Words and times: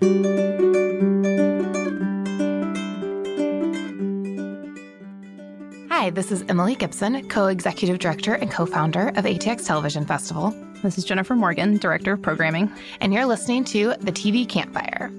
Hi, 0.00 0.10
this 6.10 6.32
is 6.32 6.44
Emily 6.48 6.74
Gibson, 6.74 7.28
co 7.28 7.46
executive 7.46 8.00
director 8.00 8.34
and 8.34 8.50
co 8.50 8.66
founder 8.66 9.10
of 9.10 9.24
ATX 9.24 9.64
Television 9.66 10.04
Festival. 10.04 10.52
This 10.82 10.98
is 10.98 11.04
Jennifer 11.04 11.36
Morgan, 11.36 11.76
director 11.76 12.14
of 12.14 12.22
programming. 12.22 12.72
And 13.00 13.14
you're 13.14 13.24
listening 13.24 13.62
to 13.66 13.94
the 14.00 14.10
TV 14.10 14.48
Campfire. 14.48 15.12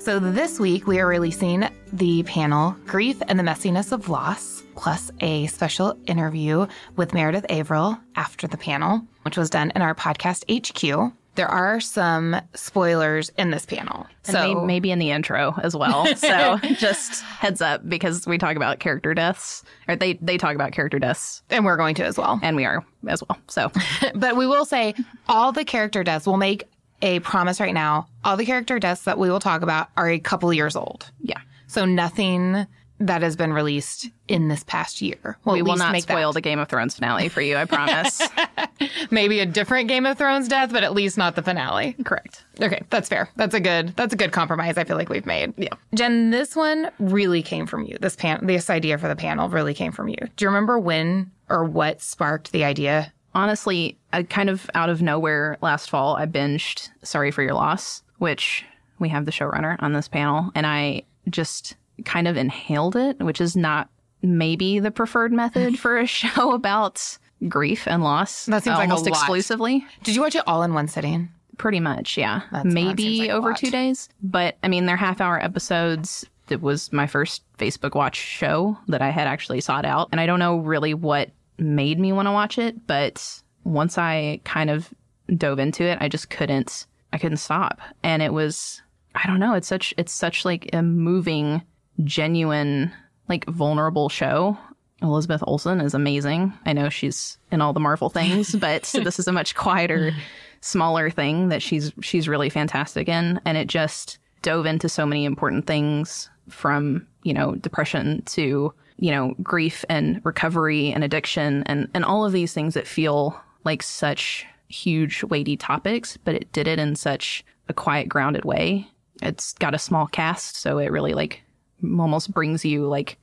So, 0.00 0.18
this 0.18 0.58
week 0.58 0.86
we 0.86 0.98
are 0.98 1.06
releasing 1.06 1.68
the 1.92 2.22
panel 2.22 2.74
Grief 2.86 3.20
and 3.28 3.38
the 3.38 3.42
Messiness 3.42 3.92
of 3.92 4.08
Loss, 4.08 4.62
plus 4.74 5.10
a 5.20 5.46
special 5.48 5.94
interview 6.06 6.66
with 6.96 7.12
Meredith 7.12 7.44
Averill 7.50 7.98
after 8.16 8.46
the 8.46 8.56
panel, 8.56 9.02
which 9.22 9.36
was 9.36 9.50
done 9.50 9.72
in 9.74 9.82
our 9.82 9.94
podcast 9.94 10.44
HQ. 10.50 11.12
There 11.34 11.48
are 11.48 11.80
some 11.80 12.40
spoilers 12.54 13.28
in 13.36 13.50
this 13.50 13.66
panel. 13.66 14.06
And 14.26 14.32
so 14.34 14.64
maybe 14.64 14.90
in 14.90 14.98
the 14.98 15.10
intro 15.10 15.54
as 15.62 15.76
well. 15.76 16.06
So 16.16 16.56
just 16.78 17.22
heads 17.22 17.60
up 17.60 17.86
because 17.86 18.26
we 18.26 18.38
talk 18.38 18.56
about 18.56 18.80
character 18.80 19.12
deaths, 19.12 19.62
or 19.86 19.96
they, 19.96 20.14
they 20.14 20.38
talk 20.38 20.54
about 20.54 20.72
character 20.72 20.98
deaths, 20.98 21.42
and 21.50 21.64
we're 21.64 21.76
going 21.76 21.94
to 21.96 22.04
as 22.06 22.16
well. 22.16 22.40
and 22.42 22.56
we 22.56 22.64
are 22.64 22.82
as 23.06 23.22
well. 23.28 23.38
So 23.48 23.70
but 24.14 24.36
we 24.36 24.46
will 24.46 24.64
say 24.64 24.94
all 25.28 25.52
the 25.52 25.64
character 25.64 26.02
deaths 26.02 26.26
will 26.26 26.38
make 26.38 26.64
a 27.02 27.20
promise 27.20 27.60
right 27.60 27.74
now. 27.74 28.08
All 28.24 28.36
the 28.36 28.46
character 28.46 28.78
deaths 28.78 29.02
that 29.02 29.18
we 29.18 29.30
will 29.30 29.40
talk 29.40 29.62
about 29.62 29.88
are 29.96 30.08
a 30.08 30.18
couple 30.18 30.52
years 30.52 30.76
old. 30.76 31.10
yeah, 31.20 31.40
So 31.66 31.84
nothing 31.84 32.66
that 33.02 33.22
has 33.22 33.34
been 33.34 33.50
released 33.54 34.10
in 34.28 34.48
this 34.48 34.62
past 34.64 35.00
year. 35.00 35.38
Well, 35.44 35.54
we 35.54 35.62
will 35.62 35.76
not 35.76 35.90
make 35.92 36.02
spoil 36.02 36.32
that. 36.32 36.34
the 36.34 36.40
Game 36.42 36.58
of 36.58 36.68
Thrones 36.68 36.94
finale 36.96 37.30
for 37.30 37.40
you, 37.40 37.56
I 37.56 37.64
promise. 37.64 38.20
maybe 39.10 39.40
a 39.40 39.46
different 39.46 39.88
Game 39.88 40.04
of 40.04 40.18
Thrones 40.18 40.48
death, 40.48 40.70
but 40.70 40.84
at 40.84 40.92
least 40.92 41.16
not 41.16 41.34
the 41.34 41.42
finale. 41.42 41.96
Correct. 42.04 42.44
Okay, 42.60 42.82
that's 42.90 43.08
fair. 43.08 43.30
That's 43.36 43.54
a 43.54 43.60
good 43.60 43.96
that's 43.96 44.12
a 44.12 44.16
good 44.18 44.32
compromise 44.32 44.76
I 44.76 44.84
feel 44.84 44.98
like 44.98 45.08
we've 45.08 45.24
made. 45.24 45.54
Yeah. 45.56 45.72
Jen, 45.94 46.30
this 46.30 46.54
one 46.54 46.90
really 46.98 47.42
came 47.42 47.66
from 47.66 47.84
you. 47.84 47.96
This 47.98 48.16
pan 48.16 48.46
this 48.46 48.68
idea 48.68 48.98
for 48.98 49.08
the 49.08 49.16
panel 49.16 49.48
really 49.48 49.72
came 49.72 49.92
from 49.92 50.08
you. 50.08 50.18
Do 50.36 50.44
you 50.44 50.48
remember 50.48 50.78
when 50.78 51.30
or 51.48 51.64
what 51.64 52.02
sparked 52.02 52.52
the 52.52 52.64
idea? 52.64 53.14
Honestly, 53.34 53.96
I 54.12 54.24
kind 54.24 54.50
of 54.50 54.68
out 54.74 54.88
of 54.90 55.02
nowhere 55.02 55.56
last 55.62 55.90
fall, 55.90 56.16
I 56.16 56.26
binged 56.26 56.88
Sorry 57.02 57.30
for 57.30 57.42
Your 57.42 57.54
Loss, 57.54 58.02
which 58.18 58.64
we 58.98 59.08
have 59.08 59.24
the 59.24 59.30
showrunner 59.32 59.76
on 59.80 59.92
this 59.92 60.08
panel, 60.08 60.50
and 60.54 60.66
I 60.66 61.02
just 61.28 61.76
kind 62.04 62.26
of 62.26 62.36
inhaled 62.36 62.96
it, 62.96 63.18
which 63.20 63.40
is 63.40 63.56
not 63.56 63.88
maybe 64.22 64.78
the 64.80 64.90
preferred 64.90 65.32
method 65.32 65.78
for 65.78 65.98
a 65.98 66.06
show 66.08 66.52
about 66.52 67.18
grief 67.48 67.86
and 67.86 68.02
loss. 68.02 68.46
That 68.46 68.64
seems 68.64 68.74
uh, 68.74 68.78
like 68.78 68.88
a 68.88 68.92
almost 68.92 69.06
exclusively. 69.08 69.84
Did 70.02 70.14
you 70.14 70.20
watch 70.22 70.34
it 70.34 70.42
all 70.46 70.62
in 70.62 70.74
one 70.74 70.88
sitting? 70.88 71.30
Pretty 71.56 71.80
much, 71.80 72.16
yeah. 72.16 72.40
That's- 72.50 72.64
that 72.64 72.72
maybe 72.72 73.20
like 73.20 73.30
over 73.30 73.54
two 73.54 73.70
days. 73.70 74.08
But 74.22 74.56
I 74.62 74.68
mean, 74.68 74.86
they're 74.86 74.96
half 74.96 75.20
hour 75.20 75.42
episodes. 75.42 76.26
It 76.48 76.60
was 76.62 76.92
my 76.92 77.06
first 77.06 77.42
Facebook 77.58 77.94
watch 77.94 78.16
show 78.16 78.76
that 78.88 79.02
I 79.02 79.10
had 79.10 79.26
actually 79.26 79.60
sought 79.60 79.84
out. 79.84 80.08
And 80.10 80.20
I 80.20 80.26
don't 80.26 80.38
know 80.40 80.58
really 80.58 80.94
what 80.94 81.30
made 81.60 81.98
me 81.98 82.12
want 82.12 82.26
to 82.26 82.32
watch 82.32 82.58
it, 82.58 82.86
but 82.86 83.42
once 83.64 83.98
I 83.98 84.40
kind 84.44 84.70
of 84.70 84.92
dove 85.36 85.58
into 85.58 85.84
it, 85.84 85.98
I 86.00 86.08
just 86.08 86.30
couldn't 86.30 86.86
I 87.12 87.18
couldn't 87.18 87.38
stop. 87.38 87.80
And 88.02 88.22
it 88.22 88.32
was 88.32 88.82
I 89.14 89.26
don't 89.26 89.40
know, 89.40 89.54
it's 89.54 89.68
such 89.68 89.94
it's 89.96 90.12
such 90.12 90.44
like 90.44 90.70
a 90.72 90.82
moving, 90.82 91.62
genuine, 92.04 92.92
like 93.28 93.46
vulnerable 93.46 94.08
show. 94.08 94.56
Elizabeth 95.02 95.42
Olsen 95.46 95.80
is 95.80 95.94
amazing. 95.94 96.52
I 96.66 96.74
know 96.74 96.90
she's 96.90 97.38
in 97.50 97.62
all 97.62 97.72
the 97.72 97.80
Marvel 97.80 98.10
things, 98.10 98.54
but 98.60 98.82
this 98.82 99.18
is 99.18 99.28
a 99.28 99.32
much 99.32 99.54
quieter, 99.54 100.12
smaller 100.60 101.10
thing 101.10 101.48
that 101.48 101.62
she's 101.62 101.92
she's 102.00 102.28
really 102.28 102.50
fantastic 102.50 103.08
in 103.08 103.40
and 103.44 103.56
it 103.56 103.66
just 103.66 104.18
dove 104.42 104.66
into 104.66 104.88
so 104.88 105.04
many 105.04 105.24
important 105.24 105.66
things 105.66 106.30
from, 106.48 107.06
you 107.22 107.32
know, 107.34 107.54
depression 107.56 108.22
to, 108.22 108.72
you 109.00 109.10
know, 109.10 109.34
grief 109.42 109.84
and 109.88 110.20
recovery 110.24 110.92
and 110.92 111.02
addiction 111.02 111.62
and 111.64 111.88
and 111.94 112.04
all 112.04 112.24
of 112.24 112.32
these 112.32 112.52
things 112.52 112.74
that 112.74 112.86
feel 112.86 113.40
like 113.64 113.82
such 113.82 114.46
huge 114.68 115.24
weighty 115.24 115.56
topics, 115.56 116.16
but 116.18 116.34
it 116.34 116.52
did 116.52 116.68
it 116.68 116.78
in 116.78 116.94
such 116.94 117.44
a 117.68 117.74
quiet 117.74 118.08
grounded 118.08 118.44
way. 118.44 118.86
It's 119.22 119.54
got 119.54 119.74
a 119.74 119.78
small 119.78 120.06
cast, 120.06 120.56
so 120.56 120.78
it 120.78 120.92
really 120.92 121.14
like 121.14 121.42
almost 121.82 122.32
brings 122.32 122.64
you 122.64 122.86
like 122.86 123.18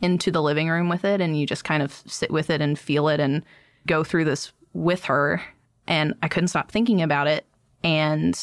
into 0.00 0.30
the 0.30 0.42
living 0.42 0.68
room 0.68 0.88
with 0.88 1.04
it 1.04 1.20
and 1.20 1.38
you 1.38 1.46
just 1.46 1.64
kind 1.64 1.82
of 1.82 2.02
sit 2.06 2.30
with 2.30 2.50
it 2.50 2.60
and 2.60 2.78
feel 2.78 3.08
it 3.08 3.20
and 3.20 3.42
go 3.86 4.02
through 4.02 4.24
this 4.24 4.52
with 4.72 5.04
her. 5.04 5.42
And 5.86 6.14
I 6.22 6.28
couldn't 6.28 6.48
stop 6.48 6.70
thinking 6.70 7.02
about 7.02 7.26
it. 7.26 7.46
And 7.84 8.38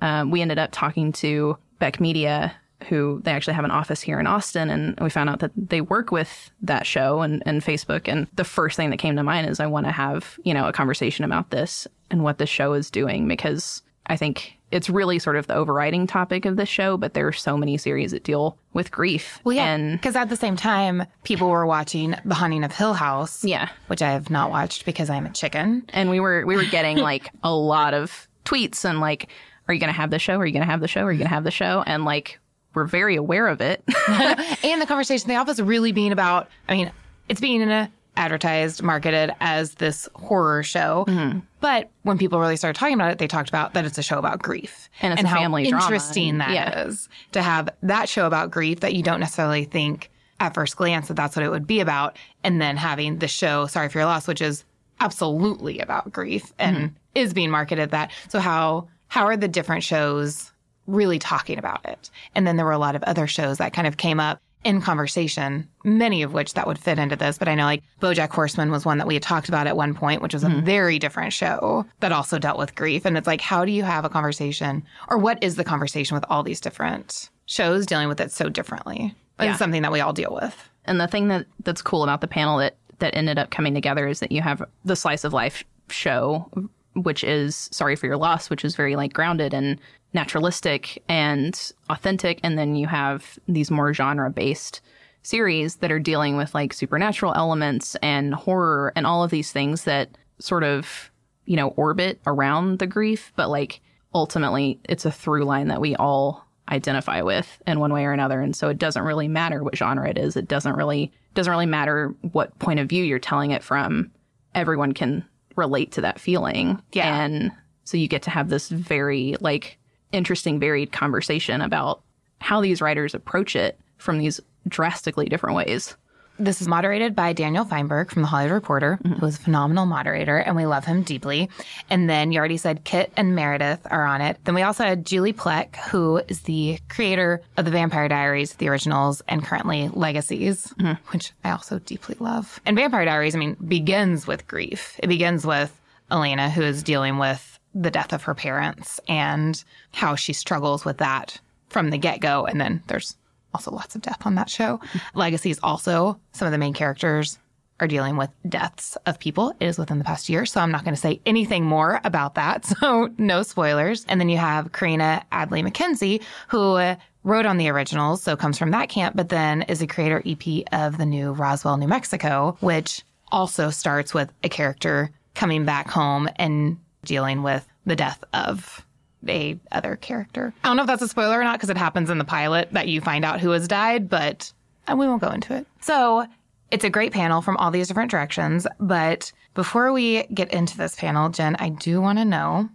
um, 0.00 0.30
we 0.30 0.42
ended 0.42 0.58
up 0.58 0.70
talking 0.72 1.12
to 1.12 1.56
Beck 1.78 2.00
Media, 2.00 2.54
who 2.88 3.20
they 3.24 3.32
actually 3.32 3.54
have 3.54 3.64
an 3.64 3.70
office 3.70 4.00
here 4.00 4.18
in 4.20 4.26
Austin. 4.26 4.70
And 4.70 4.98
we 5.00 5.10
found 5.10 5.28
out 5.30 5.40
that 5.40 5.52
they 5.56 5.80
work 5.80 6.10
with 6.10 6.50
that 6.62 6.86
show 6.86 7.20
and, 7.20 7.42
and 7.46 7.62
Facebook. 7.62 8.08
And 8.08 8.26
the 8.34 8.44
first 8.44 8.76
thing 8.76 8.90
that 8.90 8.98
came 8.98 9.16
to 9.16 9.22
mind 9.22 9.48
is 9.48 9.60
I 9.60 9.66
want 9.66 9.86
to 9.86 9.92
have, 9.92 10.38
you 10.44 10.54
know, 10.54 10.66
a 10.66 10.72
conversation 10.72 11.24
about 11.24 11.50
this 11.50 11.86
and 12.10 12.22
what 12.24 12.38
the 12.38 12.46
show 12.46 12.72
is 12.72 12.90
doing 12.90 13.28
because 13.28 13.82
I 14.06 14.16
think 14.16 14.58
it's 14.70 14.88
really 14.88 15.18
sort 15.18 15.36
of 15.36 15.46
the 15.46 15.54
overriding 15.54 16.06
topic 16.06 16.44
of 16.44 16.56
the 16.56 16.66
show, 16.66 16.96
but 16.96 17.14
there 17.14 17.26
are 17.26 17.32
so 17.32 17.56
many 17.56 17.76
series 17.76 18.12
that 18.12 18.24
deal 18.24 18.56
with 18.72 18.90
grief. 18.90 19.40
Well, 19.44 19.54
yeah, 19.54 19.76
because 19.92 20.16
at 20.16 20.28
the 20.28 20.36
same 20.36 20.56
time, 20.56 21.04
people 21.24 21.48
were 21.48 21.66
watching 21.66 22.14
The 22.24 22.34
Haunting 22.34 22.64
of 22.64 22.72
Hill 22.72 22.94
House. 22.94 23.44
Yeah. 23.44 23.68
which 23.88 24.02
I 24.02 24.12
have 24.12 24.30
not 24.30 24.50
watched 24.50 24.84
because 24.84 25.10
I'm 25.10 25.26
a 25.26 25.30
chicken. 25.30 25.84
and 25.90 26.08
we 26.10 26.20
were 26.20 26.44
we 26.46 26.56
were 26.56 26.64
getting 26.64 26.96
like 27.10 27.30
a 27.42 27.52
lot 27.52 27.94
of 27.94 28.28
tweets 28.44 28.84
and 28.84 29.00
like, 29.00 29.28
are 29.68 29.74
you 29.74 29.80
gonna 29.80 29.92
have 29.92 30.10
the 30.10 30.18
show? 30.18 30.38
Are 30.38 30.46
you 30.46 30.52
gonna 30.52 30.66
have 30.66 30.80
the 30.80 30.88
show? 30.88 31.02
Are 31.02 31.12
you 31.12 31.18
gonna 31.18 31.30
have 31.30 31.44
the 31.44 31.50
show? 31.50 31.82
And 31.86 32.04
like 32.04 32.38
we're 32.74 32.84
very 32.86 33.16
aware 33.16 33.48
of 33.48 33.60
it. 33.60 33.82
and 34.08 34.80
the 34.80 34.86
conversation 34.86 35.28
in 35.30 35.34
the 35.34 35.40
office 35.40 35.58
really 35.60 35.92
being 35.92 36.12
about 36.12 36.48
i 36.68 36.74
mean 36.76 36.92
it's 37.28 37.40
being 37.40 37.62
uh, 37.70 37.88
advertised 38.16 38.82
marketed 38.82 39.30
as 39.40 39.74
this 39.74 40.08
horror 40.14 40.62
show 40.62 41.04
Mm-hmm. 41.08 41.38
but 41.60 41.90
when 42.02 42.18
people 42.18 42.38
really 42.40 42.56
started 42.56 42.78
talking 42.78 42.94
about 42.94 43.10
it 43.12 43.18
they 43.18 43.26
talked 43.28 43.48
about 43.48 43.74
that 43.74 43.84
it's 43.84 43.98
a 43.98 44.02
show 44.02 44.18
about 44.18 44.40
grief 44.42 44.88
And 45.00 45.12
it's 45.12 45.22
a 45.22 45.26
how 45.28 45.36
family 45.36 45.68
drama, 45.68 45.84
interesting 45.84 46.30
and- 46.30 46.40
that 46.40 46.86
is 46.86 47.08
yeah. 47.10 47.32
to 47.32 47.42
have 47.42 47.68
that 47.82 48.08
show 48.08 48.26
about 48.26 48.50
grief 48.50 48.80
that 48.80 48.94
you 48.94 49.02
don't 49.02 49.20
necessarily 49.20 49.64
think 49.64 50.10
at 50.40 50.54
first 50.54 50.76
glance 50.76 51.08
that 51.08 51.14
that's 51.14 51.36
what 51.36 51.44
it 51.44 51.50
would 51.50 51.66
be 51.66 51.80
about 51.80 52.16
and 52.44 52.60
then 52.60 52.76
having 52.76 53.18
the 53.18 53.28
show 53.28 53.66
sorry 53.66 53.88
for 53.88 53.98
your 53.98 54.06
loss 54.06 54.26
which 54.26 54.40
is 54.42 54.64
absolutely 55.00 55.78
about 55.78 56.12
grief 56.12 56.52
and 56.58 56.76
Mm-hmm. 56.76 56.86
is 57.14 57.32
being 57.34 57.50
marketed 57.50 57.90
that 57.92 58.10
so 58.28 58.38
how 58.38 58.88
how 59.08 59.24
are 59.26 59.36
the 59.36 59.48
different 59.48 59.82
shows 59.82 60.52
really 60.90 61.18
talking 61.18 61.58
about 61.58 61.84
it. 61.84 62.10
And 62.34 62.46
then 62.46 62.56
there 62.56 62.66
were 62.66 62.72
a 62.72 62.78
lot 62.78 62.96
of 62.96 63.02
other 63.04 63.26
shows 63.26 63.58
that 63.58 63.72
kind 63.72 63.86
of 63.86 63.96
came 63.96 64.20
up 64.20 64.40
in 64.62 64.82
conversation, 64.82 65.66
many 65.84 66.22
of 66.22 66.34
which 66.34 66.52
that 66.54 66.66
would 66.66 66.78
fit 66.78 66.98
into 66.98 67.16
this. 67.16 67.38
But 67.38 67.48
I 67.48 67.54
know 67.54 67.64
like 67.64 67.82
Bojack 68.00 68.30
Horseman 68.30 68.70
was 68.70 68.84
one 68.84 68.98
that 68.98 69.06
we 69.06 69.14
had 69.14 69.22
talked 69.22 69.48
about 69.48 69.66
at 69.66 69.76
one 69.76 69.94
point, 69.94 70.20
which 70.20 70.34
was 70.34 70.44
a 70.44 70.48
mm-hmm. 70.48 70.66
very 70.66 70.98
different 70.98 71.32
show 71.32 71.86
that 72.00 72.12
also 72.12 72.38
dealt 72.38 72.58
with 72.58 72.74
grief. 72.74 73.06
And 73.06 73.16
it's 73.16 73.26
like, 73.26 73.40
how 73.40 73.64
do 73.64 73.72
you 73.72 73.84
have 73.84 74.04
a 74.04 74.10
conversation 74.10 74.82
or 75.08 75.16
what 75.16 75.42
is 75.42 75.56
the 75.56 75.64
conversation 75.64 76.14
with 76.14 76.24
all 76.28 76.42
these 76.42 76.60
different 76.60 77.30
shows 77.46 77.86
dealing 77.86 78.08
with 78.08 78.20
it 78.20 78.32
so 78.32 78.50
differently? 78.50 79.14
Yeah. 79.40 79.50
It's 79.50 79.58
something 79.58 79.80
that 79.82 79.92
we 79.92 80.00
all 80.00 80.12
deal 80.12 80.38
with. 80.40 80.68
and 80.84 81.00
the 81.00 81.06
thing 81.06 81.28
that 81.28 81.46
that's 81.64 81.82
cool 81.82 82.02
about 82.02 82.20
the 82.20 82.26
panel 82.26 82.58
that 82.58 82.76
that 82.98 83.14
ended 83.16 83.38
up 83.38 83.50
coming 83.50 83.74
together 83.74 84.06
is 84.06 84.20
that 84.20 84.32
you 84.32 84.42
have 84.42 84.62
the 84.84 84.96
slice 84.96 85.24
of 85.24 85.32
life 85.32 85.64
show 85.88 86.50
which 86.94 87.22
is 87.22 87.68
sorry 87.72 87.94
for 87.94 88.06
your 88.06 88.16
loss 88.16 88.50
which 88.50 88.64
is 88.64 88.74
very 88.74 88.96
like 88.96 89.12
grounded 89.12 89.54
and 89.54 89.80
naturalistic 90.12 91.02
and 91.08 91.72
authentic. 91.88 92.40
And 92.42 92.58
then 92.58 92.74
you 92.74 92.86
have 92.86 93.38
these 93.46 93.70
more 93.70 93.92
genre 93.94 94.30
based 94.30 94.80
series 95.22 95.76
that 95.76 95.92
are 95.92 95.98
dealing 95.98 96.36
with 96.36 96.54
like 96.54 96.72
supernatural 96.72 97.34
elements 97.34 97.94
and 97.96 98.34
horror 98.34 98.92
and 98.96 99.06
all 99.06 99.22
of 99.22 99.30
these 99.30 99.52
things 99.52 99.84
that 99.84 100.08
sort 100.38 100.64
of 100.64 101.10
you 101.44 101.56
know 101.56 101.68
orbit 101.70 102.20
around 102.26 102.78
the 102.78 102.86
grief. 102.86 103.32
But 103.36 103.50
like 103.50 103.80
ultimately 104.14 104.80
it's 104.84 105.04
a 105.04 105.12
through 105.12 105.44
line 105.44 105.68
that 105.68 105.80
we 105.80 105.94
all 105.96 106.46
identify 106.68 107.20
with 107.22 107.60
in 107.66 107.80
one 107.80 107.92
way 107.92 108.04
or 108.04 108.12
another. 108.12 108.40
And 108.40 108.54
so 108.54 108.68
it 108.68 108.78
doesn't 108.78 109.02
really 109.02 109.28
matter 109.28 109.62
what 109.62 109.76
genre 109.76 110.08
it 110.08 110.18
is. 110.18 110.36
It 110.36 110.48
doesn't 110.48 110.76
really 110.76 111.12
doesn't 111.34 111.50
really 111.50 111.66
matter 111.66 112.14
what 112.32 112.58
point 112.58 112.80
of 112.80 112.88
view 112.88 113.04
you're 113.04 113.18
telling 113.18 113.50
it 113.52 113.62
from. 113.62 114.10
Everyone 114.54 114.92
can 114.92 115.24
relate 115.56 115.92
to 115.92 116.00
that 116.00 116.18
feeling 116.20 116.80
Yeah. 116.92 117.22
and 117.22 117.50
so 117.84 117.96
you 117.96 118.08
get 118.08 118.22
to 118.22 118.30
have 118.30 118.48
this 118.48 118.68
very 118.68 119.36
like 119.40 119.78
interesting 120.12 120.58
varied 120.60 120.92
conversation 120.92 121.60
about 121.60 122.02
how 122.40 122.60
these 122.60 122.80
writers 122.80 123.14
approach 123.14 123.54
it 123.56 123.78
from 123.98 124.18
these 124.18 124.40
drastically 124.68 125.26
different 125.26 125.56
ways 125.56 125.96
This 126.40 126.62
is 126.62 126.68
moderated 126.68 127.14
by 127.14 127.34
Daniel 127.34 127.66
Feinberg 127.66 128.10
from 128.10 128.22
The 128.22 128.28
Hollywood 128.28 128.54
Reporter, 128.54 128.98
mm-hmm. 129.04 129.20
who 129.20 129.26
is 129.26 129.36
a 129.36 129.40
phenomenal 129.42 129.84
moderator, 129.84 130.38
and 130.38 130.56
we 130.56 130.64
love 130.64 130.86
him 130.86 131.02
deeply. 131.02 131.50
And 131.90 132.08
then 132.08 132.32
you 132.32 132.38
already 132.38 132.56
said 132.56 132.84
Kit 132.84 133.12
and 133.14 133.34
Meredith 133.34 133.86
are 133.90 134.06
on 134.06 134.22
it. 134.22 134.38
Then 134.44 134.54
we 134.54 134.62
also 134.62 134.84
had 134.84 135.04
Julie 135.04 135.34
Plec, 135.34 135.76
who 135.76 136.22
is 136.28 136.40
the 136.40 136.78
creator 136.88 137.42
of 137.58 137.66
The 137.66 137.70
Vampire 137.70 138.08
Diaries, 138.08 138.54
the 138.54 138.68
originals, 138.68 139.20
and 139.28 139.44
currently 139.44 139.88
Legacies, 139.88 140.68
mm-hmm. 140.78 140.94
which 141.12 141.32
I 141.44 141.50
also 141.50 141.78
deeply 141.80 142.16
love. 142.20 142.58
And 142.64 142.74
Vampire 142.74 143.04
Diaries, 143.04 143.34
I 143.34 143.38
mean, 143.38 143.58
begins 143.68 144.26
with 144.26 144.48
grief. 144.48 144.98
It 145.02 145.08
begins 145.08 145.44
with 145.44 145.78
Elena, 146.10 146.48
who 146.48 146.62
is 146.62 146.82
dealing 146.82 147.18
with 147.18 147.58
the 147.74 147.90
death 147.90 148.14
of 148.14 148.22
her 148.22 148.34
parents 148.34 148.98
and 149.08 149.62
how 149.92 150.14
she 150.14 150.32
struggles 150.32 150.86
with 150.86 150.96
that 150.98 151.38
from 151.68 151.90
the 151.90 151.98
get 151.98 152.20
go. 152.20 152.46
And 152.46 152.58
then 152.58 152.82
there's 152.86 153.14
also 153.54 153.70
lots 153.70 153.94
of 153.94 154.02
death 154.02 154.26
on 154.26 154.34
that 154.36 154.50
show. 154.50 154.80
Legacies 155.14 155.58
also, 155.62 156.18
some 156.32 156.46
of 156.46 156.52
the 156.52 156.58
main 156.58 156.74
characters 156.74 157.38
are 157.80 157.88
dealing 157.88 158.16
with 158.16 158.30
deaths 158.48 158.96
of 159.06 159.18
people. 159.18 159.54
It 159.58 159.66
is 159.66 159.78
within 159.78 159.98
the 159.98 160.04
past 160.04 160.28
year, 160.28 160.44
so 160.44 160.60
I'm 160.60 160.70
not 160.70 160.84
going 160.84 160.94
to 160.94 161.00
say 161.00 161.20
anything 161.24 161.64
more 161.64 162.00
about 162.04 162.34
that. 162.34 162.70
So 162.80 163.10
no 163.18 163.42
spoilers. 163.42 164.04
And 164.06 164.20
then 164.20 164.28
you 164.28 164.36
have 164.38 164.72
Carina 164.72 165.24
Adly 165.32 165.66
MacKenzie, 165.66 166.22
who 166.48 166.96
wrote 167.24 167.46
on 167.46 167.58
the 167.58 167.68
originals, 167.68 168.22
so 168.22 168.36
comes 168.36 168.58
from 168.58 168.70
that 168.70 168.88
camp, 168.88 169.16
but 169.16 169.28
then 169.28 169.62
is 169.62 169.82
a 169.82 169.86
creator 169.86 170.22
EP 170.24 170.64
of 170.72 170.98
the 170.98 171.06
new 171.06 171.32
Roswell, 171.32 171.76
New 171.76 171.88
Mexico, 171.88 172.56
which 172.60 173.02
also 173.30 173.70
starts 173.70 174.14
with 174.14 174.32
a 174.42 174.48
character 174.48 175.10
coming 175.34 175.64
back 175.64 175.88
home 175.90 176.28
and 176.36 176.78
dealing 177.04 177.42
with 177.42 177.66
the 177.86 177.96
death 177.96 178.22
of 178.32 178.84
a 179.28 179.58
other 179.72 179.96
character. 179.96 180.52
I 180.64 180.68
don't 180.68 180.76
know 180.76 180.82
if 180.82 180.86
that's 180.86 181.02
a 181.02 181.08
spoiler 181.08 181.40
or 181.40 181.44
not 181.44 181.58
because 181.58 181.70
it 181.70 181.76
happens 181.76 182.10
in 182.10 182.18
the 182.18 182.24
pilot 182.24 182.72
that 182.72 182.88
you 182.88 183.00
find 183.00 183.24
out 183.24 183.40
who 183.40 183.50
has 183.50 183.68
died, 183.68 184.08
but 184.08 184.52
uh, 184.88 184.96
we 184.96 185.06
won't 185.06 185.22
go 185.22 185.30
into 185.30 185.54
it. 185.54 185.66
So 185.80 186.26
it's 186.70 186.84
a 186.84 186.90
great 186.90 187.12
panel 187.12 187.42
from 187.42 187.56
all 187.56 187.70
these 187.70 187.88
different 187.88 188.10
directions. 188.10 188.66
But 188.78 189.32
before 189.54 189.92
we 189.92 190.24
get 190.24 190.52
into 190.52 190.76
this 190.76 190.94
panel, 190.94 191.28
Jen, 191.28 191.56
I 191.56 191.70
do 191.70 192.00
want 192.00 192.18
to 192.18 192.24
know. 192.24 192.68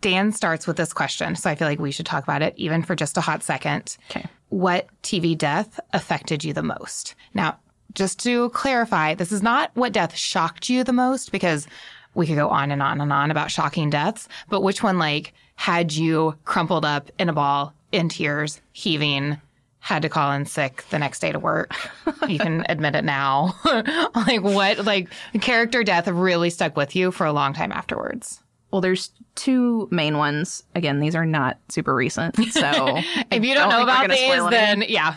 Dan 0.00 0.30
starts 0.30 0.66
with 0.66 0.76
this 0.76 0.92
question, 0.92 1.34
so 1.34 1.50
I 1.50 1.56
feel 1.56 1.66
like 1.66 1.80
we 1.80 1.90
should 1.90 2.06
talk 2.06 2.22
about 2.22 2.42
it 2.42 2.54
even 2.56 2.82
for 2.82 2.94
just 2.94 3.16
a 3.16 3.20
hot 3.20 3.42
second. 3.42 3.96
Okay. 4.10 4.26
What 4.48 4.86
TV 5.02 5.36
death 5.36 5.80
affected 5.92 6.44
you 6.44 6.52
the 6.52 6.62
most? 6.62 7.16
Now, 7.34 7.58
just 7.94 8.22
to 8.22 8.50
clarify, 8.50 9.14
this 9.14 9.32
is 9.32 9.42
not 9.42 9.72
what 9.74 9.92
death 9.92 10.14
shocked 10.14 10.68
you 10.68 10.84
the 10.84 10.92
most 10.92 11.32
because 11.32 11.66
we 12.14 12.26
could 12.26 12.36
go 12.36 12.48
on 12.48 12.70
and 12.70 12.80
on 12.82 13.00
and 13.00 13.12
on 13.12 13.30
about 13.30 13.50
shocking 13.50 13.90
deaths, 13.90 14.28
but 14.48 14.62
which 14.62 14.82
one 14.82 14.98
like 14.98 15.34
had 15.58 15.92
you 15.92 16.36
crumpled 16.44 16.84
up 16.84 17.10
in 17.18 17.28
a 17.28 17.32
ball 17.32 17.74
in 17.90 18.08
tears, 18.08 18.60
heaving, 18.70 19.38
had 19.80 20.02
to 20.02 20.08
call 20.08 20.30
in 20.30 20.46
sick 20.46 20.84
the 20.90 21.00
next 21.00 21.18
day 21.18 21.32
to 21.32 21.38
work. 21.40 21.74
you 22.28 22.38
can 22.38 22.64
admit 22.68 22.94
it 22.94 23.04
now. 23.04 23.56
like 24.14 24.40
what 24.40 24.84
like 24.84 25.08
character 25.40 25.82
death 25.82 26.06
really 26.06 26.48
stuck 26.48 26.76
with 26.76 26.94
you 26.94 27.10
for 27.10 27.26
a 27.26 27.32
long 27.32 27.54
time 27.54 27.72
afterwards. 27.72 28.40
Well, 28.70 28.80
there's 28.80 29.10
two 29.34 29.88
main 29.90 30.16
ones. 30.16 30.62
Again, 30.76 31.00
these 31.00 31.16
are 31.16 31.26
not 31.26 31.58
super 31.68 31.92
recent. 31.92 32.36
So 32.36 32.98
if 33.32 33.44
you 33.44 33.54
don't, 33.54 33.68
know 33.68 33.84
think 33.84 33.88
we're 33.88 34.04
about 34.04 34.10
these, 34.10 34.50
then 34.50 34.84
yeah. 34.88 35.16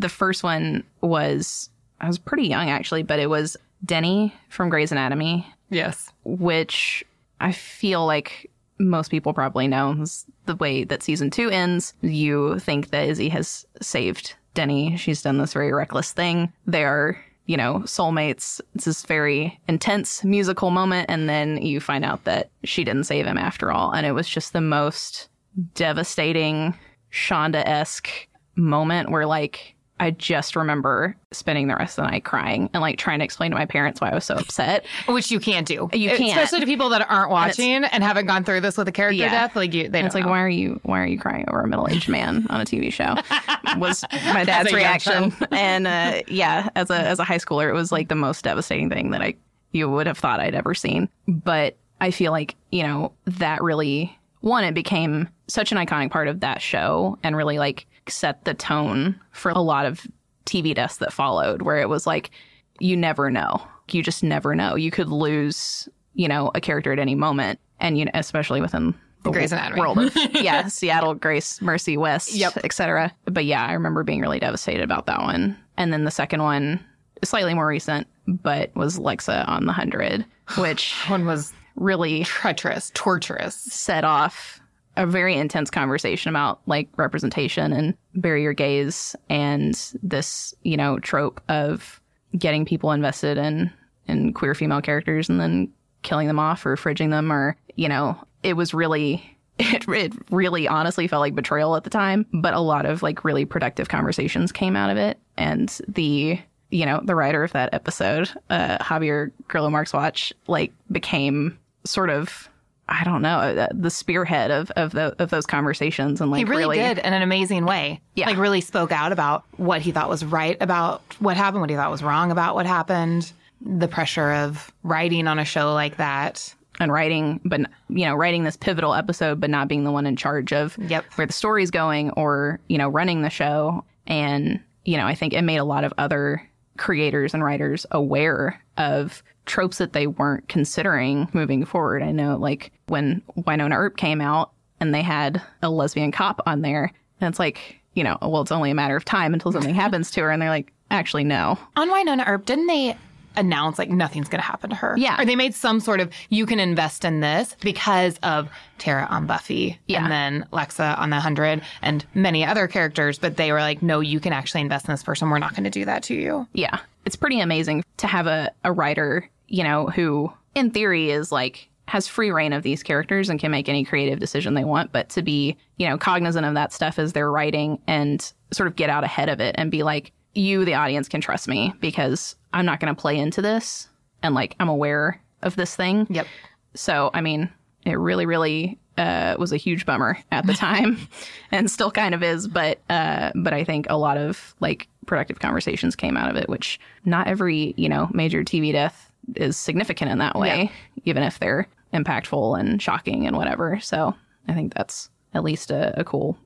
the 0.00 0.08
first 0.08 0.42
one 0.42 0.82
was 1.00 1.70
I 2.00 2.08
was 2.08 2.18
pretty 2.18 2.48
young 2.48 2.70
actually, 2.70 3.04
but 3.04 3.20
it 3.20 3.30
was 3.30 3.56
Denny 3.84 4.34
from 4.48 4.68
Grey's 4.68 4.90
Anatomy, 4.90 5.46
yes. 5.70 6.10
which 6.24 7.04
I 7.40 7.52
feel 7.52 8.04
like 8.04 8.50
most 8.78 9.10
people 9.10 9.32
probably 9.32 9.68
know 9.68 9.92
is 10.00 10.24
the 10.46 10.56
way 10.56 10.84
that 10.84 11.02
season 11.02 11.30
two 11.30 11.50
ends. 11.50 11.94
You 12.00 12.58
think 12.58 12.90
that 12.90 13.08
Izzy 13.08 13.28
has 13.30 13.66
saved 13.80 14.34
Denny. 14.54 14.96
She's 14.96 15.22
done 15.22 15.38
this 15.38 15.52
very 15.52 15.72
reckless 15.72 16.12
thing. 16.12 16.52
They 16.66 16.84
are, 16.84 17.18
you 17.46 17.56
know, 17.56 17.80
soulmates. 17.84 18.60
It's 18.74 18.86
this 18.86 19.04
very 19.04 19.60
intense 19.68 20.24
musical 20.24 20.70
moment. 20.70 21.10
And 21.10 21.28
then 21.28 21.58
you 21.62 21.80
find 21.80 22.04
out 22.04 22.24
that 22.24 22.50
she 22.64 22.84
didn't 22.84 23.04
save 23.04 23.26
him 23.26 23.38
after 23.38 23.70
all. 23.70 23.92
And 23.92 24.06
it 24.06 24.12
was 24.12 24.28
just 24.28 24.52
the 24.52 24.60
most 24.60 25.28
devastating 25.74 26.74
Shonda 27.12 27.62
esque 27.66 28.10
moment 28.56 29.10
where, 29.10 29.26
like, 29.26 29.75
I 29.98 30.10
just 30.10 30.56
remember 30.56 31.16
spending 31.32 31.68
the 31.68 31.74
rest 31.74 31.98
of 31.98 32.04
the 32.04 32.10
night 32.10 32.24
crying 32.24 32.68
and 32.74 32.82
like 32.82 32.98
trying 32.98 33.20
to 33.20 33.24
explain 33.24 33.50
to 33.50 33.56
my 33.56 33.64
parents 33.64 34.00
why 34.00 34.10
I 34.10 34.14
was 34.14 34.24
so 34.24 34.34
upset. 34.34 34.84
Which 35.08 35.30
you 35.30 35.40
can't 35.40 35.66
do. 35.66 35.88
You 35.92 36.10
can't. 36.10 36.38
Especially 36.38 36.60
to 36.60 36.66
people 36.66 36.90
that 36.90 37.08
aren't 37.10 37.30
watching 37.30 37.84
and, 37.84 38.04
haven't 38.04 38.26
gone 38.26 38.44
through 38.44 38.60
this 38.60 38.76
with 38.76 38.88
a 38.88 38.92
character 38.92 39.16
Yeah. 39.16 39.30
death. 39.30 39.56
Like 39.56 39.72
you 39.72 39.88
they 39.88 40.04
it's 40.04 40.14
like, 40.14 40.24
know. 40.24 40.30
why 40.30 40.40
are 40.42 40.48
you 40.48 40.80
why 40.82 41.00
are 41.02 41.06
you 41.06 41.18
crying 41.18 41.46
over 41.48 41.62
a 41.62 41.66
middle 41.66 41.88
aged 41.90 42.08
man 42.08 42.46
on 42.50 42.60
a 42.60 42.64
TV 42.64 42.92
show? 42.92 43.14
Was 43.78 44.04
my 44.32 44.44
dad's 44.44 44.72
reaction. 44.72 45.32
and 45.50 45.86
uh, 45.86 46.22
yeah, 46.28 46.68
as 46.76 46.90
a 46.90 46.98
as 46.98 47.18
a 47.18 47.24
high 47.24 47.38
schooler, 47.38 47.68
it 47.68 47.74
was 47.74 47.90
like 47.90 48.08
the 48.08 48.14
most 48.14 48.44
devastating 48.44 48.90
thing 48.90 49.10
that 49.10 49.22
I 49.22 49.34
you 49.72 49.90
would 49.90 50.06
have 50.06 50.18
thought 50.18 50.40
I'd 50.40 50.54
ever 50.54 50.74
seen. 50.74 51.08
But 51.26 51.76
I 52.00 52.10
feel 52.10 52.32
like 52.32 52.54
you 52.70 52.82
know 52.82 53.12
that 53.24 53.62
really 53.62 54.16
one 54.40 54.62
it 54.64 54.74
became 54.74 55.28
such 55.48 55.72
an 55.72 55.78
iconic 55.78 56.10
part 56.10 56.28
of 56.28 56.40
that 56.40 56.60
show 56.62 57.18
and 57.22 57.36
really 57.36 57.58
like 57.58 57.86
set 58.08 58.44
the 58.44 58.54
tone 58.54 59.18
for 59.32 59.50
a 59.50 59.58
lot 59.60 59.86
of 59.86 60.06
TV 60.44 60.74
deaths 60.74 60.98
that 60.98 61.12
followed, 61.12 61.62
where 61.62 61.78
it 61.80 61.88
was 61.88 62.06
like 62.06 62.30
you 62.78 62.96
never 62.96 63.30
know. 63.30 63.60
You 63.90 64.02
just 64.02 64.22
never 64.22 64.54
know. 64.54 64.74
You 64.76 64.90
could 64.90 65.08
lose, 65.08 65.88
you 66.14 66.28
know, 66.28 66.50
a 66.54 66.60
character 66.60 66.92
at 66.92 66.98
any 66.98 67.14
moment, 67.14 67.58
and 67.80 67.98
you 67.98 68.04
know, 68.04 68.10
especially 68.14 68.60
within 68.60 68.94
the 69.22 69.30
Grey's 69.30 69.52
Anatomy. 69.52 69.80
world 69.80 69.98
of 69.98 70.16
yeah, 70.32 70.68
Seattle, 70.68 71.14
Grace, 71.14 71.60
Mercy, 71.62 71.96
West, 71.96 72.32
Yep. 72.34 72.58
etc. 72.64 73.12
But 73.24 73.44
yeah, 73.44 73.64
I 73.64 73.72
remember 73.72 74.04
being 74.04 74.20
really 74.20 74.38
devastated 74.38 74.82
about 74.82 75.06
that 75.06 75.20
one. 75.20 75.56
And 75.76 75.92
then 75.92 76.04
the 76.04 76.10
second 76.10 76.42
one, 76.42 76.84
slightly 77.24 77.54
more 77.54 77.66
recent, 77.66 78.06
but 78.28 78.74
was 78.76 78.98
Lexa 78.98 79.48
on 79.48 79.66
the 79.66 79.72
hundred, 79.72 80.24
which 80.58 80.92
One 81.08 81.26
was 81.26 81.52
really 81.76 82.24
treacherous, 82.24 82.90
torturous. 82.94 83.54
set 83.54 84.04
off 84.04 84.60
a 84.96 85.06
very 85.06 85.34
intense 85.34 85.70
conversation 85.70 86.30
about 86.30 86.60
like 86.66 86.88
representation 86.96 87.72
and 87.72 87.94
bury 88.14 88.42
your 88.42 88.52
gays 88.52 89.14
and 89.28 89.92
this, 90.02 90.54
you 90.62 90.76
know, 90.76 90.98
trope 90.98 91.40
of 91.48 92.00
getting 92.38 92.64
people 92.64 92.92
invested 92.92 93.38
in 93.38 93.70
in 94.08 94.32
queer 94.32 94.54
female 94.54 94.80
characters 94.80 95.28
and 95.28 95.40
then 95.40 95.70
killing 96.02 96.26
them 96.26 96.38
off 96.38 96.64
or 96.64 96.76
fridging 96.76 97.10
them 97.10 97.32
or, 97.32 97.56
you 97.74 97.88
know, 97.88 98.16
it 98.42 98.54
was 98.54 98.72
really 98.72 99.22
it, 99.58 99.88
it 99.88 100.12
really 100.30 100.68
honestly 100.68 101.08
felt 101.08 101.20
like 101.20 101.34
betrayal 101.34 101.76
at 101.76 101.84
the 101.84 101.90
time, 101.90 102.26
but 102.32 102.54
a 102.54 102.60
lot 102.60 102.86
of 102.86 103.02
like 103.02 103.24
really 103.24 103.44
productive 103.44 103.88
conversations 103.88 104.52
came 104.52 104.76
out 104.76 104.90
of 104.90 104.96
it. 104.96 105.18
And 105.36 105.68
the 105.88 106.38
you 106.70 106.84
know, 106.84 107.00
the 107.04 107.14
writer 107.14 107.44
of 107.44 107.52
that 107.52 107.72
episode, 107.72 108.28
uh, 108.50 108.78
Javier 108.78 109.30
Grillo-Marxuach, 109.46 110.32
like 110.48 110.72
became 110.90 111.56
sort 111.84 112.10
of 112.10 112.48
I 112.88 113.02
don't 113.04 113.20
know, 113.22 113.38
uh, 113.38 113.68
the 113.72 113.90
spearhead 113.90 114.50
of 114.50 114.70
of, 114.72 114.92
the, 114.92 115.14
of 115.20 115.30
those 115.30 115.44
conversations 115.46 116.20
and 116.20 116.30
like 116.30 116.38
He 116.38 116.44
really, 116.44 116.78
really 116.78 116.78
did 116.78 116.98
in 116.98 117.12
an 117.12 117.22
amazing 117.22 117.64
way. 117.66 118.00
Yeah. 118.14 118.26
Like 118.26 118.38
really 118.38 118.60
spoke 118.60 118.92
out 118.92 119.10
about 119.12 119.42
what 119.56 119.80
he 119.80 119.90
thought 119.90 120.08
was 120.08 120.24
right 120.24 120.56
about 120.60 121.02
what 121.18 121.36
happened, 121.36 121.60
what 121.62 121.70
he 121.70 121.76
thought 121.76 121.90
was 121.90 122.02
wrong 122.02 122.30
about 122.30 122.54
what 122.54 122.64
happened, 122.66 123.32
the 123.60 123.88
pressure 123.88 124.30
of 124.32 124.72
writing 124.84 125.26
on 125.26 125.38
a 125.38 125.44
show 125.44 125.72
like 125.74 125.96
that. 125.96 126.54
and 126.78 126.92
writing, 126.92 127.40
but 127.44 127.60
you 127.88 128.04
know, 128.04 128.14
writing 128.14 128.44
this 128.44 128.56
pivotal 128.56 128.92
episode, 128.94 129.40
but 129.40 129.48
not 129.50 129.66
being 129.66 129.82
the 129.84 129.90
one 129.90 130.04
in 130.06 130.14
charge 130.14 130.52
of 130.52 130.76
Yep. 130.78 131.06
where 131.16 131.26
the 131.26 131.32
story's 131.32 131.70
going 131.70 132.10
or 132.10 132.60
you 132.68 132.76
know, 132.78 132.88
running 132.88 133.22
the 133.22 133.30
show. 133.30 133.82
And 134.06 134.60
you 134.84 134.96
know, 134.96 135.06
I 135.06 135.14
think 135.16 135.32
it 135.32 135.42
made 135.42 135.56
a 135.56 135.64
lot 135.64 135.82
of 135.84 135.92
other 135.98 136.46
creators 136.78 137.34
and 137.34 137.44
writers 137.44 137.86
aware 137.90 138.62
of 138.76 139.22
tropes 139.46 139.78
that 139.78 139.92
they 139.92 140.06
weren't 140.06 140.48
considering 140.48 141.28
moving 141.32 141.64
forward. 141.64 142.02
I 142.02 142.10
know, 142.10 142.36
like 142.36 142.72
when 142.86 143.22
Wynonna 143.38 143.76
Earp 143.76 143.96
came 143.96 144.20
out 144.20 144.52
and 144.80 144.94
they 144.94 145.02
had 145.02 145.40
a 145.62 145.70
lesbian 145.70 146.12
cop 146.12 146.40
on 146.46 146.62
there, 146.62 146.92
and 147.20 147.28
it's 147.28 147.38
like, 147.38 147.80
you 147.94 148.04
know, 148.04 148.18
well, 148.20 148.42
it's 148.42 148.52
only 148.52 148.70
a 148.70 148.74
matter 148.74 148.96
of 148.96 149.04
time 149.04 149.32
until 149.32 149.52
something 149.52 149.74
happens 149.74 150.10
to 150.12 150.22
her, 150.22 150.30
and 150.30 150.42
they're 150.42 150.50
like, 150.50 150.72
actually, 150.90 151.24
no, 151.24 151.58
On 151.76 151.88
Wynonna 151.88 152.26
Earp, 152.26 152.44
didn't 152.46 152.66
they 152.66 152.96
announce 153.36 153.78
like 153.78 153.90
nothing's 153.90 154.28
going 154.28 154.40
to 154.40 154.46
happen 154.46 154.70
to 154.70 154.76
her? 154.76 154.94
Yeah. 154.98 155.20
Or 155.20 155.24
they 155.24 155.36
made 155.36 155.54
some 155.54 155.80
sort 155.80 156.00
of 156.00 156.12
you 156.30 156.46
can 156.46 156.60
invest 156.60 157.04
in 157.04 157.20
this 157.20 157.56
because 157.60 158.18
of 158.22 158.48
Tara 158.78 159.06
on 159.10 159.26
Buffy 159.26 159.78
Yeah. 159.86 160.02
and 160.02 160.12
then 160.12 160.46
Lexa 160.52 160.98
on 160.98 161.10
the 161.10 161.16
100 161.16 161.62
and 161.82 162.04
many 162.14 162.44
other 162.44 162.66
characters, 162.68 163.18
but 163.18 163.36
they 163.36 163.52
were 163.52 163.60
like, 163.60 163.82
no, 163.82 164.00
you 164.00 164.20
can 164.20 164.32
actually 164.32 164.60
invest 164.60 164.86
in 164.88 164.92
this 164.92 165.02
person. 165.02 165.30
We're 165.30 165.38
not 165.38 165.52
going 165.52 165.64
to 165.64 165.70
do 165.70 165.84
that 165.84 166.02
to 166.04 166.14
you. 166.14 166.46
Yeah. 166.52 166.78
It's 167.04 167.16
pretty 167.16 167.40
amazing 167.40 167.84
to 167.98 168.06
have 168.06 168.26
a, 168.26 168.50
a 168.64 168.72
writer, 168.72 169.28
you 169.48 169.62
know, 169.62 169.86
who 169.86 170.32
in 170.54 170.70
theory 170.70 171.10
is 171.10 171.30
like 171.30 171.68
has 171.88 172.08
free 172.08 172.32
reign 172.32 172.52
of 172.52 172.64
these 172.64 172.82
characters 172.82 173.28
and 173.28 173.38
can 173.38 173.52
make 173.52 173.68
any 173.68 173.84
creative 173.84 174.18
decision 174.18 174.54
they 174.54 174.64
want, 174.64 174.90
but 174.90 175.08
to 175.10 175.22
be, 175.22 175.56
you 175.76 175.88
know, 175.88 175.96
cognizant 175.96 176.44
of 176.44 176.54
that 176.54 176.72
stuff 176.72 176.98
as 176.98 177.12
they're 177.12 177.30
writing 177.30 177.78
and 177.86 178.32
sort 178.52 178.66
of 178.66 178.74
get 178.74 178.90
out 178.90 179.04
ahead 179.04 179.28
of 179.28 179.38
it 179.38 179.54
and 179.56 179.70
be 179.70 179.84
like, 179.84 180.10
you, 180.36 180.64
the 180.64 180.74
audience, 180.74 181.08
can 181.08 181.20
trust 181.20 181.48
me 181.48 181.74
because 181.80 182.36
I'm 182.52 182.66
not 182.66 182.80
going 182.80 182.94
to 182.94 183.00
play 183.00 183.18
into 183.18 183.42
this 183.42 183.88
and 184.22 184.34
like 184.34 184.56
I'm 184.60 184.68
aware 184.68 185.20
of 185.42 185.56
this 185.56 185.74
thing. 185.76 186.06
Yep. 186.10 186.26
So, 186.74 187.10
I 187.14 187.20
mean, 187.20 187.50
it 187.84 187.94
really, 187.94 188.26
really 188.26 188.78
uh, 188.98 189.36
was 189.38 189.52
a 189.52 189.56
huge 189.56 189.86
bummer 189.86 190.18
at 190.32 190.46
the 190.46 190.54
time, 190.54 190.98
and 191.50 191.70
still 191.70 191.90
kind 191.90 192.14
of 192.14 192.22
is. 192.22 192.48
But, 192.48 192.80
uh, 192.90 193.32
but 193.34 193.52
I 193.52 193.64
think 193.64 193.86
a 193.88 193.96
lot 193.96 194.18
of 194.18 194.54
like 194.60 194.88
productive 195.06 195.38
conversations 195.38 195.96
came 195.96 196.16
out 196.16 196.30
of 196.30 196.36
it, 196.36 196.48
which 196.48 196.80
not 197.04 197.28
every 197.28 197.74
you 197.76 197.88
know 197.88 198.08
major 198.12 198.42
TV 198.42 198.72
death 198.72 199.10
is 199.34 199.56
significant 199.56 200.10
in 200.10 200.18
that 200.18 200.36
way, 200.36 200.70
even 201.04 201.22
if 201.22 201.38
they're 201.38 201.66
impactful 201.92 202.58
and 202.58 202.80
shocking 202.80 203.26
and 203.26 203.36
whatever. 203.36 203.78
So, 203.80 204.14
I 204.48 204.54
think 204.54 204.74
that's 204.74 205.10
at 205.34 205.44
least 205.44 205.70
a, 205.70 205.98
a 205.98 206.04
cool, 206.04 206.36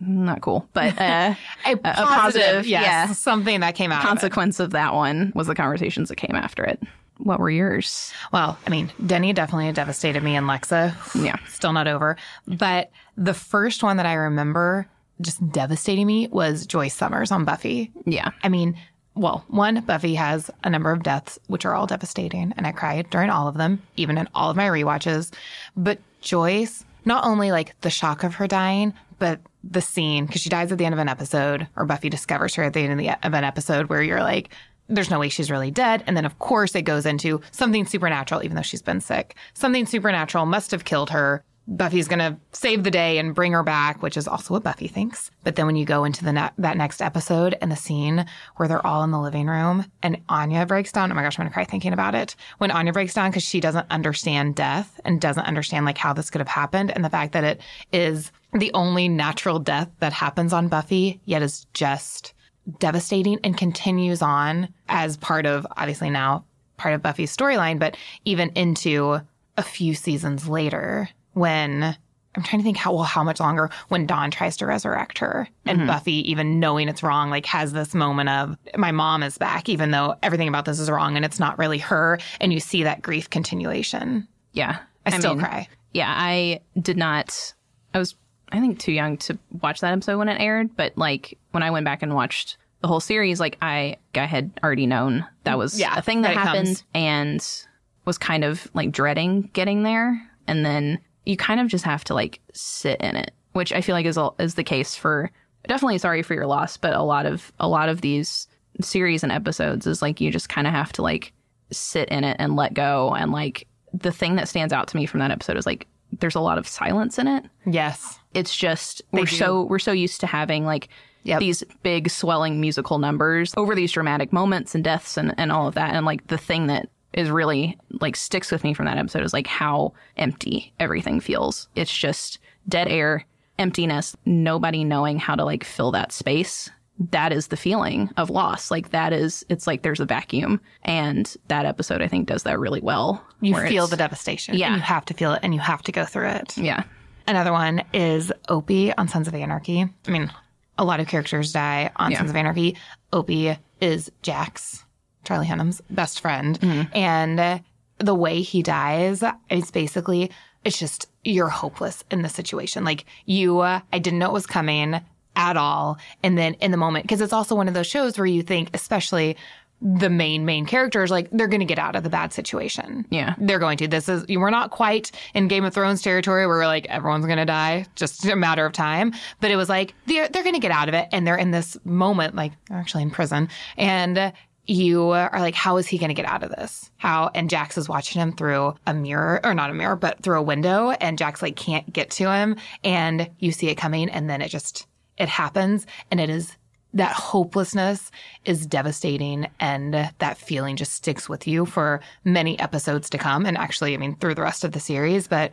not 0.00 0.40
cool, 0.40 0.68
but 0.72 0.98
uh, 1.00 1.34
A, 1.66 1.76
positive, 1.76 2.66
yes, 2.66 2.82
yeah. 2.84 3.06
something 3.12 3.60
that 3.60 3.74
came 3.74 3.92
out. 3.92 4.02
of 4.02 4.08
consequence 4.08 4.60
of 4.60 4.70
that 4.70 4.94
one 4.94 5.32
was 5.34 5.46
the 5.46 5.54
conversations 5.54 6.08
that 6.08 6.16
came 6.16 6.34
after 6.34 6.64
it. 6.64 6.80
what 7.18 7.40
were 7.40 7.50
yours? 7.50 8.12
Well, 8.32 8.58
I 8.66 8.70
mean, 8.70 8.90
Denny 9.04 9.32
definitely 9.32 9.72
devastated 9.72 10.22
me 10.22 10.36
and 10.36 10.46
Lexa. 10.46 10.94
Yeah. 11.22 11.36
Still 11.48 11.72
not 11.72 11.88
over. 11.88 12.16
But 12.46 12.90
the 13.16 13.34
first 13.34 13.82
one 13.82 13.96
that 13.96 14.06
I 14.06 14.14
remember 14.14 14.86
just 15.20 15.46
devastating 15.50 16.06
me 16.06 16.28
was 16.28 16.64
Joyce 16.66 16.94
Summers 16.94 17.32
on 17.32 17.44
Buffy. 17.44 17.90
Yeah. 18.06 18.30
I 18.44 18.48
mean, 18.48 18.76
well, 19.16 19.44
one, 19.48 19.80
Buffy 19.80 20.14
has 20.14 20.48
a 20.62 20.70
number 20.70 20.92
of 20.92 21.02
deaths, 21.02 21.40
which 21.48 21.64
are 21.64 21.74
all 21.74 21.88
devastating, 21.88 22.54
and 22.56 22.68
I 22.68 22.72
cried 22.72 23.10
during 23.10 23.30
all 23.30 23.48
of 23.48 23.56
them, 23.56 23.82
even 23.96 24.16
in 24.16 24.28
all 24.32 24.48
of 24.48 24.56
my 24.56 24.68
rewatches. 24.68 25.32
But 25.76 25.98
Joyce, 26.20 26.84
not 27.04 27.24
only 27.24 27.50
like 27.50 27.74
the 27.80 27.90
shock 27.90 28.22
of 28.22 28.36
her 28.36 28.46
dying, 28.46 28.94
but 29.18 29.40
the 29.64 29.80
scene, 29.80 30.26
because 30.26 30.40
she 30.40 30.48
dies 30.48 30.72
at 30.72 30.78
the 30.78 30.84
end 30.84 30.94
of 30.94 30.98
an 30.98 31.08
episode, 31.08 31.68
or 31.76 31.84
Buffy 31.84 32.08
discovers 32.08 32.54
her 32.54 32.62
at 32.62 32.72
the 32.72 32.80
end 32.80 32.92
of, 32.92 32.98
the, 32.98 33.10
of 33.26 33.34
an 33.34 33.44
episode 33.44 33.88
where 33.88 34.02
you're 34.02 34.22
like, 34.22 34.50
there's 34.88 35.10
no 35.10 35.18
way 35.18 35.28
she's 35.28 35.50
really 35.50 35.70
dead. 35.70 36.02
And 36.06 36.16
then, 36.16 36.24
of 36.24 36.38
course, 36.38 36.74
it 36.74 36.82
goes 36.82 37.04
into 37.04 37.40
something 37.50 37.84
supernatural, 37.86 38.42
even 38.42 38.56
though 38.56 38.62
she's 38.62 38.82
been 38.82 39.00
sick. 39.00 39.34
Something 39.52 39.86
supernatural 39.86 40.46
must 40.46 40.70
have 40.70 40.84
killed 40.84 41.10
her. 41.10 41.44
Buffy's 41.70 42.08
going 42.08 42.18
to 42.18 42.36
save 42.52 42.82
the 42.82 42.90
day 42.90 43.18
and 43.18 43.34
bring 43.34 43.52
her 43.52 43.62
back, 43.62 44.02
which 44.02 44.16
is 44.16 44.26
also 44.26 44.54
what 44.54 44.62
Buffy 44.62 44.88
thinks. 44.88 45.30
But 45.44 45.56
then 45.56 45.66
when 45.66 45.76
you 45.76 45.84
go 45.84 46.04
into 46.04 46.24
the 46.24 46.32
ne- 46.32 46.50
that 46.56 46.78
next 46.78 47.02
episode 47.02 47.56
and 47.60 47.70
the 47.70 47.76
scene 47.76 48.24
where 48.56 48.66
they're 48.66 48.86
all 48.86 49.04
in 49.04 49.10
the 49.10 49.20
living 49.20 49.48
room 49.48 49.84
and 50.02 50.18
Anya 50.30 50.64
breaks 50.64 50.92
down, 50.92 51.12
oh 51.12 51.14
my 51.14 51.22
gosh, 51.22 51.38
I'm 51.38 51.42
going 51.42 51.50
to 51.50 51.54
cry 51.54 51.64
thinking 51.64 51.92
about 51.92 52.14
it. 52.14 52.36
When 52.56 52.70
Anya 52.70 52.94
breaks 52.94 53.12
down 53.12 53.30
because 53.30 53.42
she 53.42 53.60
doesn't 53.60 53.86
understand 53.90 54.54
death 54.54 54.98
and 55.04 55.20
doesn't 55.20 55.44
understand 55.44 55.84
like 55.84 55.98
how 55.98 56.14
this 56.14 56.30
could 56.30 56.40
have 56.40 56.48
happened 56.48 56.90
and 56.90 57.04
the 57.04 57.10
fact 57.10 57.34
that 57.34 57.44
it 57.44 57.60
is 57.92 58.32
the 58.54 58.72
only 58.72 59.06
natural 59.06 59.58
death 59.58 59.90
that 60.00 60.14
happens 60.14 60.54
on 60.54 60.68
Buffy, 60.68 61.20
yet 61.26 61.42
is 61.42 61.66
just 61.74 62.32
devastating 62.78 63.40
and 63.44 63.58
continues 63.58 64.22
on 64.22 64.72
as 64.88 65.18
part 65.18 65.44
of 65.44 65.66
obviously 65.76 66.08
now 66.08 66.44
part 66.78 66.94
of 66.94 67.02
Buffy's 67.02 67.36
storyline, 67.36 67.78
but 67.78 67.94
even 68.24 68.48
into 68.50 69.20
a 69.58 69.62
few 69.62 69.92
seasons 69.92 70.48
later 70.48 71.10
when 71.38 71.96
I'm 72.34 72.42
trying 72.42 72.60
to 72.60 72.64
think 72.64 72.76
how 72.76 72.92
well 72.92 73.04
how 73.04 73.24
much 73.24 73.40
longer 73.40 73.70
when 73.88 74.06
Dawn 74.06 74.30
tries 74.30 74.56
to 74.58 74.66
resurrect 74.66 75.18
her 75.18 75.48
and 75.64 75.78
mm-hmm. 75.78 75.86
Buffy 75.88 76.30
even 76.30 76.60
knowing 76.60 76.88
it's 76.88 77.02
wrong 77.02 77.30
like 77.30 77.46
has 77.46 77.72
this 77.72 77.94
moment 77.94 78.28
of 78.28 78.56
my 78.76 78.92
mom 78.92 79.22
is 79.22 79.38
back 79.38 79.68
even 79.68 79.90
though 79.90 80.16
everything 80.22 80.48
about 80.48 80.64
this 80.64 80.78
is 80.78 80.90
wrong 80.90 81.16
and 81.16 81.24
it's 81.24 81.40
not 81.40 81.58
really 81.58 81.78
her 81.78 82.18
and 82.40 82.52
you 82.52 82.60
see 82.60 82.84
that 82.84 83.02
grief 83.02 83.28
continuation. 83.30 84.28
Yeah. 84.52 84.78
I, 85.06 85.18
still 85.18 85.34
mean, 85.34 85.44
cry. 85.44 85.68
Yeah, 85.92 86.12
I 86.14 86.60
did 86.80 86.96
not. 86.96 87.54
I 87.94 87.98
was, 87.98 88.14
I 88.50 88.60
think, 88.60 88.78
too 88.78 88.92
young 88.92 89.16
to 89.18 89.38
watch 89.62 89.80
that 89.80 89.92
episode 89.92 90.18
when 90.18 90.28
it 90.28 90.40
aired. 90.40 90.76
But 90.76 90.96
like 90.96 91.38
when 91.52 91.62
I 91.62 91.70
went 91.70 91.84
back 91.84 92.02
and 92.02 92.14
watched 92.14 92.58
the 92.82 92.88
whole 92.88 93.00
series, 93.00 93.40
like 93.40 93.56
I, 93.62 93.96
I 94.14 94.26
had 94.26 94.50
already 94.62 94.86
known 94.86 95.26
that 95.44 95.58
was 95.58 95.78
Yeah, 95.78 95.96
a 95.96 96.02
thing 96.02 96.22
that, 96.22 96.34
that 96.34 96.36
happened, 96.36 96.82
and 96.94 97.64
was 98.04 98.18
kind 98.18 98.44
of 98.44 98.68
like 98.74 98.92
dreading 98.92 99.50
getting 99.52 99.82
there. 99.82 100.20
And 100.46 100.64
then 100.64 100.98
you 101.28 101.36
kind 101.36 101.60
of 101.60 101.68
just 101.68 101.84
have 101.84 102.02
to 102.04 102.14
like 102.14 102.40
sit 102.52 103.00
in 103.00 103.14
it, 103.16 103.32
which 103.52 103.72
I 103.72 103.80
feel 103.82 103.94
like 103.94 104.06
is 104.06 104.16
all- 104.18 104.34
is 104.38 104.54
the 104.54 104.64
case 104.64 104.94
for. 104.94 105.30
Definitely 105.66 105.98
sorry 105.98 106.22
for 106.22 106.34
your 106.34 106.46
loss, 106.46 106.76
but 106.76 106.94
a 106.94 107.02
lot 107.02 107.26
of 107.26 107.52
a 107.60 107.68
lot 107.68 107.88
of 107.88 108.00
these 108.00 108.48
series 108.80 109.22
and 109.22 109.30
episodes 109.32 109.86
is 109.86 110.00
like 110.02 110.20
you 110.20 110.30
just 110.30 110.48
kind 110.48 110.66
of 110.66 110.72
have 110.72 110.92
to 110.94 111.02
like 111.02 111.32
sit 111.70 112.08
in 112.08 112.24
it 112.24 112.36
and 112.38 112.56
let 112.56 112.72
go 112.74 113.12
and 113.14 113.32
like 113.32 113.66
the 113.92 114.12
thing 114.12 114.36
that 114.36 114.48
stands 114.48 114.72
out 114.72 114.88
to 114.88 114.96
me 114.96 115.04
from 115.04 115.20
that 115.20 115.30
episode 115.30 115.56
is 115.56 115.66
like 115.66 115.86
there's 116.20 116.34
a 116.36 116.40
lot 116.40 116.56
of 116.58 116.66
silence 116.68 117.18
in 117.18 117.26
it 117.26 117.44
Yes. 117.66 118.18
it's 118.34 118.56
just 118.56 119.02
we're 119.12 119.26
so 119.26 119.64
we're 119.64 119.78
so 119.78 119.92
used 119.92 120.20
to 120.20 120.26
having 120.26 120.64
like 120.64 120.88
Yep. 121.24 121.40
these 121.40 121.62
big 121.82 122.08
swelling 122.08 122.60
musical 122.60 122.98
numbers 122.98 123.52
over 123.56 123.74
these 123.74 123.92
dramatic 123.92 124.32
moments 124.32 124.74
and 124.74 124.82
deaths 124.84 125.16
and, 125.18 125.34
and 125.36 125.50
all 125.52 125.66
of 125.68 125.74
that 125.74 125.92
and 125.94 126.06
like 126.06 126.26
the 126.28 126.38
thing 126.38 126.68
that 126.68 126.88
is 127.12 127.30
really 127.30 127.78
like 128.00 128.16
sticks 128.16 128.50
with 128.52 128.64
me 128.64 128.74
from 128.74 128.86
that 128.86 128.98
episode 128.98 129.22
is 129.22 129.32
like 129.32 129.46
how 129.46 129.92
empty 130.16 130.72
everything 130.78 131.20
feels 131.20 131.68
it's 131.74 131.96
just 131.96 132.38
dead 132.68 132.88
air 132.88 133.24
emptiness 133.58 134.16
nobody 134.24 134.84
knowing 134.84 135.18
how 135.18 135.34
to 135.34 135.44
like 135.44 135.64
fill 135.64 135.90
that 135.90 136.12
space 136.12 136.70
that 137.10 137.32
is 137.32 137.46
the 137.48 137.56
feeling 137.56 138.10
of 138.16 138.28
loss 138.30 138.70
like 138.70 138.90
that 138.90 139.12
is 139.12 139.44
it's 139.48 139.66
like 139.66 139.82
there's 139.82 140.00
a 140.00 140.04
vacuum 140.04 140.60
and 140.82 141.36
that 141.48 141.64
episode 141.64 142.02
i 142.02 142.08
think 142.08 142.26
does 142.28 142.42
that 142.42 142.58
really 142.58 142.80
well 142.80 143.24
You 143.40 143.54
feel 143.68 143.86
the 143.86 143.96
devastation. 143.96 144.56
Yeah. 144.56 144.74
You 144.74 144.80
have 144.80 145.04
to 145.06 145.14
feel 145.14 145.32
it 145.32 145.40
and 145.44 145.54
you 145.54 145.60
have 145.60 145.82
to 145.82 145.92
go 145.92 146.04
through 146.04 146.28
it. 146.28 146.56
yeah 146.58 146.82
Another 147.28 147.52
one 147.52 147.82
is 147.92 148.32
Opie 148.48 148.92
on 148.96 149.06
Sons 149.06 149.28
of 149.28 149.34
Anarchy. 149.34 149.86
I 150.06 150.10
mean, 150.10 150.32
a 150.78 150.84
lot 150.84 150.98
of 150.98 151.08
characters 151.08 151.52
die 151.52 151.90
on 151.96 152.10
Yeah. 152.10 152.18
Sons 152.18 152.30
of 152.30 152.36
Anarchy. 152.36 152.74
Opie 153.12 153.54
is 153.82 154.10
Jax, 154.22 154.82
Charlie 155.28 155.46
Hunnam's 155.46 155.82
best 155.90 156.20
friend. 156.20 156.58
And 156.94 157.38
uh, 157.38 157.58
the 157.98 158.14
way 158.14 158.40
he 158.40 158.62
dies 158.62 159.22
it's 159.50 159.70
basically, 159.70 160.30
it's 160.64 160.78
just, 160.78 161.06
you're 161.22 161.50
hopeless 161.50 162.02
in 162.10 162.22
this 162.22 162.32
situation. 162.32 162.82
Like, 162.82 163.04
you, 163.26 163.60
uh, 163.60 163.80
I 163.92 163.98
didn't 163.98 164.20
know 164.20 164.30
it 164.30 164.32
was 164.32 164.46
coming 164.46 164.98
at 165.36 165.56
all. 165.58 165.98
And 166.22 166.38
then 166.38 166.54
in 166.54 166.70
the 166.70 166.78
moment, 166.78 167.04
because 167.04 167.20
it's 167.20 167.34
also 167.34 167.54
one 167.54 167.68
of 167.68 167.74
those 167.74 167.86
shows 167.86 168.16
where 168.16 168.26
you 168.26 168.42
think, 168.42 168.70
especially 168.72 169.36
the 169.82 170.10
main, 170.10 170.44
main 170.44 170.66
characters, 170.66 171.10
like, 171.10 171.28
they're 171.30 171.46
going 171.46 171.60
to 171.60 171.66
get 171.66 171.78
out 171.78 171.94
of 171.94 172.02
the 172.02 172.10
bad 172.10 172.32
situation. 172.32 173.06
Yeah. 173.10 173.34
They're 173.38 173.60
going 173.60 173.76
to. 173.78 173.86
This 173.86 174.08
is, 174.08 174.24
we're 174.26 174.50
not 174.50 174.70
quite 174.70 175.12
in 175.34 175.46
Game 175.46 175.64
of 175.64 175.74
Thrones 175.74 176.02
territory 176.02 176.46
where 176.46 176.56
we're 176.56 176.66
like, 176.66 176.86
everyone's 176.86 177.26
going 177.26 177.38
to 177.38 177.44
die, 177.44 177.86
just 177.94 178.24
a 178.24 178.34
matter 178.34 178.64
of 178.64 178.72
time. 178.72 179.12
But 179.40 179.50
it 179.50 179.56
was 179.56 179.68
like, 179.68 179.94
they're, 180.06 180.28
they're 180.28 180.42
going 180.42 180.54
to 180.54 180.60
get 180.60 180.72
out 180.72 180.88
of 180.88 180.94
it. 180.94 181.08
And 181.12 181.26
they're 181.26 181.36
in 181.36 181.52
this 181.52 181.76
moment, 181.84 182.34
like, 182.34 182.52
they're 182.68 182.78
actually 182.78 183.04
in 183.04 183.10
prison. 183.10 183.48
And 183.76 184.32
you 184.68 185.10
are 185.10 185.40
like, 185.40 185.54
how 185.54 185.78
is 185.78 185.86
he 185.86 185.96
going 185.96 186.10
to 186.10 186.14
get 186.14 186.26
out 186.26 186.42
of 186.42 186.50
this? 186.50 186.90
How? 186.98 187.30
And 187.34 187.48
Jax 187.48 187.78
is 187.78 187.88
watching 187.88 188.20
him 188.20 188.32
through 188.32 188.74
a 188.86 188.92
mirror, 188.92 189.40
or 189.42 189.54
not 189.54 189.70
a 189.70 189.74
mirror, 189.74 189.96
but 189.96 190.22
through 190.22 190.38
a 190.38 190.42
window. 190.42 190.90
And 190.90 191.16
Jax 191.16 191.40
like 191.40 191.56
can't 191.56 191.90
get 191.90 192.10
to 192.10 192.30
him. 192.30 192.56
And 192.84 193.30
you 193.38 193.50
see 193.50 193.68
it 193.68 193.76
coming. 193.76 194.10
And 194.10 194.28
then 194.28 194.42
it 194.42 194.50
just, 194.50 194.86
it 195.16 195.28
happens. 195.28 195.86
And 196.10 196.20
it 196.20 196.28
is 196.28 196.54
that 196.94 197.12
hopelessness 197.12 198.10
is 198.44 198.66
devastating 198.66 199.46
and 199.58 199.94
that 200.18 200.38
feeling 200.38 200.76
just 200.76 200.92
sticks 200.92 201.28
with 201.28 201.46
you 201.46 201.66
for 201.66 202.00
many 202.24 202.58
episodes 202.58 203.10
to 203.10 203.18
come 203.18 203.44
and 203.44 203.58
actually 203.58 203.92
i 203.92 203.98
mean 203.98 204.16
through 204.16 204.34
the 204.34 204.40
rest 204.40 204.64
of 204.64 204.72
the 204.72 204.80
series 204.80 205.28
but 205.28 205.50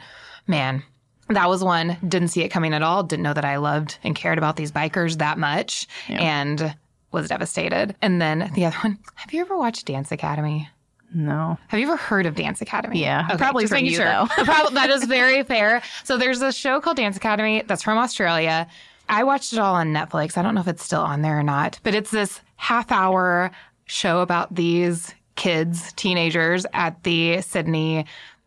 man 0.47 0.81
that 1.27 1.49
was 1.49 1.61
one 1.61 1.97
didn't 2.07 2.29
see 2.29 2.41
it 2.41 2.47
coming 2.47 2.73
at 2.73 2.81
all 2.81 3.03
didn't 3.03 3.23
know 3.23 3.33
that 3.33 3.43
i 3.43 3.57
loved 3.57 3.97
and 4.01 4.15
cared 4.15 4.37
about 4.37 4.55
these 4.55 4.71
bikers 4.71 5.17
that 5.17 5.37
much 5.37 5.87
and 6.07 6.73
was 7.15 7.27
devastated 7.29 7.95
and 8.01 8.21
then 8.21 8.51
the 8.53 8.65
other 8.65 8.77
one 8.83 8.99
have 9.15 9.33
you 9.33 9.41
ever 9.41 9.57
watched 9.57 9.85
dance 9.85 10.11
academy 10.11 10.69
no 11.13 11.57
have 11.69 11.79
you 11.79 11.87
ever 11.87 11.95
heard 11.95 12.25
of 12.25 12.35
Dance 12.35 12.61
Academy? 12.61 13.01
Yeah, 13.01 13.25
probably 13.37 13.63
just 13.63 13.73
from 13.73 13.85
you, 13.85 13.95
sure. 13.95 14.05
though. 14.05 14.25
Prob- 14.43 14.73
that 14.73 14.89
is 14.89 15.05
very 15.05 15.43
fair. 15.43 15.81
So 16.03 16.17
there's 16.17 16.41
a 16.41 16.51
show 16.51 16.81
called 16.81 16.97
Dance 16.97 17.15
Academy 17.15 17.63
that's 17.65 17.83
from 17.83 17.97
Australia. 17.97 18.67
I 19.07 19.23
watched 19.23 19.53
it 19.53 19.59
all 19.59 19.75
on 19.75 19.93
Netflix. 19.93 20.37
I 20.37 20.41
don't 20.41 20.55
know 20.55 20.61
if 20.61 20.67
it's 20.67 20.83
still 20.83 21.01
on 21.01 21.21
there 21.21 21.39
or 21.39 21.43
not, 21.43 21.79
but 21.83 21.95
it's 21.95 22.11
this 22.11 22.41
half 22.57 22.91
hour 22.91 23.51
show 23.85 24.19
about 24.19 24.53
these 24.53 25.13
kids, 25.35 25.93
teenagers 25.93 26.65
at 26.73 27.01
the 27.03 27.41
Sydney 27.41 28.05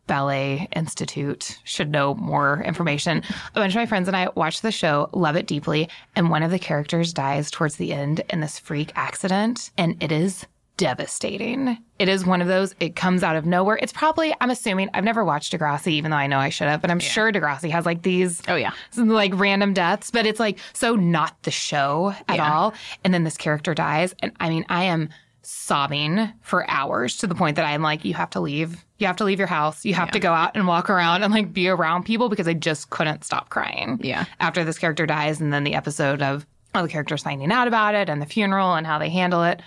Ballet 0.09 0.67
Institute. 0.75 1.57
Should 1.63 1.89
know 1.91 2.15
more 2.15 2.61
information. 2.63 3.23
A 3.51 3.59
bunch 3.59 3.71
of 3.73 3.77
my 3.77 3.85
friends 3.85 4.09
and 4.09 4.17
I 4.17 4.27
watched 4.35 4.61
the 4.63 4.71
show, 4.71 5.07
love 5.13 5.37
it 5.37 5.47
deeply, 5.47 5.87
and 6.17 6.29
one 6.29 6.43
of 6.43 6.51
the 6.51 6.59
characters 6.59 7.13
dies 7.13 7.49
towards 7.49 7.77
the 7.77 7.93
end 7.93 8.21
in 8.29 8.41
this 8.41 8.59
freak 8.59 8.91
accident, 8.95 9.71
and 9.77 9.95
it 10.03 10.11
is 10.11 10.45
devastating. 10.77 11.77
It 11.99 12.09
is 12.09 12.25
one 12.25 12.41
of 12.41 12.47
those, 12.47 12.73
it 12.79 12.95
comes 12.95 13.21
out 13.21 13.35
of 13.35 13.45
nowhere. 13.45 13.77
It's 13.81 13.93
probably, 13.93 14.33
I'm 14.41 14.49
assuming, 14.49 14.89
I've 14.93 15.03
never 15.03 15.23
watched 15.23 15.53
Degrassi, 15.53 15.91
even 15.91 16.09
though 16.11 16.17
I 16.17 16.25
know 16.27 16.39
I 16.39 16.49
should 16.49 16.67
have, 16.67 16.81
but 16.81 16.89
I'm 16.89 16.99
sure 16.99 17.31
Degrassi 17.31 17.69
has 17.69 17.85
like 17.85 18.01
these 18.01 18.41
oh 18.47 18.55
yeah 18.55 18.71
some, 18.89 19.09
like 19.09 19.31
random 19.35 19.73
deaths, 19.73 20.09
but 20.09 20.25
it's 20.25 20.39
like 20.39 20.57
so 20.73 20.95
not 20.95 21.41
the 21.43 21.51
show 21.51 22.15
at 22.27 22.37
Yeah. 22.37 22.53
all. 22.53 22.73
And 23.03 23.13
then 23.13 23.23
this 23.25 23.37
character 23.37 23.73
dies. 23.75 24.15
And 24.19 24.31
I 24.39 24.49
mean, 24.49 24.65
I 24.69 24.85
am 24.85 25.09
sobbing 25.41 26.31
for 26.41 26.69
hours 26.69 27.17
to 27.17 27.27
the 27.27 27.35
point 27.35 27.55
that 27.57 27.65
I'm 27.65 27.81
like, 27.81 28.05
you 28.05 28.13
have 28.13 28.29
to 28.31 28.39
leave. 28.39 28.83
You 28.99 29.07
have 29.07 29.15
to 29.17 29.23
leave 29.23 29.39
your 29.39 29.47
house. 29.47 29.83
You 29.85 29.93
have 29.95 30.11
to 30.11 30.19
go 30.19 30.33
out 30.33 30.51
and 30.55 30.67
walk 30.67 30.89
around 30.89 31.23
and 31.23 31.33
like 31.33 31.51
be 31.53 31.67
around 31.69 32.03
people 32.03 32.29
because 32.29 32.47
I 32.47 32.53
just 32.53 32.89
couldn't 32.91 33.23
stop 33.23 33.49
crying. 33.49 33.99
Yeah. 34.03 34.25
After 34.39 34.63
this 34.63 34.77
character 34.77 35.05
dies, 35.05 35.39
and 35.41 35.51
then 35.51 35.63
the 35.63 35.73
episode 35.73 36.21
of 36.21 36.45
all 36.75 36.83
the 36.83 36.89
characters 36.89 37.23
finding 37.23 37.51
out 37.51 37.67
about 37.67 37.95
it 37.95 38.09
and 38.09 38.21
the 38.21 38.25
funeral 38.27 38.75
and 38.75 38.85
how 38.85 38.99
they 38.99 39.09
handle 39.09 39.43
it. 39.43 39.61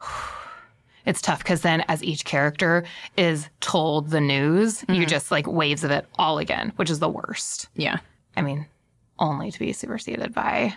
It's 1.06 1.20
tough 1.20 1.40
because 1.40 1.60
then, 1.60 1.82
as 1.88 2.02
each 2.02 2.24
character 2.24 2.82
is 3.18 3.50
told 3.60 4.08
the 4.08 4.22
news, 4.22 4.80
Mm-hmm. 4.80 4.94
you 4.94 5.04
just 5.04 5.30
like 5.30 5.46
waves 5.46 5.84
of 5.84 5.90
it 5.90 6.06
all 6.18 6.38
again, 6.38 6.72
which 6.76 6.88
is 6.88 6.98
the 6.98 7.10
worst. 7.10 7.68
yeah 7.74 7.98
I 8.38 8.40
mean, 8.40 8.64
only 9.18 9.50
to 9.50 9.58
be 9.58 9.74
superseded 9.74 10.32
by 10.32 10.74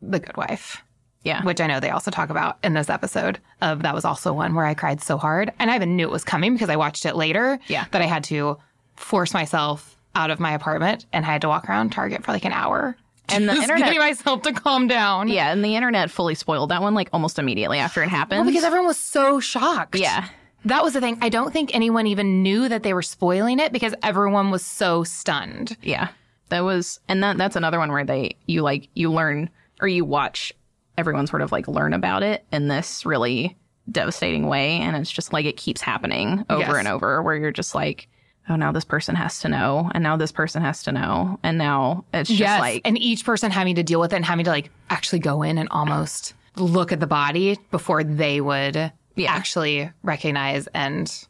The 0.00 0.20
Good 0.20 0.36
Wife, 0.36 0.80
yeah 1.24 1.42
which 1.42 1.60
I 1.60 1.66
know 1.66 1.80
they 1.80 1.90
also 1.90 2.10
talk 2.10 2.30
about 2.30 2.58
in 2.62 2.74
this 2.74 2.88
episode. 2.90 3.40
Of 3.60 3.82
that 3.82 3.94
was 3.94 4.04
also 4.04 4.32
one 4.32 4.54
where 4.54 4.66
I 4.66 4.74
cried 4.74 5.00
so 5.02 5.18
hard, 5.18 5.52
and 5.58 5.70
I 5.70 5.76
even 5.76 5.96
knew 5.96 6.04
it 6.06 6.12
was 6.12 6.24
coming 6.24 6.52
because 6.54 6.68
I 6.70 6.76
watched 6.76 7.04
it 7.06 7.16
later. 7.16 7.58
Yeah. 7.66 7.86
that 7.90 8.02
I 8.02 8.06
had 8.06 8.24
to 8.24 8.58
force 8.96 9.34
myself 9.34 9.96
out 10.14 10.30
of 10.30 10.38
my 10.38 10.52
apartment 10.52 11.06
and 11.12 11.24
I 11.24 11.32
had 11.32 11.40
to 11.40 11.48
walk 11.48 11.68
around 11.68 11.90
Target 11.90 12.22
for 12.24 12.30
like 12.32 12.44
an 12.44 12.52
hour. 12.52 12.96
And 13.30 13.48
the 13.48 13.54
internet- 13.54 13.78
getting 13.86 13.98
myself 13.98 14.42
to 14.42 14.52
calm 14.52 14.86
down. 14.86 15.28
Yeah, 15.28 15.50
and 15.50 15.64
the 15.64 15.74
internet 15.76 16.10
fully 16.10 16.34
spoiled 16.34 16.70
that 16.70 16.82
one 16.82 16.94
like 16.94 17.08
almost 17.12 17.38
immediately 17.38 17.78
after 17.78 18.02
it 18.02 18.08
happened. 18.10 18.40
Well, 18.42 18.46
because 18.48 18.64
everyone 18.64 18.86
was 18.86 18.98
so 18.98 19.40
shocked. 19.40 19.96
yeah, 19.96 20.28
That 20.66 20.84
was 20.84 20.92
the 20.92 21.00
thing. 21.00 21.18
I 21.22 21.30
don't 21.30 21.52
think 21.52 21.74
anyone 21.74 22.06
even 22.06 22.42
knew 22.42 22.68
that 22.68 22.82
they 22.84 22.92
were 22.94 23.02
spoiling 23.02 23.58
it 23.58 23.72
because 23.72 23.94
everyone 24.02 24.50
was 24.50 24.64
so 24.64 25.02
stunned. 25.04 25.76
Yeah. 25.82 26.08
That 26.50 26.60
was 26.64 27.00
and 27.08 27.22
that 27.24 27.38
that's 27.38 27.56
another 27.56 27.78
one 27.78 27.90
where 27.90 28.04
they 28.04 28.36
you 28.46 28.60
like 28.62 28.88
you 28.94 29.10
learn 29.10 29.48
or 29.80 29.88
you 29.88 30.04
watch 30.04 30.52
everyone 30.98 31.26
sort 31.26 31.42
of 31.42 31.52
like 31.52 31.66
learn 31.68 31.92
about 31.92 32.22
it 32.22 32.44
in 32.52 32.68
this 32.68 33.04
really 33.06 33.56
devastating 33.90 34.46
way 34.46 34.78
and 34.78 34.96
it's 34.96 35.10
just 35.10 35.32
like 35.32 35.44
it 35.44 35.56
keeps 35.56 35.80
happening 35.80 36.44
over 36.48 36.60
Yes. 36.60 36.76
and 36.76 36.88
over 36.88 37.22
where 37.22 37.36
you're 37.36 37.50
just 37.50 37.74
like 37.74 38.08
oh 38.48 38.56
now 38.56 38.72
this 38.72 38.84
person 38.84 39.14
has 39.14 39.40
to 39.40 39.48
know 39.48 39.90
and 39.94 40.02
now 40.02 40.16
this 40.16 40.32
person 40.32 40.62
has 40.62 40.82
to 40.84 40.92
know 40.92 41.38
and 41.42 41.58
now 41.58 42.04
it's 42.14 42.28
just 42.28 42.40
yes. 42.40 42.60
like 42.60 42.82
and 42.86 42.96
each 42.98 43.24
person 43.24 43.50
having 43.50 43.74
to 43.74 43.82
deal 43.82 44.00
with 44.00 44.12
it 44.12 44.16
and 44.16 44.24
having 44.24 44.44
to 44.46 44.50
like 44.50 44.70
actually 44.90 45.18
go 45.18 45.42
in 45.42 45.58
and 45.58 45.68
almost 45.70 46.32
look 46.56 46.92
at 46.92 47.00
the 47.00 47.06
body 47.06 47.58
before 47.70 48.02
they 48.04 48.40
would 48.40 48.90
actually 49.26 49.90
recognize 50.02 50.66
and 50.68 51.26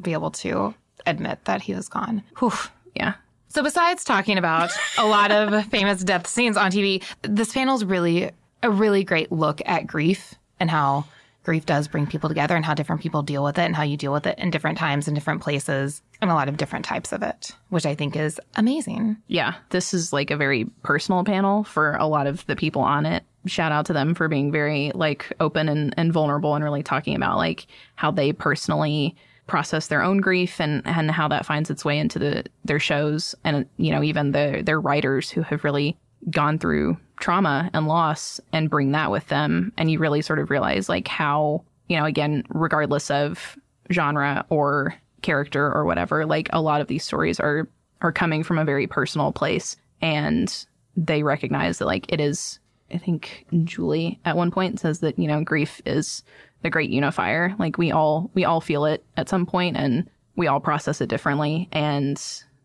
be 0.00 0.12
able 0.12 0.30
to 0.30 0.74
admit 1.06 1.38
that 1.44 1.62
he 1.62 1.74
was 1.74 1.88
gone. 1.88 2.22
Whew. 2.38 2.52
yeah 2.94 3.14
So 3.48 3.62
besides 3.62 4.02
talking 4.04 4.36
about 4.38 4.70
a 4.98 5.06
lot 5.06 5.30
of 5.30 5.64
famous 5.70 6.02
death 6.02 6.26
scenes 6.26 6.56
on 6.56 6.70
TV, 6.70 7.02
this 7.22 7.52
panel 7.52 7.76
is 7.76 7.84
really 7.84 8.30
a 8.64 8.70
really 8.70 9.04
great 9.04 9.30
look 9.30 9.60
at 9.66 9.86
grief 9.86 10.34
and 10.58 10.70
how 10.70 11.04
grief 11.44 11.66
does 11.66 11.86
bring 11.86 12.06
people 12.06 12.28
together 12.28 12.56
and 12.56 12.64
how 12.64 12.72
different 12.72 13.02
people 13.02 13.22
deal 13.22 13.44
with 13.44 13.58
it 13.58 13.64
and 13.64 13.76
how 13.76 13.82
you 13.82 13.98
deal 13.98 14.12
with 14.12 14.26
it 14.26 14.38
in 14.38 14.50
different 14.50 14.78
times 14.78 15.06
and 15.06 15.14
different 15.14 15.42
places 15.42 16.00
and 16.22 16.30
a 16.30 16.34
lot 16.34 16.48
of 16.48 16.56
different 16.56 16.86
types 16.86 17.12
of 17.12 17.22
it, 17.22 17.52
which 17.68 17.84
I 17.84 17.94
think 17.94 18.16
is 18.16 18.40
amazing. 18.56 19.18
yeah, 19.28 19.54
this 19.68 19.92
is 19.92 20.12
like 20.12 20.30
a 20.30 20.36
very 20.38 20.64
personal 20.82 21.22
panel 21.22 21.62
for 21.64 21.96
a 21.96 22.06
lot 22.06 22.26
of 22.26 22.46
the 22.46 22.56
people 22.56 22.80
on 22.80 23.04
it. 23.04 23.22
Shout 23.44 23.72
out 23.72 23.84
to 23.86 23.92
them 23.92 24.14
for 24.14 24.26
being 24.26 24.50
very 24.50 24.90
like 24.94 25.30
open 25.38 25.68
and, 25.68 25.92
and 25.98 26.10
vulnerable 26.10 26.54
and 26.54 26.64
really 26.64 26.82
talking 26.82 27.14
about 27.14 27.36
like 27.36 27.66
how 27.96 28.10
they 28.10 28.32
personally 28.32 29.14
process 29.46 29.88
their 29.88 30.02
own 30.02 30.22
grief 30.22 30.58
and, 30.58 30.80
and 30.86 31.10
how 31.10 31.28
that 31.28 31.44
finds 31.44 31.68
its 31.68 31.84
way 31.84 31.98
into 31.98 32.18
the 32.18 32.44
their 32.64 32.80
shows 32.80 33.34
and 33.44 33.66
you 33.76 33.90
know 33.90 34.02
even 34.02 34.32
the 34.32 34.62
their 34.64 34.80
writers 34.80 35.28
who 35.28 35.42
have 35.42 35.62
really 35.64 35.98
gone 36.30 36.58
through 36.58 36.96
trauma 37.20 37.70
and 37.72 37.86
loss 37.86 38.40
and 38.52 38.70
bring 38.70 38.92
that 38.92 39.10
with 39.10 39.26
them. 39.28 39.72
And 39.76 39.90
you 39.90 39.98
really 39.98 40.22
sort 40.22 40.38
of 40.38 40.50
realize 40.50 40.88
like 40.88 41.08
how 41.08 41.64
you 41.88 41.98
know 41.98 42.04
again 42.04 42.44
regardless 42.48 43.10
of 43.10 43.56
genre 43.92 44.44
or 44.48 44.94
character 45.22 45.72
or 45.72 45.84
whatever 45.84 46.26
like 46.26 46.48
a 46.52 46.60
lot 46.60 46.80
of 46.80 46.86
these 46.86 47.04
stories 47.04 47.40
are 47.40 47.68
are 48.00 48.12
coming 48.12 48.42
from 48.42 48.58
a 48.58 48.64
very 48.64 48.86
personal 48.86 49.32
place. 49.32 49.76
And 50.00 50.66
they 50.96 51.22
recognize 51.22 51.78
that 51.78 51.86
like 51.86 52.06
it 52.12 52.20
is 52.20 52.60
i 52.92 52.98
think 52.98 53.44
julie 53.64 54.20
at 54.24 54.36
one 54.36 54.52
point 54.52 54.78
says 54.78 55.00
that 55.00 55.18
you 55.18 55.26
know 55.26 55.42
grief 55.42 55.82
is 55.84 56.22
the 56.64 56.70
great 56.70 56.90
unifier. 56.90 57.54
Like 57.58 57.78
we 57.78 57.92
all 57.92 58.30
we 58.34 58.44
all 58.44 58.60
feel 58.60 58.86
it 58.86 59.04
at 59.16 59.28
some 59.28 59.46
point 59.46 59.76
and 59.76 60.10
we 60.34 60.48
all 60.48 60.58
process 60.58 61.00
it 61.00 61.08
differently. 61.08 61.68
And 61.70 62.20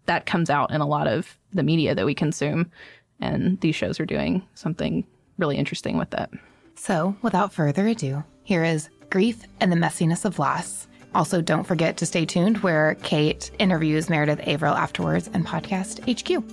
that 0.05 0.25
comes 0.25 0.49
out 0.49 0.71
in 0.71 0.81
a 0.81 0.87
lot 0.87 1.05
of 1.05 1.37
the 1.53 1.61
media 1.61 1.93
that 1.93 2.05
we 2.05 2.15
consume 2.15 2.71
and 3.19 3.59
these 3.61 3.75
shows 3.75 3.99
are 3.99 4.05
doing 4.05 4.41
something 4.53 5.05
really 5.38 5.57
interesting 5.57 5.97
with 5.97 6.09
that 6.11 6.29
So, 6.75 7.15
without 7.21 7.53
further 7.53 7.88
ado, 7.88 8.23
here 8.43 8.63
is 8.63 8.89
Grief 9.09 9.43
and 9.59 9.71
the 9.71 9.75
Messiness 9.75 10.25
of 10.25 10.39
Loss. 10.39 10.88
Also, 11.15 11.41
don't 11.41 11.63
forget 11.65 11.97
to 11.97 12.05
stay 12.05 12.25
tuned 12.25 12.59
where 12.59 12.95
Kate 13.01 13.49
interviews 13.57 14.09
Meredith 14.09 14.39
Averill 14.47 14.75
afterwards 14.75 15.29
and 15.33 15.45
podcast 15.45 15.99
HQ. 16.07 16.43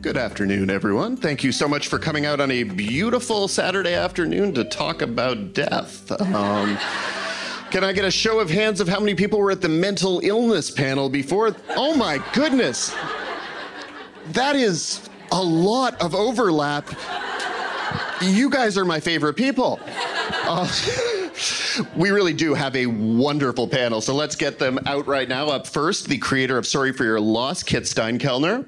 Good 0.00 0.16
afternoon, 0.16 0.70
everyone. 0.70 1.16
Thank 1.16 1.42
you 1.42 1.50
so 1.52 1.66
much 1.66 1.88
for 1.88 1.98
coming 1.98 2.26
out 2.26 2.40
on 2.40 2.50
a 2.50 2.62
beautiful 2.62 3.48
Saturday 3.48 3.94
afternoon 3.94 4.54
to 4.54 4.64
talk 4.64 5.02
about 5.02 5.52
death. 5.52 6.10
Um, 6.20 6.78
can 7.76 7.84
I 7.84 7.92
get 7.92 8.06
a 8.06 8.10
show 8.10 8.40
of 8.40 8.48
hands 8.48 8.80
of 8.80 8.88
how 8.88 9.00
many 9.00 9.14
people 9.14 9.38
were 9.38 9.50
at 9.50 9.60
the 9.60 9.68
mental 9.68 10.18
illness 10.24 10.70
panel 10.70 11.10
before? 11.10 11.54
Oh 11.76 11.94
my 11.94 12.24
goodness. 12.32 12.96
That 14.28 14.56
is 14.56 15.06
a 15.30 15.42
lot 15.42 16.00
of 16.00 16.14
overlap. 16.14 16.88
You 18.22 18.48
guys 18.48 18.78
are 18.78 18.86
my 18.86 18.98
favorite 18.98 19.34
people. 19.34 19.78
Uh, 19.84 20.66
we 21.96 22.08
really 22.08 22.32
do 22.32 22.54
have 22.54 22.74
a 22.74 22.86
wonderful 22.86 23.68
panel, 23.68 24.00
so 24.00 24.14
let's 24.14 24.36
get 24.36 24.58
them 24.58 24.78
out 24.86 25.06
right 25.06 25.28
now. 25.28 25.48
Up 25.48 25.66
first, 25.66 26.08
the 26.08 26.16
creator 26.16 26.56
of 26.56 26.66
Sorry 26.66 26.94
for 26.94 27.04
Your 27.04 27.20
Loss, 27.20 27.62
Kit 27.62 27.86
Stein 27.86 28.18
Steinkellner. 28.18 28.66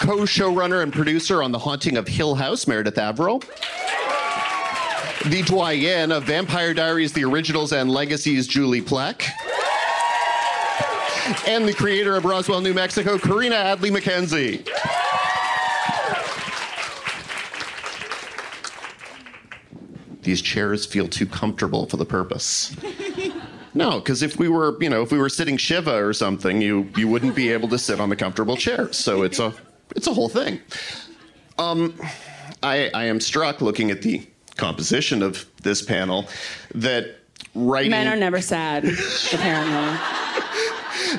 co-showrunner 0.00 0.82
and 0.82 0.92
producer 0.92 1.42
on 1.42 1.52
The 1.52 1.58
Haunting 1.58 1.98
of 1.98 2.08
Hill 2.08 2.34
House, 2.34 2.66
Meredith 2.66 2.96
Averill. 2.96 3.42
The 5.26 5.42
doyenne 5.42 6.12
of 6.12 6.24
Vampire 6.24 6.72
Diaries, 6.72 7.12
The 7.12 7.24
Originals 7.24 7.72
and 7.72 7.90
Legacies, 7.90 8.46
Julie 8.46 8.80
Plec. 8.80 9.24
And 11.46 11.68
the 11.68 11.74
creator 11.74 12.16
of 12.16 12.24
Roswell, 12.24 12.60
New 12.60 12.72
Mexico, 12.72 13.18
Carina 13.18 13.56
Adly 13.56 13.90
MacKenzie. 13.90 14.66
These 20.22 20.40
chairs 20.40 20.86
feel 20.86 21.08
too 21.08 21.26
comfortable 21.26 21.86
for 21.86 21.96
the 21.96 22.06
purpose. 22.06 22.74
No, 23.74 23.98
because 23.98 24.22
if 24.22 24.38
we 24.38 24.48
were, 24.48 24.76
you 24.82 24.88
know, 24.88 25.02
if 25.02 25.12
we 25.12 25.18
were 25.18 25.28
sitting 25.28 25.56
Shiva 25.56 25.94
or 26.04 26.12
something, 26.12 26.62
you 26.62 26.90
you 26.96 27.06
wouldn't 27.08 27.34
be 27.34 27.50
able 27.50 27.68
to 27.68 27.78
sit 27.78 28.00
on 28.00 28.08
the 28.08 28.16
comfortable 28.16 28.56
chairs. 28.56 28.96
So 28.96 29.22
it's 29.22 29.38
a 29.38 29.52
it's 29.94 30.06
a 30.06 30.14
whole 30.14 30.28
thing. 30.28 30.60
Um, 31.58 31.94
I 32.62 32.90
I 32.94 33.04
am 33.04 33.20
struck 33.20 33.60
looking 33.60 33.90
at 33.90 34.02
the 34.02 34.26
composition 34.58 35.22
of 35.22 35.46
this 35.62 35.80
panel 35.80 36.28
that 36.74 37.16
writing 37.54 37.90
Men 37.90 38.06
are 38.06 38.16
never 38.16 38.42
sad, 38.42 38.84
apparently. 39.32 39.98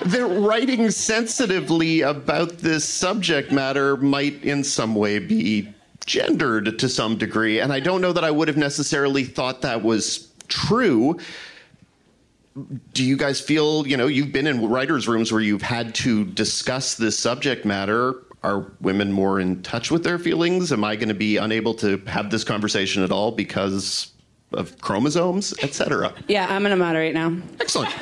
that 0.06 0.28
writing 0.40 0.92
sensitively 0.92 2.02
about 2.02 2.60
this 2.60 2.86
subject 2.86 3.52
matter 3.52 3.98
might 3.98 4.44
in 4.44 4.64
some 4.64 4.94
way 4.94 5.18
be 5.18 5.74
gendered 6.06 6.78
to 6.80 6.90
some 6.90 7.18
degree. 7.18 7.60
And 7.60 7.74
I 7.74 7.80
don't 7.80 8.02
know 8.02 8.14
that 8.14 8.24
I 8.24 8.32
would 8.32 8.48
have 8.48 8.58
necessarily 8.58 9.24
thought 9.24 9.62
that 9.62 9.84
was 9.84 10.28
true. 10.48 11.20
Do 12.94 13.04
you 13.04 13.16
guys 13.16 13.40
feel, 13.40 13.88
you 13.88 13.96
know, 13.96 14.08
you've 14.08 14.32
been 14.32 14.48
in 14.48 14.68
writers' 14.68 15.08
rooms 15.08 15.32
where 15.32 15.42
you've 15.42 15.62
had 15.62 15.96
to 15.96 16.26
discuss 16.26 16.96
this 16.96 17.18
subject 17.18 17.64
matter? 17.64 18.16
Are 18.42 18.72
women 18.80 19.12
more 19.12 19.40
in 19.40 19.62
touch 19.64 19.92
with 19.92 20.04
their 20.04 20.18
feelings? 20.18 20.72
Am 20.72 20.84
I 20.84 20.96
going 20.96 21.10
to 21.10 21.14
be 21.14 21.38
unable 21.38 21.74
to 21.76 21.98
have 22.08 22.30
this 22.32 22.46
conversation 22.46 23.04
at 23.04 23.12
all 23.12 23.32
because 23.32 24.14
of 24.54 24.80
chromosomes, 24.80 25.54
etc.? 25.62 26.14
Yeah, 26.28 26.48
I'm 26.50 26.64
gonna 26.64 26.76
moderate 26.76 27.14
now. 27.14 27.36
Excellent. 27.60 27.92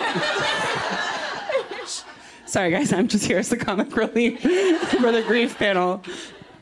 Sorry, 2.45 2.71
guys, 2.71 2.93
I'm 2.93 3.09
just 3.09 3.25
here 3.25 3.39
as 3.39 3.49
the 3.49 3.57
comic 3.57 3.93
relief 3.95 4.39
for 5.01 5.11
the 5.11 5.21
grief 5.27 5.57
panel. 5.57 6.01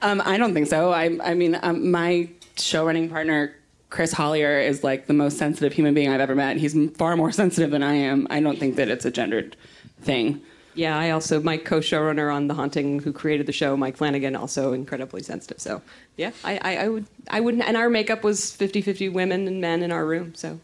Um, 0.02 0.22
I 0.26 0.38
don't 0.38 0.54
think 0.54 0.68
so. 0.68 0.92
I, 0.92 1.18
I 1.24 1.36
mean, 1.36 1.60
um, 1.62 1.92
my 1.92 2.28
show 2.58 2.86
running 2.86 3.08
partner, 3.08 3.56
Chris 3.90 4.12
Hollier, 4.12 4.60
is 4.60 4.84
like 4.84 5.06
the 5.06 5.14
most 5.14 5.38
sensitive 5.38 5.74
human 5.74 5.94
being 5.94 6.10
I've 6.10 6.22
ever 6.22 6.34
met. 6.34 6.58
He's 6.58 6.76
far 6.98 7.16
more 7.16 7.32
sensitive 7.32 7.70
than 7.70 7.84
I 7.84 7.94
am. 7.94 8.26
I 8.32 8.40
don't 8.40 8.58
think 8.58 8.78
that 8.78 8.90
it's 8.90 9.06
a 9.06 9.12
gendered 9.12 9.56
thing. 10.02 10.42
Yeah, 10.76 10.98
I 10.98 11.12
also 11.12 11.42
my 11.42 11.58
co-showrunner 11.58 12.34
on 12.34 12.48
The 12.48 12.54
Haunting, 12.54 13.00
who 13.00 13.14
created 13.14 13.46
the 13.46 13.54
show, 13.54 13.78
Mike 13.78 13.98
Flanagan, 13.98 14.36
also 14.36 14.74
incredibly 14.74 15.24
sensitive. 15.24 15.60
So 15.60 15.82
yeah, 16.18 16.32
I, 16.44 16.60
I, 16.62 16.78
I 16.78 16.90
would 16.90 17.06
I 17.30 17.40
wouldn't 17.40 17.64
and 17.64 17.78
our 17.78 17.90
makeup 17.90 18.24
was 18.24 18.42
50-50 18.42 19.12
women 19.12 19.48
and 19.48 19.62
men 19.62 19.82
in 19.82 19.92
our 19.92 20.06
room. 20.06 20.36
So 20.36 20.60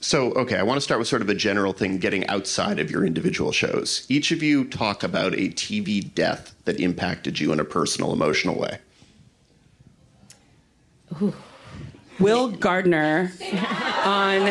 So, 0.00 0.32
okay, 0.32 0.56
I 0.56 0.62
want 0.62 0.76
to 0.76 0.80
start 0.80 0.98
with 1.00 1.08
sort 1.08 1.22
of 1.22 1.28
a 1.28 1.34
general 1.34 1.72
thing 1.72 1.98
getting 1.98 2.26
outside 2.28 2.78
of 2.78 2.90
your 2.90 3.04
individual 3.04 3.50
shows. 3.52 4.06
Each 4.08 4.30
of 4.30 4.42
you 4.42 4.64
talk 4.64 5.02
about 5.02 5.34
a 5.34 5.48
TV 5.50 6.14
death 6.14 6.54
that 6.64 6.78
impacted 6.80 7.40
you 7.40 7.52
in 7.52 7.60
a 7.60 7.64
personal, 7.64 8.12
emotional 8.12 8.56
way. 8.56 8.78
Will 12.18 12.48
Gardner 12.48 13.30
on 14.04 14.44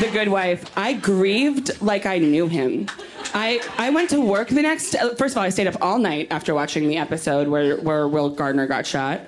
The 0.00 0.08
Good 0.12 0.28
Wife. 0.28 0.70
I 0.76 0.92
grieved 0.92 1.80
like 1.82 2.06
I 2.06 2.18
knew 2.18 2.46
him. 2.46 2.86
I, 3.34 3.60
I 3.76 3.90
went 3.90 4.10
to 4.10 4.20
work 4.20 4.48
the 4.48 4.62
next. 4.62 4.96
First 5.16 5.34
of 5.34 5.38
all, 5.38 5.42
I 5.42 5.50
stayed 5.50 5.66
up 5.66 5.76
all 5.80 5.98
night 5.98 6.28
after 6.30 6.54
watching 6.54 6.88
the 6.88 6.96
episode 6.96 7.48
where 7.48 7.76
where 7.78 8.08
Will 8.08 8.30
Gardner 8.30 8.66
got 8.66 8.86
shot, 8.86 9.20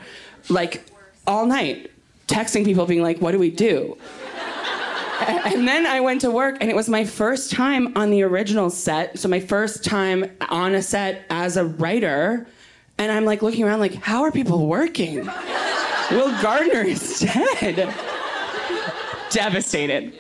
like 0.49 0.85
all 1.27 1.47
night, 1.47 1.91
texting 2.27 2.65
people, 2.65 2.87
being 2.87 3.03
like, 3.03 3.19
"What 3.19 3.33
do 3.33 3.39
we 3.39 3.51
do?" 3.51 3.99
And 5.27 5.69
then 5.69 5.87
I 5.87 6.01
went 6.01 6.23
to 6.23 6.31
work, 6.31 6.57
and 6.61 6.71
it 6.71 6.77
was 6.77 6.89
my 6.89 7.05
first 7.05 7.53
time 7.53 7.93
on 7.97 8.11
the 8.11 8.23
original 8.23 8.71
set. 8.71 9.19
So 9.19 9.29
my 9.29 9.41
first 9.41 9.85
time 9.85 10.31
on 10.49 10.75
a 10.75 10.83
set 10.83 11.27
as 11.29 11.59
a 11.59 11.67
writer, 11.67 12.47
and 12.97 13.13
I'm 13.13 13.27
like 13.27 13.43
looking 13.43 13.65
around, 13.65 13.81
like, 13.81 13.95
how 13.95 14.23
are 14.23 14.33
people 14.33 14.67
working? 14.67 15.29
Will 16.11 16.31
Gardner 16.43 16.83
is 16.83 17.21
dead. 17.21 17.95
Devastated. 19.31 20.19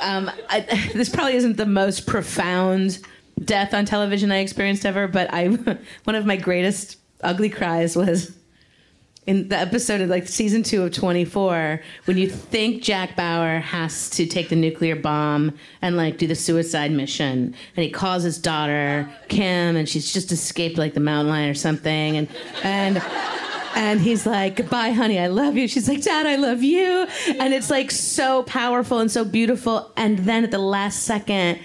Um, 0.00 0.30
I, 0.48 0.60
this 0.94 1.08
probably 1.08 1.34
isn't 1.34 1.56
the 1.56 1.66
most 1.66 2.06
profound 2.06 3.00
death 3.44 3.74
on 3.74 3.84
television 3.84 4.30
I 4.30 4.38
experienced 4.38 4.86
ever, 4.86 5.08
but 5.08 5.32
I 5.32 5.46
one 6.04 6.14
of 6.14 6.26
my 6.26 6.36
greatest 6.36 6.98
ugly 7.22 7.48
cries 7.48 7.96
was 7.96 8.36
in 9.26 9.48
the 9.48 9.56
episode 9.58 10.00
of 10.00 10.08
like 10.08 10.26
season 10.26 10.62
two 10.62 10.84
of 10.84 10.92
24 10.92 11.82
when 12.06 12.16
you 12.16 12.30
think 12.30 12.82
jack 12.82 13.14
bauer 13.14 13.58
has 13.58 14.08
to 14.08 14.24
take 14.24 14.48
the 14.48 14.56
nuclear 14.56 14.96
bomb 14.96 15.52
and 15.82 15.96
like 15.98 16.16
do 16.16 16.26
the 16.26 16.34
suicide 16.34 16.90
mission 16.90 17.54
and 17.76 17.84
he 17.84 17.90
calls 17.90 18.22
his 18.22 18.38
daughter 18.38 19.06
kim 19.28 19.76
and 19.76 19.86
she's 19.86 20.12
just 20.12 20.32
escaped 20.32 20.78
like 20.78 20.94
the 20.94 21.00
mountain 21.00 21.28
lion 21.28 21.50
or 21.50 21.54
something 21.54 22.16
and 22.16 22.28
and 22.62 23.02
and 23.74 24.00
he's 24.00 24.26
like, 24.26 24.56
Goodbye, 24.56 24.90
honey, 24.90 25.18
I 25.18 25.28
love 25.28 25.56
you. 25.56 25.68
She's 25.68 25.88
like, 25.88 26.02
Dad, 26.02 26.26
I 26.26 26.36
love 26.36 26.62
you. 26.62 27.06
And 27.38 27.54
it's 27.54 27.70
like 27.70 27.90
so 27.90 28.42
powerful 28.44 28.98
and 28.98 29.10
so 29.10 29.24
beautiful. 29.24 29.92
And 29.96 30.18
then 30.20 30.44
at 30.44 30.50
the 30.50 30.58
last 30.58 31.04
second, 31.04 31.60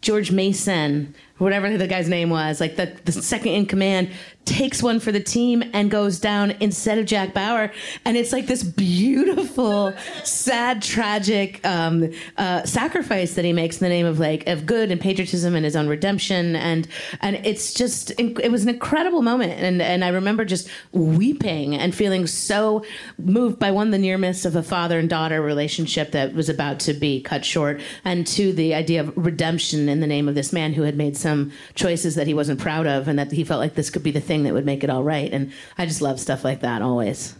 George 0.00 0.32
Mason, 0.32 1.14
whatever 1.38 1.76
the 1.76 1.86
guy's 1.86 2.08
name 2.08 2.30
was, 2.30 2.60
like 2.60 2.76
the, 2.76 2.96
the 3.04 3.12
second 3.12 3.52
in 3.52 3.66
command, 3.66 4.10
takes 4.44 4.82
one 4.82 5.00
for 5.00 5.12
the 5.12 5.20
team 5.20 5.62
and 5.72 5.90
goes 5.90 6.18
down 6.18 6.52
instead 6.60 6.98
of 6.98 7.06
Jack 7.06 7.32
Bauer. 7.32 7.70
And 8.04 8.16
it's 8.16 8.32
like 8.32 8.46
this 8.46 8.62
beautiful, 8.62 9.94
sad, 10.24 10.82
tragic 10.82 11.64
um, 11.66 12.12
uh, 12.36 12.64
sacrifice 12.64 13.34
that 13.34 13.44
he 13.44 13.52
makes 13.52 13.80
in 13.80 13.84
the 13.84 13.88
name 13.88 14.06
of 14.06 14.18
like 14.18 14.46
of 14.46 14.66
good 14.66 14.90
and 14.90 15.00
patriotism 15.00 15.54
and 15.54 15.64
his 15.64 15.76
own 15.76 15.88
redemption. 15.88 16.56
And 16.56 16.88
and 17.20 17.36
it's 17.46 17.72
just 17.72 18.12
it 18.18 18.50
was 18.50 18.64
an 18.64 18.68
incredible 18.70 19.22
moment. 19.22 19.52
And 19.52 19.80
and 19.80 20.04
I 20.04 20.08
remember 20.08 20.44
just 20.44 20.68
weeping 20.92 21.76
and 21.76 21.94
feeling 21.94 22.26
so 22.26 22.84
moved 23.18 23.58
by 23.58 23.70
one 23.70 23.90
the 23.90 23.98
near 23.98 24.18
miss 24.18 24.44
of 24.44 24.56
a 24.56 24.62
father 24.62 24.98
and 24.98 25.08
daughter 25.08 25.40
relationship 25.40 26.12
that 26.12 26.34
was 26.34 26.48
about 26.48 26.80
to 26.80 26.94
be 26.94 27.20
cut 27.20 27.44
short, 27.44 27.80
and 28.04 28.26
two 28.26 28.52
the 28.52 28.74
idea 28.74 29.00
of 29.00 29.12
redemption 29.16 29.88
in 29.88 30.00
the 30.00 30.06
name 30.06 30.28
of 30.28 30.34
this 30.34 30.52
man 30.52 30.72
who 30.72 30.82
had 30.82 30.96
made 30.96 31.16
some 31.16 31.52
choices 31.74 32.14
that 32.16 32.26
he 32.26 32.34
wasn't 32.34 32.58
proud 32.58 32.86
of, 32.86 33.08
and 33.08 33.18
that 33.18 33.30
he 33.30 33.44
felt 33.44 33.60
like 33.60 33.74
this 33.74 33.90
could 33.90 34.02
be 34.02 34.10
the 34.10 34.20
thing 34.20 34.31
that 34.44 34.54
would 34.54 34.66
make 34.66 34.82
it 34.82 34.90
all 34.90 35.02
right. 35.02 35.32
And 35.32 35.52
I 35.76 35.86
just 35.86 36.00
love 36.00 36.18
stuff 36.18 36.44
like 36.44 36.60
that 36.60 36.82
always. 36.82 37.34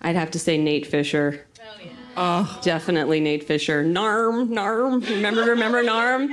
I'd 0.00 0.16
have 0.16 0.30
to 0.32 0.38
say 0.38 0.56
Nate 0.56 0.86
Fisher. 0.86 1.46
Oh, 1.60 1.88
oh, 2.16 2.60
definitely 2.62 3.20
Nate 3.20 3.44
Fisher. 3.44 3.84
Narm, 3.84 4.48
Narm. 4.48 5.08
Remember, 5.08 5.42
remember 5.42 5.82
Narm? 5.82 6.30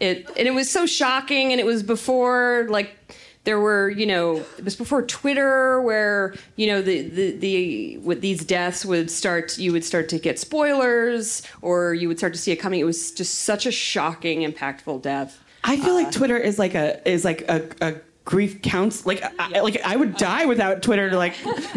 It 0.00 0.28
and 0.36 0.46
it 0.48 0.54
was 0.54 0.70
so 0.70 0.84
shocking, 0.84 1.52
and 1.52 1.60
it 1.60 1.66
was 1.66 1.82
before 1.82 2.66
like 2.68 2.96
there 3.44 3.60
were 3.60 3.90
you 3.90 4.06
know 4.06 4.44
it 4.58 4.64
was 4.64 4.74
before 4.74 5.02
Twitter 5.02 5.80
where 5.80 6.34
you 6.56 6.66
know 6.66 6.82
the 6.82 7.02
the 7.02 7.30
the 7.36 7.96
with 7.98 8.20
these 8.20 8.44
deaths 8.44 8.84
would 8.84 9.10
start 9.10 9.56
you 9.58 9.72
would 9.72 9.84
start 9.84 10.08
to 10.08 10.18
get 10.18 10.38
spoilers 10.38 11.42
or 11.62 11.94
you 11.94 12.08
would 12.08 12.18
start 12.18 12.32
to 12.34 12.38
see 12.38 12.52
it 12.52 12.56
coming. 12.56 12.80
It 12.80 12.84
was 12.84 13.12
just 13.12 13.40
such 13.40 13.66
a 13.66 13.70
shocking, 13.70 14.40
impactful 14.40 15.02
death. 15.02 15.40
I 15.62 15.76
feel 15.76 15.94
like 15.94 16.08
uh, 16.08 16.12
Twitter 16.12 16.36
is 16.36 16.58
like 16.58 16.74
a 16.74 17.06
is 17.08 17.24
like 17.24 17.42
a, 17.48 17.68
a 17.80 17.94
grief 18.24 18.62
counts 18.62 19.04
like 19.04 19.22
I, 19.38 19.60
like 19.60 19.80
I 19.84 19.96
would 19.96 20.16
die 20.16 20.46
without 20.46 20.82
Twitter 20.82 21.10
to 21.10 21.16
like 21.16 21.36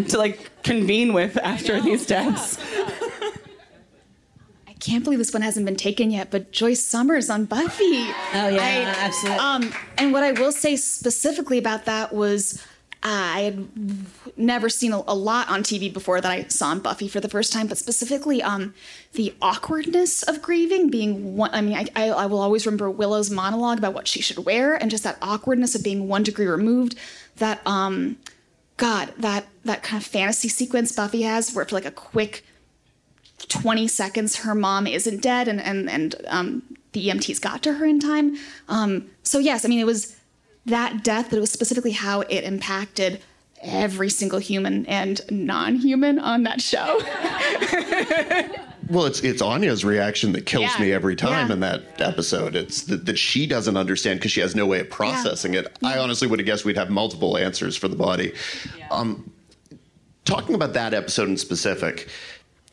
to 0.09 0.17
like 0.17 0.49
convene 0.63 1.13
with 1.13 1.37
after 1.37 1.81
these 1.81 2.05
deaths. 2.05 2.57
I 4.67 4.73
can't 4.79 5.03
believe 5.03 5.19
this 5.19 5.33
one 5.33 5.41
hasn't 5.41 5.65
been 5.65 5.75
taken 5.75 6.11
yet, 6.11 6.31
but 6.31 6.51
Joyce 6.51 6.83
Summers 6.83 7.29
on 7.29 7.45
Buffy. 7.45 7.83
Oh 8.33 8.47
yeah, 8.49 8.95
absolutely. 8.97 9.39
Um, 9.39 9.73
and 9.97 10.13
what 10.13 10.23
I 10.23 10.33
will 10.33 10.51
say 10.51 10.75
specifically 10.75 11.57
about 11.57 11.85
that 11.85 12.13
was 12.13 12.63
I 13.03 13.41
had 13.41 13.67
never 14.37 14.69
seen 14.69 14.91
a, 14.91 15.03
a 15.07 15.15
lot 15.15 15.49
on 15.49 15.63
TV 15.63 15.91
before 15.91 16.19
that 16.19 16.31
I 16.31 16.43
saw 16.47 16.69
on 16.69 16.79
Buffy 16.79 17.07
for 17.07 17.19
the 17.19 17.29
first 17.29 17.53
time, 17.53 17.67
but 17.67 17.77
specifically 17.77 18.41
um, 18.41 18.73
the 19.13 19.35
awkwardness 19.41 20.23
of 20.23 20.41
grieving 20.41 20.89
being 20.89 21.37
one. 21.37 21.51
I 21.53 21.61
mean, 21.61 21.75
I, 21.75 21.85
I, 21.95 22.09
I 22.09 22.25
will 22.25 22.39
always 22.39 22.65
remember 22.65 22.89
Willow's 22.89 23.29
monologue 23.29 23.77
about 23.77 23.93
what 23.93 24.07
she 24.07 24.21
should 24.21 24.45
wear 24.45 24.75
and 24.75 24.89
just 24.89 25.03
that 25.03 25.17
awkwardness 25.21 25.75
of 25.75 25.83
being 25.83 26.07
one 26.07 26.23
degree 26.23 26.47
removed. 26.47 26.95
That, 27.37 27.61
um, 27.67 28.17
God, 28.77 29.13
that, 29.17 29.45
that 29.63 29.83
kind 29.83 30.01
of 30.01 30.07
fantasy 30.07 30.49
sequence 30.49 30.91
Buffy 30.91 31.21
has 31.21 31.53
where 31.53 31.65
for 31.65 31.75
like 31.75 31.85
a 31.85 31.91
quick 31.91 32.43
20 33.47 33.87
seconds 33.87 34.37
her 34.37 34.55
mom 34.55 34.87
isn't 34.87 35.21
dead 35.21 35.47
and 35.47 35.61
and 35.61 35.89
and 35.89 36.15
um, 36.27 36.63
the 36.93 37.07
EMTs 37.07 37.39
got 37.39 37.61
to 37.63 37.73
her 37.73 37.85
in 37.85 37.99
time. 37.99 38.35
Um, 38.67 39.09
so 39.23 39.37
yes, 39.39 39.63
I 39.63 39.67
mean 39.67 39.79
it 39.79 39.85
was 39.85 40.16
that 40.67 41.03
death, 41.03 41.29
but 41.29 41.37
it 41.37 41.41
was 41.41 41.51
specifically 41.51 41.91
how 41.91 42.21
it 42.21 42.43
impacted 42.43 43.21
every 43.61 44.09
single 44.09 44.39
human 44.39 44.85
and 44.85 45.19
non-human 45.31 46.19
on 46.19 46.43
that 46.43 46.61
show. 46.61 46.99
Well, 48.89 49.05
it's 49.05 49.19
it's 49.19 49.41
Anya's 49.41 49.83
reaction 49.83 50.31
that 50.31 50.45
kills 50.45 50.63
Yeah. 50.77 50.79
me 50.85 50.91
every 50.93 51.15
time 51.17 51.47
Yeah. 51.47 51.53
in 51.55 51.59
that 51.59 51.83
episode. 51.99 52.55
It's 52.55 52.83
that, 52.83 53.05
that 53.05 53.17
she 53.19 53.45
doesn't 53.45 53.75
understand 53.75 54.19
because 54.19 54.31
she 54.31 54.39
has 54.39 54.55
no 54.55 54.65
way 54.65 54.79
of 54.79 54.89
processing 54.89 55.55
it. 55.55 55.75
I 55.83 55.97
honestly 55.97 56.25
would 56.27 56.39
have 56.39 56.45
guessed 56.45 56.63
we'd 56.63 56.77
have 56.77 56.89
multiple 56.89 57.37
answers 57.37 57.75
for 57.75 57.89
the 57.89 57.97
body. 57.97 58.31
Um, 58.89 59.29
talking 60.23 60.55
about 60.55 60.71
that 60.73 60.93
episode 60.93 61.27
in 61.27 61.35
specific, 61.35 62.07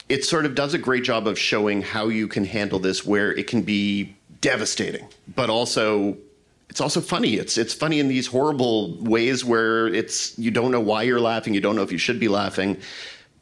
it 0.09 0.25
sort 0.25 0.47
of 0.47 0.55
does 0.55 0.73
a 0.73 0.79
great 0.79 1.03
job 1.03 1.27
of 1.27 1.37
showing 1.37 1.83
how 1.83 2.07
you 2.07 2.29
can 2.29 2.45
handle 2.45 2.79
this, 2.79 3.05
where 3.05 3.33
it 3.33 3.49
can 3.49 3.63
be 3.63 4.15
devastating, 4.41 5.09
but 5.35 5.51
also 5.51 6.17
it's 6.69 6.81
also 6.81 7.01
funny. 7.01 7.35
It's 7.35 7.57
it's 7.57 7.75
funny 7.75 8.01
in 8.01 8.09
these 8.09 8.27
horrible 8.27 8.97
ways 9.03 9.45
where 9.45 9.87
it's 9.89 10.39
you 10.39 10.51
don't 10.51 10.71
know 10.71 10.81
why 10.81 11.03
you're 11.03 11.21
laughing, 11.21 11.55
you 11.55 11.61
don't 11.61 11.77
know 11.77 11.83
if 11.83 11.93
you 11.93 11.99
should 11.99 12.19
be 12.19 12.29
laughing. 12.29 12.79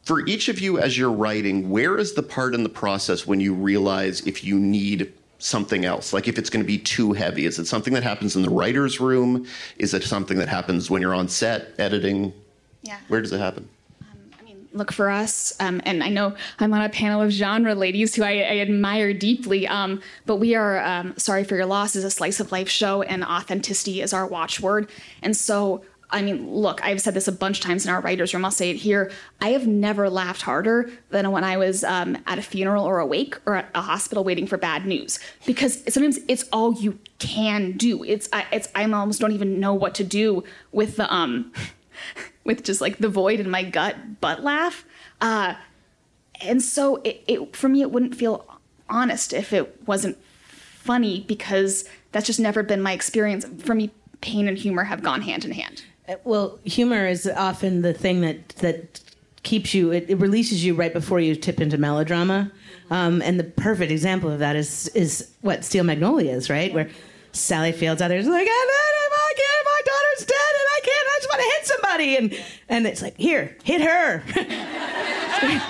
For 0.05 0.27
each 0.27 0.49
of 0.49 0.59
you 0.59 0.79
as 0.79 0.99
you're 0.99 1.13
writing, 1.13 1.71
where 1.71 1.97
is 1.97 2.15
the 2.15 2.23
part 2.23 2.55
in 2.55 2.65
the 2.65 2.69
process 2.69 3.27
when 3.27 3.39
you 3.39 3.55
realize 3.55 4.21
if 4.27 4.43
you 4.43 4.59
need 4.59 5.13
something 5.39 5.85
else? 5.85 6.13
Like 6.13 6.27
if 6.27 6.39
it's 6.39 6.51
going 6.51 6.65
to 6.65 6.67
be 6.67 6.79
too 6.79 7.13
heavy, 7.13 7.47
is 7.47 7.59
it 7.59 7.67
something 7.67 7.95
that 7.95 8.03
happens 8.03 8.35
in 8.35 8.43
the 8.43 8.51
writer's 8.51 9.01
room? 9.01 9.47
Is 9.79 9.95
it 9.95 10.03
something 10.03 10.39
that 10.39 10.49
happens 10.49 10.91
when 10.91 11.03
you're 11.03 11.15
on 11.15 11.29
set 11.29 11.73
editing? 11.79 12.33
Yeah. 12.83 12.99
Where 13.09 13.21
does 13.21 13.33
it 13.33 13.39
happen? 13.39 13.69
Look 14.75 14.91
for 14.91 15.11
us, 15.11 15.53
um, 15.61 15.83
and 15.85 16.03
I 16.03 16.09
know 16.09 16.35
I'm 16.59 16.73
on 16.73 16.81
a 16.81 16.89
panel 16.89 17.21
of 17.21 17.31
genre 17.31 17.75
ladies 17.75 18.15
who 18.15 18.23
I, 18.23 18.31
I 18.31 18.59
admire 18.59 19.13
deeply. 19.13 19.69
Um, 19.69 20.01
but 20.25 20.37
we 20.37 20.55
are 20.55 20.83
um, 20.83 21.15
sorry 21.19 21.45
for 21.45 21.57
your 21.57 21.67
loss 21.67 21.95
is 21.95 22.05
a 22.05 22.11
slice 22.11 22.41
of 22.41 22.53
life 22.53 22.71
show, 22.71 23.03
and 23.03 23.23
authenticity 23.23 24.01
is 24.01 24.15
our 24.15 24.27
watchword. 24.27 24.91
And 25.21 25.37
so, 25.37 25.85
I 26.11 26.23
mean, 26.23 26.51
look, 26.51 26.83
I've 26.83 27.03
said 27.03 27.13
this 27.13 27.29
a 27.29 27.33
bunch 27.33 27.59
of 27.59 27.65
times 27.65 27.85
in 27.85 27.93
our 27.93 28.01
writers' 28.01 28.33
room. 28.33 28.47
I'll 28.47 28.51
say 28.51 28.71
it 28.71 28.77
here. 28.77 29.11
I 29.43 29.51
have 29.51 29.67
never 29.67 30.09
laughed 30.09 30.43
harder 30.43 30.91
than 31.11 31.31
when 31.33 31.45
I 31.45 31.59
was 31.59 31.85
um, 31.85 32.17
at 32.27 32.39
a 32.39 32.43
funeral 32.43 32.85
or 32.85 32.99
awake 32.99 33.37
or 33.45 33.57
at 33.57 33.71
a 33.75 33.83
hospital 33.83 34.25
waiting 34.25 34.47
for 34.47 34.57
bad 34.57 34.87
news, 34.87 35.19
because 35.45 35.83
sometimes 35.93 36.19
it's 36.29 36.45
all 36.51 36.73
you 36.73 36.99
can 37.19 37.73
do. 37.73 38.05
It's 38.05 38.29
I, 38.33 38.47
it's 38.53 38.69
I 38.75 38.85
almost 38.85 39.21
don't 39.21 39.33
even 39.33 39.61
know 39.61 39.75
what 39.75 39.95
to 39.97 40.05
do 40.05 40.45
with 40.71 40.97
the 40.97 41.13
um 41.13 41.53
with 42.45 42.65
just 42.65 42.81
like 42.81 42.99
the 42.99 43.09
void 43.09 43.41
in 43.41 43.51
my 43.51 43.63
gut 43.63 44.21
butt 44.21 44.43
laugh. 44.43 44.85
Uh, 45.21 45.55
and 46.41 46.63
so 46.63 46.97
it, 46.97 47.23
it 47.27 47.57
for 47.57 47.69
me 47.69 47.83
it 47.83 47.91
wouldn't 47.91 48.15
feel 48.15 48.47
honest 48.89 49.33
if 49.33 49.53
it 49.53 49.87
wasn't 49.87 50.19
funny 50.49 51.25
because 51.29 51.89
that's 52.11 52.27
just 52.27 52.41
never 52.41 52.63
been 52.63 52.83
my 52.83 52.93
experience. 52.93 53.47
For 53.65 53.75
me, 53.75 53.91
pain 54.21 54.49
and 54.49 54.59
humor 54.59 54.85
have 54.85 55.03
gone 55.03 55.23
hand 55.23 55.45
in 55.45 55.53
hand. 55.53 55.85
Well, 56.25 56.59
humor 56.65 57.07
is 57.07 57.27
often 57.29 57.83
the 57.83 57.95
thing 57.95 58.21
that 58.23 58.49
that 58.57 59.01
keeps 59.43 59.75
you. 59.75 59.93
It, 59.93 60.07
it 60.09 60.17
releases 60.17 60.65
you 60.65 60.75
right 60.75 60.93
before 60.93 61.21
you 61.21 61.35
tip 61.35 61.61
into 61.61 61.79
melodrama. 61.79 62.51
Um, 62.91 63.23
and 63.23 63.39
the 63.39 63.45
perfect 63.45 63.91
example 63.91 64.31
of 64.31 64.41
that 64.41 64.57
is 64.57 64.89
is 64.89 65.31
what 65.41 65.65
Steel 65.65 65.85
Magnolias, 65.85 66.51
right? 66.51 66.73
Where 66.75 66.91
Sally 67.33 67.73
Fields 67.73 68.03
out 68.03 68.09
there 68.09 68.19
is 68.19 68.27
like, 68.27 68.47
I 68.47 69.33
can't, 69.37 69.65
my 69.65 69.81
daughter's 69.85 70.27
dead, 70.27 70.55
and 70.61 70.69
I 70.69 70.81
can't. 70.85 71.02
Want 71.33 71.41
to 71.41 71.51
hit 71.57 71.67
somebody, 71.67 72.17
and 72.17 72.45
and 72.69 72.87
it's 72.87 73.01
like, 73.01 73.17
here, 73.17 73.57
hit 73.65 73.81
her. 73.81 74.23
And 75.43 75.61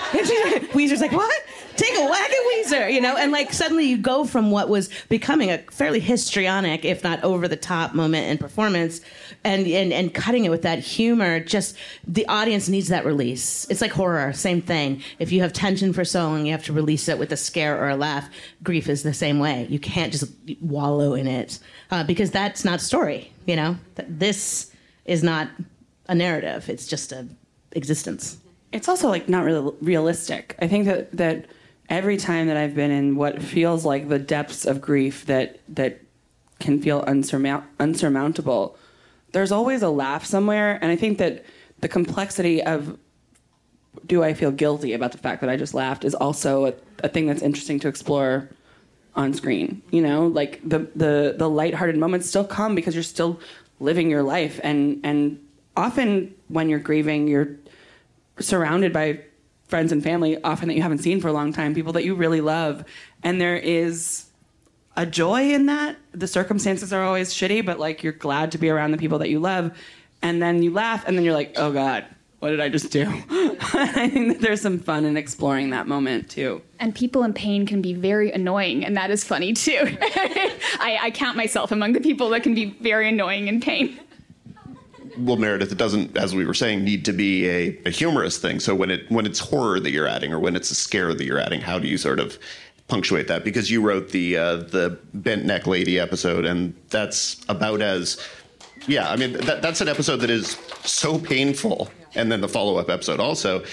Ouiser's 0.73 1.01
like, 1.01 1.13
what? 1.13 1.33
Take 1.77 1.97
a 1.97 2.05
whack 2.05 2.31
at 2.31 2.37
Ouiser, 2.67 2.93
you 2.93 3.01
know? 3.01 3.17
And 3.17 3.33
like 3.33 3.53
suddenly 3.55 3.87
you 3.87 3.97
go 3.97 4.25
from 4.25 4.51
what 4.51 4.69
was 4.69 4.91
becoming 5.09 5.51
a 5.51 5.59
fairly 5.71 6.01
histrionic, 6.01 6.85
if 6.85 7.03
not 7.03 7.25
over 7.25 7.49
the 7.49 7.57
top 7.57 7.95
moment 7.95 8.27
in 8.27 8.37
performance, 8.37 9.01
and, 9.45 9.67
and 9.67 9.91
and 9.93 10.13
cutting 10.13 10.45
it 10.45 10.51
with 10.51 10.61
that 10.63 10.81
humor, 10.81 11.41
just 11.41 11.77
the 12.07 12.27
audience 12.29 12.69
needs 12.69 12.89
that 12.89 13.07
release. 13.07 13.67
It's 13.71 13.81
like 13.81 13.93
horror, 13.93 14.35
same 14.35 14.61
thing. 14.61 15.03
If 15.19 15.33
you 15.33 15.41
have 15.41 15.55
tension 15.55 15.95
for 15.95 16.05
so 16.05 16.25
long, 16.25 16.45
you 16.45 16.53
have 16.53 16.65
to 16.65 16.73
release 16.75 17.09
it 17.09 17.19
with 17.19 17.33
a 17.33 17.37
scare 17.39 17.81
or 17.83 17.89
a 17.89 17.97
laugh. 17.97 18.29
Grief 18.63 18.91
is 18.91 19.03
the 19.03 19.15
same 19.15 19.39
way. 19.39 19.67
You 19.71 19.79
can't 19.79 20.13
just 20.13 20.25
wallow 20.61 21.15
in 21.15 21.27
it 21.27 21.59
uh, 21.91 22.05
because 22.05 22.31
that's 22.31 22.63
not 22.65 22.83
story, 22.83 23.33
you 23.47 23.57
know? 23.57 23.79
Th- 23.97 24.09
This 24.11 24.72
is 25.05 25.23
not 25.23 25.49
a 26.07 26.15
narrative, 26.15 26.69
it's 26.69 26.87
just 26.87 27.13
a 27.13 27.27
existence. 27.73 28.39
it's 28.73 28.89
also 28.89 29.09
like 29.09 29.29
not 29.29 29.45
really 29.45 29.75
realistic. 29.81 30.57
I 30.61 30.69
think 30.69 30.87
that 30.87 31.13
that 31.17 31.47
every 31.89 32.17
time 32.17 32.47
that 32.47 32.57
I've 32.57 32.75
been 32.75 32.91
in 32.91 33.17
what 33.17 33.43
feels 33.43 33.85
like 33.85 34.09
the 34.09 34.19
depths 34.19 34.65
of 34.67 34.81
grief 34.81 35.27
that 35.27 35.61
that 35.69 36.01
can 36.61 36.81
feel 36.81 37.03
unsurmount, 37.07 37.65
unsurmountable, 37.81 38.77
there's 39.33 39.53
always 39.53 39.83
a 39.83 39.89
laugh 39.89 40.25
somewhere, 40.25 40.79
and 40.81 40.91
I 40.91 40.97
think 40.97 41.19
that 41.19 41.45
the 41.81 41.89
complexity 41.89 42.63
of 42.63 42.99
do 44.07 44.23
I 44.23 44.33
feel 44.35 44.51
guilty 44.51 44.95
about 44.95 45.13
the 45.13 45.19
fact 45.19 45.41
that 45.43 45.51
I 45.51 45.57
just 45.57 45.75
laughed 45.75 46.05
is 46.05 46.15
also 46.15 46.67
a, 46.67 46.75
a 47.03 47.09
thing 47.09 47.27
that's 47.27 47.43
interesting 47.43 47.79
to 47.81 47.89
explore 47.89 48.49
on 49.15 49.35
screen. 49.35 49.83
You 49.91 50.03
know, 50.03 50.27
like 50.29 50.61
the 50.65 50.89
the 50.97 51.35
the 51.37 51.49
lighthearted 51.49 51.99
moments 51.99 52.29
still 52.29 52.45
come 52.45 52.75
because 52.75 52.95
you're 52.95 53.03
still 53.03 53.39
living 53.83 54.11
your 54.11 54.23
life 54.23 54.61
and 54.63 55.01
and 55.05 55.39
often 55.77 56.35
when 56.49 56.69
you're 56.69 56.79
grieving, 56.79 57.29
you're 57.29 57.57
surrounded 58.39 58.93
by 58.93 59.21
friends 59.69 59.93
and 59.93 60.03
family, 60.03 60.43
often 60.43 60.69
that 60.69 60.75
you 60.75 60.83
haven't 60.83 60.99
seen 60.99 61.21
for 61.21 61.29
a 61.29 61.33
long 61.33 61.53
time, 61.53 61.75
people 61.75 61.95
that 61.95 62.05
you 62.05 62.15
really 62.15 62.41
love. 62.41 62.85
And 63.23 63.41
there 63.41 63.57
is 63.57 64.27
a 64.97 65.07
joy 65.07 65.53
in 65.53 65.67
that. 65.67 65.97
The 66.13 66.27
circumstances 66.27 66.93
are 66.93 67.03
always 67.03 67.33
shitty, 67.33 67.65
but 67.65 67.79
like 67.79 68.03
you're 68.03 68.13
glad 68.13 68.53
to 68.53 68.59
be 68.59 68.69
around 68.69 68.91
the 68.91 68.99
people 68.99 69.19
that 69.21 69.31
you 69.31 69.41
love. 69.41 69.73
And 70.21 70.43
then 70.43 70.63
you 70.63 70.73
laugh, 70.73 71.05
and 71.07 71.17
then 71.17 71.25
you're 71.25 71.35
like, 71.35 71.55
oh 71.57 71.73
God, 71.73 72.05
what 72.43 72.51
did 72.51 72.61
I 72.61 72.69
just 72.69 72.91
do? 72.91 73.05
I 73.31 74.09
think 74.13 74.27
that 74.27 74.41
there's 74.41 74.61
some 74.61 74.81
fun 74.81 75.05
in 75.05 75.17
exploring 75.17 75.71
that 75.71 75.87
moment 75.87 76.29
too. 76.29 76.61
And 76.81 76.93
people 76.93 77.23
in 77.23 77.33
pain 77.33 77.67
can 77.67 77.81
be 77.81 77.95
very 77.95 78.33
annoying, 78.33 78.85
and 78.85 78.97
that 78.97 79.13
is 79.13 79.23
funny 79.23 79.53
too. 79.53 79.79
I, 80.01 80.99
I 81.03 81.11
count 81.13 81.37
myself 81.37 81.71
among 81.71 81.93
the 81.93 82.01
people 82.01 82.31
that 82.31 82.43
can 82.43 82.53
be 82.53 82.77
very 82.81 83.09
annoying 83.09 83.47
in 83.47 83.61
pain. 83.61 83.97
well, 85.19 85.37
Meredith, 85.37 85.71
it 85.71 85.79
doesn't, 85.79 86.17
as 86.17 86.35
we 86.35 86.45
were 86.45 86.53
saying, 86.53 86.83
need 86.83 87.05
to 87.05 87.13
be 87.13 87.49
a, 87.49 87.79
a 87.87 87.91
humorous 87.91 88.39
thing. 88.39 88.59
So 88.59 88.75
when 88.75 88.91
it 88.91 89.09
when 89.09 89.25
it's 89.25 89.39
horror 89.39 89.79
that 89.79 89.93
you're 89.93 90.09
adding, 90.09 90.33
or 90.33 90.41
when 90.41 90.57
it's 90.57 90.73
a 90.73 90.75
scare 90.75 91.15
that 91.15 91.25
you're 91.25 91.39
adding, 91.39 91.61
how 91.61 91.79
do 91.79 91.87
you 91.87 91.97
sort 91.97 92.19
of 92.19 92.41
punctuate 92.89 93.29
that? 93.29 93.45
Because 93.45 93.71
you 93.71 93.81
wrote 93.81 94.09
the 94.09 94.37
uh, 94.37 94.57
the 94.57 94.99
bent 95.15 95.45
neck 95.45 95.69
lady 95.69 95.97
episode, 96.01 96.45
and 96.45 96.75
that's 96.91 97.41
about 97.49 97.81
as 97.83 98.21
yeah. 98.89 99.09
I 99.09 99.15
mean, 99.15 99.35
that, 99.35 99.63
that's 99.63 99.81
an 99.81 99.87
episode 99.87 100.17
that 100.17 100.31
is 100.31 100.59
so 100.83 101.21
painful, 101.21 101.89
and 102.15 102.31
then 102.31 102.41
the 102.41 102.49
follow 102.49 102.77
up 102.77 102.89
episode 102.89 103.21
also. 103.21 103.65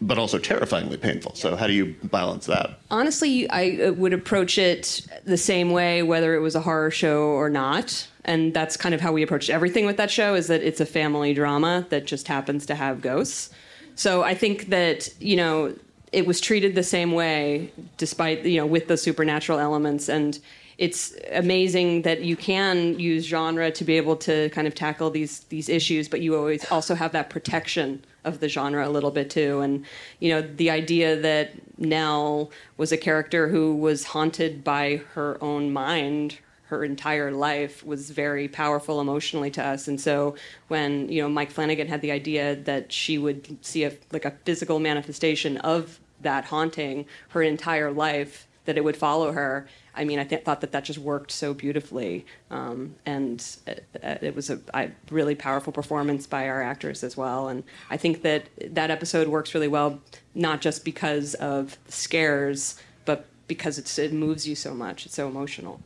But 0.00 0.16
also 0.16 0.38
terrifyingly 0.38 0.96
painful. 0.96 1.34
So, 1.34 1.56
how 1.56 1.66
do 1.66 1.72
you 1.72 1.96
balance 2.04 2.46
that? 2.46 2.78
Honestly, 2.88 3.50
I 3.50 3.78
uh, 3.82 3.92
would 3.94 4.12
approach 4.12 4.56
it 4.56 5.04
the 5.24 5.36
same 5.36 5.72
way, 5.72 6.04
whether 6.04 6.36
it 6.36 6.38
was 6.38 6.54
a 6.54 6.60
horror 6.60 6.92
show 6.92 7.22
or 7.22 7.50
not. 7.50 8.06
And 8.24 8.54
that's 8.54 8.76
kind 8.76 8.94
of 8.94 9.00
how 9.00 9.10
we 9.10 9.24
approached 9.24 9.50
everything 9.50 9.86
with 9.86 9.96
that 9.96 10.12
show 10.12 10.36
is 10.36 10.46
that 10.46 10.62
it's 10.62 10.80
a 10.80 10.86
family 10.86 11.34
drama 11.34 11.84
that 11.88 12.06
just 12.06 12.28
happens 12.28 12.64
to 12.66 12.76
have 12.76 13.00
ghosts. 13.00 13.50
So 13.96 14.22
I 14.22 14.34
think 14.34 14.68
that, 14.68 15.12
you 15.18 15.34
know, 15.34 15.74
it 16.12 16.26
was 16.26 16.40
treated 16.40 16.74
the 16.74 16.82
same 16.82 17.12
way 17.12 17.72
despite, 17.96 18.44
you 18.44 18.58
know, 18.58 18.66
with 18.66 18.88
the 18.88 18.96
supernatural 18.96 19.58
elements. 19.58 20.08
And 20.08 20.38
it's 20.78 21.14
amazing 21.32 22.02
that 22.02 22.22
you 22.22 22.36
can 22.36 22.98
use 22.98 23.26
genre 23.26 23.70
to 23.72 23.84
be 23.84 23.96
able 23.96 24.16
to 24.16 24.48
kind 24.50 24.66
of 24.66 24.74
tackle 24.74 25.10
these 25.10 25.40
these 25.44 25.68
issues, 25.68 26.08
but 26.08 26.20
you 26.20 26.36
always 26.36 26.64
also 26.70 26.94
have 26.94 27.12
that 27.12 27.30
protection 27.30 28.04
of 28.24 28.40
the 28.40 28.48
genre 28.48 28.86
a 28.86 28.90
little 28.90 29.10
bit 29.10 29.28
too. 29.28 29.60
And 29.60 29.84
you 30.20 30.30
know, 30.30 30.42
the 30.42 30.70
idea 30.70 31.16
that 31.16 31.52
Nell 31.78 32.52
was 32.76 32.92
a 32.92 32.96
character 32.96 33.48
who 33.48 33.74
was 33.74 34.04
haunted 34.04 34.62
by 34.62 35.02
her 35.14 35.36
own 35.42 35.72
mind 35.72 36.38
her 36.68 36.84
entire 36.84 37.30
life 37.30 37.84
was 37.84 38.10
very 38.10 38.46
powerful 38.46 39.00
emotionally 39.00 39.50
to 39.50 39.64
us. 39.64 39.88
And 39.88 40.00
so 40.00 40.34
when 40.68 41.08
you 41.08 41.22
know 41.22 41.28
Mike 41.28 41.50
Flanagan 41.50 41.88
had 41.88 42.02
the 42.02 42.12
idea 42.12 42.56
that 42.56 42.92
she 42.92 43.18
would 43.18 43.64
see 43.64 43.84
a 43.84 43.92
like 44.12 44.24
a 44.24 44.32
physical 44.44 44.78
manifestation 44.78 45.56
of 45.58 45.98
that 46.20 46.46
haunting 46.46 47.06
her 47.28 47.42
entire 47.42 47.90
life, 47.90 48.46
that 48.66 48.76
it 48.76 48.84
would 48.84 48.96
follow 48.96 49.32
her. 49.32 49.66
I 49.94 50.04
mean, 50.04 50.18
I 50.18 50.24
th- 50.24 50.44
thought 50.44 50.60
that 50.60 50.72
that 50.72 50.84
just 50.84 50.98
worked 50.98 51.32
so 51.32 51.54
beautifully, 51.54 52.26
um, 52.50 52.96
and 53.06 53.44
it, 53.66 53.86
it 53.94 54.36
was 54.36 54.50
a 54.50 54.92
really 55.10 55.34
powerful 55.34 55.72
performance 55.72 56.26
by 56.26 56.48
our 56.48 56.62
actors 56.62 57.02
as 57.02 57.16
well. 57.16 57.48
And 57.48 57.64
I 57.88 57.96
think 57.96 58.22
that 58.22 58.44
that 58.74 58.90
episode 58.90 59.28
works 59.28 59.54
really 59.54 59.68
well, 59.68 60.00
not 60.34 60.60
just 60.60 60.84
because 60.84 61.32
of 61.34 61.78
scares, 61.88 62.78
but 63.06 63.24
because 63.46 63.78
it's, 63.78 63.98
it 63.98 64.12
moves 64.12 64.46
you 64.46 64.54
so 64.54 64.74
much. 64.74 65.06
It's 65.06 65.14
so 65.14 65.28
emotional. 65.28 65.80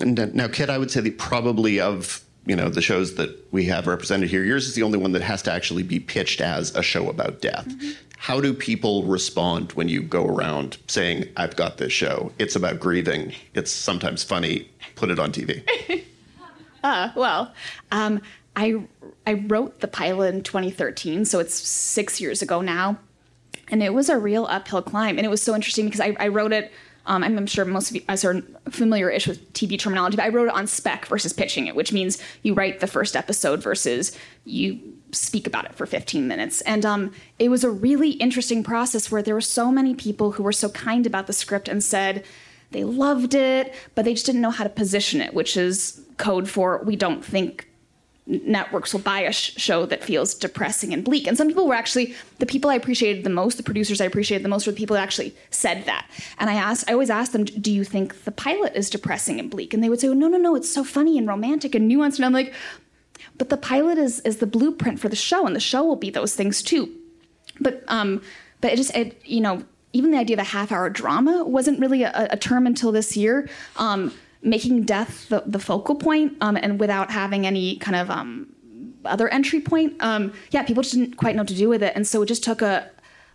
And 0.00 0.34
now, 0.34 0.48
Kit, 0.48 0.70
I 0.70 0.78
would 0.78 0.90
say 0.90 1.00
that 1.00 1.18
probably 1.18 1.80
of 1.80 2.22
you 2.44 2.54
know 2.54 2.68
the 2.68 2.82
shows 2.82 3.14
that 3.16 3.30
we 3.52 3.64
have 3.66 3.86
represented 3.86 4.30
here, 4.30 4.44
yours 4.44 4.66
is 4.66 4.74
the 4.74 4.82
only 4.82 4.98
one 4.98 5.12
that 5.12 5.22
has 5.22 5.42
to 5.42 5.52
actually 5.52 5.82
be 5.82 5.98
pitched 5.98 6.40
as 6.40 6.74
a 6.74 6.82
show 6.82 7.08
about 7.08 7.40
death. 7.40 7.72
How 8.18 8.40
do 8.40 8.54
people 8.54 9.04
respond 9.04 9.72
when 9.72 9.88
you 9.88 10.02
go 10.02 10.26
around 10.26 10.78
saying, 10.86 11.28
"I've 11.36 11.56
got 11.56 11.78
this 11.78 11.92
show. 11.92 12.32
It's 12.38 12.56
about 12.56 12.80
grieving. 12.80 13.34
It's 13.54 13.70
sometimes 13.70 14.22
funny. 14.22 14.70
Put 14.94 15.10
it 15.10 15.18
on 15.18 15.32
TV." 15.32 15.62
Uh, 16.84 17.10
well, 17.16 17.52
um, 17.90 18.20
I 18.54 18.80
I 19.26 19.34
wrote 19.34 19.80
the 19.80 19.88
pilot 19.88 20.32
in 20.34 20.42
2013, 20.44 21.24
so 21.24 21.40
it's 21.40 21.54
six 21.54 22.20
years 22.20 22.42
ago 22.42 22.60
now, 22.60 22.98
and 23.68 23.82
it 23.82 23.92
was 23.92 24.08
a 24.08 24.16
real 24.16 24.46
uphill 24.48 24.82
climb. 24.82 25.18
And 25.18 25.26
it 25.26 25.28
was 25.28 25.42
so 25.42 25.56
interesting 25.56 25.86
because 25.86 26.00
I, 26.00 26.14
I 26.20 26.28
wrote 26.28 26.52
it. 26.52 26.72
Um, 27.06 27.22
I'm, 27.22 27.46
sure 27.46 27.64
most 27.64 27.90
of 27.90 27.96
you 27.96 28.02
are 28.08 28.42
familiar-ish 28.70 29.26
with 29.26 29.52
TV 29.52 29.78
terminology, 29.78 30.16
but 30.16 30.24
I 30.24 30.28
wrote 30.28 30.48
it 30.48 30.54
on 30.54 30.66
spec 30.66 31.06
versus 31.06 31.32
pitching 31.32 31.66
it, 31.66 31.76
which 31.76 31.92
means 31.92 32.20
you 32.42 32.52
write 32.52 32.80
the 32.80 32.86
first 32.86 33.16
episode 33.16 33.62
versus 33.62 34.16
you 34.44 34.80
speak 35.12 35.46
about 35.46 35.64
it 35.64 35.74
for 35.74 35.86
15 35.86 36.26
minutes. 36.26 36.60
And 36.62 36.84
um, 36.84 37.12
it 37.38 37.48
was 37.48 37.64
a 37.64 37.70
really 37.70 38.10
interesting 38.10 38.62
process 38.64 39.10
where 39.10 39.22
there 39.22 39.34
were 39.34 39.40
so 39.40 39.70
many 39.70 39.94
people 39.94 40.32
who 40.32 40.42
were 40.42 40.52
so 40.52 40.68
kind 40.70 41.06
about 41.06 41.26
the 41.26 41.32
script 41.32 41.68
and 41.68 41.82
said 41.82 42.24
they 42.72 42.84
loved 42.84 43.34
it, 43.34 43.74
but 43.94 44.04
they 44.04 44.14
just 44.14 44.26
didn't 44.26 44.40
know 44.40 44.50
how 44.50 44.64
to 44.64 44.70
position 44.70 45.20
it, 45.20 45.32
which 45.32 45.56
is 45.56 46.00
code 46.16 46.48
for 46.48 46.82
we 46.82 46.96
don't 46.96 47.24
think 47.24 47.68
networks 48.26 48.92
will 48.92 49.00
buy 49.00 49.20
a 49.20 49.32
sh- 49.32 49.54
show 49.56 49.86
that 49.86 50.02
feels 50.02 50.34
depressing 50.34 50.92
and 50.92 51.04
bleak. 51.04 51.26
And 51.26 51.36
some 51.36 51.46
people 51.46 51.66
were 51.66 51.74
actually 51.74 52.14
the 52.38 52.46
people 52.46 52.70
I 52.70 52.74
appreciated 52.74 53.22
the 53.24 53.30
most, 53.30 53.56
the 53.56 53.62
producers 53.62 54.00
I 54.00 54.04
appreciated 54.04 54.44
the 54.44 54.48
most, 54.48 54.66
were 54.66 54.72
the 54.72 54.78
people 54.78 54.94
that 54.94 55.02
actually 55.02 55.34
said 55.50 55.84
that. 55.86 56.10
And 56.38 56.50
I 56.50 56.54
asked, 56.54 56.88
I 56.88 56.92
always 56.92 57.10
asked 57.10 57.32
them, 57.32 57.44
"Do 57.44 57.72
you 57.72 57.84
think 57.84 58.24
the 58.24 58.32
pilot 58.32 58.74
is 58.74 58.90
depressing 58.90 59.38
and 59.38 59.50
bleak?" 59.50 59.72
And 59.72 59.82
they 59.82 59.88
would 59.88 60.00
say, 60.00 60.08
oh, 60.08 60.14
"No, 60.14 60.28
no, 60.28 60.38
no, 60.38 60.56
it's 60.56 60.70
so 60.70 60.82
funny 60.82 61.16
and 61.18 61.28
romantic 61.28 61.74
and 61.74 61.90
nuanced." 61.90 62.16
And 62.16 62.24
I'm 62.24 62.32
like, 62.32 62.52
"But 63.38 63.48
the 63.48 63.56
pilot 63.56 63.98
is 63.98 64.20
is 64.20 64.38
the 64.38 64.46
blueprint 64.46 64.98
for 64.98 65.08
the 65.08 65.16
show, 65.16 65.46
and 65.46 65.54
the 65.54 65.60
show 65.60 65.84
will 65.84 65.96
be 65.96 66.10
those 66.10 66.34
things 66.34 66.62
too." 66.62 66.92
But 67.60 67.84
um, 67.86 68.22
but 68.60 68.72
it 68.72 68.76
just 68.76 68.94
it 68.96 69.20
you 69.24 69.40
know 69.40 69.62
even 69.92 70.10
the 70.10 70.18
idea 70.18 70.34
of 70.34 70.40
a 70.40 70.44
half 70.44 70.72
hour 70.72 70.90
drama 70.90 71.44
wasn't 71.44 71.78
really 71.80 72.02
a, 72.02 72.28
a 72.30 72.36
term 72.36 72.66
until 72.66 72.92
this 72.92 73.16
year. 73.16 73.48
Um, 73.76 74.12
making 74.46 74.84
death 74.84 75.28
the, 75.28 75.42
the 75.44 75.58
focal 75.58 75.94
point 75.94 76.36
um, 76.40 76.56
and 76.56 76.80
without 76.80 77.10
having 77.10 77.46
any 77.46 77.76
kind 77.76 77.96
of 77.96 78.10
um, 78.10 78.52
other 79.04 79.28
entry 79.28 79.60
point 79.60 79.94
um, 80.00 80.32
yeah 80.50 80.62
people 80.62 80.82
just 80.82 80.94
didn't 80.94 81.16
quite 81.16 81.34
know 81.34 81.42
what 81.42 81.48
to 81.48 81.54
do 81.54 81.68
with 81.68 81.82
it. 81.82 81.92
And 81.94 82.06
so 82.06 82.22
it 82.22 82.26
just 82.26 82.44
took 82.44 82.62
a 82.62 82.90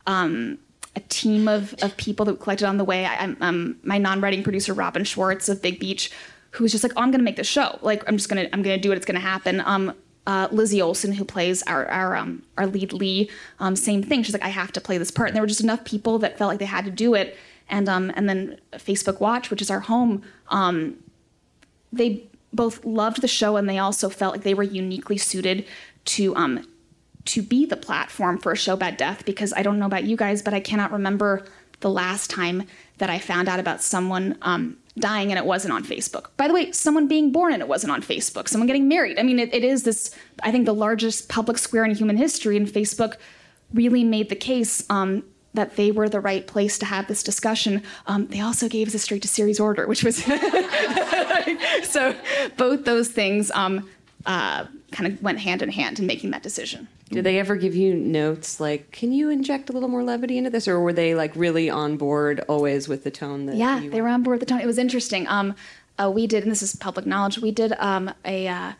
um, 0.08 0.58
a 0.96 1.00
team 1.02 1.48
of, 1.48 1.74
of 1.82 1.96
people 1.96 2.26
that 2.26 2.40
collected 2.40 2.66
on 2.66 2.78
the 2.78 2.84
way. 2.84 3.06
I, 3.06 3.34
um, 3.40 3.78
my 3.84 3.98
non-writing 3.98 4.44
producer 4.44 4.74
robin 4.74 5.04
schwartz 5.04 5.48
of 5.48 5.62
big 5.62 5.80
beach 5.80 6.12
who 6.52 6.66
was 6.66 6.72
just 6.74 6.84
like 6.84 6.92
oh 6.98 7.02
i'm 7.02 7.12
gonna 7.12 7.24
make 7.24 7.36
this 7.36 7.48
show. 7.48 7.78
Like 7.82 8.04
i'm 8.08 8.18
just 8.18 8.30
gonna 8.30 8.48
i'm 8.54 8.64
gonna 8.64 8.78
do 8.78 8.92
it. 8.92 8.96
It's 8.96 9.06
gonna 9.06 9.20
happen. 9.20 9.62
Um, 9.62 9.94
uh, 10.28 10.48
Lizzie 10.52 10.82
Olson, 10.82 11.14
who 11.14 11.26
plays 11.26 11.64
our 11.64 11.88
our 11.88 12.16
um, 12.16 12.44
our 12.58 12.68
lead 12.68 12.94
Lee, 12.94 13.30
um, 13.60 13.76
same 13.76 14.04
thing. 14.04 14.24
She's 14.24 14.34
like, 14.34 14.44
I 14.44 14.50
have 14.50 14.72
to 14.74 14.82
play 14.82 14.98
this 14.98 15.12
part, 15.12 15.30
and 15.30 15.36
there 15.36 15.42
were 15.42 15.48
just 15.48 15.62
enough 15.62 15.84
people 15.84 16.20
that 16.20 16.38
felt 16.38 16.50
like 16.50 16.60
they 16.60 16.66
had 16.66 16.86
to 16.86 16.92
do 16.92 17.16
it. 17.16 17.38
And 17.72 17.90
um, 17.90 18.12
and 18.16 18.30
then 18.30 18.60
Facebook 18.74 19.20
Watch, 19.20 19.50
which 19.50 19.62
is 19.62 19.72
our 19.72 19.80
home, 19.80 20.22
um, 20.50 20.98
they 21.92 22.28
both 22.54 22.86
loved 22.86 23.22
the 23.22 23.28
show 23.28 23.56
and 23.56 23.68
they 23.68 23.80
also 23.80 24.10
felt 24.10 24.34
like 24.34 24.44
they 24.44 24.54
were 24.54 24.64
uniquely 24.64 25.18
suited 25.18 25.66
to 26.04 26.36
um 26.36 26.68
to 27.24 27.42
be 27.42 27.66
the 27.66 27.78
platform 27.78 28.38
for 28.38 28.52
a 28.52 28.58
show 28.58 28.74
about 28.74 28.98
death 28.98 29.26
because 29.26 29.54
I 29.54 29.64
don't 29.64 29.80
know 29.80 29.86
about 29.86 30.04
you 30.04 30.18
guys, 30.18 30.42
but 30.42 30.54
I 30.54 30.60
cannot 30.60 30.92
remember 30.92 31.46
the 31.82 31.90
last 31.90 32.30
time 32.30 32.64
that 32.98 33.10
I 33.10 33.20
found 33.20 33.48
out 33.48 33.60
about 33.60 33.82
someone 33.82 34.38
um, 34.42 34.78
dying 34.98 35.32
and 35.32 35.38
it 35.38 35.46
wasn't 35.46 35.74
on 35.74 35.84
Facebook. 35.84 36.28
By 36.38 36.48
the 36.48 36.54
way, 36.54 36.72
someone 36.72 37.08
being 37.08 37.32
born 37.32 37.54
and 37.54 37.62
it 37.62 37.68
wasn't 37.68 37.92
on 37.92 38.02
Facebook. 38.02 38.48
Someone 38.48 38.68
getting 38.68 38.88
married. 38.88 39.20
I 39.20 39.24
mean, 39.24 39.40
it, 39.40 39.54
it 39.54 39.64
is 39.64 39.84
this. 39.84 40.16
I 40.44 40.52
think 40.52 40.66
the 40.66 40.74
largest 40.74 41.30
public 41.30 41.58
square 41.58 41.84
in 41.84 41.96
human 41.96 42.18
history, 42.18 42.58
and 42.58 42.68
Facebook 42.68 43.16
really 43.74 44.04
made 44.04 44.30
the 44.30 44.36
case 44.36 44.84
um, 44.90 45.24
that 45.54 45.76
they 45.76 45.92
were 45.92 46.08
the 46.08 46.20
right 46.20 46.48
place 46.48 46.78
to 46.80 46.86
have 46.86 47.08
this 47.08 47.24
discussion. 47.24 47.84
Um, 48.08 48.28
they 48.28 48.40
also 48.40 48.70
gave 48.70 48.88
us 48.88 48.94
a 48.94 49.00
straight 49.00 49.22
to 49.24 49.28
series 49.28 49.60
order, 49.60 49.88
which 49.88 50.04
was 50.04 50.24
so 51.84 52.16
both 52.58 52.86
those 52.86 53.10
things 53.10 53.52
um, 53.52 53.90
uh, 54.26 54.66
kind 54.92 55.12
of 55.12 55.22
went 55.22 55.40
hand 55.40 55.62
in 55.62 55.70
hand 55.70 56.00
in 56.00 56.08
making 56.08 56.32
that 56.32 56.44
decision. 56.44 56.88
Did 57.10 57.26
they 57.26 57.40
ever 57.40 57.58
give 57.58 57.76
you 57.76 57.94
notes 57.94 58.62
like, 58.62 58.92
can 58.92 59.12
you 59.12 59.30
inject 59.30 59.70
a 59.70 59.74
little 59.74 59.90
more 59.90 60.04
levity 60.04 60.38
into 60.38 60.50
this? 60.50 60.66
Or 60.66 60.80
were 60.80 60.94
they 60.94 61.14
like 61.14 61.36
really 61.36 61.70
on 61.70 61.98
board 61.98 62.40
always 62.48 62.88
with 62.88 63.04
the 63.04 63.12
tone 63.12 63.48
that 63.48 63.58
Yeah, 63.58 63.82
they 63.82 64.02
were 64.02 64.08
on 64.08 64.24
board 64.24 64.40
with 64.40 64.48
the 64.48 64.54
tone. 64.54 64.62
It 64.62 64.66
was 64.66 64.78
interesting. 64.78 65.28
Um, 65.28 65.56
uh, 66.02 66.10
we 66.10 66.26
did, 66.26 66.44
and 66.44 66.52
this 66.52 66.62
is 66.62 66.76
public 66.76 67.06
knowledge. 67.06 67.38
We 67.40 67.52
did 67.52 67.74
um, 67.74 68.14
a 68.24 68.48
uh, 68.48 68.74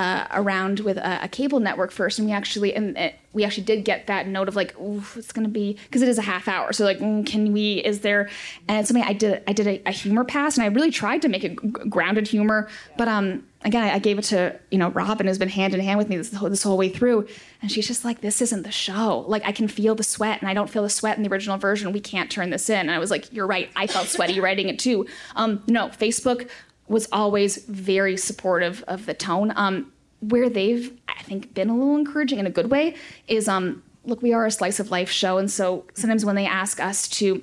uh, 0.00 0.26
around 0.32 0.80
with 0.80 0.96
a, 0.96 1.24
a 1.24 1.28
cable 1.28 1.60
network 1.60 1.90
first, 1.90 2.18
and 2.18 2.26
we 2.26 2.32
actually 2.32 2.74
and 2.74 2.96
it, 2.96 3.16
we 3.34 3.44
actually 3.44 3.64
did 3.64 3.84
get 3.84 4.06
that 4.06 4.26
note 4.26 4.48
of 4.48 4.56
like, 4.56 4.74
it's 5.14 5.30
to 5.32 5.46
be 5.46 5.76
because 5.84 6.00
it 6.00 6.08
is 6.08 6.16
a 6.16 6.22
half 6.22 6.48
hour. 6.48 6.72
So 6.72 6.84
like, 6.84 7.00
mm, 7.00 7.26
can 7.26 7.52
we? 7.52 7.74
Is 7.74 8.00
there? 8.00 8.30
And 8.66 8.86
something 8.86 9.04
I 9.04 9.12
did. 9.12 9.42
I 9.46 9.52
did 9.52 9.66
a, 9.66 9.82
a 9.84 9.90
humor 9.90 10.24
pass, 10.24 10.56
and 10.56 10.64
I 10.64 10.68
really 10.68 10.90
tried 10.90 11.20
to 11.22 11.28
make 11.28 11.44
it 11.44 11.54
grounded 11.90 12.28
humor, 12.28 12.68
but 12.96 13.08
um. 13.08 13.46
Again, 13.62 13.84
I, 13.84 13.96
I 13.96 13.98
gave 13.98 14.18
it 14.18 14.22
to 14.22 14.58
you 14.70 14.78
know 14.78 14.88
Robin, 14.88 15.26
who's 15.26 15.36
been 15.36 15.50
hand 15.50 15.74
in 15.74 15.80
hand 15.80 15.98
with 15.98 16.08
me 16.08 16.16
this 16.16 16.32
whole, 16.32 16.48
this 16.48 16.62
whole 16.62 16.78
way 16.78 16.88
through, 16.88 17.28
and 17.60 17.70
she's 17.70 17.86
just 17.86 18.06
like, 18.06 18.22
"This 18.22 18.40
isn't 18.40 18.62
the 18.62 18.70
show. 18.70 19.26
Like, 19.28 19.44
I 19.44 19.52
can 19.52 19.68
feel 19.68 19.94
the 19.94 20.02
sweat, 20.02 20.40
and 20.40 20.48
I 20.48 20.54
don't 20.54 20.70
feel 20.70 20.82
the 20.82 20.88
sweat 20.88 21.18
in 21.18 21.22
the 21.22 21.30
original 21.30 21.58
version. 21.58 21.92
We 21.92 22.00
can't 22.00 22.30
turn 22.30 22.48
this 22.48 22.70
in." 22.70 22.80
And 22.80 22.90
I 22.90 22.98
was 22.98 23.10
like, 23.10 23.30
"You're 23.34 23.46
right. 23.46 23.68
I 23.76 23.86
felt 23.86 24.06
sweaty 24.06 24.40
writing 24.46 24.70
it 24.70 24.78
too." 24.78 25.06
Um, 25.36 25.62
no, 25.66 25.88
Facebook 25.88 26.48
was 26.90 27.08
always 27.12 27.64
very 27.64 28.16
supportive 28.16 28.84
of 28.88 29.06
the 29.06 29.14
tone. 29.14 29.52
Um, 29.56 29.92
where 30.20 30.50
they've 30.50 30.92
I 31.08 31.22
think 31.22 31.54
been 31.54 31.70
a 31.70 31.74
little 31.74 31.96
encouraging 31.96 32.38
in 32.38 32.46
a 32.46 32.50
good 32.50 32.70
way 32.70 32.94
is 33.26 33.48
um 33.48 33.82
look 34.04 34.22
we 34.22 34.32
are 34.32 34.46
a 34.46 34.50
slice 34.50 34.78
of 34.78 34.90
life 34.90 35.10
show 35.10 35.38
and 35.38 35.50
so 35.50 35.86
sometimes 35.94 36.24
when 36.24 36.36
they 36.36 36.46
ask 36.46 36.78
us 36.78 37.08
to 37.08 37.42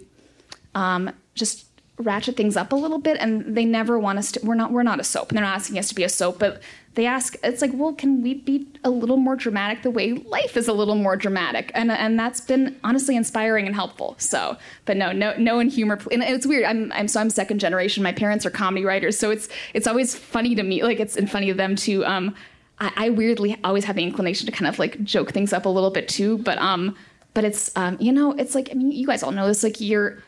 um 0.75 1.11
just 1.33 1.65
ratchet 1.97 2.37
things 2.37 2.55
up 2.55 2.71
a 2.71 2.75
little 2.75 2.99
bit 2.99 3.17
and 3.19 3.57
they 3.57 3.65
never 3.65 3.97
want 3.97 4.19
us 4.19 4.31
to 4.31 4.39
we're 4.43 4.53
not 4.53 4.71
we're 4.71 4.83
not 4.83 4.99
a 4.99 5.03
soap 5.03 5.29
and 5.29 5.37
they're 5.37 5.45
not 5.45 5.55
asking 5.55 5.79
us 5.79 5.89
to 5.89 5.95
be 5.95 6.03
a 6.03 6.09
soap 6.09 6.37
but 6.37 6.61
they 6.97 7.05
ask 7.05 7.35
it's 7.43 7.61
like 7.61 7.71
well 7.75 7.93
can 7.93 8.23
we 8.23 8.33
be 8.33 8.67
a 8.83 8.89
little 8.89 9.17
more 9.17 9.35
dramatic 9.35 9.83
the 9.83 9.91
way 9.91 10.13
life 10.13 10.57
is 10.57 10.67
a 10.67 10.73
little 10.73 10.95
more 10.95 11.15
dramatic? 11.15 11.71
And 11.75 11.91
and 11.91 12.19
that's 12.19 12.41
been 12.41 12.75
honestly 12.83 13.15
inspiring 13.15 13.67
and 13.67 13.75
helpful. 13.75 14.15
So 14.17 14.57
but 14.85 14.97
no 14.97 15.11
no 15.11 15.35
no 15.37 15.59
in 15.59 15.69
humor 15.69 15.99
and 16.11 16.23
it's 16.23 16.47
weird. 16.47 16.65
I'm, 16.65 16.91
I'm 16.91 17.07
so 17.07 17.21
I'm 17.21 17.29
second 17.29 17.59
generation. 17.59 18.01
My 18.01 18.11
parents 18.11 18.45
are 18.47 18.49
comedy 18.49 18.83
writers. 18.83 19.17
So 19.17 19.29
it's 19.29 19.47
it's 19.75 19.85
always 19.85 20.15
funny 20.15 20.55
to 20.55 20.63
me 20.63 20.83
like 20.83 20.99
it's 20.99 21.15
and 21.15 21.29
funny 21.29 21.47
to 21.47 21.53
them 21.53 21.75
to 21.77 22.03
um 22.05 22.35
I, 22.79 22.91
I 22.95 23.09
weirdly 23.11 23.57
always 23.63 23.85
have 23.85 23.95
the 23.95 24.03
inclination 24.03 24.47
to 24.47 24.51
kind 24.51 24.67
of 24.67 24.79
like 24.79 25.03
joke 25.03 25.31
things 25.31 25.53
up 25.53 25.65
a 25.65 25.69
little 25.69 25.91
bit 25.91 26.09
too. 26.09 26.39
But 26.39 26.57
um 26.57 26.95
but 27.35 27.43
it's 27.45 27.71
um 27.77 27.97
you 27.99 28.11
know 28.11 28.31
it's 28.33 28.55
like 28.55 28.69
I 28.71 28.73
mean 28.73 28.91
you 28.91 29.05
guys 29.05 29.21
all 29.21 29.31
know 29.31 29.47
this 29.47 29.63
like 29.63 29.79
you're 29.79 30.23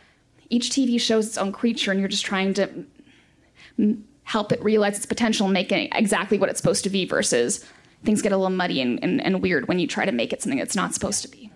each 0.52 0.70
TV 0.70 1.02
shows 1.02 1.28
its 1.28 1.38
own 1.38 1.52
creature, 1.52 1.92
and 1.92 2.00
you're 2.00 2.10
just 2.10 2.26
trying 2.26 2.54
to 2.56 2.70
help 4.30 4.52
it 4.52 4.64
realize 4.64 4.96
its 4.96 5.08
potential 5.08 5.48
and 5.48 5.54
make 5.54 5.72
it 5.72 5.90
exactly 5.96 6.38
what 6.38 6.50
it's 6.50 6.60
supposed 6.60 6.84
to 6.84 6.90
be. 6.90 7.04
Versus 7.04 7.66
things 8.06 8.22
get 8.22 8.32
a 8.32 8.38
little 8.38 8.56
muddy 8.56 8.80
and, 8.80 9.04
and, 9.04 9.20
and 9.22 9.42
weird 9.42 9.68
when 9.68 9.80
you 9.80 9.88
try 9.88 10.06
to 10.06 10.12
make 10.12 10.32
it 10.32 10.42
something 10.42 10.60
it's 10.60 10.76
not 10.76 10.94
supposed 10.94 11.24
to 11.24 11.28
be. 11.28 11.52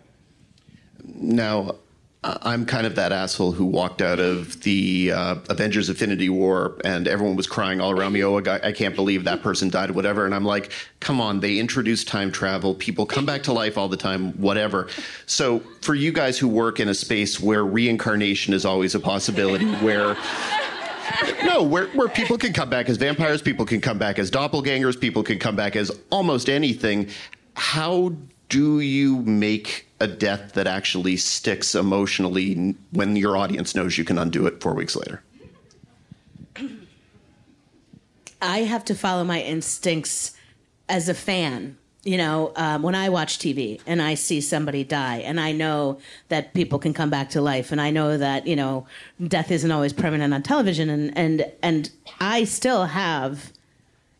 Now, 1.05 1.75
I'm 2.23 2.65
kind 2.65 2.87
of 2.87 2.95
that 2.95 3.11
asshole 3.11 3.51
who 3.51 3.65
walked 3.65 4.01
out 4.01 4.19
of 4.19 4.61
the 4.63 5.11
uh, 5.11 5.35
Avengers 5.49 5.89
Infinity 5.89 6.29
War 6.29 6.79
and 6.83 7.07
everyone 7.07 7.35
was 7.35 7.47
crying 7.47 7.79
all 7.79 7.91
around 7.91 8.13
me. 8.13 8.23
Oh, 8.23 8.39
I, 8.39 8.67
I 8.67 8.71
can't 8.71 8.95
believe 8.95 9.25
that 9.25 9.43
person 9.43 9.69
died, 9.69 9.91
whatever. 9.91 10.25
And 10.25 10.33
I'm 10.33 10.45
like, 10.45 10.71
come 10.99 11.21
on, 11.21 11.41
they 11.41 11.59
introduced 11.59 12.07
time 12.07 12.31
travel. 12.31 12.75
People 12.75 13.05
come 13.05 13.25
back 13.25 13.43
to 13.43 13.53
life 13.53 13.77
all 13.77 13.89
the 13.89 13.97
time, 13.97 14.31
whatever. 14.33 14.87
So, 15.25 15.59
for 15.81 15.93
you 15.93 16.11
guys 16.11 16.39
who 16.39 16.47
work 16.47 16.79
in 16.79 16.87
a 16.87 16.93
space 16.93 17.39
where 17.39 17.65
reincarnation 17.65 18.53
is 18.53 18.65
always 18.65 18.95
a 18.95 18.99
possibility, 18.99 19.69
where 19.75 20.17
no, 21.43 21.63
where, 21.63 21.87
where 21.87 22.09
people 22.09 22.37
can 22.37 22.53
come 22.53 22.69
back 22.69 22.89
as 22.89 22.97
vampires, 22.97 23.41
people 23.41 23.65
can 23.65 23.81
come 23.81 23.97
back 23.97 24.19
as 24.19 24.29
doppelgangers, 24.31 24.99
people 24.99 25.23
can 25.23 25.39
come 25.39 25.55
back 25.55 25.75
as 25.75 25.91
almost 26.09 26.49
anything. 26.49 27.09
How 27.55 28.13
do 28.49 28.79
you 28.79 29.21
make 29.21 29.87
a 29.99 30.07
death 30.07 30.53
that 30.53 30.67
actually 30.67 31.17
sticks 31.17 31.75
emotionally 31.75 32.75
when 32.91 33.15
your 33.15 33.37
audience 33.37 33.75
knows 33.75 33.97
you 33.97 34.03
can 34.03 34.17
undo 34.17 34.45
it 34.45 34.61
four 34.61 34.73
weeks 34.73 34.95
later? 34.95 35.23
I 38.41 38.59
have 38.59 38.85
to 38.85 38.95
follow 38.95 39.23
my 39.23 39.41
instincts 39.41 40.35
as 40.89 41.09
a 41.09 41.13
fan. 41.13 41.77
You 42.03 42.17
know, 42.17 42.51
um, 42.57 42.83
when 42.83 42.95
I 42.95 43.07
watch 43.07 43.39
TV 43.39 43.79
and 43.87 44.01
I 44.01 44.15
see 44.15 44.41
somebody 44.41 44.83
die, 44.83 45.17
and 45.17 45.39
I 45.39 45.53
know 45.53 45.99
that 46.27 46.53
people 46.53 46.77
can 46.77 46.93
come 46.93 47.09
back 47.09 47.29
to 47.29 47.41
life, 47.41 47.71
and 47.71 47.79
I 47.79 47.91
know 47.91 48.17
that 48.17 48.45
you 48.45 48.57
know 48.57 48.85
death 49.25 49.51
isn't 49.51 49.71
always 49.71 49.93
permanent 49.93 50.33
on 50.33 50.43
television, 50.43 50.89
and 50.89 51.17
and 51.17 51.49
and 51.61 51.89
I 52.19 52.43
still 52.43 52.85
have 52.85 53.53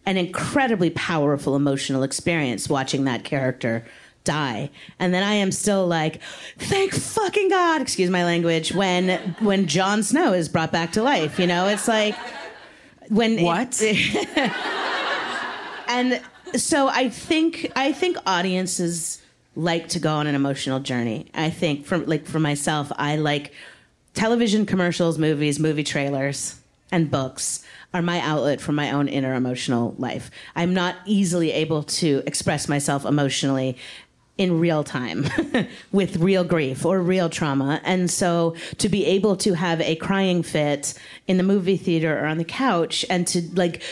an 0.05 0.17
incredibly 0.17 0.89
powerful 0.89 1.55
emotional 1.55 2.03
experience 2.03 2.69
watching 2.69 3.05
that 3.05 3.23
character 3.23 3.85
die 4.25 4.69
and 4.99 5.13
then 5.13 5.21
i 5.21 5.33
am 5.33 5.51
still 5.51 5.85
like 5.85 6.21
thank 6.57 6.93
fucking 6.93 7.49
god 7.49 7.81
excuse 7.81 8.09
my 8.09 8.23
language 8.23 8.73
when 8.73 9.35
when 9.41 9.67
Jon 9.67 10.01
snow 10.01 10.31
is 10.31 10.47
brought 10.47 10.71
back 10.71 10.93
to 10.93 11.03
life 11.03 11.39
you 11.39 11.47
know 11.47 11.67
it's 11.67 11.89
like 11.89 12.15
when 13.09 13.43
What? 13.43 13.81
and 15.87 16.21
so 16.55 16.87
I 16.87 17.09
think 17.09 17.71
I 17.75 17.91
think 17.91 18.17
audiences 18.25 19.21
like 19.55 19.89
to 19.89 19.99
go 19.99 20.13
on 20.13 20.27
an 20.27 20.35
emotional 20.35 20.79
journey. 20.79 21.27
I 21.33 21.49
think 21.49 21.85
from 21.85 22.05
like 22.05 22.25
for 22.25 22.39
myself, 22.39 22.91
I 22.95 23.17
like 23.17 23.53
television 24.13 24.65
commercials, 24.65 25.17
movies, 25.17 25.59
movie 25.59 25.83
trailers, 25.83 26.59
and 26.91 27.09
books 27.09 27.63
are 27.93 28.01
my 28.01 28.19
outlet 28.21 28.59
for 28.59 28.71
my 28.71 28.91
own 28.91 29.07
inner 29.07 29.35
emotional 29.35 29.95
life. 29.97 30.31
I'm 30.55 30.73
not 30.73 30.95
easily 31.05 31.51
able 31.51 31.83
to 31.83 32.23
express 32.25 32.67
myself 32.67 33.05
emotionally 33.05 33.77
in 34.37 34.59
real 34.59 34.83
time 34.83 35.27
with 35.91 36.17
real 36.17 36.43
grief 36.43 36.85
or 36.85 36.99
real 36.99 37.29
trauma. 37.29 37.79
And 37.83 38.09
so 38.09 38.55
to 38.79 38.89
be 38.89 39.05
able 39.05 39.35
to 39.37 39.53
have 39.53 39.79
a 39.81 39.95
crying 39.95 40.41
fit 40.41 40.95
in 41.27 41.37
the 41.37 41.43
movie 41.43 41.77
theater 41.77 42.17
or 42.19 42.25
on 42.25 42.39
the 42.39 42.43
couch 42.43 43.05
and 43.11 43.27
to 43.27 43.41
like 43.53 43.83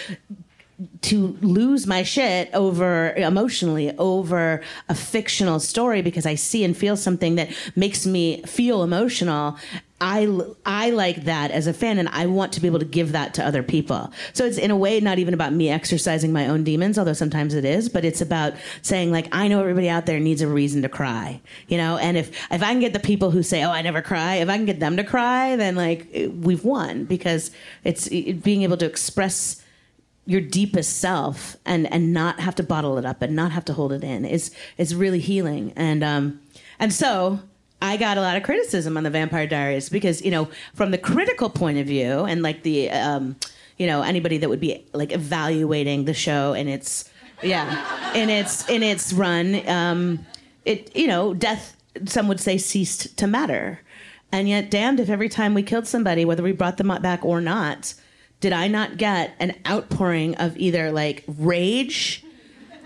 to 1.02 1.38
lose 1.41 1.86
my 1.86 2.04
shit 2.04 2.50
over 2.54 3.13
emotionally 3.13 3.96
over 3.98 4.62
a 4.89 4.96
fictional 4.96 5.60
story 5.60 6.02
because 6.02 6.26
I 6.26 6.36
see 6.36 6.63
and 6.63 6.76
feel 6.76 6.96
something 6.98 7.36
that 7.36 7.50
makes 7.76 8.06
me 8.06 8.41
feel 8.44 8.84
emotional. 8.84 9.58
I, 10.00 10.28
I 10.65 10.89
like 10.89 11.26
that 11.26 11.52
as 11.52 11.67
a 11.67 11.74
fan 11.74 12.00
and 12.00 12.10
I 12.10 12.26
want 12.26 12.54
to 12.54 12.62
be 12.62 12.67
able 12.67 12.80
to 12.80 12.86
give 12.86 13.12
that 13.12 13.36
to 13.36 13.46
other 13.46 13.62
people. 13.62 14.12
So 14.34 14.46
it's 14.46 14.58
in 14.58 14.72
a 14.72 14.76
way 14.76 15.00
not 15.00 15.20
even 15.20 15.36
about 15.36 15.54
me 15.54 15.70
exercising 15.70 16.34
my 16.34 16.48
own 16.48 16.63
demons, 16.63 16.98
although 16.98 17.13
sometimes 17.13 17.54
it 17.54 17.65
is, 17.65 17.88
but 17.88 18.04
it's 18.04 18.20
about 18.20 18.54
saying 18.82 19.12
like, 19.12 19.28
I 19.32 19.48
know 19.48 19.60
everybody 19.60 19.89
out 19.89 20.08
there 20.08 20.20
needs 20.20 20.41
a 20.41 20.48
reason 20.48 20.82
to 20.82 20.89
cry, 20.89 21.39
you 21.67 21.78
know? 21.78 21.98
And 21.98 22.17
if, 22.17 22.30
if 22.52 22.63
I 22.63 22.72
can 22.72 22.80
get 22.80 22.94
the 22.94 23.00
people 23.00 23.30
who 23.30 23.44
say, 23.44 23.63
oh, 23.63 23.70
I 23.70 23.84
never 23.84 24.02
cry, 24.02 24.38
if 24.38 24.50
I 24.50 24.56
can 24.58 24.65
get 24.65 24.80
them 24.80 24.98
to 24.98 25.04
cry, 25.04 25.56
then 25.56 25.76
like 25.76 26.08
we've 26.34 26.63
won 26.63 27.06
because 27.06 27.52
it's 27.84 28.08
it, 28.08 28.41
being 28.41 28.63
able 28.63 28.78
to 28.78 28.88
express 28.88 29.62
your 30.25 30.41
deepest 30.41 30.97
self 30.97 31.57
and 31.65 31.91
and 31.91 32.13
not 32.13 32.39
have 32.39 32.55
to 32.55 32.63
bottle 32.63 32.97
it 32.97 33.05
up 33.05 33.21
and 33.21 33.36
not 33.36 33.51
have 33.51 33.65
to 33.65 33.73
hold 33.73 33.91
it 33.91 34.03
in 34.03 34.25
is 34.25 34.55
is 34.77 34.93
really 34.95 35.19
healing. 35.19 35.73
And 35.75 36.03
um 36.03 36.39
and 36.79 36.93
so 36.93 37.39
I 37.81 37.97
got 37.97 38.17
a 38.17 38.21
lot 38.21 38.38
of 38.38 38.43
criticism 38.43 38.97
on 38.97 39.03
the 39.03 39.10
Vampire 39.10 39.47
Diaries 39.47 39.89
because 39.89 40.21
you 40.21 40.31
know 40.31 40.49
from 40.73 40.91
the 40.91 40.97
critical 40.97 41.49
point 41.49 41.79
of 41.79 41.88
view 41.88 42.19
and 42.25 42.43
like 42.43 42.63
the 42.63 42.91
um 42.91 43.36
you 43.77 43.88
know 43.88 44.03
anybody 44.03 44.38
that 44.38 44.49
would 44.49 44.60
be 44.60 44.86
like 44.93 45.12
evaluating 45.12 46.05
the 46.05 46.13
show 46.13 46.53
and 46.53 46.69
its 46.69 47.10
yeah 47.41 48.13
in 48.13 48.29
its 48.29 48.69
in 48.69 48.84
its 48.84 49.12
run 49.13 49.67
um 49.67 50.25
it 50.65 50.95
you 50.95 51.07
know 51.07 51.34
death 51.34 51.75
some 52.05 52.27
would 52.27 52.39
say 52.39 52.57
ceased 52.57 53.17
to 53.17 53.27
matter. 53.27 53.81
And 54.34 54.47
yet 54.47 54.71
damned 54.71 55.01
if 55.01 55.10
every 55.10 55.27
time 55.27 55.53
we 55.53 55.63
killed 55.63 55.88
somebody 55.88 56.25
whether 56.25 56.43
we 56.43 56.51
brought 56.51 56.77
them 56.77 56.95
back 57.01 57.25
or 57.25 57.41
not 57.41 57.95
did 58.41 58.54
I 58.54 58.67
not 58.67 58.97
get 58.97 59.36
an 59.39 59.56
outpouring 59.67 60.36
of 60.36 60.58
either 60.58 60.91
like 60.91 61.23
rage, 61.27 62.25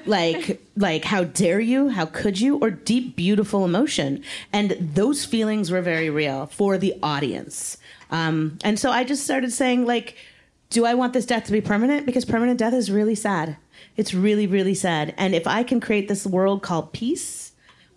like 0.06 0.62
like 0.78 1.06
how 1.06 1.24
dare 1.24 1.60
you, 1.60 1.90
how 1.90 2.06
could 2.06 2.40
you, 2.40 2.58
or 2.58 2.70
deep 2.70 3.16
beautiful 3.16 3.66
emotion, 3.66 4.24
and 4.54 4.72
those 4.94 5.26
feelings 5.26 5.72
were 5.72 5.82
very 5.82 6.10
real 6.10 6.46
for 6.48 6.78
the 6.78 6.94
audience. 7.02 7.78
Um, 8.12 8.60
and 8.64 8.78
so 8.78 8.92
I 8.92 9.04
just 9.04 9.24
started 9.24 9.52
saying 9.52 9.86
like, 9.86 10.18
do 10.70 10.86
I 10.86 10.94
want 10.94 11.14
this 11.14 11.26
death 11.26 11.46
to 11.46 11.52
be 11.52 11.62
permanent? 11.62 12.06
Because 12.06 12.26
permanent 12.26 12.60
death 12.60 12.74
is 12.74 12.92
really 12.92 13.16
sad. 13.16 13.58
It's 13.98 14.14
really 14.14 14.46
really 14.46 14.76
sad. 14.76 15.14
And 15.18 15.34
if 15.34 15.48
I 15.48 15.64
can 15.64 15.80
create 15.80 16.10
this 16.10 16.26
world 16.26 16.62
called 16.62 16.92
peace 16.92 17.45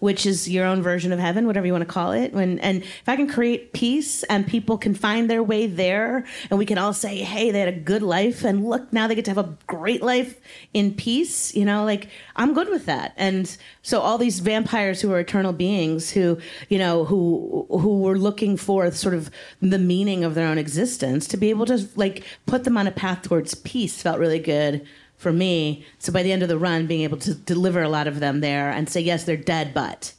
which 0.01 0.25
is 0.27 0.49
your 0.49 0.65
own 0.65 0.83
version 0.83 1.13
of 1.13 1.19
heaven, 1.19 1.47
whatever 1.47 1.67
you 1.67 1.73
want 1.73 1.83
to 1.83 1.93
call 1.93 2.13
it. 2.13 2.33
When 2.33 2.59
and 2.61 2.83
if 2.83 3.09
I 3.09 3.17
can 3.17 3.29
create 3.29 3.73
peace 3.73 4.23
and 4.25 4.47
people 4.47 4.79
can 4.79 4.95
find 4.95 5.29
their 5.29 5.43
way 5.43 5.67
there, 5.67 6.25
and 6.51 6.59
we 6.59 6.67
can 6.67 6.79
all 6.79 6.93
say, 6.93 7.19
"Hey, 7.19 7.51
they 7.51 7.61
had 7.61 7.69
a 7.69 7.73
good 7.73 8.03
life, 8.03 8.45
and 8.45 8.65
look, 8.65 8.93
now 8.93 9.07
they 9.07 9.15
get 9.15 9.25
to 9.27 9.31
have 9.33 9.39
a 9.39 9.57
great 9.67 10.03
life 10.03 10.41
in 10.73 10.95
peace." 10.95 11.55
You 11.55 11.65
know, 11.65 11.85
like 11.85 12.09
I'm 12.37 12.55
good 12.55 12.69
with 12.69 12.87
that. 12.87 13.13
And 13.17 13.55
so 13.83 14.01
all 14.01 14.19
these 14.19 14.41
vampires 14.41 15.01
who 15.01 15.13
are 15.13 15.21
eternal 15.21 15.53
beings, 15.53 16.13
who 16.13 16.39
you 16.69 16.79
know, 16.79 17.05
who 17.05 17.67
who 17.71 17.99
were 18.01 18.19
looking 18.19 18.57
for 18.57 18.91
sort 18.93 19.15
of 19.15 19.31
the 19.61 19.79
meaning 19.79 20.25
of 20.25 20.35
their 20.35 20.47
own 20.47 20.59
existence, 20.59 21.27
to 21.29 21.37
be 21.37 21.51
able 21.51 21.67
to 21.67 21.89
like 21.97 22.23
put 22.47 22.65
them 22.65 22.77
on 22.77 22.87
a 22.87 22.93
path 22.93 23.23
towards 23.23 23.55
peace 23.55 24.01
felt 24.03 24.19
really 24.19 24.39
good 24.39 24.87
for 25.19 25.33
me. 25.33 25.85
So 25.99 26.13
by 26.13 26.23
the 26.23 26.33
end 26.33 26.43
of 26.43 26.49
the 26.49 26.59
run, 26.59 26.87
being 26.87 27.03
able 27.03 27.19
to 27.19 27.35
deliver 27.35 27.83
a 27.83 27.89
lot 27.89 28.07
of 28.07 28.21
them 28.21 28.41
there 28.41 28.71
and 28.71 28.89
say, 28.89 29.01
yes, 29.01 29.25
they're 29.25 29.37
dead, 29.37 29.75
but 29.75 30.15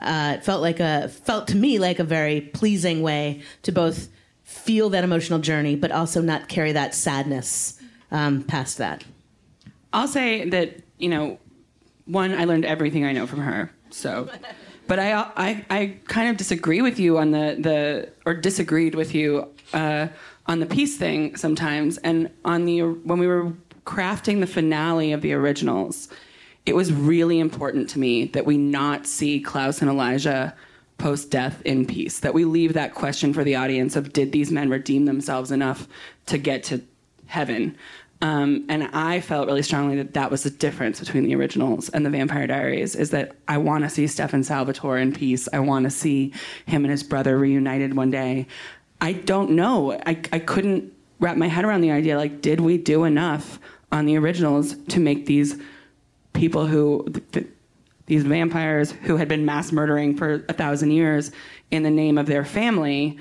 uh, 0.00 0.34
it 0.36 0.44
felt 0.44 0.60
like 0.60 0.80
a 0.80 1.08
felt 1.08 1.48
to 1.48 1.56
me 1.56 1.78
like 1.78 1.98
a 1.98 2.04
very 2.04 2.40
pleasing 2.40 3.00
way 3.02 3.42
to 3.62 3.72
both 3.72 4.08
feel 4.42 4.90
that 4.90 5.04
emotional 5.04 5.38
journey, 5.38 5.76
but 5.76 5.92
also 5.92 6.20
not 6.20 6.48
carry 6.48 6.72
that 6.72 6.94
sadness 6.94 7.80
um, 8.10 8.42
past 8.42 8.78
that. 8.78 9.04
I'll 9.92 10.08
say 10.08 10.48
that 10.50 10.80
you 10.98 11.08
know, 11.08 11.38
one, 12.04 12.32
I 12.32 12.44
learned 12.44 12.64
everything 12.64 13.04
I 13.04 13.12
know 13.12 13.26
from 13.26 13.40
her. 13.40 13.72
So, 13.90 14.28
but 14.86 14.98
I 14.98 15.12
I, 15.36 15.64
I 15.70 15.96
kind 16.06 16.28
of 16.28 16.36
disagree 16.36 16.82
with 16.82 16.98
you 16.98 17.18
on 17.18 17.30
the 17.30 17.56
the 17.58 18.10
or 18.26 18.34
disagreed 18.34 18.94
with 18.94 19.14
you 19.14 19.48
uh, 19.72 20.08
on 20.46 20.60
the 20.60 20.66
peace 20.66 20.96
thing 20.96 21.36
sometimes, 21.36 21.98
and 21.98 22.30
on 22.44 22.64
the 22.64 22.82
when 22.82 23.18
we 23.18 23.26
were 23.26 23.52
crafting 23.90 24.38
the 24.38 24.46
finale 24.46 25.12
of 25.12 25.20
the 25.20 25.32
originals, 25.32 26.08
it 26.64 26.76
was 26.76 26.92
really 26.92 27.40
important 27.40 27.90
to 27.90 27.98
me 27.98 28.26
that 28.26 28.46
we 28.46 28.56
not 28.56 29.04
see 29.04 29.40
Klaus 29.40 29.80
and 29.80 29.90
Elijah 29.90 30.54
post 30.96 31.30
death 31.30 31.60
in 31.62 31.84
peace. 31.84 32.20
That 32.20 32.32
we 32.32 32.44
leave 32.44 32.74
that 32.74 32.94
question 32.94 33.34
for 33.34 33.42
the 33.42 33.56
audience 33.56 33.96
of 33.96 34.12
did 34.12 34.30
these 34.30 34.52
men 34.52 34.70
redeem 34.70 35.06
themselves 35.06 35.50
enough 35.50 35.88
to 36.26 36.38
get 36.38 36.62
to 36.64 36.80
heaven? 37.26 37.76
Um, 38.22 38.64
and 38.68 38.84
I 38.92 39.20
felt 39.20 39.48
really 39.48 39.62
strongly 39.62 39.96
that 39.96 40.14
that 40.14 40.30
was 40.30 40.44
the 40.44 40.50
difference 40.50 41.00
between 41.00 41.24
the 41.24 41.34
originals 41.34 41.88
and 41.88 42.06
the 42.06 42.10
Vampire 42.10 42.46
Diaries 42.46 42.94
is 42.94 43.10
that 43.10 43.34
I 43.48 43.58
want 43.58 43.82
to 43.82 43.90
see 43.90 44.06
Stefan 44.06 44.44
Salvatore 44.44 44.98
in 44.98 45.12
peace. 45.12 45.48
I 45.52 45.58
want 45.58 45.84
to 45.84 45.90
see 45.90 46.32
him 46.66 46.84
and 46.84 46.92
his 46.92 47.02
brother 47.02 47.36
reunited 47.36 47.96
one 47.96 48.12
day. 48.12 48.46
I 49.00 49.14
don't 49.14 49.52
know. 49.52 49.94
I, 50.06 50.20
I 50.32 50.38
couldn't 50.38 50.92
wrap 51.18 51.36
my 51.36 51.48
head 51.48 51.64
around 51.64 51.80
the 51.80 51.90
idea 51.90 52.16
like, 52.16 52.40
did 52.40 52.60
we 52.60 52.78
do 52.78 53.02
enough 53.04 53.58
on 53.92 54.06
the 54.06 54.16
originals 54.16 54.74
to 54.88 55.00
make 55.00 55.26
these 55.26 55.56
people 56.32 56.66
who, 56.66 57.06
th- 57.12 57.24
th- 57.32 57.46
these 58.06 58.24
vampires 58.24 58.92
who 58.92 59.16
had 59.16 59.28
been 59.28 59.44
mass 59.44 59.72
murdering 59.72 60.16
for 60.16 60.44
a 60.48 60.52
thousand 60.52 60.90
years 60.90 61.30
in 61.70 61.82
the 61.82 61.90
name 61.90 62.18
of 62.18 62.26
their 62.26 62.44
family 62.44 63.18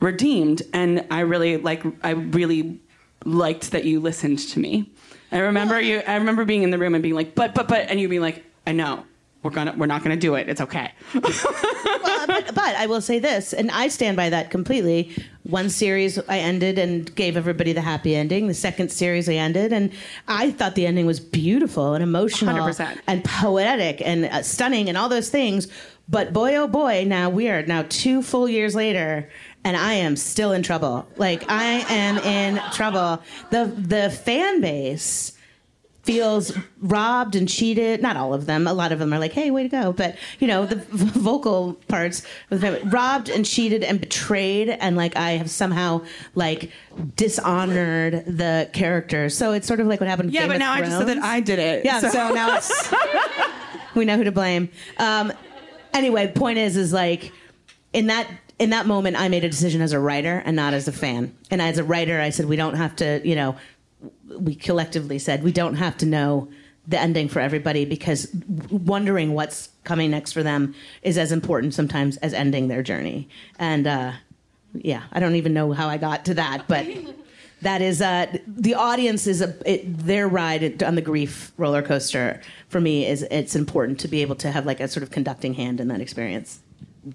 redeemed? 0.00 0.62
And 0.72 1.06
I 1.10 1.20
really 1.20 1.56
like, 1.56 1.84
I 2.04 2.10
really 2.10 2.80
liked 3.24 3.72
that 3.72 3.84
you 3.84 4.00
listened 4.00 4.38
to 4.38 4.60
me. 4.60 4.90
I 5.32 5.38
remember 5.38 5.80
you. 5.80 6.02
I 6.06 6.16
remember 6.16 6.44
being 6.44 6.62
in 6.62 6.70
the 6.70 6.78
room 6.78 6.94
and 6.94 7.02
being 7.02 7.14
like, 7.14 7.34
"But, 7.34 7.54
but, 7.54 7.68
but," 7.68 7.88
and 7.88 8.00
you 8.00 8.08
being 8.08 8.20
like, 8.20 8.44
"I 8.66 8.72
know, 8.72 9.04
we're 9.42 9.50
gonna, 9.50 9.74
we're 9.76 9.86
not 9.86 10.02
gonna 10.02 10.16
do 10.16 10.34
it. 10.34 10.48
It's 10.48 10.60
okay." 10.60 10.92
well, 11.14 12.26
but, 12.26 12.54
but 12.54 12.76
I 12.76 12.86
will 12.86 13.00
say 13.00 13.18
this, 13.18 13.52
and 13.52 13.70
I 13.70 13.88
stand 13.88 14.16
by 14.16 14.30
that 14.30 14.50
completely. 14.50 15.10
One 15.44 15.70
series 15.70 16.18
I 16.28 16.38
ended 16.38 16.78
and 16.78 17.12
gave 17.14 17.36
everybody 17.36 17.72
the 17.72 17.80
happy 17.80 18.14
ending. 18.14 18.46
The 18.46 18.54
second 18.54 18.90
series 18.90 19.28
I 19.28 19.34
ended, 19.34 19.72
and 19.72 19.92
I 20.28 20.50
thought 20.50 20.74
the 20.74 20.86
ending 20.86 21.06
was 21.06 21.20
beautiful 21.20 21.94
and 21.94 22.02
emotional 22.02 22.54
100%. 22.54 22.98
and 23.06 23.24
poetic 23.24 24.02
and 24.04 24.26
uh, 24.26 24.42
stunning 24.42 24.88
and 24.88 24.96
all 24.98 25.08
those 25.08 25.30
things. 25.30 25.68
But 26.08 26.32
boy, 26.32 26.56
oh 26.56 26.66
boy, 26.66 27.04
now 27.06 27.30
we 27.30 27.48
are 27.48 27.62
now 27.62 27.84
two 27.88 28.20
full 28.22 28.48
years 28.48 28.74
later, 28.74 29.30
and 29.64 29.76
I 29.76 29.94
am 29.94 30.16
still 30.16 30.52
in 30.52 30.62
trouble. 30.62 31.08
Like 31.16 31.48
I 31.48 31.84
am 31.88 32.18
in 32.18 32.60
trouble. 32.72 33.22
The 33.50 33.66
the 33.76 34.10
fan 34.10 34.60
base 34.60 35.32
feels 36.02 36.56
robbed 36.80 37.34
and 37.36 37.48
cheated. 37.48 38.02
Not 38.02 38.16
all 38.16 38.32
of 38.34 38.46
them. 38.46 38.66
A 38.66 38.72
lot 38.72 38.92
of 38.92 38.98
them 38.98 39.12
are 39.12 39.18
like, 39.18 39.32
"Hey, 39.32 39.50
way 39.50 39.62
to 39.62 39.68
go!" 39.68 39.92
But 39.92 40.16
you 40.38 40.46
know, 40.46 40.66
the 40.66 40.76
v- 40.76 40.86
vocal 41.20 41.74
parts 41.88 42.22
robbed 42.50 43.28
and 43.28 43.44
cheated 43.44 43.84
and 43.84 44.00
betrayed, 44.00 44.68
and 44.68 44.96
like 44.96 45.16
I 45.16 45.32
have 45.32 45.50
somehow 45.50 46.02
like 46.34 46.70
dishonored 47.16 48.24
the 48.26 48.68
character. 48.72 49.28
So 49.28 49.52
it's 49.52 49.66
sort 49.66 49.80
of 49.80 49.86
like 49.86 50.00
what 50.00 50.08
happened. 50.08 50.32
yeah, 50.32 50.40
Game 50.42 50.50
but 50.50 50.58
now 50.58 50.72
I 50.72 50.80
just 50.80 50.96
said 50.96 51.08
that 51.08 51.18
I 51.18 51.40
did 51.40 51.58
it. 51.58 51.84
Yeah, 51.84 52.00
so, 52.00 52.34
now 52.34 52.56
it's 52.56 52.92
we 53.94 54.04
know 54.04 54.16
who 54.16 54.24
to 54.24 54.32
blame. 54.32 54.70
Um, 54.98 55.32
anyway, 55.92 56.32
point 56.32 56.58
is, 56.58 56.76
is 56.76 56.92
like 56.92 57.32
in 57.92 58.06
that 58.06 58.26
in 58.58 58.70
that 58.70 58.86
moment, 58.86 59.18
I 59.18 59.28
made 59.28 59.42
a 59.42 59.48
decision 59.48 59.80
as 59.80 59.92
a 59.92 59.98
writer 59.98 60.42
and 60.44 60.54
not 60.54 60.74
as 60.74 60.86
a 60.86 60.92
fan. 60.92 61.34
And 61.50 61.62
as 61.62 61.78
a 61.78 61.84
writer, 61.84 62.20
I 62.20 62.28
said 62.28 62.44
we 62.44 62.56
don't 62.56 62.74
have 62.74 62.94
to, 62.96 63.20
you 63.24 63.34
know, 63.34 63.56
we 64.38 64.54
collectively 64.54 65.18
said 65.18 65.42
we 65.42 65.52
don't 65.52 65.74
have 65.74 65.96
to 65.98 66.06
know 66.06 66.48
the 66.86 66.98
ending 66.98 67.28
for 67.28 67.40
everybody 67.40 67.84
because 67.84 68.28
wondering 68.70 69.32
what's 69.32 69.70
coming 69.84 70.10
next 70.10 70.32
for 70.32 70.42
them 70.42 70.74
is 71.02 71.18
as 71.18 71.30
important 71.30 71.74
sometimes 71.74 72.16
as 72.18 72.32
ending 72.32 72.68
their 72.68 72.82
journey. 72.82 73.28
And 73.58 73.86
uh, 73.86 74.12
yeah, 74.74 75.04
I 75.12 75.20
don't 75.20 75.36
even 75.36 75.52
know 75.52 75.72
how 75.72 75.88
I 75.88 75.98
got 75.98 76.24
to 76.26 76.34
that, 76.34 76.66
but 76.66 76.86
that 77.62 77.82
is 77.82 78.00
uh, 78.00 78.26
the 78.46 78.74
audience 78.74 79.26
is 79.26 79.40
a 79.40 79.54
it, 79.70 79.98
their 79.98 80.26
ride 80.26 80.82
on 80.82 80.94
the 80.94 81.02
grief 81.02 81.52
roller 81.56 81.82
coaster. 81.82 82.40
For 82.68 82.80
me, 82.80 83.06
is 83.06 83.22
it's 83.30 83.54
important 83.54 84.00
to 84.00 84.08
be 84.08 84.22
able 84.22 84.36
to 84.36 84.50
have 84.50 84.66
like 84.66 84.80
a 84.80 84.88
sort 84.88 85.02
of 85.02 85.10
conducting 85.10 85.54
hand 85.54 85.80
in 85.80 85.88
that 85.88 86.00
experience. 86.00 86.60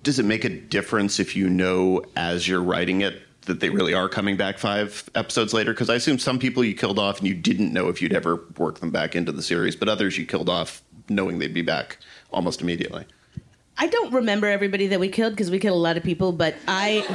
Does 0.04 0.20
it 0.20 0.26
make 0.26 0.44
a 0.44 0.50
difference 0.50 1.20
if 1.20 1.36
you 1.36 1.50
know 1.50 2.04
as 2.16 2.48
you're 2.48 2.64
writing 2.64 3.02
it 3.02 3.22
that 3.46 3.60
they 3.60 3.70
really 3.70 3.94
are 3.94 4.10
coming 4.10 4.38
back 4.38 4.58
five 4.58 5.10
episodes 5.16 5.54
later? 5.54 5.74
Because 5.74 5.90
I 5.90 5.96
assume 5.96 6.20
some 6.20 6.40
people 6.40 6.64
you 6.64 6.76
killed 6.76 7.00
off 7.00 7.20
and 7.20 7.28
you 7.28 7.34
didn't 7.34 7.74
know 7.74 7.90
if 7.90 8.02
you'd 8.02 8.14
ever 8.14 8.44
work 8.58 8.80
them 8.80 8.92
back 8.92 9.16
into 9.16 9.32
the 9.32 9.42
series, 9.42 9.76
but 9.76 9.90
others 9.90 10.18
you 10.18 10.26
killed 10.26 10.50
off 10.50 10.84
knowing 11.10 11.40
they'd 11.40 11.54
be 11.54 11.62
back 11.62 11.98
almost 12.32 12.62
immediately. 12.62 13.06
I 13.78 13.88
don't 13.88 14.14
remember 14.14 14.48
everybody 14.48 14.88
that 14.88 15.00
we 15.00 15.10
killed 15.10 15.34
because 15.34 15.52
we 15.52 15.60
killed 15.60 15.78
a 15.78 15.80
lot 15.80 15.98
of 15.98 16.04
people, 16.04 16.32
but 16.32 16.56
I 16.68 17.06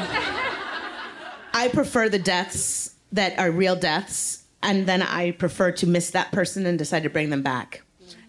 I 1.53 1.68
prefer 1.68 2.09
the 2.09 2.18
deaths 2.18 2.95
that 3.12 3.39
are 3.39 3.51
real 3.51 3.76
deaths, 3.76 4.45
and 4.62 4.87
then 4.87 5.03
I 5.03 5.33
prefer 5.33 5.72
to 5.72 5.87
miss 5.87 6.11
that 6.11 6.33
person 6.33 6.66
and 6.66 6.78
decide 6.78 7.03
to 7.05 7.11
bring 7.11 7.31
them 7.31 7.43
back, 7.43 7.83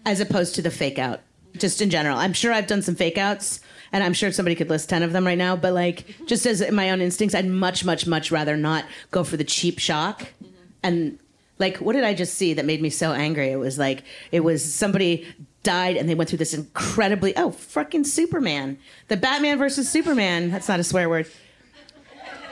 as 0.04 0.20
opposed 0.20 0.54
to 0.56 0.62
the 0.62 0.70
fake 0.70 0.98
out. 0.98 1.20
Just 1.56 1.82
in 1.82 1.90
general, 1.90 2.16
I'm 2.16 2.32
sure 2.32 2.52
I've 2.52 2.66
done 2.66 2.82
some 2.82 2.94
fake 2.94 3.18
outs, 3.18 3.60
and 3.92 4.02
I'm 4.02 4.14
sure 4.14 4.32
somebody 4.32 4.54
could 4.54 4.70
list 4.70 4.88
ten 4.88 5.02
of 5.02 5.12
them 5.12 5.26
right 5.26 5.38
now. 5.38 5.56
But 5.56 5.74
like, 5.74 6.26
just 6.26 6.46
as 6.46 6.68
my 6.70 6.90
own 6.90 7.00
instincts, 7.00 7.34
I'd 7.34 7.46
much, 7.46 7.84
much, 7.84 8.06
much 8.06 8.30
rather 8.30 8.56
not 8.56 8.84
go 9.10 9.24
for 9.24 9.36
the 9.36 9.44
cheap 9.44 9.78
shock, 9.78 10.28
and 10.82 11.18
like 11.62 11.76
what 11.78 11.92
did 11.92 12.04
i 12.04 12.12
just 12.12 12.34
see 12.34 12.54
that 12.54 12.64
made 12.64 12.82
me 12.82 12.90
so 12.90 13.12
angry? 13.12 13.50
It 13.50 13.56
was 13.56 13.78
like 13.78 14.02
it 14.30 14.40
was 14.40 14.62
somebody 14.62 15.26
died 15.62 15.96
and 15.96 16.08
they 16.08 16.14
went 16.14 16.28
through 16.28 16.38
this 16.38 16.52
incredibly 16.54 17.34
oh 17.36 17.52
fucking 17.52 18.04
superman. 18.04 18.78
The 19.08 19.16
batman 19.16 19.58
versus 19.58 19.88
superman. 19.88 20.50
That's 20.50 20.68
not 20.68 20.80
a 20.80 20.84
swear 20.84 21.08
word. 21.08 21.28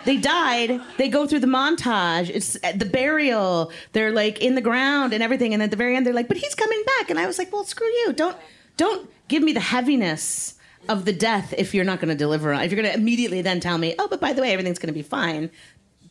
They 0.07 0.17
died. 0.17 0.81
They 0.97 1.11
go 1.11 1.27
through 1.27 1.41
the 1.41 1.47
montage. 1.47 2.31
It's 2.31 2.53
the 2.53 2.89
burial. 2.91 3.71
They're 3.93 4.13
like 4.13 4.41
in 4.41 4.55
the 4.55 4.63
ground 4.63 5.13
and 5.13 5.23
everything. 5.23 5.53
And 5.53 5.63
at 5.63 5.71
the 5.71 5.77
very 5.77 5.97
end 5.97 6.07
they're 6.07 6.15
like 6.15 6.29
but 6.29 6.37
he's 6.37 6.55
coming 6.55 6.83
back. 6.99 7.11
And 7.11 7.19
i 7.19 7.27
was 7.27 7.39
like 7.39 7.53
well 7.53 7.65
screw 7.65 7.89
you. 7.89 8.13
Don't 8.13 8.37
don't 8.77 9.11
give 9.29 9.43
me 9.43 9.53
the 9.53 9.61
heaviness 9.61 10.55
of 10.89 11.05
the 11.05 11.13
death 11.13 11.55
if 11.57 11.75
you're 11.75 11.85
not 11.85 12.01
going 12.01 12.09
to 12.09 12.15
deliver 12.15 12.53
on 12.53 12.63
if 12.63 12.73
you're 12.73 12.81
going 12.81 12.93
to 12.93 12.99
immediately 12.99 13.43
then 13.43 13.61
tell 13.61 13.79
me 13.79 13.95
oh 13.99 14.09
but 14.09 14.21
by 14.21 14.33
the 14.33 14.41
way 14.41 14.53
everything's 14.53 14.79
going 14.79 14.89
to 14.89 14.93
be 14.93 15.03
fine 15.03 15.51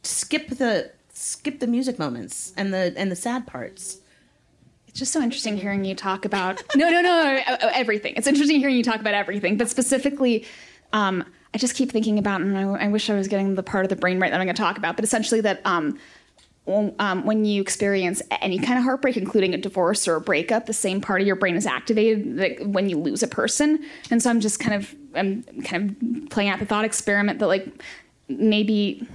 skip 0.03 0.47
the 0.49 0.91
skip 1.19 1.59
the 1.59 1.67
music 1.67 1.99
moments 1.99 2.53
and 2.55 2.73
the 2.73 2.93
and 2.95 3.11
the 3.11 3.15
sad 3.15 3.45
parts. 3.45 3.99
It's 4.87 4.97
just 4.97 5.11
so 5.11 5.21
interesting 5.21 5.57
hearing 5.57 5.85
you 5.85 5.93
talk 5.93 6.25
about 6.25 6.63
no, 6.75 6.89
no, 6.89 7.01
no, 7.01 7.41
no, 7.47 7.69
everything. 7.73 8.15
It's 8.15 8.27
interesting 8.27 8.59
hearing 8.59 8.75
you 8.75 8.83
talk 8.83 8.99
about 8.99 9.13
everything, 9.13 9.57
but 9.57 9.69
specifically, 9.69 10.45
um, 10.93 11.23
I 11.53 11.57
just 11.57 11.75
keep 11.75 11.91
thinking 11.91 12.17
about, 12.17 12.41
and 12.41 12.57
I, 12.57 12.85
I 12.85 12.87
wish 12.87 13.09
I 13.09 13.13
was 13.13 13.27
getting 13.27 13.55
the 13.55 13.63
part 13.63 13.85
of 13.85 13.89
the 13.89 13.95
brain 13.95 14.19
right 14.19 14.31
that 14.31 14.39
I'm 14.39 14.45
going 14.45 14.55
to 14.55 14.61
talk 14.61 14.77
about, 14.77 14.95
but 14.95 15.03
essentially 15.03 15.41
that 15.41 15.61
um, 15.65 15.99
um, 16.99 17.25
when 17.25 17.45
you 17.45 17.61
experience 17.61 18.21
any 18.41 18.59
kind 18.59 18.77
of 18.77 18.83
heartbreak, 18.83 19.17
including 19.17 19.53
a 19.53 19.57
divorce 19.57 20.07
or 20.07 20.15
a 20.15 20.21
breakup, 20.21 20.65
the 20.65 20.73
same 20.73 21.01
part 21.01 21.21
of 21.21 21.27
your 21.27 21.35
brain 21.35 21.55
is 21.55 21.65
activated 21.65 22.37
like, 22.37 22.59
when 22.63 22.89
you 22.89 22.97
lose 22.97 23.23
a 23.23 23.27
person. 23.27 23.83
And 24.11 24.21
so 24.21 24.29
I'm 24.29 24.39
just 24.39 24.59
kind 24.59 24.75
of 24.75 24.95
I'm 25.15 25.43
kind 25.63 25.95
of 26.23 26.29
playing 26.29 26.49
out 26.49 26.59
the 26.59 26.65
thought 26.65 26.85
experiment 26.85 27.39
that 27.39 27.47
like 27.47 27.67
maybe 28.27 29.07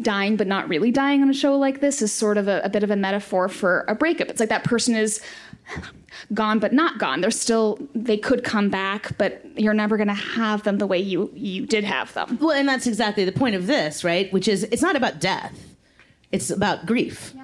dying 0.00 0.36
but 0.36 0.46
not 0.46 0.66
really 0.68 0.90
dying 0.90 1.20
on 1.20 1.28
a 1.28 1.34
show 1.34 1.58
like 1.58 1.80
this 1.80 2.00
is 2.00 2.10
sort 2.10 2.38
of 2.38 2.48
a, 2.48 2.62
a 2.64 2.70
bit 2.70 2.82
of 2.82 2.90
a 2.90 2.96
metaphor 2.96 3.48
for 3.48 3.84
a 3.88 3.94
breakup. 3.94 4.28
It's 4.28 4.40
like 4.40 4.48
that 4.48 4.64
person 4.64 4.94
is 4.94 5.20
gone 6.32 6.58
but 6.58 6.72
not 6.72 6.98
gone. 6.98 7.20
They're 7.20 7.30
still 7.30 7.78
they 7.94 8.16
could 8.16 8.44
come 8.44 8.70
back, 8.70 9.16
but 9.18 9.44
you're 9.58 9.74
never 9.74 9.96
going 9.96 10.08
to 10.08 10.14
have 10.14 10.62
them 10.62 10.78
the 10.78 10.86
way 10.86 10.98
you 10.98 11.30
you 11.34 11.66
did 11.66 11.84
have 11.84 12.14
them. 12.14 12.38
Well, 12.40 12.52
and 12.52 12.68
that's 12.68 12.86
exactly 12.86 13.24
the 13.24 13.32
point 13.32 13.54
of 13.54 13.66
this, 13.66 14.02
right? 14.04 14.32
Which 14.32 14.48
is 14.48 14.64
it's 14.64 14.82
not 14.82 14.96
about 14.96 15.20
death. 15.20 15.75
It's 16.32 16.50
about 16.50 16.86
grief. 16.86 17.34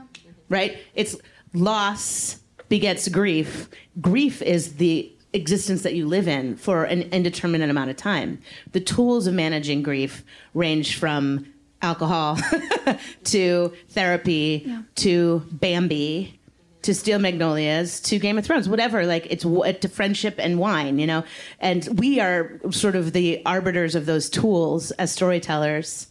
Right? 0.48 0.78
It's 0.94 1.16
loss 1.54 2.38
begets 2.68 3.08
grief. 3.08 3.68
Grief 4.00 4.42
is 4.42 4.74
the 4.76 5.12
existence 5.32 5.82
that 5.82 5.94
you 5.94 6.06
live 6.06 6.28
in 6.28 6.56
for 6.56 6.84
an 6.84 7.02
indeterminate 7.12 7.70
amount 7.70 7.90
of 7.90 7.96
time. 7.96 8.38
The 8.72 8.80
tools 8.80 9.26
of 9.26 9.34
managing 9.34 9.82
grief 9.82 10.24
range 10.54 10.98
from 10.98 11.46
alcohol 11.80 12.38
to 13.24 13.72
therapy 13.88 14.72
to 14.96 15.42
Bambi 15.50 16.38
to 16.82 16.94
Steel 16.94 17.18
Magnolias 17.18 18.00
to 18.00 18.18
Game 18.18 18.38
of 18.38 18.44
Thrones, 18.44 18.68
whatever. 18.68 19.06
Like 19.06 19.26
it's 19.30 19.44
to 19.44 19.88
friendship 19.88 20.34
and 20.38 20.58
wine, 20.58 20.98
you 20.98 21.06
know. 21.06 21.24
And 21.60 21.98
we 21.98 22.20
are 22.20 22.60
sort 22.70 22.96
of 22.96 23.12
the 23.12 23.42
arbiters 23.46 23.94
of 23.94 24.06
those 24.06 24.28
tools 24.28 24.90
as 24.92 25.12
storytellers. 25.12 26.08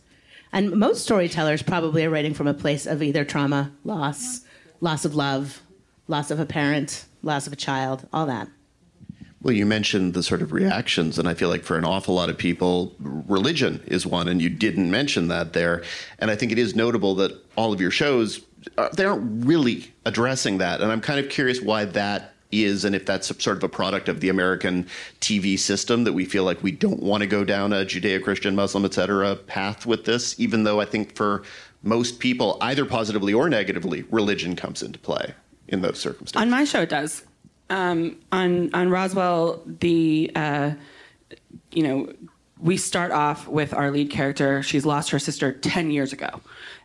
And 0.54 0.72
most 0.72 1.04
storytellers 1.04 1.62
probably 1.62 2.06
are 2.06 2.10
writing 2.10 2.34
from 2.34 2.48
a 2.48 2.54
place 2.54 2.86
of 2.86 3.02
either 3.02 3.24
trauma, 3.24 3.72
loss, 3.84 4.42
loss 4.82 5.06
of 5.06 5.16
love, 5.16 5.62
loss 6.08 6.30
of 6.32 6.40
a 6.40 6.46
parent, 6.46 7.06
loss 7.24 7.48
of 7.48 7.54
a 7.54 7.56
child, 7.56 8.08
all 8.12 8.26
that. 8.26 8.50
Well, 9.42 9.56
you 9.56 9.66
mentioned 9.66 10.14
the 10.14 10.22
sort 10.22 10.44
of 10.44 10.52
reactions, 10.52 11.18
and 11.18 11.28
I 11.28 11.34
feel 11.34 11.50
like 11.50 11.64
for 11.64 11.78
an 11.78 11.86
awful 11.86 12.14
lot 12.14 12.30
of 12.30 12.38
people, 12.38 12.94
religion 13.00 13.82
is 13.88 14.06
one, 14.06 14.28
and 14.28 14.40
you 14.40 14.50
didn't 14.50 14.92
mention 14.92 15.30
that 15.30 15.54
there. 15.54 15.84
And 16.20 16.30
I 16.30 16.36
think 16.36 16.52
it 16.52 16.60
is 16.60 16.76
notable 16.76 17.16
that 17.16 17.32
all 17.56 17.74
of 17.74 17.82
your 17.82 17.90
shows, 17.90 18.42
uh, 18.78 18.90
they 18.90 19.06
aren't 19.06 19.46
really 19.46 19.92
addressing 20.06 20.60
that. 20.60 20.82
And 20.82 20.92
I'm 20.92 21.02
kind 21.02 21.20
of 21.20 21.32
curious 21.32 21.60
why 21.60 21.86
that 21.86 22.31
is, 22.52 22.86
and 22.86 22.96
if 22.96 23.06
that's 23.06 23.28
sort 23.44 23.58
of 23.58 23.64
a 23.64 23.70
product 23.70 24.10
of 24.10 24.20
the 24.20 24.30
American 24.30 24.88
TV 25.20 25.58
system 25.58 26.04
that 26.04 26.14
we 26.14 26.26
feel 26.26 26.44
like 26.44 26.62
we 26.64 26.72
don't 26.72 27.02
want 27.02 27.22
to 27.22 27.28
go 27.28 27.44
down 27.44 27.74
a 27.74 27.86
Judeo-Christian, 27.86 28.56
Muslim, 28.56 28.86
et 28.86 28.94
cetera, 28.94 29.36
path 29.36 29.86
with 29.86 30.06
this, 30.06 30.40
even 30.40 30.64
though 30.64 30.80
I 30.80 30.86
think 30.86 31.16
for 31.16 31.44
most 31.84 32.20
people, 32.20 32.58
either 32.62 32.86
positively 32.86 33.34
or 33.34 33.50
negatively, 33.50 34.04
religion 34.12 34.56
comes 34.56 34.84
into 34.84 35.00
play 35.00 35.34
in 35.68 35.82
those 35.82 36.00
circumstances. 36.00 36.42
On 36.42 36.50
my 36.50 36.64
show, 36.64 36.82
it 36.82 36.90
does. 36.90 37.24
Um, 37.70 38.18
on 38.32 38.74
on 38.74 38.90
Roswell, 38.90 39.62
the 39.66 40.30
uh, 40.36 40.72
you 41.72 41.84
know 41.84 42.14
we 42.62 42.78
start 42.78 43.12
off 43.12 43.48
with 43.48 43.74
our 43.74 43.92
lead 43.92 44.12
character. 44.12 44.62
She's 44.62 44.86
lost 44.86 45.10
her 45.10 45.20
sister 45.20 45.52
10 45.52 45.92
years 45.92 46.14
ago. 46.14 46.42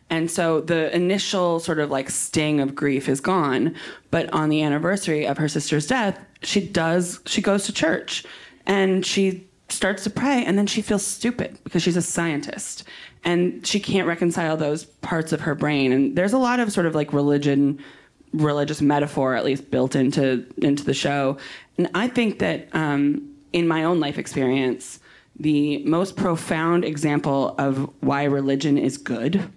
And 0.09 0.31
so 0.31 0.61
the 0.61 0.93
initial 0.95 1.59
sort 1.59 1.79
of 1.79 1.91
like 1.91 2.09
sting 2.09 2.59
of 2.59 2.75
grief 2.75 3.09
is 3.09 3.19
gone. 3.19 3.75
But 4.09 4.31
on 4.33 4.49
the 4.49 4.61
anniversary 4.61 5.27
of 5.27 5.37
her 5.37 5.47
sister's 5.47 5.87
death, 5.87 6.19
she 6.41 6.65
does, 6.65 7.19
she 7.25 7.41
goes 7.41 7.65
to 7.65 7.73
church 7.73 8.23
and 8.65 9.05
she 9.05 9.47
starts 9.69 10.03
to 10.05 10.09
pray 10.09 10.45
and 10.45 10.57
then 10.57 10.65
she 10.65 10.81
feels 10.81 11.05
stupid 11.05 11.59
because 11.65 11.83
she's 11.83 11.97
a 11.97 12.01
scientist 12.01 12.85
and 13.25 13.65
she 13.67 13.79
can't 13.79 14.07
reconcile 14.07 14.55
those 14.55 14.85
parts 14.85 15.33
of 15.33 15.41
her 15.41 15.55
brain. 15.55 15.91
And 15.91 16.15
there's 16.15 16.33
a 16.33 16.37
lot 16.37 16.59
of 16.59 16.71
sort 16.71 16.85
of 16.85 16.95
like 16.95 17.11
religion, 17.11 17.83
religious 18.31 18.81
metaphor 18.81 19.35
at 19.35 19.43
least 19.43 19.69
built 19.69 19.95
into, 19.95 20.45
into 20.61 20.85
the 20.85 20.93
show. 20.93 21.37
And 21.77 21.89
I 21.93 22.07
think 22.07 22.39
that 22.39 22.69
um, 22.73 23.35
in 23.51 23.67
my 23.67 23.83
own 23.83 23.99
life 23.99 24.17
experience, 24.17 24.99
the 25.39 25.83
most 25.83 26.15
profound 26.15 26.85
example 26.85 27.55
of 27.57 27.89
why 27.99 28.23
religion 28.23 28.77
is 28.77 28.97
good 28.97 29.51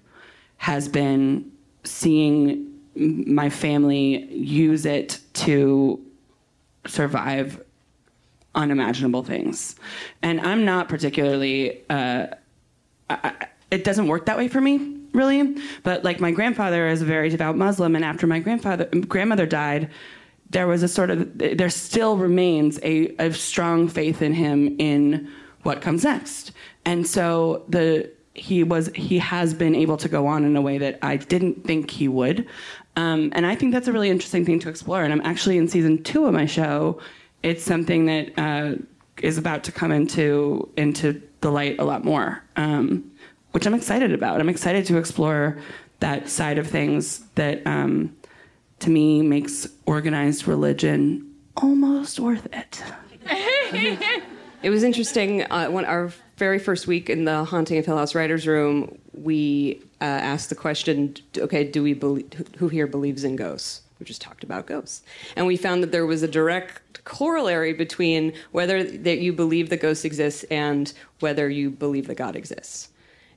has 0.61 0.91
been 0.91 1.51
seeing 1.85 2.71
my 2.95 3.49
family 3.49 4.27
use 4.31 4.85
it 4.85 5.19
to 5.33 5.99
survive 6.87 7.63
unimaginable 8.55 9.23
things. 9.23 9.75
And 10.21 10.39
I'm 10.43 10.67
not 10.67 10.91
particularly, 10.91 11.83
uh, 11.89 12.27
I, 13.09 13.47
it 13.71 13.85
doesn't 13.85 14.07
work 14.07 14.27
that 14.27 14.37
way 14.37 14.49
for 14.49 14.61
me, 14.61 14.99
really. 15.15 15.57
But 15.83 16.05
like 16.05 16.21
my 16.21 16.31
grandfather 16.31 16.89
is 16.89 17.01
a 17.01 17.07
very 17.07 17.31
devout 17.31 17.57
Muslim, 17.57 17.97
and 17.97 18.05
after 18.05 18.27
my 18.27 18.39
grandfather 18.39 18.85
grandmother 18.85 19.47
died, 19.47 19.89
there 20.51 20.67
was 20.67 20.83
a 20.83 20.89
sort 20.89 21.09
of 21.09 21.39
there 21.39 21.71
still 21.71 22.19
remains 22.19 22.79
a, 22.83 23.17
a 23.17 23.33
strong 23.33 23.89
faith 23.89 24.21
in 24.21 24.35
him 24.35 24.77
in 24.79 25.27
what 25.63 25.81
comes 25.81 26.05
next. 26.05 26.53
And 26.85 27.07
so 27.07 27.65
the 27.67 28.11
he 28.35 28.63
was 28.63 28.89
he 28.95 29.19
has 29.19 29.55
been 29.55 29.75
able 29.75 29.97
to 29.97 30.09
go 30.09 30.27
on 30.27 30.45
in 30.45 30.57
a 30.57 30.61
way 30.61 30.79
that 30.79 30.99
I 31.03 31.17
didn't 31.17 31.65
think 31.65 31.91
he 31.91 32.09
would. 32.09 32.47
Um, 32.97 33.33
and 33.35 33.47
I 33.47 33.55
think 33.55 33.73
that's 33.73 33.89
a 33.89 33.93
really 33.93 34.11
interesting 34.11 34.45
thing 34.45 34.61
to 34.61 34.69
explore. 34.69 35.03
And 35.03 35.13
I'm 35.13 35.21
actually 35.23 35.59
in 35.59 35.69
season 35.69 36.03
two 36.03 36.27
of 36.27 36.35
my 36.35 36.47
show. 36.47 37.01
It's 37.43 37.65
something 37.65 38.07
that 38.07 38.39
uh, 38.39 38.75
is 39.23 39.39
about 39.39 39.65
to 39.65 39.73
come 39.73 39.93
into 39.93 40.69
into 40.77 41.21
the 41.41 41.51
light 41.51 41.79
a 41.79 41.85
lot 41.85 42.05
more, 42.05 42.43
um, 42.57 43.11
which 43.53 43.67
I'm 43.67 43.75
excited 43.75 44.13
about. 44.13 44.41
I'm 44.41 44.49
excited 44.49 44.87
to 44.87 44.99
explore 44.99 45.59
that 46.01 46.29
side 46.29 46.59
of 46.59 46.67
things 46.67 47.21
that, 47.35 47.67
um, 47.67 48.17
to 48.81 48.91
me, 48.91 49.23
makes 49.23 49.69
organized 49.87 50.47
religion 50.47 51.35
almost 51.57 52.21
worth 52.21 52.47
it. 52.53 52.83
It 54.63 54.69
was 54.69 54.83
interesting 54.83 55.43
uh, 55.51 55.69
when 55.69 55.87
our 55.87 56.13
very 56.37 56.59
first 56.59 56.87
week 56.87 57.09
in 57.09 57.25
the 57.25 57.45
Haunting 57.45 57.79
of 57.79 57.87
Hill 57.87 57.97
House 57.97 58.15
writers' 58.15 58.47
room, 58.47 58.99
we 59.15 59.83
uh, 60.03 60.05
asked 60.05 60.51
the 60.51 60.55
question, 60.55 61.17
"Okay, 61.37 61.65
do 61.65 61.83
we 61.83 61.95
believe? 61.95 62.31
Who 62.59 62.69
here 62.69 62.87
believes 62.87 63.25
in 63.25 63.37
ghosts?" 63.37 63.83
We 63.99 64.05
just 64.05 64.21
talked 64.21 64.45
about 64.45 64.67
ghosts, 64.67 65.03
and 65.35 65.47
we 65.47 65.57
found 65.57 65.83
that 65.83 65.93
there 65.93 66.05
was 66.05 66.23
a 66.23 66.29
direct 66.29 67.05
corollary 67.05 67.73
between 67.73 68.35
whether 68.53 68.85
that 68.85 69.21
you 69.21 69.33
believe 69.33 69.71
that 69.71 69.81
ghosts 69.81 70.05
exist 70.05 70.45
and 70.51 70.93
whether 71.21 71.49
you 71.49 71.71
believe 71.71 72.07
that 72.09 72.17
God 72.17 72.37
exists. 72.37 72.89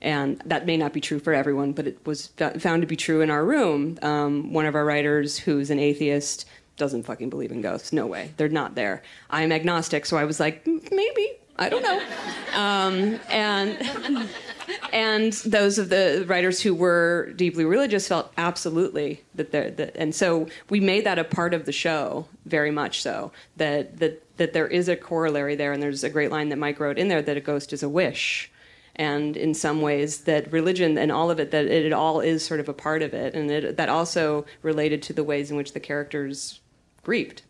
And 0.01 0.41
that 0.45 0.65
may 0.65 0.75
not 0.75 0.91
be 0.91 0.99
true 0.99 1.19
for 1.19 1.33
everyone, 1.33 1.71
but 1.71 1.87
it 1.87 2.05
was 2.05 2.27
found 2.59 2.81
to 2.81 2.87
be 2.87 2.97
true 2.97 3.21
in 3.21 3.29
our 3.29 3.45
room. 3.45 3.97
Um, 4.01 4.51
one 4.51 4.65
of 4.65 4.75
our 4.75 4.83
writers, 4.83 5.37
who's 5.37 5.69
an 5.69 5.79
atheist, 5.79 6.45
doesn't 6.77 7.03
fucking 7.03 7.29
believe 7.29 7.51
in 7.51 7.61
ghosts. 7.61 7.93
No 7.93 8.07
way. 8.07 8.31
They're 8.37 8.49
not 8.49 8.75
there. 8.75 9.03
I'm 9.29 9.51
agnostic, 9.51 10.05
so 10.05 10.17
I 10.17 10.25
was 10.25 10.39
like, 10.39 10.65
maybe. 10.65 11.31
I 11.57 11.69
don't 11.69 11.83
know. 11.83 12.01
Um, 12.53 13.19
and 13.31 14.29
and 14.93 15.33
those 15.33 15.79
of 15.79 15.89
the 15.89 16.23
writers 16.27 16.61
who 16.61 16.75
were 16.75 17.33
deeply 17.35 17.65
religious 17.65 18.07
felt 18.07 18.31
absolutely 18.37 19.23
that 19.33 19.51
they're 19.51 19.71
that, 19.71 19.95
and 19.95 20.13
so 20.13 20.47
we 20.69 20.79
made 20.79 21.03
that 21.07 21.17
a 21.17 21.23
part 21.23 21.55
of 21.55 21.65
the 21.65 21.71
show 21.71 22.27
very 22.45 22.69
much 22.69 23.01
so 23.01 23.31
that 23.57 23.97
that 23.97 24.21
that 24.37 24.53
there 24.53 24.67
is 24.67 24.87
a 24.87 24.95
corollary 24.95 25.55
there 25.55 25.73
and 25.73 25.81
there's 25.81 26.03
a 26.03 26.11
great 26.11 26.29
line 26.29 26.49
that 26.49 26.57
Mike 26.57 26.79
wrote 26.79 26.99
in 26.99 27.07
there 27.07 27.23
that 27.23 27.37
a 27.37 27.41
ghost 27.41 27.73
is 27.73 27.81
a 27.81 27.89
wish 27.89 28.51
and 28.95 29.35
in 29.35 29.53
some 29.53 29.81
ways 29.81 30.21
that 30.25 30.51
religion 30.51 30.97
and 30.97 31.11
all 31.11 31.31
of 31.31 31.39
it 31.39 31.51
that 31.51 31.65
it, 31.65 31.87
it 31.87 31.93
all 31.93 32.19
is 32.19 32.45
sort 32.45 32.59
of 32.59 32.69
a 32.69 32.73
part 32.73 33.01
of 33.01 33.13
it 33.13 33.33
and 33.33 33.49
it, 33.49 33.77
that 33.77 33.89
also 33.89 34.45
related 34.61 35.01
to 35.01 35.13
the 35.13 35.23
ways 35.23 35.49
in 35.49 35.57
which 35.57 35.73
the 35.73 35.79
characters 35.79 36.59
grieved 37.03 37.43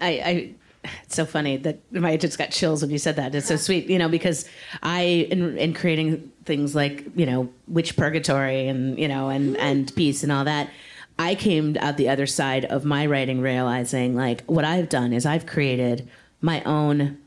I, 0.00 0.08
I 0.08 0.54
it's 1.02 1.14
so 1.14 1.24
funny 1.24 1.56
that 1.58 1.78
I 2.02 2.16
just 2.16 2.38
got 2.38 2.50
chills 2.50 2.82
when 2.82 2.90
you 2.90 2.98
said 2.98 3.16
that. 3.16 3.34
It's 3.34 3.46
so 3.46 3.54
uh-huh. 3.54 3.62
sweet, 3.62 3.88
you 3.88 3.98
know, 3.98 4.08
because 4.08 4.46
I 4.82 5.02
in, 5.30 5.56
in 5.56 5.74
creating 5.74 6.30
things 6.44 6.74
like 6.74 7.04
you 7.16 7.26
know 7.26 7.48
witch 7.68 7.96
purgatory 7.96 8.68
and 8.68 8.98
you 8.98 9.08
know 9.08 9.28
and 9.28 9.56
and 9.56 9.94
peace 9.94 10.22
and 10.22 10.30
all 10.30 10.44
that. 10.44 10.70
I 11.18 11.36
came 11.36 11.76
out 11.78 11.96
the 11.96 12.08
other 12.08 12.26
side 12.26 12.64
of 12.64 12.84
my 12.84 13.06
writing 13.06 13.40
realizing 13.40 14.16
like 14.16 14.42
what 14.46 14.64
I've 14.64 14.88
done 14.88 15.12
is 15.12 15.24
I've 15.24 15.46
created 15.46 16.08
my 16.40 16.62
own 16.64 17.18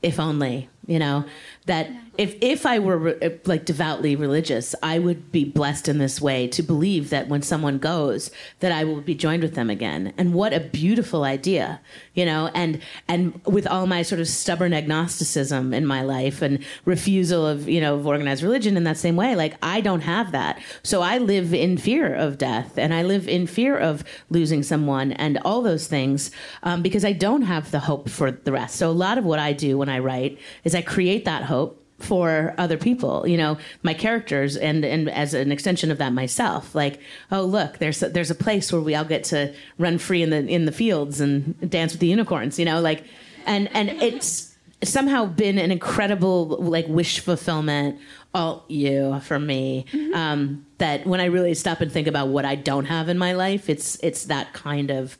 if 0.00 0.18
only, 0.18 0.68
you 0.86 0.98
know, 0.98 1.24
that 1.66 1.90
if 2.18 2.36
if 2.40 2.66
I 2.66 2.78
were 2.78 2.98
re- 2.98 3.40
like 3.46 3.64
devoutly 3.64 4.16
religious, 4.16 4.74
I 4.82 4.98
would 4.98 5.32
be 5.32 5.44
blessed 5.44 5.88
in 5.88 5.98
this 5.98 6.20
way 6.20 6.46
to 6.48 6.62
believe 6.62 7.08
that 7.10 7.28
when 7.28 7.40
someone 7.40 7.78
goes, 7.78 8.30
that 8.60 8.72
I 8.72 8.84
will 8.84 9.00
be 9.00 9.14
joined 9.14 9.42
with 9.42 9.54
them 9.54 9.70
again. 9.70 10.12
And 10.18 10.34
what 10.34 10.52
a 10.52 10.60
beautiful 10.60 11.24
idea, 11.24 11.80
you 12.14 12.26
know. 12.26 12.50
And 12.54 12.80
and 13.08 13.40
with 13.46 13.66
all 13.66 13.86
my 13.86 14.02
sort 14.02 14.20
of 14.20 14.28
stubborn 14.28 14.74
agnosticism 14.74 15.72
in 15.72 15.86
my 15.86 16.02
life 16.02 16.42
and 16.42 16.58
refusal 16.84 17.46
of 17.46 17.68
you 17.68 17.80
know 17.80 17.94
of 17.94 18.06
organized 18.06 18.42
religion 18.42 18.76
in 18.76 18.84
that 18.84 18.98
same 18.98 19.16
way, 19.16 19.34
like 19.34 19.54
I 19.62 19.80
don't 19.80 20.02
have 20.02 20.32
that. 20.32 20.60
So 20.82 21.00
I 21.00 21.18
live 21.18 21.54
in 21.54 21.78
fear 21.78 22.12
of 22.14 22.38
death, 22.38 22.76
and 22.76 22.92
I 22.92 23.04
live 23.04 23.28
in 23.28 23.46
fear 23.46 23.78
of 23.78 24.04
losing 24.28 24.62
someone, 24.62 25.12
and 25.12 25.38
all 25.44 25.62
those 25.62 25.86
things 25.86 26.30
um, 26.64 26.82
because 26.82 27.04
I 27.04 27.12
don't 27.12 27.42
have 27.42 27.70
the 27.70 27.80
hope 27.80 28.10
for 28.10 28.32
the 28.32 28.52
rest. 28.52 28.76
So 28.76 28.90
a 28.90 28.92
lot 28.92 29.16
of 29.16 29.24
what 29.24 29.38
I 29.38 29.52
do 29.52 29.78
when 29.78 29.88
I 29.88 30.00
write 30.00 30.38
is 30.64 30.71
I 30.74 30.82
create 30.82 31.24
that 31.24 31.44
hope 31.44 31.78
for 31.98 32.52
other 32.58 32.76
people 32.76 33.28
you 33.28 33.36
know 33.36 33.56
my 33.84 33.94
characters 33.94 34.56
and 34.56 34.84
and 34.84 35.08
as 35.08 35.34
an 35.34 35.52
extension 35.52 35.90
of 35.90 35.98
that 35.98 36.12
myself. 36.12 36.74
Like 36.74 37.00
oh 37.30 37.42
look 37.42 37.78
there's 37.78 38.02
a, 38.02 38.08
there's 38.08 38.30
a 38.30 38.34
place 38.34 38.72
where 38.72 38.82
we 38.82 38.94
all 38.94 39.04
get 39.04 39.24
to 39.24 39.54
run 39.78 39.98
free 39.98 40.22
in 40.22 40.30
the 40.30 40.46
in 40.46 40.64
the 40.64 40.72
fields 40.72 41.20
and 41.20 41.70
dance 41.70 41.92
with 41.92 42.00
the 42.00 42.08
unicorns 42.08 42.58
you 42.58 42.64
know 42.64 42.80
like 42.80 43.04
and 43.46 43.68
and 43.74 43.90
it's 43.90 44.54
somehow 44.82 45.24
been 45.24 45.58
an 45.58 45.70
incredible 45.70 46.46
like 46.46 46.86
wish 46.88 47.20
fulfillment 47.20 48.00
all 48.34 48.64
you 48.66 49.20
for 49.20 49.38
me. 49.38 49.84
Um 50.12 50.66
that 50.82 51.06
when 51.06 51.20
i 51.20 51.26
really 51.26 51.54
stop 51.54 51.80
and 51.80 51.92
think 51.92 52.08
about 52.08 52.26
what 52.26 52.44
i 52.44 52.56
don't 52.56 52.86
have 52.86 53.08
in 53.08 53.16
my 53.16 53.32
life 53.32 53.70
it's 53.70 53.96
it's 54.02 54.24
that 54.24 54.52
kind 54.52 54.90
of 54.90 55.16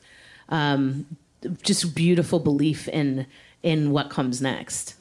um 0.49 1.05
just 1.61 1.95
beautiful 1.95 2.37
belief 2.37 2.89
in 2.89 3.25
in 3.63 3.91
what 3.91 4.09
comes 4.09 4.41
next 4.41 4.95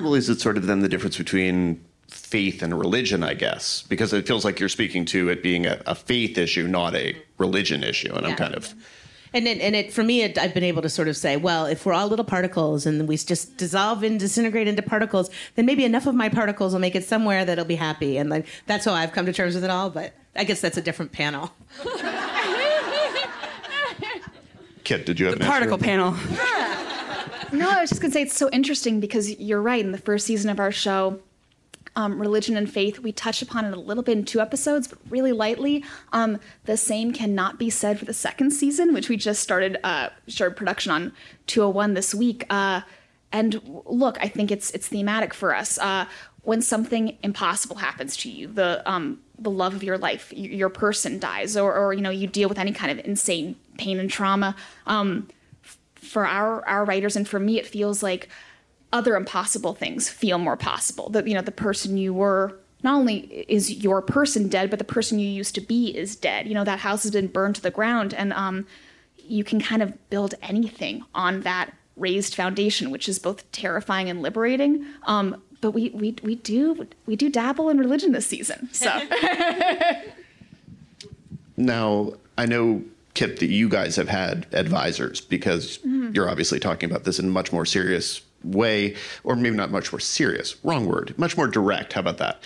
Well, 0.00 0.14
is 0.14 0.28
it 0.28 0.40
sort 0.40 0.56
of 0.56 0.66
then 0.66 0.80
the 0.80 0.88
difference 0.88 1.16
between 1.16 1.84
faith 2.08 2.62
and 2.62 2.78
religion, 2.78 3.22
I 3.22 3.34
guess? 3.34 3.82
Because 3.82 4.12
it 4.12 4.26
feels 4.26 4.44
like 4.44 4.60
you're 4.60 4.68
speaking 4.68 5.04
to 5.06 5.28
it 5.28 5.42
being 5.42 5.66
a, 5.66 5.80
a 5.86 5.94
faith 5.94 6.38
issue, 6.38 6.66
not 6.66 6.94
a 6.94 7.16
religion 7.38 7.82
issue. 7.84 8.12
And 8.12 8.26
I'm 8.26 8.36
kind 8.36 8.54
of. 8.54 8.74
And 9.34 9.48
it, 9.48 9.60
and 9.60 9.74
it 9.74 9.92
for 9.92 10.02
me, 10.02 10.22
it, 10.22 10.36
I've 10.36 10.52
been 10.52 10.64
able 10.64 10.82
to 10.82 10.90
sort 10.90 11.08
of 11.08 11.16
say, 11.16 11.38
well, 11.38 11.64
if 11.64 11.86
we're 11.86 11.94
all 11.94 12.06
little 12.06 12.24
particles 12.24 12.84
and 12.84 13.08
we 13.08 13.16
just 13.16 13.56
dissolve 13.56 14.02
and 14.02 14.20
disintegrate 14.20 14.68
into 14.68 14.82
particles, 14.82 15.30
then 15.54 15.64
maybe 15.64 15.84
enough 15.86 16.06
of 16.06 16.14
my 16.14 16.28
particles 16.28 16.74
will 16.74 16.80
make 16.80 16.94
it 16.94 17.04
somewhere 17.04 17.44
that'll 17.44 17.64
be 17.64 17.76
happy. 17.76 18.18
And 18.18 18.28
like 18.28 18.46
that's 18.66 18.84
how 18.84 18.92
I've 18.92 19.12
come 19.12 19.24
to 19.26 19.32
terms 19.32 19.54
with 19.54 19.64
it 19.64 19.70
all. 19.70 19.88
But 19.88 20.12
I 20.36 20.44
guess 20.44 20.60
that's 20.60 20.76
a 20.76 20.82
different 20.82 21.12
panel. 21.12 21.50
Kit, 24.84 25.06
did 25.06 25.18
you 25.20 25.26
have 25.26 25.36
an 25.36 25.46
Particle 25.46 25.74
answer? 25.74 25.84
panel. 25.84 26.12
No, 27.52 27.68
I 27.68 27.80
was 27.82 27.90
just 27.90 28.00
gonna 28.00 28.12
say 28.12 28.22
it's 28.22 28.36
so 28.36 28.48
interesting 28.50 28.98
because 28.98 29.38
you're 29.38 29.60
right. 29.60 29.84
In 29.84 29.92
the 29.92 29.98
first 29.98 30.26
season 30.26 30.50
of 30.50 30.58
our 30.58 30.72
show, 30.72 31.20
um, 31.94 32.18
religion 32.18 32.56
and 32.56 32.70
faith, 32.70 32.98
we 32.98 33.12
touch 33.12 33.42
upon 33.42 33.66
it 33.66 33.74
a 33.74 33.80
little 33.80 34.02
bit 34.02 34.16
in 34.16 34.24
two 34.24 34.40
episodes, 34.40 34.88
but 34.88 34.98
really 35.10 35.32
lightly. 35.32 35.84
Um, 36.12 36.40
the 36.64 36.78
same 36.78 37.12
cannot 37.12 37.58
be 37.58 37.68
said 37.68 37.98
for 37.98 38.06
the 38.06 38.14
second 38.14 38.52
season, 38.52 38.94
which 38.94 39.10
we 39.10 39.18
just 39.18 39.42
started 39.42 39.78
uh, 39.84 40.08
started 40.26 40.56
production 40.56 40.92
on 40.92 41.12
201 41.46 41.92
this 41.92 42.14
week. 42.14 42.46
Uh, 42.48 42.80
and 43.30 43.60
look, 43.84 44.16
I 44.20 44.28
think 44.28 44.50
it's 44.50 44.70
it's 44.70 44.88
thematic 44.88 45.34
for 45.34 45.54
us. 45.54 45.78
Uh, 45.78 46.06
when 46.44 46.62
something 46.62 47.18
impossible 47.22 47.76
happens 47.76 48.16
to 48.18 48.30
you, 48.30 48.48
the 48.48 48.82
um, 48.90 49.20
the 49.38 49.50
love 49.50 49.74
of 49.74 49.82
your 49.82 49.98
life, 49.98 50.32
your 50.32 50.70
person 50.70 51.18
dies, 51.18 51.56
or, 51.56 51.74
or 51.74 51.92
you 51.92 52.00
know 52.00 52.10
you 52.10 52.26
deal 52.26 52.48
with 52.48 52.58
any 52.58 52.72
kind 52.72 52.98
of 52.98 53.04
insane 53.04 53.56
pain 53.76 54.00
and 54.00 54.10
trauma. 54.10 54.56
Um, 54.86 55.28
for 56.02 56.26
our 56.26 56.66
our 56.68 56.84
writers 56.84 57.16
and 57.16 57.28
for 57.28 57.38
me 57.38 57.58
it 57.58 57.66
feels 57.66 58.02
like 58.02 58.28
other 58.92 59.16
impossible 59.16 59.74
things 59.74 60.08
feel 60.08 60.38
more 60.38 60.56
possible. 60.56 61.08
That 61.10 61.26
you 61.26 61.34
know 61.34 61.42
the 61.42 61.52
person 61.52 61.96
you 61.96 62.12
were 62.12 62.58
not 62.82 62.96
only 62.96 63.44
is 63.48 63.82
your 63.82 64.02
person 64.02 64.48
dead 64.48 64.70
but 64.70 64.78
the 64.78 64.84
person 64.84 65.18
you 65.18 65.28
used 65.28 65.54
to 65.54 65.60
be 65.60 65.96
is 65.96 66.16
dead. 66.16 66.46
You 66.46 66.54
know 66.54 66.64
that 66.64 66.80
house 66.80 67.02
has 67.02 67.12
been 67.12 67.28
burned 67.28 67.56
to 67.56 67.62
the 67.62 67.70
ground 67.70 68.14
and 68.14 68.32
um 68.32 68.66
you 69.16 69.44
can 69.44 69.60
kind 69.60 69.82
of 69.82 70.10
build 70.10 70.34
anything 70.42 71.04
on 71.14 71.42
that 71.42 71.72
razed 71.96 72.34
foundation 72.34 72.90
which 72.90 73.08
is 73.08 73.18
both 73.18 73.50
terrifying 73.52 74.08
and 74.08 74.20
liberating. 74.22 74.84
Um 75.04 75.42
but 75.60 75.70
we 75.70 75.90
we 75.90 76.16
we 76.22 76.34
do 76.34 76.86
we 77.06 77.16
do 77.16 77.30
dabble 77.30 77.68
in 77.68 77.78
religion 77.78 78.12
this 78.12 78.26
season. 78.26 78.68
So. 78.72 78.90
Now, 81.56 82.14
I 82.36 82.46
know, 82.46 82.82
Kit, 83.14 83.40
that 83.40 83.50
you 83.50 83.68
guys 83.68 83.96
have 83.96 84.08
had 84.08 84.46
advisors 84.52 85.20
because 85.20 85.78
you're 86.14 86.30
obviously 86.30 86.58
talking 86.58 86.90
about 86.90 87.04
this 87.04 87.18
in 87.18 87.26
a 87.26 87.30
much 87.30 87.52
more 87.52 87.66
serious 87.66 88.22
way, 88.42 88.96
or 89.22 89.36
maybe 89.36 89.54
not 89.56 89.70
much 89.70 89.92
more 89.92 90.00
serious, 90.00 90.56
wrong 90.64 90.86
word, 90.86 91.14
much 91.18 91.36
more 91.36 91.46
direct. 91.46 91.92
How 91.92 92.00
about 92.00 92.18
that? 92.18 92.42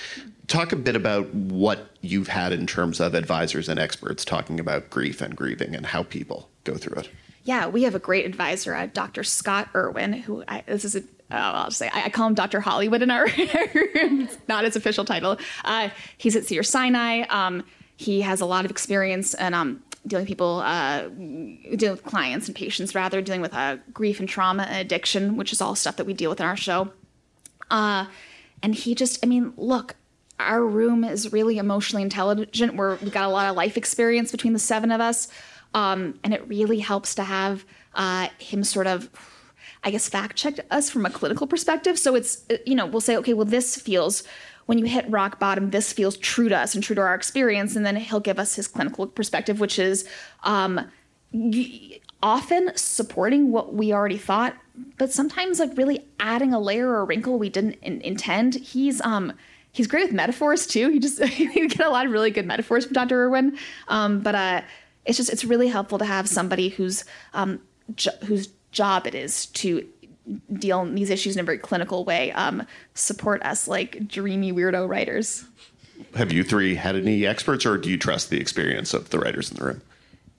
Talk 0.48 0.72
a 0.72 0.76
bit 0.76 0.94
about 0.96 1.32
what 1.34 1.88
you've 2.00 2.28
had 2.28 2.52
in 2.52 2.66
terms 2.66 3.00
of 3.00 3.14
advisors 3.14 3.68
and 3.68 3.78
experts 3.80 4.24
talking 4.24 4.60
about 4.60 4.90
grief 4.90 5.20
and 5.20 5.34
grieving 5.36 5.74
and 5.74 5.86
how 5.86 6.02
people 6.02 6.48
go 6.64 6.76
through 6.76 7.00
it. 7.00 7.10
yeah, 7.44 7.66
we 7.68 7.84
have 7.84 7.94
a 7.94 8.00
great 8.00 8.26
advisor, 8.26 8.74
uh, 8.74 8.86
Dr. 8.92 9.22
Scott 9.24 9.68
Irwin, 9.74 10.12
who 10.12 10.44
I, 10.48 10.62
this 10.66 10.84
is 10.84 10.96
a 10.96 11.00
oh, 11.00 11.36
I'll 11.36 11.64
just 11.66 11.78
say 11.78 11.88
I, 11.92 12.04
I 12.04 12.08
call 12.10 12.26
him 12.26 12.34
Dr. 12.34 12.60
Hollywood 12.60 13.02
in 13.02 13.10
our 13.10 13.26
it's 13.36 14.38
not 14.48 14.64
his 14.64 14.76
official 14.76 15.04
title. 15.04 15.38
Uh, 15.64 15.90
he's 16.18 16.36
at 16.36 16.44
Cedars-Sinai. 16.44 17.22
Um, 17.28 17.64
he 17.96 18.20
has 18.20 18.40
a 18.40 18.46
lot 18.46 18.64
of 18.64 18.70
experience 18.70 19.32
in 19.34 19.54
um, 19.54 19.82
dealing 20.06 20.22
with 20.22 20.28
people, 20.28 20.60
uh, 20.64 21.08
dealing 21.08 21.90
with 21.90 22.04
clients 22.04 22.46
and 22.46 22.56
patients, 22.56 22.94
rather 22.94 23.20
dealing 23.20 23.40
with 23.40 23.54
uh, 23.54 23.76
grief 23.92 24.20
and 24.20 24.28
trauma 24.28 24.64
and 24.64 24.78
addiction, 24.78 25.36
which 25.36 25.52
is 25.52 25.60
all 25.60 25.74
stuff 25.74 25.96
that 25.96 26.06
we 26.06 26.14
deal 26.14 26.30
with 26.30 26.40
in 26.40 26.46
our 26.46 26.56
show. 26.56 26.90
Uh, 27.70 28.06
and 28.62 28.74
he 28.74 28.94
just, 28.94 29.24
I 29.24 29.28
mean, 29.28 29.52
look, 29.56 29.96
our 30.38 30.64
room 30.64 31.02
is 31.02 31.32
really 31.32 31.58
emotionally 31.58 32.02
intelligent. 32.02 32.76
We're, 32.76 32.96
we've 32.96 33.12
got 33.12 33.24
a 33.24 33.28
lot 33.28 33.48
of 33.48 33.56
life 33.56 33.76
experience 33.76 34.30
between 34.30 34.52
the 34.52 34.58
seven 34.58 34.92
of 34.92 35.00
us. 35.00 35.28
Um, 35.74 36.18
and 36.22 36.32
it 36.32 36.46
really 36.48 36.78
helps 36.78 37.14
to 37.16 37.24
have 37.24 37.64
uh, 37.94 38.28
him 38.38 38.64
sort 38.64 38.86
of, 38.86 39.10
I 39.82 39.90
guess, 39.90 40.08
fact 40.08 40.36
check 40.36 40.54
us 40.70 40.90
from 40.90 41.04
a 41.04 41.10
clinical 41.10 41.46
perspective. 41.46 41.98
So 41.98 42.14
it's, 42.14 42.44
you 42.64 42.74
know, 42.74 42.86
we'll 42.86 43.00
say, 43.00 43.16
okay, 43.16 43.34
well, 43.34 43.44
this 43.44 43.76
feels, 43.76 44.22
when 44.66 44.78
you 44.78 44.86
hit 44.86 45.08
rock 45.10 45.38
bottom, 45.38 45.70
this 45.70 45.92
feels 45.92 46.16
true 46.16 46.48
to 46.48 46.56
us 46.56 46.74
and 46.74 46.82
true 46.84 46.94
to 46.94 47.02
our 47.02 47.14
experience. 47.14 47.76
And 47.76 47.86
then 47.86 47.96
he'll 47.96 48.20
give 48.20 48.38
us 48.38 48.54
his 48.54 48.68
clinical 48.68 49.06
perspective, 49.06 49.60
which 49.60 49.78
is 49.78 50.08
um, 50.42 50.90
often 52.22 52.72
supporting 52.76 53.52
what 53.52 53.74
we 53.74 53.92
already 53.92 54.18
thought, 54.18 54.56
but 54.98 55.12
sometimes 55.12 55.60
like 55.60 55.76
really 55.76 56.06
adding 56.20 56.52
a 56.52 56.60
layer 56.60 56.88
or 56.88 57.00
a 57.00 57.04
wrinkle 57.04 57.38
we 57.38 57.48
didn't 57.48 57.74
in- 57.82 58.00
intend. 58.02 58.54
He's, 58.56 59.00
um, 59.02 59.32
he's 59.72 59.86
great 59.86 60.04
with 60.04 60.12
metaphors 60.12 60.66
too. 60.66 60.88
He 60.88 60.98
just 60.98 61.20
you 61.38 61.68
get 61.68 61.86
a 61.86 61.90
lot 61.90 62.06
of 62.06 62.12
really 62.12 62.30
good 62.30 62.46
metaphors 62.46 62.84
from 62.84 62.94
Dr. 62.94 63.24
Irwin. 63.24 63.56
Um, 63.88 64.20
but 64.20 64.34
uh, 64.34 64.62
it's 65.04 65.16
just 65.16 65.30
it's 65.30 65.44
really 65.44 65.68
helpful 65.68 65.98
to 65.98 66.04
have 66.04 66.28
somebody 66.28 66.70
whose 66.70 67.04
um, 67.34 67.60
jo- 67.94 68.16
whose 68.24 68.48
job 68.72 69.06
it 69.06 69.14
is 69.14 69.46
to 69.46 69.86
deal 70.52 70.82
in 70.82 70.94
these 70.94 71.10
issues 71.10 71.36
in 71.36 71.40
a 71.40 71.44
very 71.44 71.58
clinical 71.58 72.04
way. 72.04 72.32
Um, 72.32 72.66
support 72.94 73.42
us 73.42 73.68
like 73.68 74.08
dreamy 74.08 74.52
weirdo 74.52 74.88
writers. 74.88 75.44
Have 76.14 76.32
you 76.32 76.42
three 76.44 76.74
had 76.74 76.96
any 76.96 77.24
experts, 77.26 77.64
or 77.64 77.78
do 77.78 77.88
you 77.90 77.96
trust 77.98 78.30
the 78.30 78.38
experience 78.40 78.92
of 78.94 79.10
the 79.10 79.18
writers 79.18 79.50
in 79.50 79.56
the 79.56 79.64
room? 79.64 79.82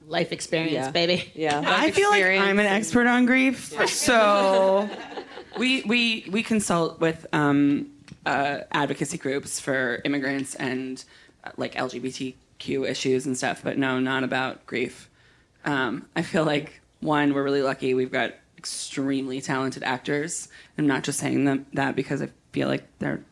Life 0.07 0.31
experience, 0.31 0.73
Yeah. 0.73 0.91
baby. 0.91 1.31
Yeah. 1.35 1.61
I 1.65 1.91
feel 1.91 2.09
like 2.11 2.23
I'm 2.23 2.59
an 2.59 2.65
expert 2.65 3.07
on 3.07 3.25
grief, 3.25 3.73
so 3.89 4.89
we 5.57 5.81
we 5.83 6.25
we 6.29 6.43
consult 6.43 6.99
with 6.99 7.25
um, 7.33 7.87
uh, 8.25 8.59
advocacy 8.71 9.17
groups 9.17 9.59
for 9.59 10.01
immigrants 10.05 10.55
and 10.55 11.03
uh, 11.43 11.51
like 11.57 11.75
LGBTQ 11.75 12.87
issues 12.89 13.25
and 13.25 13.35
stuff, 13.37 13.61
but 13.63 13.77
no, 13.77 13.99
not 13.99 14.23
about 14.23 14.65
grief. 14.65 15.09
Um, 15.65 16.05
I 16.15 16.21
feel 16.21 16.45
like 16.45 16.79
one, 17.01 17.33
we're 17.33 17.43
really 17.43 17.61
lucky. 17.61 17.93
We've 17.93 18.11
got 18.11 18.33
extremely 18.57 19.41
talented 19.41 19.83
actors. 19.83 20.47
I'm 20.77 20.87
not 20.87 21.03
just 21.03 21.19
saying 21.19 21.45
them 21.45 21.65
that 21.73 21.95
because 21.95 22.21
I 22.21 22.29
feel 22.51 22.67
like 22.67 22.85
they're 22.99 23.23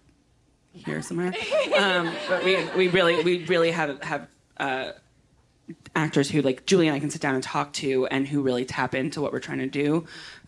here 0.73 1.01
somewhere. 1.01 1.33
Um, 1.75 2.09
but 2.29 2.45
we 2.45 2.63
we 2.77 2.87
really 2.87 3.21
we 3.23 3.45
really 3.45 3.71
have 3.71 4.01
have. 4.03 4.27
Uh, 4.57 4.91
actors 5.95 6.29
who 6.29 6.41
like 6.41 6.65
Julie 6.65 6.87
and 6.87 6.95
I 6.95 6.99
can 6.99 7.09
sit 7.09 7.21
down 7.21 7.33
and 7.33 7.43
talk 7.43 7.73
to 7.73 8.05
and 8.07 8.27
who 8.27 8.41
really 8.41 8.65
tap 8.65 8.93
into 8.93 9.19
what 9.19 9.33
we're 9.33 9.39
trying 9.39 9.59
to 9.59 9.67
do 9.67 10.05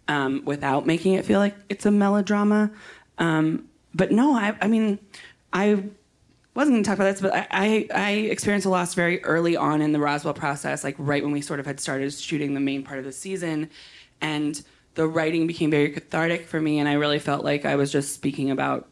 um, 0.07 0.43
without 0.45 0.85
making 0.85 1.13
it 1.13 1.25
feel 1.25 1.39
like 1.39 1.55
it's 1.69 1.85
a 1.85 1.91
melodrama. 1.91 2.71
Um, 3.17 3.67
but 3.93 4.11
no, 4.11 4.35
I, 4.35 4.55
I 4.61 4.67
mean, 4.67 4.99
I 5.51 5.83
wasn't 6.53 6.75
going 6.75 6.83
to 6.83 6.89
talk 6.89 6.97
about 6.97 7.11
this, 7.11 7.21
but 7.21 7.33
I, 7.33 7.47
I, 7.51 7.87
I 7.93 8.11
experienced 8.11 8.65
a 8.65 8.69
loss 8.69 8.93
very 8.93 9.23
early 9.23 9.55
on 9.55 9.81
in 9.81 9.91
the 9.91 9.99
Roswell 9.99 10.33
process, 10.33 10.83
like 10.83 10.95
right 10.97 11.23
when 11.23 11.31
we 11.31 11.41
sort 11.41 11.59
of 11.59 11.65
had 11.65 11.79
started 11.79 12.13
shooting 12.13 12.53
the 12.53 12.59
main 12.59 12.83
part 12.83 12.99
of 12.99 13.05
the 13.05 13.11
season. 13.11 13.69
And 14.21 14.61
the 14.95 15.07
writing 15.07 15.47
became 15.47 15.71
very 15.71 15.89
cathartic 15.89 16.47
for 16.47 16.59
me. 16.59 16.79
And 16.79 16.89
I 16.89 16.93
really 16.93 17.19
felt 17.19 17.43
like 17.43 17.65
I 17.65 17.75
was 17.75 17.91
just 17.91 18.13
speaking 18.13 18.51
about 18.51 18.87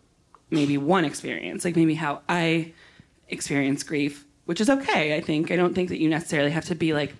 maybe 0.49 0.77
one 0.77 1.05
experience, 1.05 1.65
like 1.65 1.75
maybe 1.75 1.95
how 1.95 2.21
I 2.29 2.73
experience 3.27 3.83
grief, 3.83 4.25
which 4.45 4.61
is 4.61 4.69
okay, 4.69 5.15
I 5.15 5.21
think. 5.21 5.51
I 5.51 5.55
don't 5.55 5.73
think 5.73 5.89
that 5.89 5.99
you 5.99 6.09
necessarily 6.09 6.51
have 6.51 6.65
to 6.65 6.75
be 6.75 6.93
like 6.93 7.13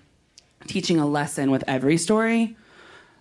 teaching 0.66 0.98
a 0.98 1.06
lesson 1.06 1.50
with 1.50 1.64
every 1.66 1.96
story. 1.96 2.56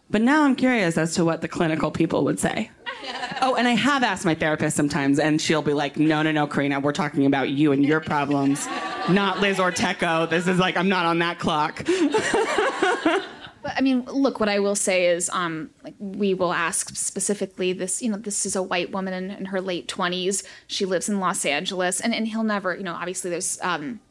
But 0.09 0.21
now 0.21 0.43
I'm 0.43 0.55
curious 0.55 0.97
as 0.97 1.15
to 1.15 1.25
what 1.25 1.41
the 1.41 1.47
clinical 1.47 1.89
people 1.89 2.23
would 2.25 2.39
say. 2.39 2.69
oh, 3.41 3.55
and 3.55 3.67
I 3.67 3.71
have 3.71 4.03
asked 4.03 4.23
my 4.23 4.35
therapist 4.35 4.77
sometimes, 4.77 5.17
and 5.17 5.41
she'll 5.41 5.63
be 5.63 5.73
like, 5.73 5.97
no, 5.97 6.21
no, 6.21 6.31
no, 6.31 6.45
Carina, 6.45 6.79
we're 6.79 6.91
talking 6.91 7.25
about 7.25 7.49
you 7.49 7.71
and 7.71 7.83
your 7.83 7.99
problems, 7.99 8.67
not 9.09 9.39
Liz 9.39 9.59
or 9.59 9.71
Ortecho. 9.71 10.29
This 10.29 10.47
is 10.47 10.59
like, 10.59 10.77
I'm 10.77 10.89
not 10.89 11.05
on 11.05 11.19
that 11.19 11.39
clock. 11.39 11.83
But 13.65 13.73
I 13.77 13.81
mean, 13.81 14.05
look, 14.05 14.39
what 14.39 14.47
I 14.47 14.59
will 14.59 14.75
say 14.75 15.07
is, 15.07 15.27
um, 15.33 15.71
like 15.83 15.95
we 15.97 16.35
will 16.35 16.53
ask 16.53 16.95
specifically 16.95 17.73
this. 17.73 17.99
You 17.99 18.11
know, 18.11 18.17
this 18.17 18.45
is 18.45 18.55
a 18.55 18.61
white 18.61 18.91
woman 18.91 19.11
in, 19.11 19.31
in 19.31 19.45
her 19.45 19.59
late 19.59 19.87
twenties. 19.87 20.43
She 20.67 20.85
lives 20.85 21.09
in 21.09 21.19
Los 21.19 21.45
Angeles, 21.45 21.99
and 21.99 22.13
and 22.13 22.27
he'll 22.27 22.43
never, 22.43 22.75
you 22.75 22.83
know, 22.83 22.93
obviously 22.93 23.31
there's 23.31 23.59
um, 23.63 24.01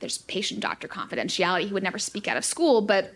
there's 0.00 0.18
patient 0.18 0.60
doctor 0.60 0.88
confidentiality. 0.88 1.68
He 1.68 1.72
would 1.72 1.82
never 1.82 1.98
speak 1.98 2.28
out 2.28 2.36
of 2.36 2.44
school, 2.44 2.82
but 2.82 3.14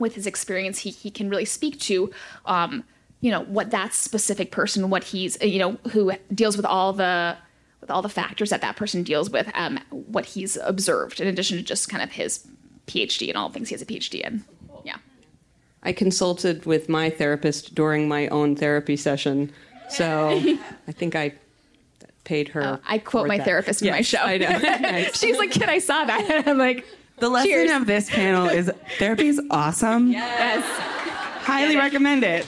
with 0.00 0.16
his 0.16 0.26
experience, 0.26 0.80
he 0.80 0.90
he 0.90 1.08
can 1.08 1.30
really 1.30 1.44
speak 1.44 1.78
to. 1.82 2.10
Um, 2.44 2.82
you 3.20 3.30
know 3.30 3.44
what 3.44 3.70
that 3.70 3.94
specific 3.94 4.50
person, 4.50 4.90
what 4.90 5.04
he's, 5.04 5.40
you 5.40 5.60
know, 5.60 5.78
who 5.92 6.10
deals 6.34 6.56
with 6.56 6.66
all 6.66 6.92
the 6.92 7.36
with 7.80 7.92
all 7.92 8.02
the 8.02 8.08
factors 8.08 8.50
that 8.50 8.60
that 8.62 8.74
person 8.74 9.04
deals 9.04 9.30
with, 9.30 9.48
um, 9.54 9.78
what 9.90 10.26
he's 10.26 10.56
observed, 10.56 11.20
in 11.20 11.28
addition 11.28 11.58
to 11.58 11.62
just 11.62 11.88
kind 11.88 12.02
of 12.02 12.10
his 12.10 12.44
PhD 12.88 13.28
and 13.28 13.36
all 13.36 13.48
the 13.48 13.54
things 13.54 13.68
he 13.68 13.74
has 13.74 13.82
a 13.82 13.86
PhD 13.86 14.22
in. 14.22 14.44
Yeah. 15.82 15.88
I 15.88 15.92
consulted 15.92 16.66
with 16.66 16.88
my 16.88 17.10
therapist 17.10 17.74
during 17.74 18.08
my 18.08 18.28
own 18.28 18.56
therapy 18.56 18.96
session, 18.96 19.52
so 19.88 20.28
I 20.88 20.92
think 20.92 21.14
I 21.16 21.32
paid 22.24 22.48
her. 22.48 22.62
Uh, 22.62 22.76
I 22.86 22.98
quote 22.98 23.26
my 23.28 23.38
that. 23.38 23.44
therapist 23.46 23.82
in 23.82 23.90
my 23.90 24.02
show. 24.02 24.18
I 24.18 24.38
know. 24.38 25.02
She's 25.14 25.38
like, 25.38 25.50
"Kid, 25.52 25.68
I 25.68 25.78
saw 25.78 26.04
that." 26.04 26.44
I'm 26.46 26.58
like, 26.58 26.86
The 27.18 27.28
lesson 27.28 27.50
Cheers. 27.50 27.70
of 27.72 27.86
this 27.86 28.10
panel 28.10 28.46
is 28.48 28.70
therapy 28.98 29.28
is 29.28 29.40
awesome. 29.50 30.10
"Yes." 30.12 30.64
Highly 31.42 31.76
recommend 31.76 32.22
it. 32.24 32.46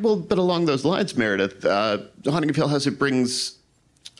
Well, 0.00 0.16
but 0.16 0.36
along 0.38 0.66
those 0.66 0.84
lines, 0.84 1.16
Meredith, 1.16 1.64
uh, 1.64 1.98
Haunting 2.26 2.50
of 2.50 2.56
Hill 2.56 2.68
House, 2.68 2.86
it 2.86 2.98
brings 2.98 3.55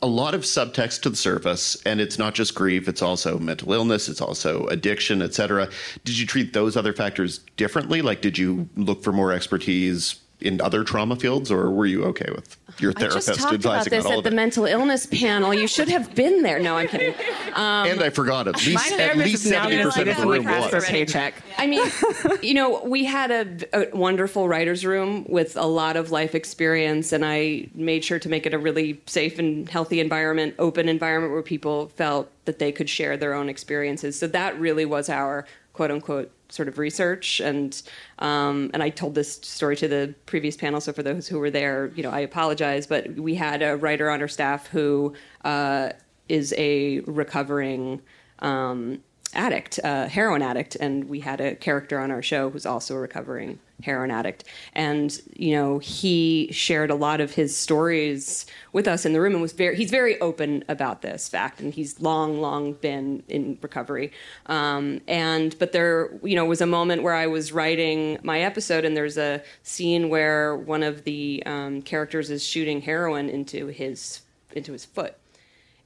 a 0.03 0.07
lot 0.07 0.35
of 0.35 0.43
subtext 0.43 1.03
to 1.03 1.11
the 1.11 1.17
surface, 1.17 1.77
and 1.87 2.01
it's 2.01 2.19
not 2.19 2.35
just 2.35 2.55
grief; 2.55 2.89
it's 2.89 3.03
also 3.03 3.39
mental 3.39 3.73
illness, 3.73 4.09
it's 4.09 4.21
also 4.21 4.67
addiction, 4.67 5.23
etc. 5.23 5.69
Did 6.05 6.19
you 6.19 6.27
treat 6.27 6.53
those 6.53 6.77
other 6.77 6.93
factors 6.93 7.39
differently? 7.57 8.03
Like, 8.03 8.21
did 8.21 8.37
you 8.37 8.69
look 8.77 9.03
for 9.03 9.13
more 9.13 9.33
expertise 9.33 10.17
in 10.41 10.61
other 10.61 10.84
trauma 10.84 11.16
fields, 11.16 11.51
or 11.51 11.70
were 11.70 11.87
you 11.87 12.05
okay 12.05 12.30
with 12.34 12.57
your 12.78 12.93
I 12.97 13.01
therapist 13.01 13.28
just 13.28 13.41
talked 13.41 13.55
about 13.55 13.87
advising 13.87 13.91
this 13.91 14.05
all 14.05 14.18
at 14.18 14.24
the 14.24 14.30
it? 14.30 14.34
mental 14.34 14.66
illness 14.66 15.07
panel. 15.07 15.55
You 15.55 15.66
should 15.66 15.89
have 15.89 16.14
been 16.14 16.43
there. 16.43 16.59
No, 16.59 16.76
I'm 16.76 16.89
kidding. 16.89 17.14
Um, 17.55 17.89
and 17.89 18.03
I 18.03 18.11
forgot 18.11 18.47
at 18.49 18.55
My 18.55 18.61
least 18.61 18.93
at 18.93 18.99
therapist 18.99 19.24
least 19.24 19.45
is 19.47 19.51
now 19.51 19.62
seventy 19.62 19.76
going 19.76 19.87
to 19.87 19.93
see 19.93 20.05
percent 20.05 20.09
of 20.09 20.16
this 20.16 20.16
the 20.16 20.22
in 20.22 20.28
the 20.28 20.34
room 20.34 20.45
press 20.45 20.70
for 20.70 20.76
was. 20.76 20.84
paycheck. 20.84 21.34
I 21.57 21.66
mean, 21.66 21.89
you 22.43 22.55
know, 22.55 22.82
we 22.84 23.05
had 23.05 23.30
a, 23.30 23.91
a 23.93 23.97
wonderful 23.97 24.47
writer's 24.49 24.84
room 24.84 25.24
with 25.28 25.57
a 25.57 25.66
lot 25.66 25.97
of 25.97 26.11
life 26.11 26.34
experience, 26.34 27.12
and 27.12 27.24
I 27.24 27.68
made 27.74 28.05
sure 28.05 28.18
to 28.18 28.28
make 28.28 28.45
it 28.45 28.53
a 28.53 28.59
really 28.59 29.01
safe 29.07 29.39
and 29.39 29.68
healthy 29.68 30.01
environment, 30.01 30.55
open 30.59 30.89
environment 30.89 31.32
where 31.32 31.43
people 31.43 31.89
felt 31.89 32.30
that 32.45 32.59
they 32.59 32.72
could 32.72 32.91
share 32.91 33.16
their 33.16 33.32
own 33.32 33.49
experiences. 33.49 34.18
So 34.18 34.26
that 34.28 34.59
really 34.61 34.84
was 34.84 35.09
our 35.09 35.47
quote 35.72 35.91
unquote 35.91 36.30
sort 36.49 36.69
of 36.69 36.79
research. 36.79 37.41
And 37.41 37.81
um, 38.19 38.71
and 38.73 38.83
I 38.83 38.91
told 38.91 39.15
this 39.15 39.35
story 39.37 39.77
to 39.77 39.89
the 39.89 40.15
previous 40.27 40.57
panel. 40.57 40.81
So 40.81 40.93
for 40.93 41.03
those 41.03 41.29
who 41.29 41.39
were 41.39 41.51
there 41.51 41.91
you 41.95 42.03
know 42.03 42.11
I 42.11 42.21
apologize. 42.21 42.87
But 42.87 43.15
we 43.15 43.35
had 43.35 43.63
a 43.63 43.77
writer 43.77 44.11
on 44.11 44.21
our 44.21 44.29
staff 44.29 44.69
who 44.69 45.15
uh, 45.45 45.91
is 46.29 46.55
a 46.57 47.01
recovering 47.01 48.03
um, 48.41 49.03
addict, 49.35 49.79
uh, 49.85 50.09
heroin 50.09 50.43
addict, 50.43 50.77
and 50.77 51.09
we 51.09 51.21
had 51.21 51.41
a 51.41 51.55
character 51.55 51.99
on 51.99 52.11
our 52.11 52.23
show 52.23 52.51
who's 52.51 52.67
also 52.67 52.97
a 52.97 52.99
recovering 52.99 53.59
heroin 53.83 54.11
addict. 54.11 54.45
And 54.74 55.18
you 55.35 55.53
know, 55.53 55.79
he 55.79 56.49
shared 56.53 56.91
a 56.91 56.95
lot 56.95 57.20
of 57.20 57.33
his 57.33 57.57
stories 57.57 58.47
with 58.72 58.89
us 58.89 59.05
in 59.05 59.12
the 59.12 59.20
room, 59.20 59.33
and 59.33 59.43
was 59.43 59.53
very 59.53 59.77
he's 59.77 59.91
very 59.91 60.20
open 60.20 60.64
about 60.68 61.03
this 61.03 61.29
fact, 61.29 61.61
and 61.61 61.72
he's 61.72 62.01
long, 62.01 62.41
long 62.41 62.74
been 62.74 63.22
in 63.29 63.59
recovery. 63.62 64.12
Um, 64.47 65.01
and 65.07 65.59
but 65.59 65.72
there, 65.72 66.11
you 66.22 66.37
know, 66.37 66.45
was 66.45 66.61
a 66.61 66.66
moment 66.66 67.03
where 67.03 67.14
I 67.14 67.27
was 67.27 67.53
writing 67.53 68.18
my 68.22 68.41
episode, 68.41 68.85
and 68.85 68.97
there's 68.97 69.18
a 69.18 69.43
scene 69.62 70.09
where 70.09 70.57
one 70.57 70.83
of 70.83 71.05
the 71.05 71.43
um, 71.47 71.83
characters 71.83 72.31
is 72.31 72.45
shooting 72.45 72.83
heroin 72.83 73.29
into 73.29 73.66
his 73.66 74.22
into 74.55 74.72
his 74.72 74.85
foot 74.85 75.16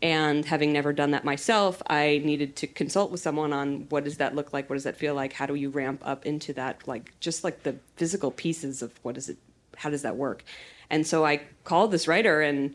and 0.02 0.44
having 0.44 0.72
never 0.72 0.92
done 0.92 1.10
that 1.10 1.24
myself, 1.24 1.82
I 1.86 2.22
needed 2.24 2.56
to 2.56 2.66
consult 2.66 3.10
with 3.10 3.20
someone 3.20 3.52
on 3.52 3.86
what 3.90 4.04
does 4.04 4.16
that 4.16 4.34
look 4.34 4.52
like? 4.52 4.70
What 4.70 4.76
does 4.76 4.84
that 4.84 4.96
feel 4.96 5.14
like? 5.14 5.34
How 5.34 5.46
do 5.46 5.54
you 5.54 5.68
ramp 5.68 6.00
up 6.04 6.24
into 6.24 6.52
that? 6.54 6.86
Like 6.88 7.12
just 7.20 7.44
like 7.44 7.62
the 7.62 7.76
physical 7.96 8.30
pieces 8.30 8.82
of 8.82 8.92
what 9.02 9.16
is 9.16 9.28
it? 9.28 9.36
How 9.76 9.90
does 9.90 10.02
that 10.02 10.16
work? 10.16 10.44
And 10.88 11.06
so 11.06 11.24
I 11.24 11.42
called 11.64 11.90
this 11.90 12.08
writer 12.08 12.40
and 12.40 12.74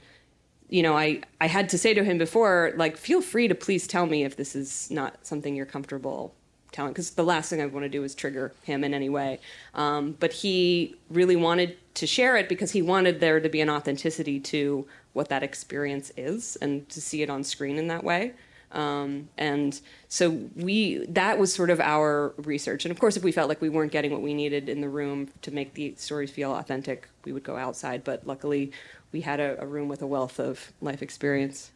you 0.67 0.81
know, 0.81 0.97
I, 0.97 1.21
I 1.39 1.47
had 1.47 1.69
to 1.69 1.77
say 1.77 1.93
to 1.93 2.03
him 2.03 2.17
before, 2.17 2.73
like, 2.75 2.97
feel 2.97 3.21
free 3.21 3.47
to 3.47 3.53
please 3.53 3.85
tell 3.85 4.07
me 4.07 4.23
if 4.23 4.35
this 4.35 4.55
is 4.55 4.89
not 4.89 5.25
something 5.25 5.55
you're 5.55 5.65
comfortable 5.65 6.33
telling, 6.71 6.91
because 6.91 7.11
the 7.11 7.23
last 7.23 7.49
thing 7.49 7.61
I 7.61 7.65
want 7.67 7.85
to 7.85 7.89
do 7.89 8.03
is 8.03 8.15
trigger 8.15 8.51
him 8.63 8.83
in 8.83 8.93
any 8.93 9.07
way. 9.07 9.39
Um, 9.73 10.15
but 10.19 10.33
he 10.33 10.95
really 11.09 11.35
wanted 11.35 11.77
to 11.95 12.07
share 12.07 12.35
it 12.35 12.49
because 12.49 12.71
he 12.71 12.81
wanted 12.81 13.19
there 13.19 13.39
to 13.39 13.47
be 13.47 13.61
an 13.61 13.69
authenticity 13.69 14.39
to 14.41 14.85
what 15.15 15.29
that 15.29 15.43
experience 15.43 16.11
is 16.17 16.57
and 16.57 16.87
to 16.89 16.99
see 16.99 17.21
it 17.21 17.29
on 17.29 17.43
screen 17.43 17.77
in 17.77 17.87
that 17.87 18.03
way. 18.03 18.33
Um, 18.71 19.29
and 19.37 19.79
so 20.09 20.31
we 20.55 21.05
that 21.07 21.39
was 21.39 21.53
sort 21.53 21.69
of 21.69 21.79
our 21.79 22.33
research. 22.37 22.83
And 22.83 22.91
of 22.91 22.99
course, 22.99 23.15
if 23.15 23.23
we 23.23 23.31
felt 23.31 23.47
like 23.47 23.61
we 23.61 23.69
weren't 23.69 23.93
getting 23.93 24.11
what 24.11 24.21
we 24.21 24.33
needed 24.33 24.67
in 24.67 24.81
the 24.81 24.89
room 24.89 25.29
to 25.43 25.51
make 25.51 25.73
the 25.73 25.95
stories 25.95 26.31
feel 26.31 26.53
authentic, 26.53 27.07
we 27.23 27.31
would 27.31 27.43
go 27.43 27.55
outside. 27.55 28.03
But 28.03 28.27
luckily, 28.27 28.73
we 29.13 29.21
had 29.21 29.39
a, 29.39 29.61
a 29.63 29.65
room 29.65 29.87
with 29.87 30.01
a 30.01 30.07
wealth 30.07 30.39
of 30.39 30.73
life 30.81 31.01
experience. 31.01 31.71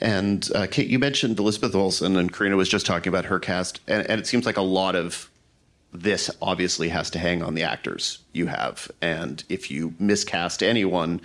And 0.00 0.46
uh, 0.54 0.66
Kate, 0.70 0.88
you 0.88 0.98
mentioned 0.98 1.38
Elizabeth 1.38 1.74
Olsen, 1.74 2.16
and 2.16 2.30
Carina 2.30 2.56
was 2.56 2.68
just 2.68 2.84
talking 2.84 3.08
about 3.08 3.24
her 3.24 3.38
cast, 3.38 3.80
and, 3.88 4.06
and 4.10 4.20
it 4.20 4.26
seems 4.26 4.44
like 4.44 4.58
a 4.58 4.62
lot 4.62 4.94
of 4.94 5.30
this 5.92 6.30
obviously 6.42 6.90
has 6.90 7.08
to 7.10 7.18
hang 7.18 7.42
on 7.42 7.54
the 7.54 7.62
actors 7.62 8.18
you 8.32 8.46
have. 8.46 8.90
And 9.00 9.42
if 9.48 9.70
you 9.70 9.94
miscast 9.98 10.62
anyone, 10.62 11.22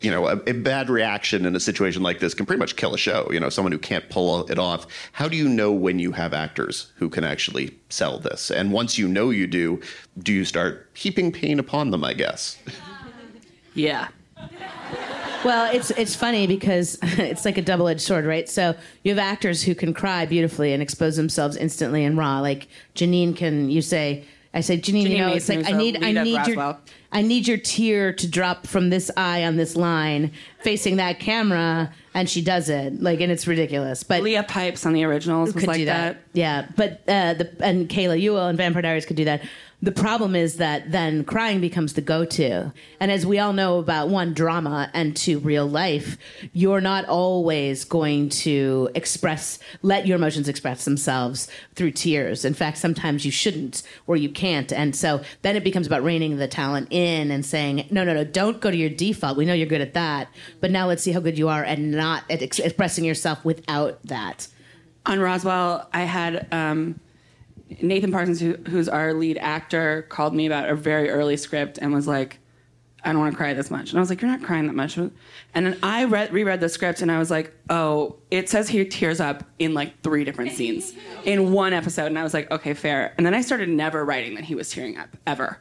you 0.00 0.10
know, 0.10 0.26
a, 0.26 0.36
a, 0.46 0.52
bad 0.52 0.88
reaction 0.88 1.44
in 1.44 1.54
a 1.54 1.60
situation 1.60 2.02
like 2.02 2.20
this 2.20 2.32
can 2.32 2.46
pretty 2.46 2.58
much 2.58 2.76
kill 2.76 2.94
a 2.94 2.98
show. 2.98 3.28
You 3.30 3.38
know, 3.38 3.50
someone 3.50 3.72
who 3.72 3.78
can't 3.78 4.08
pull 4.08 4.46
it 4.46 4.58
off. 4.58 4.86
How 5.12 5.28
do 5.28 5.36
you 5.36 5.48
know 5.48 5.72
when 5.72 5.98
you 5.98 6.12
have 6.12 6.32
actors 6.32 6.90
who 6.96 7.10
can 7.10 7.22
actually 7.22 7.78
sell 7.90 8.18
this? 8.18 8.50
And 8.50 8.72
once 8.72 8.96
you 8.96 9.06
know 9.08 9.30
you 9.30 9.46
do, 9.46 9.80
do 10.18 10.32
you 10.32 10.44
start 10.44 10.88
heaping 10.94 11.32
pain 11.32 11.58
upon 11.58 11.90
them? 11.90 12.04
I 12.04 12.14
guess. 12.14 12.58
Yeah. 13.74 14.08
Well, 15.44 15.74
it's 15.74 15.90
it's 15.92 16.14
funny 16.14 16.46
because 16.46 16.98
it's 17.02 17.44
like 17.44 17.56
a 17.56 17.62
double 17.62 17.88
edged 17.88 18.02
sword, 18.02 18.26
right? 18.26 18.48
So 18.48 18.74
you 19.04 19.12
have 19.12 19.18
actors 19.18 19.62
who 19.62 19.74
can 19.74 19.94
cry 19.94 20.26
beautifully 20.26 20.72
and 20.72 20.82
expose 20.82 21.16
themselves 21.16 21.56
instantly 21.56 22.04
and 22.04 22.18
raw. 22.18 22.40
Like 22.40 22.68
Jeanine 22.94 23.34
can, 23.36 23.70
you 23.70 23.80
say, 23.80 24.24
I 24.52 24.60
say, 24.60 24.76
Jeanine, 24.78 25.04
Jeanine 25.06 25.10
you 25.10 25.18
know, 25.18 25.28
it's 25.28 25.48
like 25.48 25.66
I 25.66 25.72
need, 25.72 25.96
I 26.02 26.12
lead 26.12 26.16
of 26.16 26.24
need 26.24 26.32
your, 26.32 26.56
Roswell. 26.56 26.80
I 27.12 27.22
need 27.22 27.48
your 27.48 27.58
tear 27.58 28.12
to 28.12 28.28
drop 28.28 28.66
from 28.66 28.90
this 28.90 29.10
eye 29.16 29.44
on 29.44 29.56
this 29.56 29.74
line, 29.74 30.30
facing 30.60 30.96
that 30.96 31.18
camera, 31.18 31.92
and 32.14 32.28
she 32.28 32.40
does 32.40 32.68
it. 32.68 33.02
Like, 33.02 33.20
and 33.20 33.32
it's 33.32 33.46
ridiculous. 33.46 34.04
But 34.04 34.22
Leah 34.22 34.44
Pipes 34.44 34.86
on 34.86 34.92
the 34.92 35.04
originals 35.04 35.52
was 35.52 35.62
could 35.62 35.68
like 35.68 35.78
do 35.78 35.84
that. 35.86 36.18
Yeah, 36.32 36.66
but 36.76 37.02
uh, 37.08 37.34
the 37.34 37.50
and 37.60 37.88
Kayla 37.88 38.20
Ewell 38.20 38.46
and 38.46 38.56
Vampire 38.56 38.82
Diaries 38.82 39.06
could 39.06 39.16
do 39.16 39.24
that. 39.24 39.42
The 39.82 39.92
problem 39.92 40.36
is 40.36 40.58
that 40.58 40.92
then 40.92 41.24
crying 41.24 41.60
becomes 41.62 41.94
the 41.94 42.02
go-to, 42.02 42.70
and 43.00 43.10
as 43.10 43.24
we 43.24 43.38
all 43.38 43.54
know 43.54 43.78
about 43.78 44.10
one 44.10 44.34
drama 44.34 44.90
and 44.92 45.16
two 45.16 45.38
real 45.38 45.66
life, 45.66 46.18
you're 46.52 46.82
not 46.82 47.06
always 47.06 47.84
going 47.86 48.28
to 48.28 48.90
express, 48.94 49.58
let 49.80 50.06
your 50.06 50.16
emotions 50.16 50.50
express 50.50 50.84
themselves 50.84 51.48
through 51.74 51.92
tears. 51.92 52.44
In 52.44 52.52
fact, 52.52 52.76
sometimes 52.76 53.24
you 53.24 53.30
shouldn't 53.30 53.82
or 54.06 54.16
you 54.16 54.28
can't, 54.28 54.70
and 54.70 54.94
so 54.94 55.22
then 55.40 55.56
it 55.56 55.64
becomes 55.64 55.86
about 55.86 56.02
reining 56.02 56.36
the 56.36 56.46
talent 56.46 56.88
in 56.90 57.30
and 57.30 57.46
saying, 57.46 57.86
no, 57.90 58.04
no, 58.04 58.12
no, 58.12 58.22
don't 58.22 58.60
go 58.60 58.70
to 58.70 58.76
your 58.76 58.90
default. 58.90 59.38
We 59.38 59.46
know 59.46 59.54
you're 59.54 59.66
good 59.66 59.80
at 59.80 59.94
that, 59.94 60.28
but 60.60 60.70
now 60.70 60.88
let's 60.88 61.02
see 61.02 61.12
how 61.12 61.20
good 61.20 61.38
you 61.38 61.48
are 61.48 61.64
and 61.64 61.90
not 61.92 62.24
at 62.28 62.42
ex- 62.42 62.58
expressing 62.58 63.04
yourself 63.06 63.46
without 63.46 64.02
that. 64.04 64.46
on 65.06 65.20
Roswell, 65.20 65.88
I 65.92 66.02
had 66.02 66.46
um, 66.52 67.00
Nathan 67.80 68.12
Parsons, 68.12 68.40
who, 68.40 68.56
who's 68.68 68.88
our 68.88 69.14
lead 69.14 69.38
actor, 69.38 70.02
called 70.08 70.34
me 70.34 70.46
about 70.46 70.68
a 70.68 70.74
very 70.74 71.10
early 71.10 71.36
script 71.36 71.78
and 71.78 71.92
was 71.92 72.06
like, 72.06 72.38
"I 73.04 73.12
don't 73.12 73.20
want 73.20 73.32
to 73.32 73.36
cry 73.36 73.54
this 73.54 73.70
much." 73.70 73.90
And 73.90 73.98
I 73.98 74.00
was 74.00 74.10
like, 74.10 74.20
"You're 74.20 74.30
not 74.30 74.42
crying 74.42 74.66
that 74.66 74.74
much." 74.74 74.96
And 74.96 75.12
then 75.54 75.78
I 75.82 76.04
read, 76.04 76.32
reread 76.32 76.60
the 76.60 76.68
script 76.68 77.02
and 77.02 77.10
I 77.10 77.18
was 77.18 77.30
like, 77.30 77.52
"Oh, 77.68 78.16
it 78.30 78.48
says 78.48 78.68
he 78.68 78.84
tears 78.84 79.20
up 79.20 79.44
in 79.58 79.74
like 79.74 80.00
three 80.02 80.24
different 80.24 80.52
scenes 80.52 80.92
in 81.24 81.52
one 81.52 81.72
episode." 81.72 82.06
And 82.06 82.18
I 82.18 82.22
was 82.22 82.34
like, 82.34 82.50
"Okay, 82.50 82.74
fair." 82.74 83.14
And 83.16 83.24
then 83.24 83.34
I 83.34 83.40
started 83.40 83.68
never 83.68 84.04
writing 84.04 84.34
that 84.34 84.44
he 84.44 84.54
was 84.54 84.70
tearing 84.70 84.98
up 84.98 85.16
ever, 85.26 85.58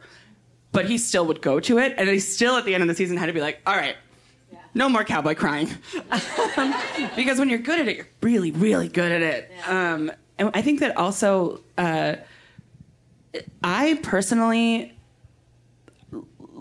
but 0.72 0.86
he 0.86 0.98
still 0.98 1.26
would 1.28 1.42
go 1.42 1.60
to 1.60 1.78
it, 1.78 1.96
and 1.98 2.10
he 2.10 2.20
still 2.20 2.56
at 2.58 2.66
the 2.66 2.74
end 2.74 2.84
of 2.84 2.88
the 2.90 2.96
season 2.96 3.18
had 3.18 3.28
to 3.28 3.34
be 3.34 3.42
like, 3.42 3.60
"All 3.66 3.76
right." 3.76 3.96
No 4.74 4.88
more 4.88 5.04
cowboy 5.04 5.36
crying. 5.36 5.68
because 7.16 7.40
when 7.40 7.50
you're 7.50 7.60
good 7.60 7.80
at 7.80 7.88
it, 7.88 7.98
you're 7.98 8.08
really, 8.22 8.52
really 8.52 8.88
good 8.88 9.12
at 9.12 9.22
it. 9.22 9.52
Um, 9.68 10.12
and 10.40 10.50
I 10.54 10.62
think 10.62 10.80
that 10.80 10.98
also, 10.98 11.60
uh, 11.78 12.16
I 13.64 14.00
personally, 14.02 14.98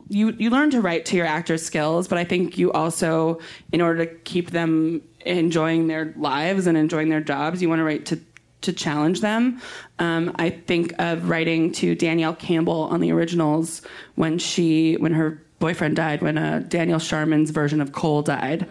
you 0.08 0.32
you 0.32 0.50
learn 0.50 0.70
to 0.70 0.80
write 0.80 1.06
to 1.06 1.16
your 1.16 1.26
actor's 1.26 1.64
skills, 1.64 2.08
but 2.08 2.18
I 2.18 2.24
think 2.24 2.58
you 2.58 2.72
also, 2.72 3.40
in 3.72 3.80
order 3.80 4.04
to 4.04 4.14
keep 4.24 4.50
them 4.50 5.02
enjoying 5.20 5.86
their 5.86 6.12
lives 6.16 6.66
and 6.66 6.76
enjoying 6.76 7.08
their 7.08 7.20
jobs, 7.20 7.62
you 7.62 7.68
want 7.68 7.78
to 7.80 7.84
write 7.84 8.04
to 8.06 8.20
to 8.60 8.72
challenge 8.72 9.20
them. 9.20 9.60
Um, 9.98 10.34
I 10.36 10.50
think 10.50 10.92
of 10.98 11.28
writing 11.28 11.70
to 11.72 11.94
Danielle 11.94 12.34
Campbell 12.34 12.82
on 12.90 13.00
the 13.00 13.12
originals 13.12 13.82
when 14.16 14.38
she 14.38 14.96
when 14.96 15.12
her 15.12 15.40
boyfriend 15.58 15.96
died, 15.96 16.22
when 16.22 16.38
uh, 16.38 16.64
Daniel 16.68 16.98
Sharman's 16.98 17.50
version 17.50 17.80
of 17.80 17.92
Kol 17.92 18.22
died. 18.22 18.68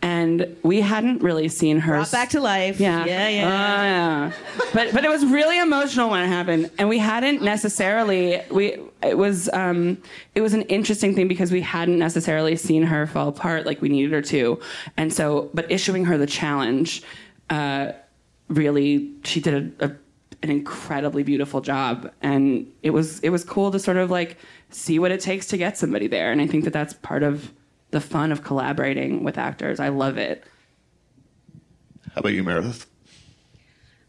And 0.00 0.56
we 0.62 0.80
hadn't 0.80 1.22
really 1.22 1.48
seen 1.48 1.80
her 1.80 1.94
Brought 1.94 2.12
back 2.12 2.30
to 2.30 2.40
life. 2.40 2.78
yeah, 2.78 3.04
Yeah, 3.04 3.28
yeah. 3.28 3.44
Oh, 3.46 3.82
yeah. 3.82 4.32
But 4.72 4.92
but 4.92 5.04
it 5.04 5.08
was 5.10 5.24
really 5.26 5.58
emotional 5.58 6.08
when 6.08 6.22
it 6.22 6.28
happened, 6.28 6.70
and 6.78 6.88
we 6.88 6.98
hadn't 6.98 7.42
necessarily 7.42 8.40
we 8.50 8.78
it 9.02 9.18
was 9.18 9.48
um 9.52 9.98
it 10.36 10.40
was 10.40 10.54
an 10.54 10.62
interesting 10.62 11.16
thing 11.16 11.26
because 11.26 11.50
we 11.50 11.60
hadn't 11.62 11.98
necessarily 11.98 12.54
seen 12.54 12.84
her 12.84 13.08
fall 13.08 13.28
apart 13.28 13.66
like 13.66 13.82
we 13.82 13.88
needed 13.88 14.12
her 14.12 14.22
to, 14.22 14.60
and 14.96 15.12
so 15.12 15.50
but 15.52 15.68
issuing 15.68 16.04
her 16.04 16.16
the 16.16 16.26
challenge, 16.26 17.02
uh, 17.50 17.90
really 18.48 19.10
she 19.24 19.40
did 19.40 19.74
a, 19.80 19.86
a 19.86 19.90
an 20.44 20.50
incredibly 20.50 21.24
beautiful 21.24 21.60
job, 21.60 22.12
and 22.22 22.70
it 22.84 22.90
was 22.90 23.18
it 23.20 23.30
was 23.30 23.42
cool 23.42 23.72
to 23.72 23.78
sort 23.80 23.96
of 23.96 24.10
like 24.12 24.36
see 24.70 25.00
what 25.00 25.10
it 25.10 25.18
takes 25.20 25.46
to 25.48 25.56
get 25.56 25.76
somebody 25.76 26.06
there, 26.06 26.30
and 26.30 26.40
I 26.40 26.46
think 26.46 26.62
that 26.62 26.72
that's 26.72 26.94
part 26.94 27.24
of 27.24 27.50
the 27.90 28.00
fun 28.00 28.32
of 28.32 28.42
collaborating 28.44 29.24
with 29.24 29.38
actors. 29.38 29.80
I 29.80 29.88
love 29.88 30.18
it. 30.18 30.44
How 32.14 32.20
about 32.20 32.32
you, 32.32 32.42
Meredith? 32.42 32.86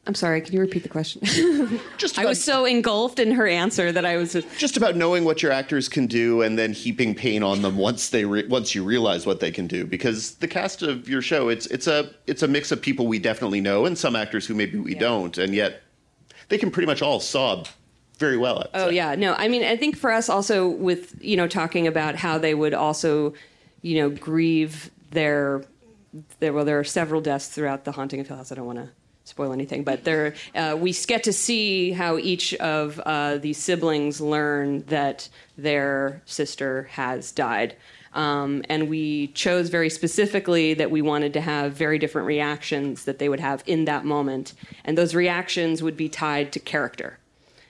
I'm 0.08 0.16
sorry, 0.16 0.42
can 0.42 0.54
you 0.56 0.60
repeat 0.62 0.82
the 0.82 0.90
question? 0.90 1.22
Just 1.98 2.18
I 2.18 2.26
was 2.26 2.44
so 2.44 2.66
engulfed 2.66 3.20
in 3.20 3.32
her 3.32 3.46
answer 3.46 3.92
that 3.92 4.06
I 4.06 4.18
was. 4.18 4.34
just 4.34 4.48
just 4.58 4.76
about 4.76 4.96
knowing 4.96 5.24
what 5.24 5.44
your 5.44 5.52
actors 5.52 5.88
can 5.88 6.08
do 6.08 6.42
and 6.42 6.58
then 6.58 6.74
heaping 6.74 7.14
pain 7.14 7.44
on 7.44 7.62
them 7.62 7.78
once 7.78 8.10
they 8.10 8.26
re- 8.26 8.48
once 8.48 8.74
you 8.74 8.84
realize 8.84 9.28
what 9.28 9.40
they 9.40 9.52
can 9.52 9.68
do 9.68 9.86
because 9.86 10.36
the 10.36 10.48
cast 10.48 10.82
of 10.82 11.08
your 11.08 11.22
show 11.22 11.50
it's 11.50 11.68
it's 11.68 11.86
a 11.86 12.10
it's 12.26 12.42
a 12.42 12.48
mix 12.48 12.72
of 12.72 12.82
people 12.82 13.06
we 13.06 13.20
definitely 13.20 13.62
know 13.62 13.86
and 13.86 13.98
some 14.00 14.16
actors 14.16 14.48
who 14.48 14.56
maybe 14.56 14.80
we 14.80 14.96
don't 14.96 15.38
and 15.38 15.54
yet 15.54 15.84
they 16.48 16.58
can 16.58 16.72
pretty 16.72 16.88
much 16.88 17.04
all 17.04 17.20
sob 17.20 17.68
very 18.18 18.38
well. 18.38 18.62
I'd 18.62 18.70
Oh 18.74 18.90
say. 18.90 18.96
yeah, 18.96 19.14
no. 19.16 19.34
I 19.36 19.48
mean, 19.48 19.64
I 19.64 19.78
think 19.78 19.96
for 19.96 20.12
us 20.12 20.28
also 20.28 20.68
with 20.70 21.14
you 21.24 21.38
know 21.38 21.48
talking 21.48 21.86
about 21.86 22.16
how 22.16 22.40
they 22.40 22.56
would 22.56 22.74
also, 22.74 23.34
you 23.82 24.00
know, 24.00 24.10
grieve 24.10 24.92
their 25.12 25.64
there. 26.40 26.54
Well, 26.54 26.66
there 26.66 26.80
are 26.80 26.84
several 26.84 27.22
deaths 27.22 27.48
throughout 27.48 27.86
the 27.86 27.92
Haunting 27.92 28.20
of 28.20 28.28
Hill 28.28 28.38
House. 28.38 28.52
I 28.52 28.56
don't 28.56 28.66
want 28.66 28.80
to 28.80 28.90
spoil 29.26 29.54
anything, 29.54 29.84
but 29.84 30.04
there 30.04 30.34
uh, 30.56 30.76
we 30.80 30.92
get 30.92 31.24
to 31.24 31.34
see 31.34 31.92
how 31.92 32.18
each 32.18 32.54
of 32.56 33.00
uh, 33.06 33.38
these 33.38 33.58
siblings 33.58 34.20
learn 34.20 34.84
that 34.88 35.30
their 35.58 36.22
sister 36.26 36.90
has 36.92 37.32
died. 37.32 37.76
Um, 38.14 38.64
and 38.70 38.90
we 38.90 39.28
chose 39.28 39.70
very 39.70 39.90
specifically 39.90 40.74
that 40.74 40.90
we 40.90 41.02
wanted 41.04 41.34
to 41.34 41.42
have 41.42 41.74
very 41.74 42.00
different 42.00 42.26
reactions 42.26 43.06
that 43.06 43.20
they 43.20 43.30
would 43.30 43.40
have 43.40 43.64
in 43.68 43.86
that 43.86 44.04
moment. 44.04 44.56
And 44.84 44.98
those 44.98 45.14
reactions 45.14 45.84
would 45.84 45.96
be 45.96 46.10
tied 46.10 46.52
to 46.54 46.60
character. 46.60 47.20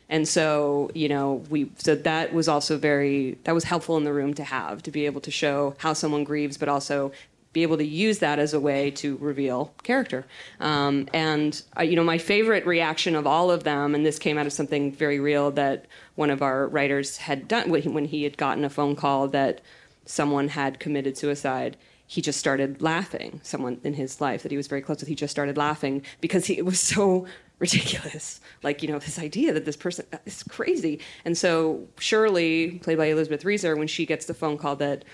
And 0.10 0.28
so, 0.28 0.89
you 0.95 1.07
know, 1.07 1.43
we 1.49 1.72
so 1.78 1.95
that 1.95 2.34
was 2.34 2.47
also 2.47 2.78
very 2.78 3.38
that 3.43 3.53
was 3.53 3.64
helpful 3.66 3.95
in 3.97 4.03
the 4.03 4.14
room 4.14 4.34
to 4.36 4.43
have 4.43 4.82
to 4.84 4.91
be 4.91 5.05
able 5.05 5.22
to 5.22 5.32
show 5.32 5.76
how 5.78 5.93
someone 5.93 6.24
grieves, 6.24 6.57
but 6.57 6.68
also 6.68 7.12
be 7.51 7.64
able 7.64 7.78
to 7.78 7.86
use 7.86 8.20
that 8.20 8.38
as 8.38 8.53
a 8.53 8.60
way 8.60 8.91
to 8.91 9.18
reveal 9.18 9.74
character. 9.84 10.26
Um, 10.60 11.07
and 11.14 11.62
uh, 11.78 11.82
you 11.82 11.95
know, 11.95 12.03
my 12.03 12.18
favorite 12.18 12.66
reaction 12.66 13.16
of 13.16 13.26
all 13.26 13.49
of 13.51 13.64
them, 13.64 13.95
and 13.95 14.05
this 14.05 14.20
came 14.20 14.38
out 14.38 14.45
of 14.45 14.53
something 14.53 14.91
very 14.91 15.20
real 15.20 15.51
that 15.51 15.86
one 16.16 16.30
of 16.30 16.41
our 16.41 16.68
writers 16.68 17.18
had 17.18 17.47
done 17.47 17.70
when 17.70 18.05
he 18.05 18.24
had 18.24 18.38
gotten 18.38 18.64
a 18.64 18.70
phone 18.70 18.95
call 18.95 19.28
that 19.30 19.62
someone 20.05 20.49
had 20.49 20.80
committed 20.80 21.18
suicide. 21.18 21.78
He 22.05 22.22
just 22.22 22.39
started 22.39 22.82
laughing. 22.82 23.39
Someone 23.43 23.80
in 23.84 23.93
his 23.93 24.20
life 24.20 24.41
that 24.41 24.51
he 24.51 24.57
was 24.57 24.68
very 24.68 24.82
close 24.82 24.99
with, 24.99 25.10
he 25.10 25.16
just 25.16 25.32
started 25.32 25.57
laughing 25.57 26.01
because 26.22 26.47
he, 26.47 26.57
it 26.57 26.66
was 26.66 26.80
so 26.80 27.28
ridiculous. 27.60 28.41
Like, 28.62 28.84
you 28.84 28.89
know, 28.89 28.99
this 28.99 29.18
idea 29.18 29.53
that 29.53 29.64
this 29.64 29.78
person 29.78 30.05
is 30.26 30.43
crazy. 30.43 30.99
And 31.24 31.38
so 31.38 31.88
Shirley, 31.97 32.72
played 32.84 32.97
by 32.97 33.05
Elizabeth 33.05 33.45
Reaser, 33.45 33.78
when 33.78 33.88
she 33.88 34.05
gets 34.05 34.26
the 34.26 34.34
phone 34.34 34.57
call 34.57 34.76
that 34.76 35.05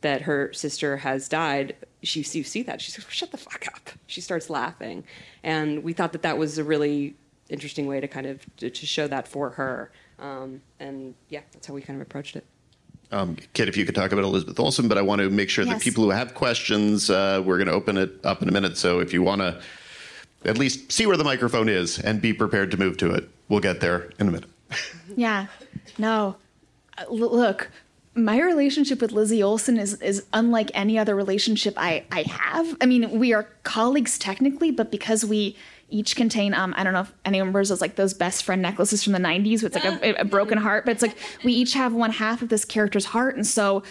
that 0.00 0.22
her 0.22 0.52
sister 0.52 0.96
has 0.96 1.28
died, 1.28 1.76
she 2.02 2.20
you 2.20 2.42
see 2.42 2.62
that 2.62 2.80
she 2.80 2.90
says, 2.90 3.04
"Shut 3.08 3.30
the 3.30 3.36
fuck 3.36 3.68
up." 3.68 3.90
She 4.08 4.20
starts 4.20 4.50
laughing, 4.50 5.04
and 5.44 5.84
we 5.84 5.92
thought 5.92 6.10
that 6.10 6.22
that 6.22 6.38
was 6.38 6.58
a 6.58 6.64
really 6.64 7.14
interesting 7.48 7.86
way 7.86 8.00
to 8.00 8.08
kind 8.08 8.26
of 8.26 8.44
to, 8.56 8.68
to 8.68 8.86
show 8.86 9.06
that 9.06 9.28
for 9.28 9.50
her. 9.50 9.92
Um, 10.18 10.60
and 10.80 11.14
yeah, 11.28 11.42
that's 11.52 11.68
how 11.68 11.74
we 11.74 11.82
kind 11.82 12.00
of 12.00 12.06
approached 12.06 12.34
it. 12.34 12.44
Um, 13.10 13.36
Kit, 13.54 13.68
if 13.68 13.76
you 13.76 13.86
could 13.86 13.94
talk 13.94 14.12
about 14.12 14.24
Elizabeth 14.24 14.58
Olsen, 14.58 14.88
but 14.88 14.98
I 14.98 15.02
want 15.02 15.20
to 15.20 15.30
make 15.30 15.48
sure 15.48 15.64
that 15.64 15.80
people 15.80 16.04
who 16.04 16.10
have 16.10 16.34
questions, 16.34 17.08
uh, 17.08 17.42
we're 17.44 17.56
going 17.56 17.68
to 17.68 17.72
open 17.72 17.96
it 17.96 18.12
up 18.24 18.42
in 18.42 18.48
a 18.48 18.52
minute. 18.52 18.76
So 18.76 18.98
if 18.98 19.14
you 19.14 19.22
want 19.22 19.40
to 19.40 19.62
at 20.44 20.58
least 20.58 20.90
see 20.92 21.06
where 21.06 21.16
the 21.16 21.24
microphone 21.24 21.68
is 21.68 21.98
and 21.98 22.20
be 22.22 22.32
prepared 22.32 22.70
to 22.70 22.76
move 22.76 22.96
to 22.98 23.12
it, 23.12 23.28
we'll 23.48 23.60
get 23.60 23.80
there 23.80 24.10
in 24.18 24.28
a 24.28 24.30
minute. 24.30 24.50
Yeah. 25.16 25.46
No. 25.96 26.36
Uh, 26.96 27.04
l- 27.08 27.16
look, 27.16 27.70
my 28.14 28.40
relationship 28.40 29.00
with 29.00 29.10
Lizzie 29.10 29.42
Olsen 29.42 29.78
is 29.78 29.94
is 30.02 30.26
unlike 30.32 30.70
any 30.74 30.98
other 30.98 31.16
relationship 31.16 31.74
I 31.76 32.04
I 32.12 32.22
have. 32.22 32.76
I 32.80 32.86
mean, 32.86 33.18
we 33.18 33.32
are 33.32 33.44
colleagues 33.64 34.18
technically, 34.18 34.70
but 34.70 34.90
because 34.90 35.24
we 35.24 35.56
each 35.88 36.14
contain 36.14 36.52
um 36.54 36.74
I 36.76 36.84
don't 36.84 36.92
know 36.92 37.00
if 37.00 37.12
anyone 37.24 37.48
remembers 37.48 37.70
those 37.70 37.80
like 37.80 37.96
those 37.96 38.12
best 38.14 38.44
friend 38.44 38.60
necklaces 38.60 39.02
from 39.02 39.14
the 39.14 39.18
90s 39.18 39.62
with 39.62 39.74
like 39.74 39.84
a, 39.84 40.14
a 40.20 40.24
broken 40.26 40.58
heart, 40.58 40.84
but 40.84 40.92
it's 40.92 41.02
like 41.02 41.16
we 41.42 41.52
each 41.54 41.72
have 41.72 41.94
one 41.94 42.10
half 42.12 42.42
of 42.42 42.50
this 42.50 42.64
character's 42.66 43.06
heart 43.06 43.34
and 43.34 43.46
so 43.46 43.82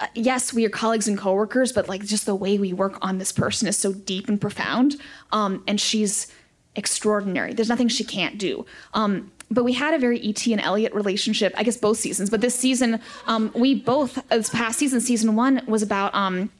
uh, 0.00 0.06
yes, 0.14 0.52
we 0.52 0.64
are 0.64 0.70
colleagues 0.70 1.06
and 1.06 1.16
coworkers, 1.16 1.72
but 1.72 1.88
like 1.88 2.04
just 2.04 2.26
the 2.26 2.34
way 2.34 2.58
we 2.58 2.72
work 2.72 2.98
on 3.00 3.18
this 3.18 3.32
person 3.32 3.68
is 3.68 3.76
so 3.76 3.92
deep 3.92 4.28
and 4.28 4.40
profound. 4.40 4.96
Um, 5.32 5.62
and 5.66 5.80
she's 5.80 6.32
extraordinary. 6.74 7.54
There's 7.54 7.68
nothing 7.68 7.88
she 7.88 8.04
can't 8.04 8.36
do. 8.36 8.66
Um, 8.92 9.30
but 9.50 9.62
we 9.62 9.72
had 9.74 9.94
a 9.94 9.98
very 9.98 10.18
E.T. 10.18 10.52
and 10.52 10.60
Elliott 10.60 10.94
relationship, 10.94 11.54
I 11.56 11.62
guess 11.62 11.76
both 11.76 11.98
seasons. 11.98 12.30
But 12.30 12.40
this 12.40 12.54
season, 12.54 13.00
um, 13.26 13.52
we 13.54 13.74
both, 13.74 14.18
this 14.28 14.48
past 14.50 14.78
season, 14.78 15.00
season 15.00 15.36
one, 15.36 15.62
was 15.66 15.82
about 15.82 16.14
um, 16.14 16.50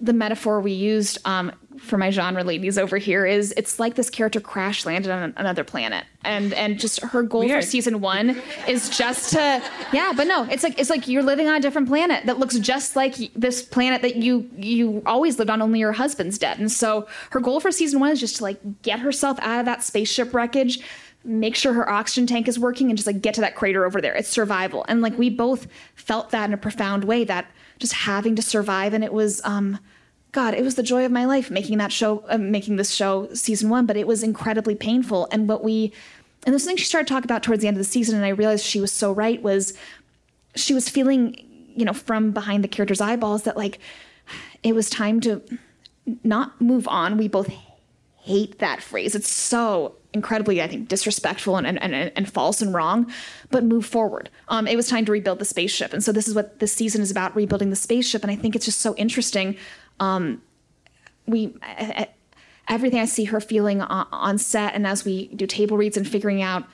the 0.00 0.12
metaphor 0.12 0.60
we 0.60 0.72
used 0.72 1.18
um, 1.24 1.52
for 1.78 1.96
my 1.96 2.10
genre 2.10 2.42
ladies 2.44 2.78
over 2.78 2.98
here 2.98 3.24
is 3.24 3.52
it's 3.56 3.78
like 3.78 3.94
this 3.94 4.10
character 4.10 4.40
crash 4.40 4.84
landed 4.84 5.10
on 5.10 5.32
another 5.36 5.64
planet, 5.64 6.04
and 6.24 6.52
and 6.54 6.78
just 6.78 7.00
her 7.00 7.22
goal 7.22 7.40
Weird. 7.40 7.62
for 7.62 7.70
season 7.70 8.00
one 8.00 8.40
is 8.68 8.88
just 8.96 9.32
to 9.32 9.62
yeah, 9.92 10.12
but 10.16 10.26
no, 10.26 10.44
it's 10.50 10.62
like 10.62 10.78
it's 10.78 10.90
like 10.90 11.08
you're 11.08 11.22
living 11.22 11.48
on 11.48 11.54
a 11.54 11.60
different 11.60 11.88
planet 11.88 12.26
that 12.26 12.38
looks 12.38 12.58
just 12.58 12.96
like 12.96 13.14
this 13.34 13.62
planet 13.62 14.02
that 14.02 14.16
you 14.16 14.48
you 14.56 15.02
always 15.06 15.38
lived 15.38 15.50
on, 15.50 15.62
only 15.62 15.78
your 15.78 15.92
husband's 15.92 16.38
dead, 16.38 16.58
and 16.58 16.70
so 16.70 17.06
her 17.30 17.40
goal 17.40 17.60
for 17.60 17.70
season 17.70 18.00
one 18.00 18.10
is 18.10 18.20
just 18.20 18.36
to 18.36 18.42
like 18.42 18.82
get 18.82 18.98
herself 19.00 19.38
out 19.40 19.60
of 19.60 19.66
that 19.66 19.82
spaceship 19.82 20.34
wreckage 20.34 20.80
make 21.26 21.56
sure 21.56 21.72
her 21.72 21.88
oxygen 21.88 22.26
tank 22.26 22.46
is 22.48 22.58
working 22.58 22.90
and 22.90 22.98
just 22.98 23.06
like 23.06 23.22
get 23.22 23.32
to 23.34 23.40
that 23.40 23.54
crater 23.54 23.86
over 23.86 23.98
there. 24.00 24.14
It's 24.14 24.28
survival. 24.28 24.84
And 24.88 25.00
like 25.00 25.16
we 25.16 25.30
both 25.30 25.66
felt 25.94 26.30
that 26.30 26.50
in 26.50 26.52
a 26.52 26.58
profound 26.58 27.04
way 27.04 27.24
that 27.24 27.46
just 27.78 27.92
having 27.92 28.36
to 28.36 28.42
survive 28.42 28.94
and 28.94 29.04
it 29.04 29.12
was 29.12 29.40
um 29.44 29.78
god, 30.32 30.52
it 30.52 30.62
was 30.62 30.74
the 30.74 30.82
joy 30.82 31.04
of 31.04 31.12
my 31.12 31.24
life 31.24 31.50
making 31.50 31.78
that 31.78 31.92
show 31.92 32.24
uh, 32.28 32.36
making 32.36 32.76
this 32.76 32.92
show 32.92 33.32
season 33.32 33.70
1, 33.70 33.86
but 33.86 33.96
it 33.96 34.06
was 34.06 34.22
incredibly 34.22 34.74
painful 34.74 35.28
and 35.30 35.48
what 35.48 35.62
we 35.62 35.92
and 36.44 36.54
this 36.54 36.64
thing 36.64 36.76
she 36.76 36.84
started 36.84 37.06
talking 37.06 37.24
about 37.24 37.42
towards 37.42 37.62
the 37.62 37.68
end 37.68 37.76
of 37.76 37.80
the 37.80 37.84
season 37.84 38.16
and 38.16 38.24
I 38.24 38.30
realized 38.30 38.64
she 38.64 38.80
was 38.80 38.92
so 38.92 39.12
right 39.12 39.40
was 39.42 39.74
she 40.56 40.74
was 40.74 40.88
feeling, 40.88 41.36
you 41.74 41.84
know, 41.84 41.92
from 41.92 42.32
behind 42.32 42.62
the 42.62 42.68
character's 42.68 43.00
eyeballs 43.00 43.44
that 43.44 43.56
like 43.56 43.78
it 44.62 44.74
was 44.74 44.90
time 44.90 45.20
to 45.20 45.42
not 46.22 46.60
move 46.60 46.86
on. 46.88 47.16
We 47.16 47.28
both 47.28 47.50
hate 48.18 48.58
that 48.58 48.82
phrase. 48.82 49.14
It's 49.14 49.30
so 49.30 49.96
incredibly, 50.14 50.62
I 50.62 50.68
think, 50.68 50.88
disrespectful 50.88 51.56
and, 51.56 51.66
and, 51.66 51.78
and, 51.80 52.12
and 52.16 52.32
false 52.32 52.62
and 52.62 52.72
wrong, 52.72 53.12
but 53.50 53.64
move 53.64 53.84
forward. 53.84 54.30
Um, 54.48 54.66
it 54.66 54.76
was 54.76 54.88
time 54.88 55.04
to 55.04 55.12
rebuild 55.12 55.40
the 55.40 55.44
spaceship. 55.44 55.92
And 55.92 56.02
so 56.02 56.12
this 56.12 56.28
is 56.28 56.34
what 56.34 56.60
this 56.60 56.72
season 56.72 57.02
is 57.02 57.10
about 57.10 57.34
rebuilding 57.36 57.70
the 57.70 57.76
spaceship. 57.76 58.22
And 58.22 58.30
I 58.30 58.36
think 58.36 58.54
it's 58.56 58.64
just 58.64 58.80
so 58.80 58.94
interesting. 58.94 59.56
Um, 60.00 60.40
we, 61.26 61.54
everything 62.68 63.00
I 63.00 63.04
see 63.06 63.24
her 63.24 63.40
feeling 63.40 63.82
on, 63.82 64.06
on 64.12 64.38
set 64.38 64.74
and 64.74 64.86
as 64.86 65.04
we 65.04 65.28
do 65.28 65.46
table 65.46 65.76
reads 65.76 65.96
and 65.96 66.08
figuring 66.08 66.40
out 66.42 66.64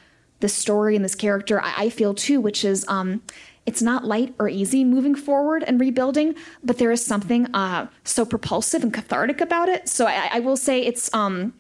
this 0.40 0.54
story 0.54 0.96
and 0.96 1.04
this 1.04 1.14
character, 1.14 1.60
I, 1.60 1.74
I 1.76 1.90
feel 1.90 2.14
too, 2.14 2.40
which 2.40 2.64
is, 2.64 2.84
um, 2.88 3.22
it's 3.66 3.82
not 3.82 4.04
light 4.04 4.34
or 4.38 4.48
easy 4.48 4.84
moving 4.84 5.14
forward 5.14 5.62
and 5.66 5.80
rebuilding, 5.80 6.34
but 6.64 6.78
there 6.78 6.90
is 6.90 7.04
something 7.04 7.54
uh, 7.54 7.88
so 8.04 8.24
propulsive 8.24 8.82
and 8.82 8.92
cathartic 8.92 9.40
about 9.40 9.68
it. 9.68 9.88
So 9.88 10.06
I, 10.06 10.30
I 10.32 10.40
will 10.40 10.56
say 10.56 10.80
it's, 10.80 11.12
um, 11.14 11.54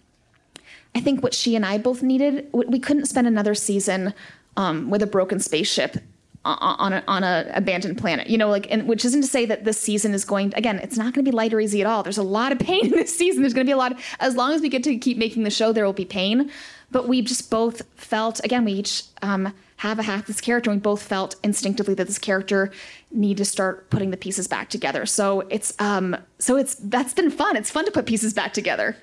I 0.94 1.00
think 1.00 1.22
what 1.22 1.34
she 1.34 1.54
and 1.56 1.64
I 1.64 1.78
both 1.78 2.02
needed, 2.02 2.48
we 2.52 2.78
couldn't 2.78 3.06
spend 3.06 3.26
another 3.26 3.54
season 3.54 4.12
um, 4.56 4.90
with 4.90 5.02
a 5.02 5.06
broken 5.06 5.38
spaceship 5.38 5.96
on 6.44 6.94
a, 6.94 7.04
on 7.06 7.22
a 7.22 7.50
abandoned 7.54 7.98
planet. 7.98 8.28
You 8.28 8.38
know, 8.38 8.48
like, 8.48 8.66
and 8.70 8.88
which 8.88 9.04
isn't 9.04 9.20
to 9.20 9.28
say 9.28 9.46
that 9.46 9.64
this 9.64 9.78
season 9.78 10.14
is 10.14 10.24
going. 10.24 10.52
Again, 10.56 10.78
it's 10.78 10.96
not 10.96 11.14
going 11.14 11.24
to 11.24 11.30
be 11.30 11.34
light 11.34 11.52
or 11.52 11.60
easy 11.60 11.80
at 11.80 11.86
all. 11.86 12.02
There's 12.02 12.18
a 12.18 12.22
lot 12.22 12.52
of 12.52 12.58
pain 12.58 12.86
in 12.86 12.92
this 12.92 13.16
season. 13.16 13.42
There's 13.42 13.54
going 13.54 13.66
to 13.66 13.68
be 13.68 13.74
a 13.74 13.76
lot. 13.76 13.98
as 14.18 14.36
long 14.36 14.52
as 14.52 14.60
we 14.60 14.68
get 14.68 14.82
to 14.84 14.96
keep 14.96 15.18
making 15.18 15.42
the 15.42 15.50
show, 15.50 15.72
there 15.72 15.84
will 15.84 15.92
be 15.92 16.04
pain. 16.04 16.50
But 16.90 17.06
we 17.06 17.22
just 17.22 17.50
both 17.50 17.82
felt. 17.94 18.42
Again, 18.42 18.64
we 18.64 18.72
each 18.72 19.04
um, 19.22 19.52
have 19.76 19.98
a 19.98 20.02
half 20.02 20.26
this 20.26 20.40
character. 20.40 20.70
and 20.70 20.80
We 20.80 20.82
both 20.82 21.02
felt 21.02 21.36
instinctively 21.42 21.94
that 21.94 22.06
this 22.06 22.18
character 22.18 22.72
need 23.10 23.36
to 23.36 23.44
start 23.44 23.88
putting 23.90 24.10
the 24.10 24.16
pieces 24.16 24.48
back 24.48 24.70
together. 24.70 25.06
So 25.06 25.42
it's 25.50 25.72
um, 25.78 26.16
so 26.38 26.56
it's 26.56 26.74
that's 26.74 27.14
been 27.14 27.30
fun. 27.30 27.56
It's 27.56 27.70
fun 27.70 27.84
to 27.84 27.90
put 27.90 28.06
pieces 28.06 28.34
back 28.34 28.52
together. 28.52 28.96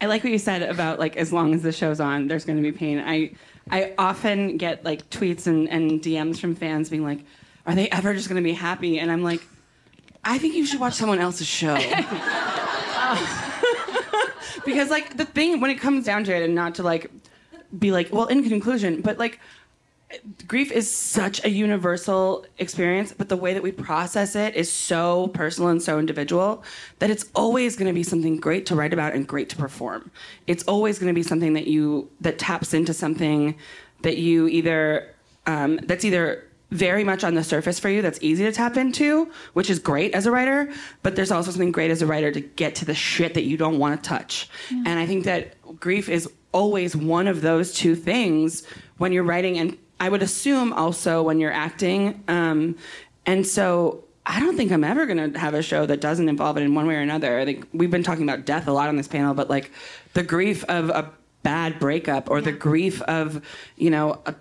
I 0.00 0.06
like 0.06 0.22
what 0.24 0.32
you 0.32 0.38
said 0.38 0.62
about 0.62 0.98
like 0.98 1.16
as 1.16 1.32
long 1.32 1.54
as 1.54 1.62
the 1.62 1.72
show's 1.72 2.00
on, 2.00 2.28
there's 2.28 2.44
going 2.44 2.56
to 2.56 2.62
be 2.62 2.76
pain. 2.76 2.98
I 2.98 3.32
I 3.70 3.94
often 3.98 4.58
get 4.58 4.84
like 4.84 5.08
tweets 5.10 5.46
and, 5.46 5.68
and 5.68 6.02
DMs 6.02 6.38
from 6.38 6.54
fans 6.54 6.90
being 6.90 7.02
like, 7.02 7.20
"Are 7.66 7.74
they 7.74 7.88
ever 7.88 8.14
just 8.14 8.28
going 8.28 8.42
to 8.42 8.44
be 8.46 8.52
happy?" 8.52 8.98
And 8.98 9.10
I'm 9.10 9.22
like, 9.22 9.40
I 10.24 10.38
think 10.38 10.54
you 10.54 10.66
should 10.66 10.80
watch 10.80 10.94
someone 10.94 11.18
else's 11.18 11.46
show. 11.46 11.74
because 14.66 14.90
like 14.90 15.16
the 15.16 15.24
thing 15.24 15.60
when 15.60 15.70
it 15.70 15.80
comes 15.80 16.04
down 16.04 16.24
to 16.24 16.34
it, 16.34 16.42
and 16.42 16.54
not 16.54 16.74
to 16.74 16.82
like 16.82 17.10
be 17.78 17.90
like, 17.90 18.12
well, 18.12 18.26
in 18.26 18.46
conclusion, 18.46 19.00
but 19.00 19.18
like 19.18 19.40
grief 20.46 20.70
is 20.70 20.90
such 20.90 21.44
a 21.44 21.50
universal 21.50 22.46
experience, 22.58 23.12
but 23.12 23.28
the 23.28 23.36
way 23.36 23.52
that 23.52 23.62
we 23.62 23.72
process 23.72 24.36
it 24.36 24.54
is 24.54 24.70
so 24.70 25.28
personal 25.28 25.68
and 25.70 25.82
so 25.82 25.98
individual 25.98 26.62
that 27.00 27.10
it's 27.10 27.24
always 27.34 27.76
going 27.76 27.88
to 27.88 27.92
be 27.92 28.02
something 28.02 28.36
great 28.36 28.66
to 28.66 28.76
write 28.76 28.92
about 28.92 29.14
and 29.14 29.26
great 29.26 29.48
to 29.50 29.56
perform. 29.56 30.10
It's 30.46 30.62
always 30.64 30.98
going 30.98 31.12
to 31.12 31.14
be 31.14 31.22
something 31.22 31.54
that 31.54 31.66
you 31.66 32.08
that 32.20 32.38
taps 32.38 32.72
into 32.72 32.94
something 32.94 33.56
that 34.02 34.16
you 34.16 34.46
either 34.48 35.12
um, 35.46 35.78
that's 35.84 36.04
either 36.04 36.44
very 36.70 37.04
much 37.04 37.22
on 37.22 37.34
the 37.34 37.44
surface 37.44 37.78
for 37.78 37.88
you 37.88 38.02
that's 38.02 38.18
easy 38.22 38.44
to 38.44 38.52
tap 38.52 38.76
into, 38.76 39.30
which 39.52 39.70
is 39.70 39.78
great 39.78 40.14
as 40.14 40.26
a 40.26 40.30
writer, 40.30 40.68
but 41.02 41.14
there's 41.14 41.30
also 41.30 41.50
something 41.50 41.70
great 41.70 41.92
as 41.92 42.02
a 42.02 42.06
writer 42.06 42.32
to 42.32 42.40
get 42.40 42.74
to 42.74 42.84
the 42.84 42.94
shit 42.94 43.34
that 43.34 43.44
you 43.44 43.56
don't 43.56 43.78
want 43.78 44.02
to 44.02 44.08
touch. 44.08 44.48
And 44.70 44.98
I 44.98 45.06
think 45.06 45.24
that 45.24 45.54
grief 45.78 46.08
is 46.08 46.28
always 46.50 46.96
one 46.96 47.28
of 47.28 47.40
those 47.40 47.72
two 47.72 47.94
things 47.94 48.64
when 48.98 49.12
you're 49.12 49.22
writing 49.22 49.58
and 49.58 49.78
I 49.98 50.08
would 50.08 50.22
assume 50.22 50.72
also 50.72 51.22
when 51.22 51.40
you're 51.40 51.52
acting. 51.52 52.22
Um, 52.28 52.76
and 53.24 53.46
so 53.46 54.04
I 54.26 54.40
don't 54.40 54.56
think 54.56 54.72
I'm 54.72 54.84
ever 54.84 55.06
going 55.06 55.32
to 55.32 55.38
have 55.38 55.54
a 55.54 55.62
show 55.62 55.86
that 55.86 56.00
doesn't 56.00 56.28
involve 56.28 56.56
it 56.56 56.62
in 56.62 56.74
one 56.74 56.86
way 56.86 56.96
or 56.96 57.00
another. 57.00 57.38
I 57.38 57.44
think 57.44 57.66
we've 57.72 57.90
been 57.90 58.02
talking 58.02 58.24
about 58.24 58.44
death 58.44 58.66
a 58.68 58.72
lot 58.72 58.88
on 58.88 58.96
this 58.96 59.08
panel, 59.08 59.34
but 59.34 59.48
like 59.48 59.70
the 60.14 60.22
grief 60.22 60.64
of 60.64 60.90
a 60.90 61.10
bad 61.42 61.78
breakup 61.78 62.28
or 62.28 62.40
the 62.40 62.52
grief 62.52 63.00
of, 63.02 63.40
you 63.76 63.88
know, 63.88 64.20
a, 64.26 64.34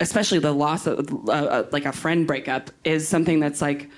especially 0.00 0.38
the 0.38 0.52
loss 0.52 0.86
of 0.86 1.10
uh, 1.28 1.32
uh, 1.32 1.66
like 1.72 1.86
a 1.86 1.92
friend 1.92 2.26
breakup 2.26 2.70
is 2.84 3.08
something 3.08 3.40
that's 3.40 3.62
like, 3.62 3.88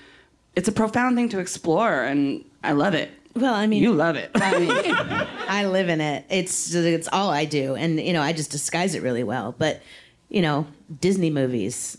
it's 0.55 0.69
a 0.69 0.73
profound 0.73 1.17
thing 1.17 1.29
to 1.31 1.41
explore. 1.41 2.05
And 2.05 2.45
I 2.63 2.73
love 2.73 2.95
it. 2.95 3.11
Well, 3.35 3.55
I 3.55 3.67
mean, 3.67 3.83
You 3.83 3.93
love 3.93 4.15
it. 4.15 4.31
I, 4.37 4.59
mean, 4.61 4.71
I 5.49 5.67
live 5.67 5.89
in 5.89 6.01
it. 6.01 6.25
It's 6.31 6.73
it's 6.73 7.09
all 7.13 7.31
I 7.31 7.45
do, 7.45 7.75
and 7.75 7.99
you 7.99 8.13
know, 8.13 8.23
I 8.23 8.33
just 8.33 8.53
disguise 8.53 8.95
it 8.95 9.03
really 9.03 9.25
well. 9.25 9.53
But 9.59 9.83
you 10.35 10.43
know, 10.43 10.66
Disney 11.01 11.30
movies. 11.30 11.97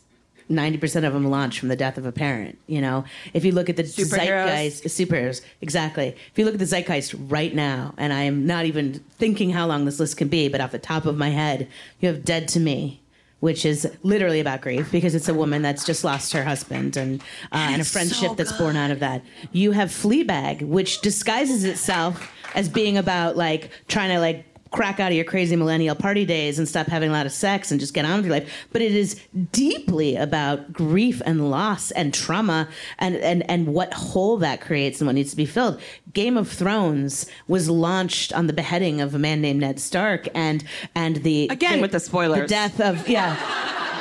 Ninety 0.47 0.77
percent 0.77 1.07
of 1.07 1.13
them 1.13 1.31
launch 1.31 1.59
from 1.59 1.69
the 1.69 1.75
death 1.75 1.97
of 1.97 2.05
a 2.05 2.11
parent. 2.11 2.59
You 2.67 2.79
know, 2.79 3.05
if 3.33 3.43
you 3.43 3.51
look 3.51 3.67
at 3.67 3.77
the 3.77 3.83
zeitgeist, 3.83 4.83
superheroes, 4.83 5.41
exactly. 5.59 6.09
If 6.09 6.37
you 6.37 6.45
look 6.45 6.53
at 6.53 6.59
the 6.59 6.67
zeitgeist 6.67 7.15
right 7.31 7.55
now, 7.55 7.95
and 7.97 8.13
I 8.13 8.23
am 8.23 8.45
not 8.45 8.65
even 8.65 9.03
thinking 9.17 9.49
how 9.49 9.65
long 9.65 9.85
this 9.85 9.99
list 9.99 10.17
can 10.17 10.27
be, 10.27 10.47
but 10.47 10.61
off 10.61 10.71
the 10.71 10.77
top 10.77 11.07
of 11.07 11.17
my 11.17 11.29
head, 11.29 11.67
you 11.99 12.09
have 12.09 12.23
"Dead 12.23 12.47
to 12.49 12.59
Me," 12.59 13.01
which 13.39 13.65
is 13.65 13.91
literally 14.03 14.39
about 14.39 14.61
grief 14.61 14.91
because 14.91 15.15
it's 15.15 15.29
a 15.29 15.33
woman 15.33 15.63
that's 15.63 15.83
just 15.83 16.03
lost 16.03 16.31
her 16.33 16.43
husband 16.43 16.95
and 16.95 17.21
uh, 17.51 17.69
and 17.71 17.81
a 17.81 17.85
friendship 17.85 18.35
that's 18.37 18.51
born 18.51 18.75
out 18.75 18.91
of 18.91 18.99
that. 18.99 19.23
You 19.51 19.71
have 19.71 19.89
Fleabag, 19.89 20.61
which 20.61 21.01
disguises 21.01 21.63
itself 21.63 22.31
as 22.53 22.69
being 22.69 22.97
about 22.97 23.35
like 23.35 23.71
trying 23.87 24.09
to 24.09 24.19
like 24.19 24.45
crack 24.75 24.99
out 24.99 25.09
of 25.09 25.15
your 25.15 25.23
crazy 25.23 25.55
millennial 25.55 25.95
party 25.95 26.25
days 26.25 26.59
and 26.59 26.67
stop 26.67 26.87
having 26.87 27.09
a 27.09 27.13
lot 27.13 27.25
of 27.25 27.31
sex 27.31 27.71
and 27.71 27.79
just 27.79 27.93
get 27.93 28.03
on 28.03 28.17
with 28.17 28.25
your 28.25 28.35
life. 28.35 28.67
But 28.73 28.81
it 28.81 28.91
is 28.91 29.19
deeply 29.53 30.17
about 30.17 30.73
grief 30.73 31.21
and 31.25 31.49
loss 31.49 31.91
and 31.91 32.13
trauma 32.13 32.67
and, 32.99 33.15
and, 33.15 33.49
and 33.49 33.67
what 33.67 33.93
hole 33.93 34.37
that 34.37 34.59
creates 34.59 34.99
and 34.99 35.07
what 35.07 35.15
needs 35.15 35.31
to 35.31 35.37
be 35.37 35.45
filled. 35.45 35.79
Game 36.11 36.35
of 36.35 36.49
Thrones 36.49 37.25
was 37.47 37.69
launched 37.69 38.33
on 38.33 38.47
the 38.47 38.53
beheading 38.53 38.99
of 38.99 39.15
a 39.15 39.19
man 39.19 39.39
named 39.39 39.61
Ned 39.61 39.79
Stark 39.79 40.27
and 40.35 40.63
and 40.93 41.17
the 41.17 41.47
Again 41.49 41.79
with 41.79 41.91
the 41.93 41.99
spoilers. 41.99 42.41
The 42.41 42.47
death 42.47 42.81
of 42.81 43.07
yeah. 43.07 43.37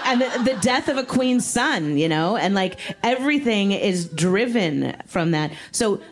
And 0.06 0.20
the, 0.20 0.52
the 0.52 0.60
death 0.60 0.88
of 0.88 0.98
a 0.98 1.02
queen's 1.02 1.46
son, 1.46 1.96
you 1.96 2.08
know, 2.10 2.36
and 2.36 2.54
like 2.54 2.78
everything 3.02 3.72
is 3.72 4.06
driven 4.06 4.94
from 5.06 5.30
that. 5.30 5.50
So 5.72 6.02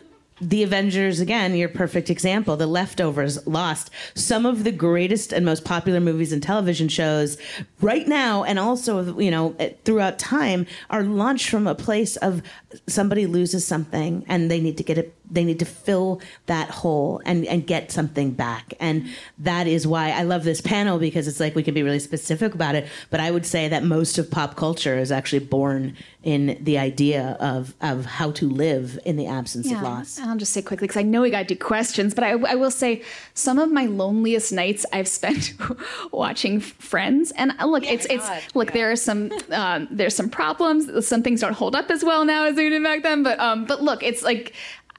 the 0.49 0.63
Avengers, 0.63 1.19
again, 1.19 1.55
your 1.55 1.69
perfect 1.69 2.09
example. 2.09 2.57
The 2.57 2.67
Leftovers, 2.67 3.45
Lost. 3.47 3.89
Some 4.13 4.45
of 4.45 4.63
the 4.63 4.71
greatest 4.71 5.31
and 5.31 5.45
most 5.45 5.63
popular 5.63 5.99
movies 5.99 6.33
and 6.33 6.43
television 6.43 6.87
shows 6.89 7.37
right 7.81 8.07
now, 8.07 8.43
and 8.43 8.59
also, 8.59 9.17
you 9.19 9.31
know, 9.31 9.55
eh, 9.59 9.73
throughout 9.85 10.19
time, 10.19 10.65
are 10.89 11.03
launched 11.03 11.49
from 11.49 11.67
a 11.67 11.75
place 11.75 12.17
of 12.17 12.41
somebody 12.87 13.25
loses 13.25 13.65
something 13.65 14.25
and 14.27 14.51
they 14.51 14.59
need 14.59 14.77
to 14.77 14.83
get 14.83 14.97
it 14.97 15.15
they 15.33 15.43
need 15.43 15.59
to 15.59 15.65
fill 15.65 16.21
that 16.45 16.69
hole 16.69 17.21
and, 17.25 17.45
and 17.47 17.65
get 17.65 17.91
something 17.91 18.31
back. 18.31 18.73
And 18.79 19.09
that 19.39 19.67
is 19.67 19.87
why 19.87 20.11
I 20.11 20.23
love 20.23 20.43
this 20.43 20.61
panel 20.61 20.99
because 20.99 21.27
it's 21.27 21.39
like 21.39 21.55
we 21.55 21.63
can 21.63 21.73
be 21.73 21.83
really 21.83 21.99
specific 21.99 22.53
about 22.53 22.75
it. 22.75 22.87
But 23.09 23.19
I 23.19 23.31
would 23.31 23.45
say 23.45 23.67
that 23.67 23.83
most 23.83 24.17
of 24.17 24.29
pop 24.29 24.55
culture 24.55 24.97
is 24.97 25.11
actually 25.11 25.39
born 25.39 25.95
in 26.23 26.57
the 26.61 26.77
idea 26.77 27.35
of, 27.39 27.75
of 27.81 28.05
how 28.05 28.31
to 28.31 28.49
live 28.49 28.97
in 29.05 29.17
the 29.17 29.27
absence 29.27 29.69
Yeah, 29.69 29.77
of 29.77 29.83
loss. 29.83 30.19
I'll 30.19 30.37
just 30.37 30.53
say 30.53 30.61
quickly 30.61 30.87
because 30.87 30.99
I 30.99 31.03
know 31.03 31.21
we 31.21 31.29
got 31.29 31.39
to 31.39 31.45
do 31.53 31.57
questions, 31.57 32.13
but 32.13 32.23
I, 32.23 32.31
I 32.31 32.55
will 32.55 32.71
say 32.71 33.03
some 33.33 33.59
of 33.59 33.71
my 33.71 33.85
loneliest 33.85 34.53
nights 34.53 34.85
I've 34.93 35.07
spent 35.07 35.53
watching 36.11 36.59
Friends, 36.61 37.31
and 37.35 37.53
uh, 37.59 37.65
look, 37.65 37.85
it's 37.85 38.05
it's 38.09 38.27
look 38.55 38.71
there 38.71 38.89
are 38.91 38.95
some 38.95 39.31
um, 39.51 39.87
there's 39.91 40.15
some 40.15 40.29
problems. 40.29 41.05
Some 41.05 41.23
things 41.23 41.41
don't 41.41 41.53
hold 41.53 41.75
up 41.75 41.91
as 41.91 42.03
well 42.03 42.23
now 42.25 42.45
as 42.45 42.55
they 42.55 42.69
did 42.69 42.83
back 42.83 43.03
then, 43.03 43.23
but 43.23 43.39
um, 43.39 43.65
but 43.65 43.81
look, 43.83 44.01
it's 44.03 44.23
like. 44.23 44.53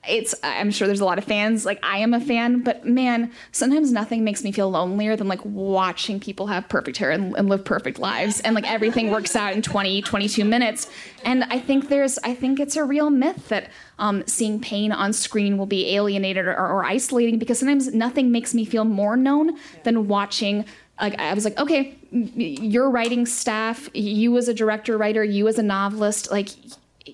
It's 0.08 0.34
I'm 0.42 0.70
sure 0.70 0.86
there's 0.86 1.00
a 1.00 1.04
lot 1.04 1.18
of 1.18 1.24
fans 1.24 1.64
like 1.64 1.78
I 1.82 1.98
am 1.98 2.14
a 2.14 2.20
fan 2.20 2.62
but 2.62 2.86
man 2.86 3.32
sometimes 3.52 3.92
nothing 3.92 4.24
makes 4.24 4.44
me 4.44 4.52
feel 4.52 4.70
lonelier 4.70 5.16
than 5.16 5.28
like 5.28 5.44
watching 5.44 6.20
people 6.20 6.46
have 6.48 6.68
perfect 6.68 6.96
hair 6.98 7.10
and, 7.10 7.34
and 7.36 7.48
live 7.48 7.64
perfect 7.64 7.98
lives 7.98 8.40
and 8.40 8.54
like 8.54 8.70
everything 8.70 9.10
works 9.10 9.34
out 9.36 9.52
in 9.52 9.62
20 9.62 10.02
22 10.02 10.44
minutes. 10.44 10.88
And 11.24 11.44
I 11.44 11.58
think 11.58 11.88
there's 11.88 12.18
I 12.18 12.34
think 12.34 12.60
it's 12.60 12.76
a 12.76 12.84
real 12.84 13.10
myth 13.10 13.48
that 13.48 13.70
um, 13.98 14.24
seeing 14.26 14.60
pain 14.60 14.92
on 14.92 15.12
screen 15.12 15.56
will 15.56 15.66
be 15.66 15.94
alienated 15.94 16.46
or, 16.46 16.54
or 16.54 16.84
isolating 16.84 17.38
because 17.38 17.58
sometimes 17.58 17.92
nothing 17.94 18.30
makes 18.30 18.54
me 18.54 18.64
feel 18.64 18.84
more 18.84 19.16
known 19.16 19.58
than 19.84 20.08
watching 20.08 20.64
like 21.00 21.18
I 21.18 21.34
was 21.34 21.44
like, 21.44 21.58
okay, 21.58 21.96
your 22.12 22.88
writing 22.88 23.26
staff, 23.26 23.88
you 23.94 24.36
as 24.36 24.48
a 24.48 24.54
director 24.54 24.96
writer, 24.96 25.24
you 25.24 25.48
as 25.48 25.58
a 25.58 25.62
novelist, 25.62 26.30
like 26.30 26.50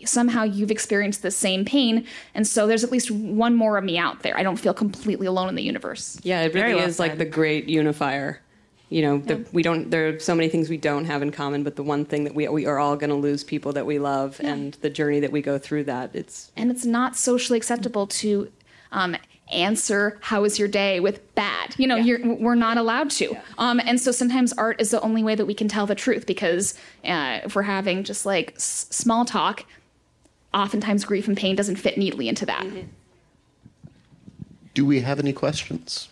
somehow 0.04 0.44
you've 0.44 0.70
experienced 0.70 1.22
the 1.22 1.30
same 1.30 1.64
pain, 1.64 2.06
and 2.34 2.46
so 2.46 2.66
there's 2.66 2.84
at 2.84 2.92
least 2.92 3.10
one 3.10 3.54
more 3.54 3.76
of 3.76 3.84
me 3.84 3.98
out 3.98 4.22
there. 4.22 4.36
I 4.36 4.42
don't 4.42 4.56
feel 4.56 4.74
completely 4.74 5.26
alone 5.26 5.48
in 5.48 5.54
the 5.54 5.62
universe. 5.62 6.18
Yeah, 6.22 6.42
it 6.42 6.54
really 6.54 6.74
well 6.74 6.86
is 6.86 6.98
like 6.98 7.18
the 7.18 7.24
great 7.24 7.68
unifier. 7.68 8.40
You 8.88 9.02
know, 9.02 9.18
the, 9.18 9.46
we 9.52 9.62
don't. 9.62 9.90
There 9.90 10.08
are 10.08 10.18
so 10.18 10.34
many 10.34 10.48
things 10.48 10.68
we 10.68 10.76
don't 10.76 11.04
have 11.04 11.22
in 11.22 11.30
common, 11.30 11.62
but 11.62 11.76
the 11.76 11.84
one 11.84 12.04
thing 12.04 12.24
that 12.24 12.34
we 12.34 12.48
we 12.48 12.66
are 12.66 12.78
all 12.78 12.96
going 12.96 13.10
to 13.10 13.16
lose 13.16 13.44
people 13.44 13.72
that 13.74 13.86
we 13.86 14.00
love, 14.00 14.40
and 14.42 14.74
the 14.74 14.90
journey 14.90 15.20
that 15.20 15.30
we 15.30 15.42
go 15.42 15.58
through 15.58 15.84
that 15.84 16.10
it's 16.12 16.50
And 16.56 16.70
it's 16.72 16.84
not 16.84 17.16
socially 17.16 17.56
acceptable 17.56 18.08
to 18.08 18.50
um, 18.90 19.16
answer 19.52 20.18
"How 20.22 20.42
was 20.42 20.58
your 20.58 20.66
day?" 20.66 20.98
with 20.98 21.34
"bad." 21.36 21.76
You 21.78 21.86
know, 21.86 21.94
you're, 21.94 22.34
we're 22.34 22.56
not 22.56 22.78
allowed 22.78 23.10
to. 23.12 23.36
Um, 23.58 23.80
and 23.84 24.00
so 24.00 24.10
sometimes 24.10 24.52
art 24.54 24.80
is 24.80 24.90
the 24.90 25.00
only 25.02 25.22
way 25.22 25.36
that 25.36 25.46
we 25.46 25.54
can 25.54 25.68
tell 25.68 25.86
the 25.86 25.94
truth 25.94 26.26
because 26.26 26.74
uh, 27.04 27.40
if 27.44 27.54
we're 27.54 27.62
having 27.62 28.02
just 28.02 28.26
like 28.26 28.54
s- 28.56 28.88
small 28.90 29.24
talk, 29.24 29.64
oftentimes 30.52 31.04
grief 31.04 31.28
and 31.28 31.36
pain 31.36 31.56
doesn't 31.56 31.76
fit 31.76 31.96
neatly 31.98 32.28
into 32.28 32.46
that. 32.46 32.66
Do 34.74 34.86
we 34.86 35.00
have 35.00 35.18
any 35.18 35.32
questions? 35.32 36.08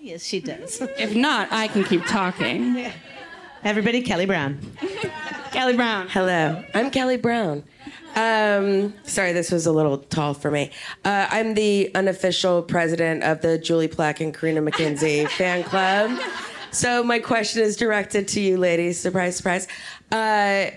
Yes, 0.00 0.24
she 0.24 0.40
does. 0.40 0.80
If 0.98 1.14
not, 1.14 1.52
I 1.52 1.68
can 1.68 1.84
keep 1.84 2.04
talking. 2.06 2.90
Everybody, 3.64 4.02
Kelly 4.02 4.26
Brown. 4.26 4.58
Kelly 5.50 5.76
Brown. 5.76 6.08
Hello, 6.08 6.62
I'm 6.74 6.90
Kelly 6.90 7.16
Brown. 7.16 7.64
Um, 8.14 8.94
sorry, 9.04 9.32
this 9.32 9.50
was 9.50 9.66
a 9.66 9.72
little 9.72 9.98
tall 9.98 10.34
for 10.34 10.50
me. 10.50 10.70
Uh, 11.04 11.26
I'm 11.30 11.54
the 11.54 11.90
unofficial 11.94 12.62
president 12.62 13.22
of 13.22 13.40
the 13.42 13.58
Julie 13.58 13.88
Plec 13.88 14.20
and 14.20 14.32
Carina 14.32 14.60
MacKenzie 14.62 15.28
fan 15.28 15.62
club. 15.64 16.18
So 16.70 17.02
my 17.02 17.18
question 17.18 17.62
is 17.62 17.76
directed 17.76 18.28
to 18.28 18.40
you, 18.40 18.56
ladies. 18.56 18.98
Surprise, 18.98 19.36
surprise. 19.36 19.68
Uh, 20.12 20.70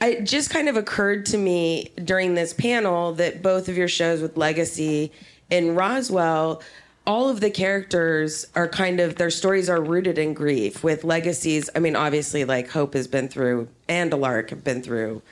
it 0.00 0.24
just 0.24 0.50
kind 0.50 0.68
of 0.68 0.76
occurred 0.76 1.26
to 1.26 1.38
me 1.38 1.90
during 2.04 2.34
this 2.34 2.52
panel 2.52 3.12
that 3.14 3.42
both 3.42 3.68
of 3.68 3.76
your 3.76 3.88
shows 3.88 4.20
with 4.20 4.36
Legacy 4.36 5.12
and 5.50 5.76
Roswell 5.76 6.62
all 7.08 7.30
of 7.30 7.40
the 7.40 7.50
characters 7.50 8.46
are 8.54 8.68
kind 8.68 9.00
of 9.00 9.16
their 9.16 9.30
stories 9.30 9.70
are 9.70 9.80
rooted 9.80 10.18
in 10.18 10.34
grief 10.34 10.84
with 10.84 11.04
legacies 11.04 11.70
i 11.74 11.78
mean 11.78 11.96
obviously 11.96 12.44
like 12.44 12.68
hope 12.68 12.92
has 12.92 13.08
been 13.08 13.28
through 13.28 13.66
and 13.88 14.12
Alaric 14.12 14.50
have 14.50 14.62
been 14.62 14.82
through 14.82 15.22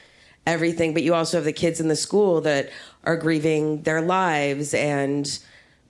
everything 0.46 0.94
but 0.94 1.02
you 1.02 1.12
also 1.12 1.36
have 1.36 1.44
the 1.44 1.52
kids 1.52 1.78
in 1.78 1.88
the 1.88 1.94
school 1.94 2.40
that 2.40 2.70
are 3.04 3.16
grieving 3.16 3.82
their 3.82 4.00
lives 4.00 4.72
and 4.72 5.38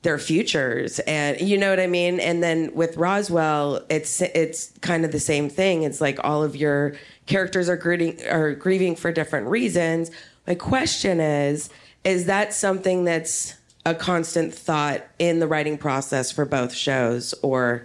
their 0.07 0.19
futures. 0.19 1.01
And 1.01 1.41
you 1.41 1.59
know 1.59 1.69
what 1.69 1.81
i 1.81 1.89
mean? 1.89 2.21
And 2.21 2.41
then 2.41 2.73
with 2.75 2.97
roswell 2.97 3.85
it's 3.91 4.23
it's 4.23 4.73
kind 4.81 5.05
of 5.05 5.11
the 5.11 5.19
same 5.19 5.51
thing. 5.51 5.83
It's 5.83 6.01
like 6.01 6.21
all 6.23 6.45
of 6.45 6.55
your 6.55 6.95
characters 7.27 7.69
are 7.69 7.77
grieving 7.77 8.25
are 8.29 8.55
grieving 8.55 8.95
for 8.95 9.11
different 9.11 9.49
reasons. 9.49 10.13
My 10.47 10.55
question 10.55 11.19
is 11.19 11.71
is 12.05 12.27
that 12.27 12.55
something 12.55 13.05
that's 13.05 13.55
a 13.85 13.97
constant 13.97 14.55
thought 14.55 15.05
in 15.19 15.41
the 15.41 15.49
writing 15.49 15.77
process 15.77 16.31
for 16.31 16.45
both 16.45 16.73
shows? 16.73 17.35
Or 17.43 17.85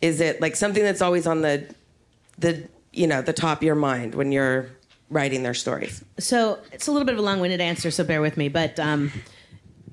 is 0.00 0.22
it 0.22 0.40
like 0.40 0.56
something 0.56 0.82
that's 0.82 1.02
always 1.02 1.26
on 1.26 1.42
the 1.42 1.66
the 2.38 2.66
you 2.92 3.06
know 3.06 3.20
the 3.20 3.34
top 3.34 3.58
of 3.58 3.62
your 3.62 3.74
mind 3.74 4.14
when 4.14 4.32
you're 4.32 4.70
writing 5.10 5.42
their 5.42 5.52
stories? 5.52 6.02
So 6.18 6.60
it's 6.72 6.86
a 6.86 6.92
little 6.92 7.04
bit 7.04 7.12
of 7.12 7.18
a 7.18 7.22
long-winded 7.22 7.60
answer, 7.60 7.90
so 7.90 8.04
bear 8.04 8.22
with 8.22 8.38
me. 8.38 8.48
But 8.48 8.80
um, 8.80 9.12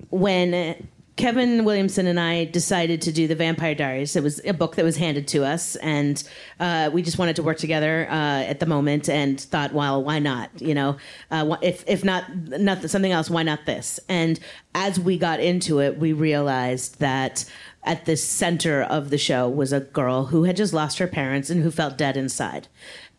when 0.10 0.88
Kevin 1.18 1.66
Williamson 1.66 2.06
and 2.06 2.20
I 2.20 2.46
decided 2.46 3.02
to 3.02 3.12
do 3.12 3.28
the 3.28 3.36
Vampire 3.36 3.74
Diaries, 3.74 4.16
it 4.16 4.22
was 4.22 4.40
a 4.46 4.54
book 4.54 4.76
that 4.76 4.86
was 4.86 4.98
handed 4.98 5.28
to 5.30 5.44
us, 5.44 5.76
and 5.78 6.24
uh, 6.60 6.92
we 6.94 7.02
just 7.02 7.18
wanted 7.18 7.36
to 7.38 7.44
work 7.44 7.58
together 7.58 8.08
uh, 8.10 8.44
at 8.44 8.60
the 8.60 8.68
moment, 8.68 9.10
and 9.10 9.42
thought, 9.42 9.74
well, 9.74 10.04
why 10.04 10.20
not? 10.20 10.52
You 10.62 10.76
know, 10.76 10.98
uh, 11.32 11.58
if 11.64 11.84
if 11.88 12.04
not 12.04 12.24
not 12.48 12.88
something 12.90 13.12
else, 13.12 13.32
why 13.32 13.42
not 13.42 13.66
this? 13.66 14.00
And 14.08 14.40
as 14.76 15.00
we 15.00 15.18
got 15.18 15.40
into 15.40 15.80
it, 15.80 15.98
we 15.98 16.14
realized 16.14 17.00
that 17.00 17.46
at 17.84 18.06
the 18.06 18.16
center 18.16 18.84
of 18.84 19.10
the 19.10 19.18
show 19.18 19.50
was 19.50 19.74
a 19.74 19.80
girl 19.80 20.26
who 20.26 20.44
had 20.44 20.56
just 20.56 20.74
lost 20.74 21.00
her 21.00 21.08
parents 21.08 21.50
and 21.50 21.64
who 21.64 21.72
felt 21.72 21.98
dead 21.98 22.16
inside. 22.16 22.68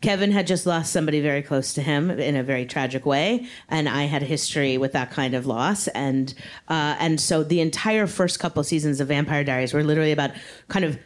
Kevin 0.01 0.31
had 0.31 0.47
just 0.47 0.65
lost 0.65 0.93
somebody 0.93 1.19
very 1.19 1.41
close 1.41 1.73
to 1.73 1.81
him 1.81 2.09
in 2.09 2.35
a 2.35 2.43
very 2.43 2.65
tragic 2.65 3.05
way, 3.05 3.47
and 3.67 3.89
I 3.89 4.03
had 4.03 4.23
a 4.23 4.25
history 4.25 4.77
with 4.77 4.93
that 4.93 5.11
kind 5.11 5.33
of 5.33 5.45
loss, 5.45 5.87
and 5.89 6.33
uh, 6.69 6.95
and 6.99 7.19
so 7.19 7.43
the 7.43 7.59
entire 7.59 8.07
first 8.07 8.39
couple 8.39 8.63
seasons 8.63 9.01
of 9.01 9.09
Vampire 9.09 9.43
Diaries 9.43 9.73
were 9.73 9.83
literally 9.83 10.13
about 10.13 10.31
kind 10.69 10.85
of 10.85 10.97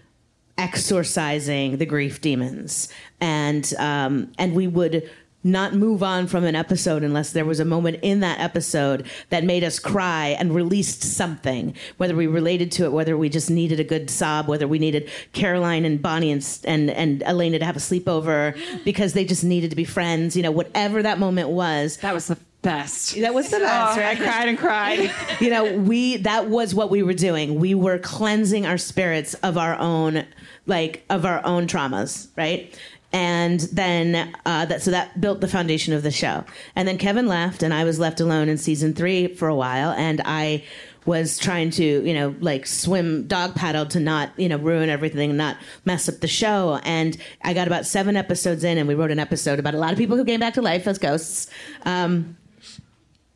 exorcising 0.59 1.77
the 1.77 1.85
grief 1.87 2.21
demons, 2.21 2.87
and 3.19 3.73
um, 3.79 4.31
and 4.37 4.53
we 4.53 4.67
would 4.67 5.09
not 5.43 5.73
move 5.73 6.01
on 6.01 6.27
from 6.27 6.43
an 6.43 6.55
episode 6.55 7.03
unless 7.03 7.31
there 7.31 7.45
was 7.45 7.59
a 7.59 7.65
moment 7.65 7.99
in 8.01 8.21
that 8.21 8.39
episode 8.39 9.05
that 9.29 9.43
made 9.43 9.63
us 9.63 9.79
cry 9.79 10.29
and 10.39 10.55
released 10.55 11.03
something, 11.03 11.75
whether 11.97 12.15
we 12.15 12.27
related 12.27 12.71
to 12.73 12.85
it, 12.85 12.91
whether 12.91 13.17
we 13.17 13.29
just 13.29 13.49
needed 13.49 13.79
a 13.79 13.83
good 13.83 14.09
sob, 14.09 14.47
whether 14.47 14.67
we 14.67 14.79
needed 14.79 15.09
Caroline 15.33 15.85
and 15.85 16.01
Bonnie 16.01 16.31
and, 16.31 16.59
and, 16.63 16.89
and 16.89 17.23
Elena 17.23 17.59
to 17.59 17.65
have 17.65 17.75
a 17.75 17.79
sleepover 17.79 18.57
because 18.85 19.13
they 19.13 19.25
just 19.25 19.43
needed 19.43 19.69
to 19.69 19.75
be 19.75 19.85
friends, 19.85 20.35
you 20.35 20.43
know, 20.43 20.51
whatever 20.51 21.01
that 21.01 21.19
moment 21.19 21.49
was. 21.49 21.97
That 21.97 22.13
was 22.13 22.27
the 22.27 22.37
best. 22.61 23.15
That 23.19 23.33
was 23.33 23.49
the 23.49 23.57
oh, 23.57 23.59
best, 23.59 23.99
Oh, 23.99 24.01
I 24.01 24.15
cried 24.15 24.49
and 24.49 24.57
cried. 24.57 25.11
you 25.39 25.49
know 25.49 25.75
we 25.77 26.17
that 26.17 26.49
was 26.49 26.73
what 26.73 26.89
we 26.89 27.03
were 27.03 27.13
doing 27.13 27.59
we 27.59 27.75
were 27.75 27.99
cleansing 27.99 28.65
our 28.65 28.77
spirits 28.77 29.33
of 29.35 29.57
our 29.57 29.75
own 29.75 30.25
like 30.65 31.03
of 31.09 31.25
our 31.25 31.45
own 31.45 31.67
traumas 31.67 32.27
right 32.37 32.77
and 33.14 33.61
then 33.72 34.34
uh, 34.45 34.66
that 34.66 34.82
so 34.82 34.91
that 34.91 35.22
built 35.22 35.39
the 35.39 35.47
foundation 35.47 35.93
of 35.93 36.03
the 36.03 36.11
show 36.11 36.43
and 36.76 36.88
then 36.88 36.97
kevin 36.97 37.28
left 37.28 37.64
and 37.64 37.74
i 37.74 37.84
was 37.84 37.99
left 37.99 38.20
alone 38.20 38.49
in 38.49 38.57
season 38.57 38.93
three 38.93 39.28
for 39.28 39.47
a 39.47 39.55
while 39.55 39.91
and 39.91 40.22
i 40.26 40.61
was 41.05 41.38
trying 41.38 41.70
to, 41.72 41.84
you 41.84 42.14
know, 42.14 42.36
like 42.39 42.66
swim 42.66 43.28
dog 43.28 43.55
paddle 43.55 43.86
to 43.88 43.99
not, 43.99 44.32
you 44.38 44.47
know, 44.47 44.57
ruin 44.57 44.89
everything 44.89 45.36
not 45.36 45.57
mess 45.86 46.07
up 46.07 46.20
the 46.20 46.28
show. 46.28 46.80
And 46.84 47.18
I 47.43 47.53
got 47.53 47.68
about 47.68 47.86
seven 47.86 48.16
episodes 48.16 48.64
in, 48.64 48.78
and 48.78 48.88
we 48.88 48.95
wrote 48.95 49.11
an 49.11 49.20
episode 49.20 49.59
about 49.59 49.76
a 49.76 49.78
lot 49.78 49.91
of 49.91 49.97
people 49.97 50.18
who 50.18 50.26
came 50.26 50.39
back 50.39 50.53
to 50.55 50.61
life 50.61 50.88
as 50.88 50.97
ghosts. 50.97 51.49
Um, 51.84 52.38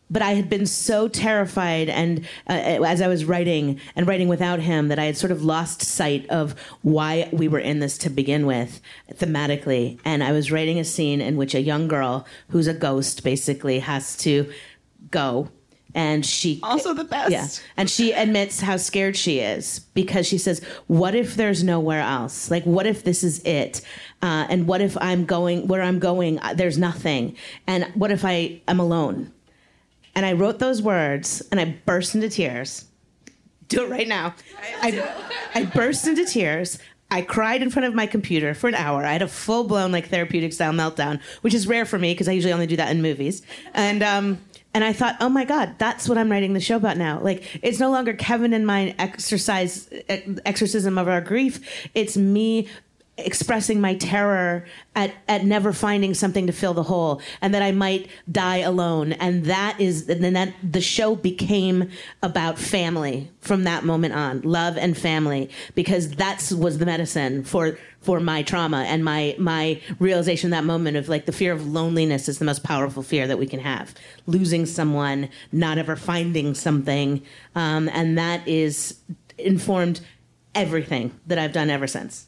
but 0.10 0.22
I 0.22 0.34
had 0.34 0.49
been 0.49 0.66
so 0.66 1.08
terrified, 1.08 1.89
and 1.89 2.26
uh, 2.49 2.53
as 2.53 3.01
I 3.01 3.08
was 3.08 3.26
writing 3.26 3.80
and 3.95 4.08
writing 4.08 4.28
without 4.28 4.60
him, 4.60 4.88
that 4.88 4.99
I 4.99 5.05
had 5.05 5.18
sort 5.18 5.32
of 5.32 5.43
lost 5.43 5.82
sight 5.82 6.28
of 6.30 6.55
why 6.82 7.30
we 7.32 7.47
were 7.47 7.60
in 7.60 7.80
this 7.80 7.97
to 7.99 8.10
begin 8.10 8.45
with, 8.45 8.80
thematically. 9.14 9.99
And 10.05 10.24
I 10.24 10.32
was 10.32 10.51
writing 10.51 10.80
a 10.80 10.86
scene 10.86 11.20
in 11.22 11.36
which 11.38 11.53
a 11.55 11.62
young 11.62 11.88
girl, 11.88 12.26
who's 12.49 12.68
a 12.68 12.74
ghost, 12.74 13.24
basically 13.24 13.80
has 13.80 14.16
to 14.18 14.51
go. 15.12 15.49
And 15.95 16.24
she 16.26 16.60
Also 16.62 16.93
the 16.93 17.05
best. 17.05 17.32
yeah. 17.32 17.47
And 17.76 17.89
she 17.89 18.12
admits 18.12 18.62
how 18.62 18.78
scared 18.78 19.16
she 19.18 19.39
is 19.39 19.80
because 19.95 20.28
she 20.28 20.38
says, 20.38 20.62
What 20.86 21.16
if 21.16 21.36
there's 21.36 21.64
nowhere 21.64 22.01
else? 22.01 22.51
Like, 22.51 22.64
what 22.66 22.86
if 22.86 23.03
this 23.03 23.24
is 23.24 23.39
it? 23.43 23.82
Uh, 24.22 24.45
and 24.49 24.68
what 24.68 24.80
if 24.82 24.95
I'm 25.01 25.26
going 25.26 25.68
where 25.68 25.82
I'm 25.82 25.97
going? 25.97 26.38
uh, 26.39 26.53
There's 26.53 26.78
nothing. 26.78 27.36
And 27.66 27.86
what 27.95 28.12
if 28.12 28.24
I 28.24 28.62
am 28.68 28.80
alone? 28.80 29.32
And 30.18 30.26
I 30.26 30.34
wrote 30.34 30.57
those 30.57 30.82
words 30.82 31.43
and 31.51 31.59
I 31.59 31.78
burst 31.86 32.15
into 32.15 32.28
tears. 32.28 32.86
Do 33.68 33.84
it 33.84 33.89
right 33.91 34.07
now. 34.07 34.34
I, 34.82 35.15
I 35.53 35.65
burst 35.65 36.07
into 36.07 36.26
tears. 36.26 36.80
I 37.11 37.22
cried 37.22 37.61
in 37.61 37.70
front 37.70 37.86
of 37.86 37.93
my 37.93 38.07
computer 38.07 38.55
for 38.55 38.68
an 38.68 38.74
hour. 38.74 39.05
I 39.05 39.11
had 39.11 39.22
a 39.22 39.28
full 39.28 39.65
blown 39.65 39.91
like 39.91 40.09
therapeutic 40.09 40.53
style 40.53 40.74
meltdown, 40.74 41.22
which 41.41 41.53
is 41.53 41.68
rare 41.68 41.86
for 41.86 41.99
me 41.99 42.15
because 42.15 42.28
I 42.28 42.32
usually 42.32 42.51
only 42.51 42.65
do 42.65 42.78
that 42.78 42.89
in 42.89 43.03
movies. 43.03 43.43
And 43.76 44.01
um, 44.01 44.41
and 44.74 44.84
I 44.84 44.91
thought, 44.91 45.18
oh 45.22 45.30
my 45.30 45.45
god, 45.45 45.76
that's 45.78 46.09
what 46.09 46.18
I'm 46.18 46.32
writing 46.32 46.53
the 46.53 46.59
show 46.61 46.78
about 46.78 46.97
now. 46.97 47.20
Like 47.20 47.59
it's 47.61 47.80
no 47.80 47.91
longer 47.91 48.13
Kevin 48.13 48.53
and 48.53 48.65
my 48.65 48.95
exercise 48.97 49.88
exorcism 50.45 50.97
of 50.97 51.07
our 51.07 51.22
grief. 51.22 51.89
It's 51.93 52.18
me 52.18 52.70
expressing 53.18 53.82
my 53.82 53.95
terror 53.95 54.65
at, 54.95 55.11
at 55.28 55.43
never 55.43 55.74
finding 55.74 56.13
something 56.13 56.45
to 56.45 56.53
fill 56.53 56.76
the 56.76 56.84
hole 56.84 57.20
and 57.41 57.53
that 57.53 57.63
I 57.63 57.72
might 57.72 58.09
die 58.32 58.57
alone. 58.57 59.13
And 59.13 59.45
that 59.45 59.80
is, 59.80 60.07
and 60.07 60.24
then 60.24 60.34
that 60.34 60.53
the 60.63 60.82
show 60.82 61.15
became 61.15 61.89
about 62.22 62.59
family 62.59 63.32
from 63.41 63.63
that 63.63 63.84
moment 63.84 64.13
on, 64.13 64.41
love 64.41 64.78
and 64.78 64.95
family, 64.95 65.49
because 65.74 66.11
that's 66.11 66.51
was 66.51 66.78
the 66.78 66.86
medicine 66.86 67.43
for, 67.43 67.80
for 68.01 68.20
my 68.20 68.43
trauma 68.43 68.84
and 68.84 69.03
my, 69.03 69.36
my 69.39 69.82
realization 69.99 70.51
that 70.51 70.63
moment 70.63 70.95
of 70.95 71.09
like 71.09 71.26
the 71.26 71.32
fear 71.32 71.53
of 71.53 71.65
loneliness 71.68 72.30
is 72.30 72.38
the 72.38 72.45
most 72.45 72.63
powerful 72.63 73.01
fear 73.01 73.26
that 73.26 73.39
we 73.39 73.47
can 73.47 73.59
have. 73.59 73.95
Losing 74.28 74.68
someone, 74.68 75.30
not 75.51 75.80
ever 75.80 75.95
finding 75.95 76.53
something. 76.53 77.24
Um, 77.55 77.89
and 77.89 78.15
that 78.18 78.47
is 78.47 78.99
informed 79.39 80.01
everything 80.53 81.20
that 81.26 81.39
I've 81.39 81.53
done 81.53 81.72
ever 81.72 81.88
since. 81.88 82.27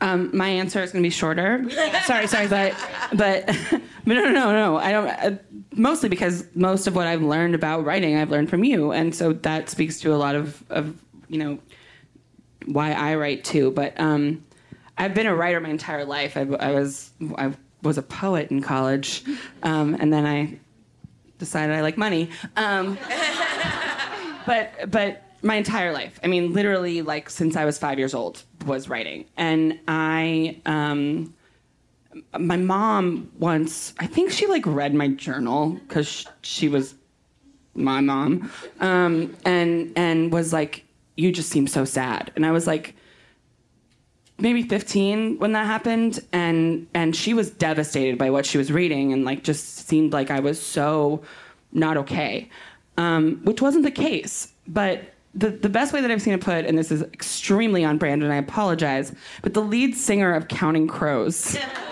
Um, 0.00 0.34
my 0.34 0.48
answer 0.48 0.82
is 0.82 0.92
going 0.92 1.02
to 1.02 1.06
be 1.06 1.10
shorter. 1.10 1.68
sorry, 2.04 2.26
sorry, 2.26 2.48
but 2.48 2.74
but 3.12 3.46
but 3.70 3.82
no, 4.06 4.24
no, 4.24 4.30
no, 4.30 4.52
no. 4.52 4.76
I 4.76 4.92
don't. 4.92 5.08
Uh, 5.08 5.36
mostly 5.74 6.08
because 6.08 6.44
most 6.54 6.86
of 6.86 6.94
what 6.94 7.06
I've 7.06 7.22
learned 7.22 7.54
about 7.54 7.84
writing, 7.84 8.16
I've 8.16 8.30
learned 8.30 8.48
from 8.48 8.64
you, 8.64 8.92
and 8.92 9.14
so 9.14 9.32
that 9.32 9.68
speaks 9.68 10.00
to 10.00 10.14
a 10.14 10.16
lot 10.16 10.34
of 10.34 10.62
of 10.70 11.00
you 11.28 11.38
know 11.38 11.58
why 12.66 12.92
I 12.92 13.14
write 13.16 13.44
too. 13.44 13.70
But 13.72 13.98
um, 14.00 14.44
I've 14.96 15.14
been 15.14 15.26
a 15.26 15.34
writer 15.34 15.60
my 15.60 15.68
entire 15.68 16.04
life. 16.04 16.36
I, 16.36 16.42
I 16.42 16.72
was 16.72 17.10
I 17.36 17.52
was 17.82 17.98
a 17.98 18.02
poet 18.02 18.50
in 18.50 18.62
college, 18.62 19.24
um, 19.62 19.96
and 20.00 20.12
then 20.12 20.26
I 20.26 20.58
decided 21.38 21.74
I 21.74 21.80
like 21.82 21.98
money. 21.98 22.30
Um, 22.56 22.98
but 24.46 24.90
but 24.90 25.22
my 25.42 25.56
entire 25.56 25.92
life. 25.92 26.18
I 26.22 26.26
mean, 26.26 26.52
literally, 26.52 27.02
like 27.02 27.30
since 27.30 27.56
I 27.56 27.64
was 27.64 27.78
five 27.78 27.98
years 27.98 28.14
old, 28.14 28.42
was 28.66 28.88
writing, 28.88 29.24
and 29.36 29.78
I. 29.88 30.60
Um, 30.66 31.34
my 32.36 32.56
mom 32.56 33.30
once, 33.38 33.94
I 34.00 34.06
think 34.08 34.32
she 34.32 34.48
like 34.48 34.66
read 34.66 34.94
my 34.94 35.08
journal 35.08 35.78
because 35.86 36.08
sh- 36.08 36.26
she 36.42 36.68
was 36.68 36.96
my 37.74 38.00
mom, 38.00 38.50
um, 38.80 39.36
and 39.44 39.92
and 39.96 40.32
was 40.32 40.52
like, 40.52 40.84
"You 41.16 41.30
just 41.30 41.50
seem 41.50 41.68
so 41.68 41.84
sad," 41.84 42.32
and 42.34 42.44
I 42.44 42.50
was 42.50 42.66
like, 42.66 42.96
maybe 44.40 44.62
15 44.62 45.38
when 45.38 45.52
that 45.52 45.66
happened 45.66 46.20
and 46.32 46.86
and 46.94 47.14
she 47.14 47.34
was 47.34 47.50
devastated 47.50 48.18
by 48.18 48.30
what 48.30 48.46
she 48.46 48.58
was 48.58 48.72
reading 48.72 49.12
and 49.12 49.24
like 49.24 49.44
just 49.44 49.86
seemed 49.86 50.12
like 50.12 50.30
i 50.30 50.40
was 50.40 50.60
so 50.60 51.22
not 51.72 51.96
okay 51.96 52.48
um, 52.96 53.40
which 53.44 53.62
wasn't 53.62 53.84
the 53.84 53.90
case 53.90 54.52
but 54.66 55.14
the, 55.34 55.50
the 55.50 55.68
best 55.68 55.92
way 55.92 56.00
that 56.00 56.10
i've 56.10 56.22
seen 56.22 56.34
it 56.34 56.40
put 56.40 56.64
and 56.64 56.76
this 56.76 56.90
is 56.90 57.02
extremely 57.02 57.84
on 57.84 57.98
brand 57.98 58.22
and 58.22 58.32
i 58.32 58.36
apologize 58.36 59.12
but 59.42 59.54
the 59.54 59.62
lead 59.62 59.96
singer 59.96 60.34
of 60.34 60.48
counting 60.48 60.88
crows 60.88 61.56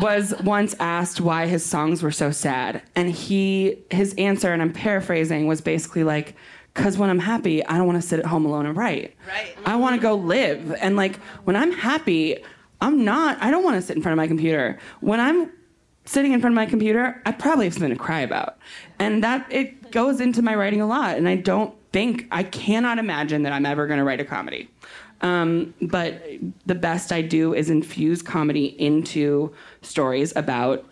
was 0.00 0.34
once 0.42 0.74
asked 0.80 1.20
why 1.20 1.46
his 1.46 1.64
songs 1.64 2.02
were 2.02 2.10
so 2.10 2.30
sad. 2.30 2.82
And 2.94 3.10
he 3.10 3.82
his 3.90 4.14
answer 4.14 4.52
and 4.52 4.62
i'm 4.62 4.72
paraphrasing 4.72 5.46
was 5.46 5.60
basically 5.60 6.04
like 6.04 6.34
because 6.72 6.98
when 6.98 7.10
i'm 7.10 7.18
happy 7.18 7.64
i 7.66 7.76
don't 7.76 7.86
want 7.86 8.00
to 8.00 8.06
sit 8.06 8.18
at 8.18 8.26
home 8.26 8.44
alone 8.44 8.66
and 8.66 8.76
write. 8.76 9.14
Right. 9.28 9.56
i 9.64 9.76
want 9.76 9.96
to 9.96 10.02
go 10.02 10.14
live. 10.14 10.72
And 10.80 10.96
like 10.96 11.16
when 11.44 11.56
i'm 11.56 11.72
happy 11.72 12.38
i'm 12.80 13.04
not 13.04 13.40
i 13.40 13.50
don't 13.50 13.64
want 13.64 13.76
to 13.76 13.82
sit 13.82 13.96
in 13.96 14.02
front 14.02 14.14
of 14.14 14.16
my 14.16 14.26
computer. 14.26 14.78
When 15.00 15.20
i'm 15.20 15.50
sitting 16.06 16.32
in 16.32 16.40
front 16.40 16.52
of 16.52 16.56
my 16.56 16.66
computer 16.66 17.20
i 17.24 17.32
probably 17.32 17.66
have 17.66 17.74
something 17.74 17.90
to 17.90 17.96
cry 17.96 18.20
about. 18.20 18.58
And 18.98 19.22
that 19.22 19.46
it 19.50 19.90
goes 19.90 20.20
into 20.20 20.42
my 20.42 20.54
writing 20.54 20.80
a 20.80 20.86
lot 20.86 21.16
and 21.16 21.28
i 21.28 21.36
don't 21.36 21.74
think 21.94 22.26
i 22.30 22.42
cannot 22.42 22.98
imagine 22.98 23.44
that 23.44 23.52
i'm 23.52 23.64
ever 23.64 23.86
going 23.86 23.98
to 23.98 24.04
write 24.04 24.20
a 24.20 24.24
comedy 24.24 24.68
um, 25.24 25.72
but 25.80 26.22
the 26.66 26.74
best 26.74 27.10
I 27.10 27.22
do 27.22 27.54
is 27.54 27.70
infuse 27.70 28.20
comedy 28.20 28.66
into 28.78 29.54
stories 29.80 30.36
about 30.36 30.84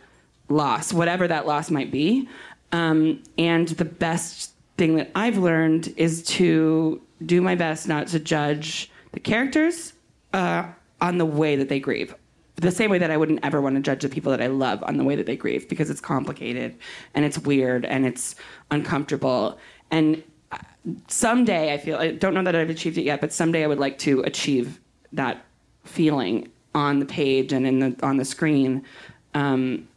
loss, 0.48 0.90
whatever 0.90 1.28
that 1.28 1.46
loss 1.46 1.70
might 1.70 1.90
be. 1.90 2.28
Um, 2.72 3.22
and 3.36 3.68
the 3.68 3.84
best 3.84 4.52
thing 4.78 4.96
that 4.96 5.10
I've 5.14 5.36
learned 5.36 5.92
is 5.98 6.22
to 6.24 7.02
do 7.26 7.42
my 7.42 7.54
best 7.54 7.86
not 7.86 8.06
to 8.08 8.18
judge 8.18 8.90
the 9.12 9.20
characters 9.20 9.92
uh, 10.32 10.66
on 11.02 11.18
the 11.18 11.26
way 11.26 11.56
that 11.56 11.68
they 11.68 11.78
grieve. 11.78 12.14
The 12.56 12.70
same 12.70 12.90
way 12.90 12.98
that 12.98 13.10
I 13.10 13.18
wouldn't 13.18 13.40
ever 13.42 13.60
want 13.60 13.76
to 13.76 13.82
judge 13.82 14.02
the 14.02 14.08
people 14.08 14.30
that 14.30 14.40
I 14.40 14.46
love 14.46 14.82
on 14.84 14.96
the 14.96 15.04
way 15.04 15.14
that 15.16 15.26
they 15.26 15.36
grieve 15.36 15.68
because 15.68 15.90
it's 15.90 16.00
complicated 16.00 16.78
and 17.12 17.26
it's 17.26 17.38
weird 17.38 17.84
and 17.84 18.06
it's 18.06 18.34
uncomfortable. 18.70 19.58
And 19.90 20.22
someday 21.08 21.72
I 21.72 21.78
feel 21.78 21.96
I 21.96 22.12
don't 22.12 22.34
know 22.34 22.42
that 22.42 22.56
I've 22.56 22.70
achieved 22.70 22.98
it 22.98 23.02
yet, 23.02 23.20
but 23.20 23.32
someday 23.32 23.64
I 23.64 23.66
would 23.66 23.78
like 23.78 23.98
to 23.98 24.20
achieve 24.22 24.80
that 25.12 25.44
feeling 25.84 26.50
on 26.74 26.98
the 26.98 27.06
page 27.06 27.52
and 27.52 27.66
in 27.66 27.78
the 27.80 27.96
on 28.02 28.16
the 28.16 28.24
screen, 28.24 28.84
um, 29.34 29.88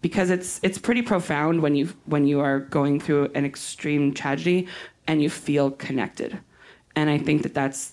because 0.00 0.30
it's 0.30 0.60
it's 0.62 0.78
pretty 0.78 1.02
profound 1.02 1.62
when 1.62 1.74
you 1.74 1.86
when 2.06 2.26
you 2.26 2.40
are 2.40 2.60
going 2.60 3.00
through 3.00 3.30
an 3.34 3.44
extreme 3.44 4.14
tragedy 4.14 4.68
and 5.06 5.22
you 5.22 5.28
feel 5.28 5.70
connected, 5.70 6.38
and 6.96 7.10
I 7.10 7.18
think 7.18 7.42
that 7.42 7.54
that's 7.54 7.92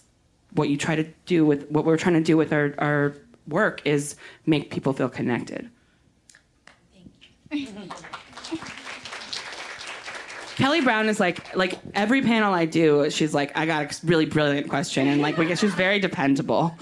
what 0.53 0.69
you 0.69 0.77
try 0.77 0.95
to 0.95 1.03
do 1.25 1.45
with 1.45 1.69
what 1.69 1.85
we're 1.85 1.97
trying 1.97 2.15
to 2.15 2.23
do 2.23 2.37
with 2.37 2.53
our 2.53 2.73
our 2.77 3.15
work 3.47 3.81
is 3.85 4.15
make 4.45 4.71
people 4.71 4.93
feel 4.93 5.09
connected. 5.09 5.69
Kelly 10.59 10.81
Brown 10.81 11.07
is 11.07 11.21
like 11.21 11.55
like 11.55 11.79
every 11.93 12.21
panel 12.21 12.53
I 12.53 12.65
do, 12.65 13.09
she's 13.09 13.33
like, 13.33 13.57
I 13.57 13.65
got 13.65 13.91
a 13.91 14.05
really 14.05 14.25
brilliant 14.25 14.67
question, 14.67 15.07
and 15.07 15.21
like 15.21 15.37
we 15.37 15.45
get, 15.45 15.57
she's 15.57 15.73
very 15.73 15.99
dependable. 15.99 16.75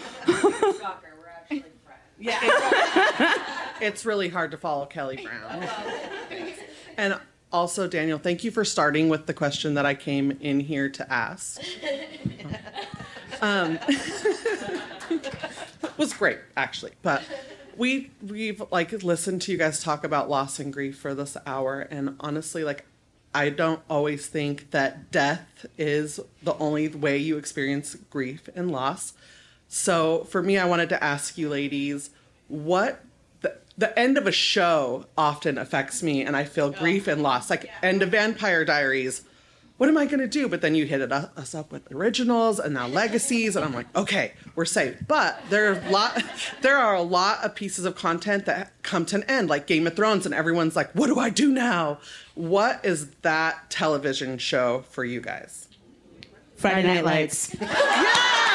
Yeah. 2.19 2.39
It's, 2.41 3.39
it's 3.79 4.05
really 4.05 4.29
hard 4.29 4.49
to 4.51 4.57
follow 4.57 4.87
Kelly 4.87 5.23
Brown. 5.23 5.69
And 6.97 7.19
also, 7.53 7.87
Daniel, 7.87 8.17
thank 8.17 8.43
you 8.43 8.49
for 8.49 8.65
starting 8.65 9.07
with 9.07 9.27
the 9.27 9.35
question 9.35 9.75
that 9.75 9.85
I 9.85 9.93
came 9.93 10.31
in 10.41 10.59
here 10.59 10.89
to 10.89 11.13
ask. 11.13 11.61
Um, 13.39 13.77
was 15.97 16.11
great, 16.13 16.39
actually, 16.57 16.93
but 17.03 17.21
we 17.75 18.09
we've 18.25 18.63
like 18.71 18.91
listened 19.03 19.43
to 19.43 19.51
you 19.51 19.59
guys 19.59 19.83
talk 19.83 20.03
about 20.03 20.27
loss 20.27 20.57
and 20.57 20.73
grief 20.73 20.97
for 20.97 21.13
this 21.13 21.37
hour, 21.45 21.81
and 21.81 22.15
honestly, 22.19 22.63
like 22.63 22.83
I 23.37 23.49
don't 23.51 23.81
always 23.87 24.25
think 24.25 24.71
that 24.71 25.11
death 25.11 25.67
is 25.77 26.19
the 26.41 26.55
only 26.55 26.87
way 26.87 27.19
you 27.19 27.37
experience 27.37 27.93
grief 28.09 28.49
and 28.55 28.71
loss. 28.71 29.13
So 29.67 30.23
for 30.23 30.41
me, 30.41 30.57
I 30.57 30.65
wanted 30.65 30.89
to 30.89 31.03
ask 31.03 31.37
you, 31.37 31.47
ladies, 31.47 32.09
what 32.47 33.03
the, 33.41 33.55
the 33.77 33.97
end 33.97 34.17
of 34.17 34.25
a 34.25 34.31
show 34.31 35.05
often 35.15 35.59
affects 35.59 36.01
me, 36.01 36.23
and 36.23 36.35
I 36.35 36.45
feel 36.45 36.73
oh. 36.75 36.79
grief 36.79 37.05
and 37.05 37.21
loss. 37.21 37.51
Like 37.51 37.69
end 37.83 38.01
of 38.01 38.09
Vampire 38.09 38.65
Diaries, 38.65 39.21
what 39.77 39.89
am 39.89 39.97
I 39.97 40.05
going 40.05 40.19
to 40.19 40.27
do? 40.27 40.47
But 40.47 40.61
then 40.61 40.75
you 40.75 40.85
hit 40.85 41.01
it 41.01 41.11
up, 41.11 41.37
us 41.37 41.53
up 41.53 41.71
with 41.71 41.91
originals 41.91 42.59
and 42.59 42.73
now 42.73 42.87
legacies, 43.03 43.55
and 43.55 43.63
I'm 43.63 43.73
like, 43.73 43.93
okay, 43.95 44.33
we're 44.55 44.65
safe. 44.65 44.97
But 45.07 45.41
there 45.49 45.71
are 45.71 45.79
a 45.79 45.89
lot, 45.89 46.23
there 46.61 46.77
are 46.77 46.95
a 46.95 47.01
lot 47.01 47.43
of 47.43 47.55
pieces 47.55 47.85
of 47.85 47.95
content 47.95 48.45
that 48.45 48.71
come 48.83 49.05
to 49.07 49.17
an 49.17 49.23
end, 49.23 49.49
like 49.49 49.67
Game 49.67 49.87
of 49.87 49.95
Thrones, 49.95 50.25
and 50.25 50.33
everyone's 50.33 50.75
like, 50.75 50.91
what 50.93 51.07
do 51.07 51.19
I 51.19 51.29
do 51.29 51.51
now? 51.51 51.99
What 52.35 52.83
is 52.83 53.09
that 53.21 53.69
television 53.69 54.37
show 54.37 54.83
for 54.89 55.03
you 55.03 55.21
guys? 55.21 55.67
Friday 56.55 56.87
Night 56.87 57.05
Lights. 57.05 57.55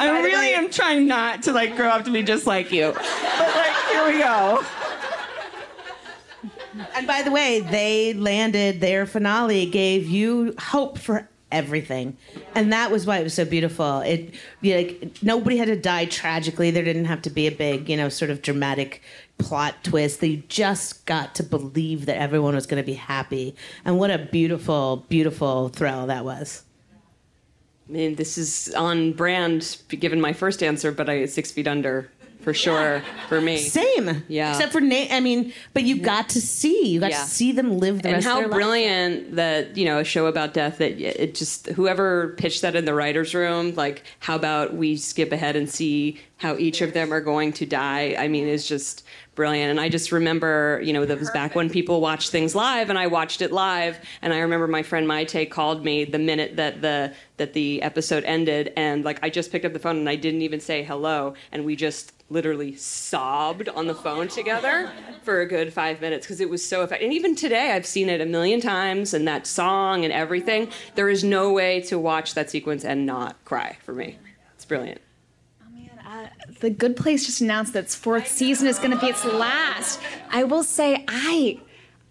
I 0.00 0.22
really 0.22 0.54
am 0.54 0.70
trying 0.70 1.06
not 1.06 1.42
to 1.42 1.52
like 1.52 1.76
grow 1.76 1.88
up 1.88 2.04
to 2.06 2.10
be 2.10 2.22
just 2.22 2.46
like 2.46 2.72
you. 2.72 2.92
But 2.92 3.56
like, 3.56 3.76
here 3.90 4.06
we 4.06 4.18
go. 4.18 4.64
And 6.94 7.06
by 7.06 7.22
the 7.22 7.30
way, 7.30 7.60
they 7.60 8.14
landed 8.14 8.80
their 8.80 9.04
finale, 9.04 9.66
gave 9.66 10.06
you 10.06 10.54
hope 10.58 10.98
for 10.98 11.28
everything, 11.52 12.16
and 12.54 12.72
that 12.72 12.90
was 12.90 13.06
why 13.06 13.18
it 13.18 13.24
was 13.24 13.34
so 13.34 13.44
beautiful. 13.44 14.00
It 14.00 14.34
you 14.60 14.72
know, 14.72 14.76
like 14.78 15.22
nobody 15.22 15.56
had 15.56 15.66
to 15.66 15.76
die 15.76 16.06
tragically. 16.06 16.70
There 16.70 16.84
didn't 16.84 17.06
have 17.06 17.22
to 17.22 17.30
be 17.30 17.46
a 17.46 17.50
big, 17.50 17.88
you 17.88 17.96
know, 17.96 18.08
sort 18.08 18.30
of 18.30 18.40
dramatic 18.40 19.02
plot 19.38 19.82
twist. 19.82 20.20
They 20.20 20.36
just 20.48 21.04
got 21.06 21.34
to 21.34 21.42
believe 21.42 22.06
that 22.06 22.16
everyone 22.16 22.54
was 22.54 22.66
going 22.66 22.82
to 22.82 22.86
be 22.86 22.94
happy, 22.94 23.54
and 23.84 23.98
what 23.98 24.10
a 24.10 24.18
beautiful, 24.18 25.04
beautiful 25.08 25.68
thrill 25.68 26.06
that 26.06 26.24
was. 26.24 26.62
I 27.90 27.92
mean, 27.92 28.14
this 28.14 28.38
is 28.38 28.72
on 28.74 29.12
brand, 29.14 29.78
given 29.88 30.20
my 30.20 30.32
first 30.32 30.62
answer, 30.62 30.92
but 30.92 31.08
I 31.08 31.26
six 31.26 31.50
feet 31.50 31.66
under 31.66 32.08
for 32.40 32.54
sure 32.54 33.02
for 33.28 33.40
me. 33.40 33.56
Same. 33.58 34.22
Yeah. 34.28 34.50
Except 34.52 34.70
for 34.72 34.80
Nate. 34.80 35.12
I 35.12 35.18
mean, 35.18 35.52
but 35.74 35.82
you 35.82 36.00
got 36.00 36.28
to 36.30 36.40
see. 36.40 36.86
You 36.88 37.00
got 37.00 37.10
Yeah. 37.10 37.24
to 37.24 37.28
see 37.28 37.50
them 37.52 37.78
live 37.78 38.00
the 38.02 38.08
and 38.08 38.14
rest 38.18 38.26
how 38.28 38.36
of 38.36 38.42
their 38.42 38.48
life. 38.48 38.56
brilliant 38.56 39.36
that 39.36 39.76
you 39.76 39.84
know 39.84 39.98
a 39.98 40.04
show 40.04 40.26
about 40.26 40.54
death 40.54 40.78
that 40.78 40.92
it 41.00 41.34
just 41.34 41.66
whoever 41.70 42.28
pitched 42.38 42.62
that 42.62 42.76
in 42.76 42.84
the 42.86 42.94
writers 42.94 43.34
room 43.34 43.74
like 43.74 44.04
how 44.20 44.36
about 44.36 44.72
we 44.74 44.96
skip 44.96 45.32
ahead 45.32 45.54
and 45.56 45.68
see 45.68 46.18
how 46.40 46.56
each 46.56 46.80
of 46.80 46.94
them 46.94 47.12
are 47.12 47.20
going 47.20 47.52
to 47.52 47.66
die 47.66 48.16
i 48.18 48.26
mean 48.26 48.48
it's 48.48 48.66
just 48.66 49.04
brilliant 49.34 49.70
and 49.70 49.80
i 49.80 49.88
just 49.88 50.10
remember 50.10 50.80
you 50.82 50.92
know 50.92 51.04
that 51.04 51.18
was 51.18 51.30
back 51.30 51.54
when 51.54 51.70
people 51.70 52.00
watched 52.00 52.30
things 52.30 52.54
live 52.54 52.90
and 52.90 52.98
i 52.98 53.06
watched 53.06 53.42
it 53.42 53.52
live 53.52 53.98
and 54.22 54.32
i 54.32 54.38
remember 54.38 54.66
my 54.66 54.82
friend 54.82 55.06
maite 55.06 55.50
called 55.50 55.84
me 55.84 56.04
the 56.04 56.18
minute 56.18 56.56
that 56.56 56.80
the 56.82 57.12
that 57.36 57.52
the 57.52 57.80
episode 57.82 58.24
ended 58.24 58.72
and 58.76 59.04
like 59.04 59.18
i 59.22 59.30
just 59.30 59.52
picked 59.52 59.64
up 59.64 59.72
the 59.72 59.78
phone 59.78 59.96
and 59.96 60.08
i 60.08 60.16
didn't 60.16 60.42
even 60.42 60.58
say 60.60 60.82
hello 60.82 61.34
and 61.52 61.64
we 61.64 61.76
just 61.76 62.12
literally 62.30 62.76
sobbed 62.76 63.68
on 63.68 63.86
the 63.86 63.94
phone 63.94 64.28
together 64.28 64.90
for 65.22 65.40
a 65.40 65.46
good 65.46 65.72
five 65.72 66.00
minutes 66.00 66.26
because 66.26 66.40
it 66.40 66.48
was 66.48 66.66
so 66.66 66.82
effective. 66.84 67.06
And 67.06 67.12
even 67.12 67.34
today, 67.34 67.72
I've 67.72 67.84
seen 67.84 68.08
it 68.08 68.20
a 68.20 68.26
million 68.26 68.60
times, 68.60 69.12
and 69.12 69.26
that 69.26 69.46
song 69.46 70.04
and 70.04 70.12
everything. 70.12 70.70
There 70.94 71.08
is 71.08 71.24
no 71.24 71.52
way 71.52 71.80
to 71.82 71.98
watch 71.98 72.34
that 72.34 72.48
sequence 72.48 72.84
and 72.84 73.04
not 73.04 73.44
cry 73.44 73.76
for 73.82 73.92
me. 73.92 74.16
It's 74.54 74.64
brilliant. 74.64 75.00
The 76.60 76.70
Good 76.70 76.96
Place 76.96 77.26
just 77.26 77.40
announced 77.40 77.72
that 77.72 77.84
its 77.84 77.94
fourth 77.94 78.28
season 78.28 78.66
is 78.68 78.78
going 78.78 78.90
to 78.90 78.98
be 78.98 79.06
its 79.06 79.24
last. 79.24 80.00
I 80.30 80.44
will 80.44 80.62
say, 80.62 81.04
I. 81.08 81.60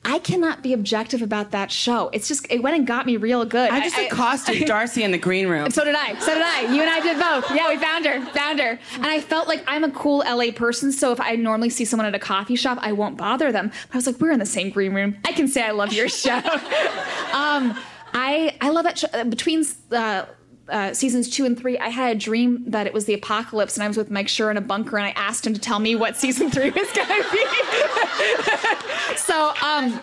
I 0.06 0.20
cannot 0.20 0.64
be 0.64 0.72
objective 0.72 1.22
about 1.22 1.52
that 1.52 1.74
show. 1.74 2.10
It's 2.14 2.30
just 2.30 2.48
it 2.50 2.64
went 2.64 2.78
and 2.78 2.88
got 2.88 3.06
me 3.06 3.18
real 3.18 3.44
good. 3.44 3.70
I 3.70 3.82
just 3.82 3.98
accosted 3.98 4.66
Darcy 4.66 5.04
in 5.04 5.12
the 5.12 5.18
green 5.18 5.50
room. 5.50 5.70
So 5.72 5.84
did 5.84 5.94
I. 5.94 6.18
So 6.20 6.34
did 6.34 6.42
I. 6.42 6.74
You 6.74 6.82
and 6.82 6.90
I 6.90 7.02
did 7.02 7.20
both. 7.20 7.54
Yeah, 7.54 7.68
we 7.68 7.78
found 7.78 8.06
her. 8.06 8.26
Found 8.28 8.60
her. 8.60 8.80
And 8.94 9.06
I 9.06 9.20
felt 9.20 9.50
like 9.50 9.62
I'm 9.68 9.84
a 9.84 9.92
cool 9.92 10.20
LA 10.20 10.52
person, 10.56 10.94
so 10.94 11.12
if 11.12 11.20
I 11.20 11.36
normally 11.36 11.70
see 11.70 11.84
someone 11.84 12.06
at 12.08 12.16
a 12.16 12.20
coffee 12.20 12.56
shop, 12.56 12.78
I 12.82 12.94
won't 12.94 13.18
bother 13.18 13.52
them. 13.52 13.72
But 13.88 13.96
I 13.96 13.98
was 13.98 14.08
like, 14.08 14.22
we're 14.22 14.32
in 14.32 14.40
the 14.40 14.46
same 14.46 14.70
green 14.70 14.94
room. 14.94 15.18
I 15.26 15.34
can 15.34 15.50
say 15.50 15.64
I 15.64 15.72
love 15.72 15.92
your 15.92 16.08
show. 16.08 16.38
um, 17.34 17.78
I 18.14 18.56
I 18.62 18.70
love 18.70 18.86
that 18.86 19.00
show. 19.00 19.08
Uh, 19.14 19.26
Between 19.26 19.66
uh, 19.92 20.26
uh, 20.70 20.94
seasons 20.94 21.30
two 21.30 21.46
and 21.46 21.58
three, 21.58 21.78
I 21.78 21.90
had 21.90 22.16
a 22.16 22.20
dream 22.20 22.64
that 22.68 22.88
it 22.88 22.94
was 22.94 23.06
the 23.06 23.14
apocalypse, 23.14 23.76
and 23.76 23.84
I 23.84 23.88
was 23.88 23.98
with 23.98 24.10
Mike 24.10 24.28
Schur 24.28 24.50
in 24.52 24.58
a 24.58 24.62
bunker, 24.62 24.98
and 24.98 25.06
I 25.06 25.12
asked 25.12 25.46
him 25.46 25.54
to 25.54 25.60
tell 25.60 25.80
me 25.80 25.96
what 25.96 26.18
season 26.18 26.50
three 26.52 26.70
was 26.70 26.92
going 26.92 27.08
to 27.08 27.26
be. 27.32 29.16
so, 29.18 29.54
um, 29.62 30.00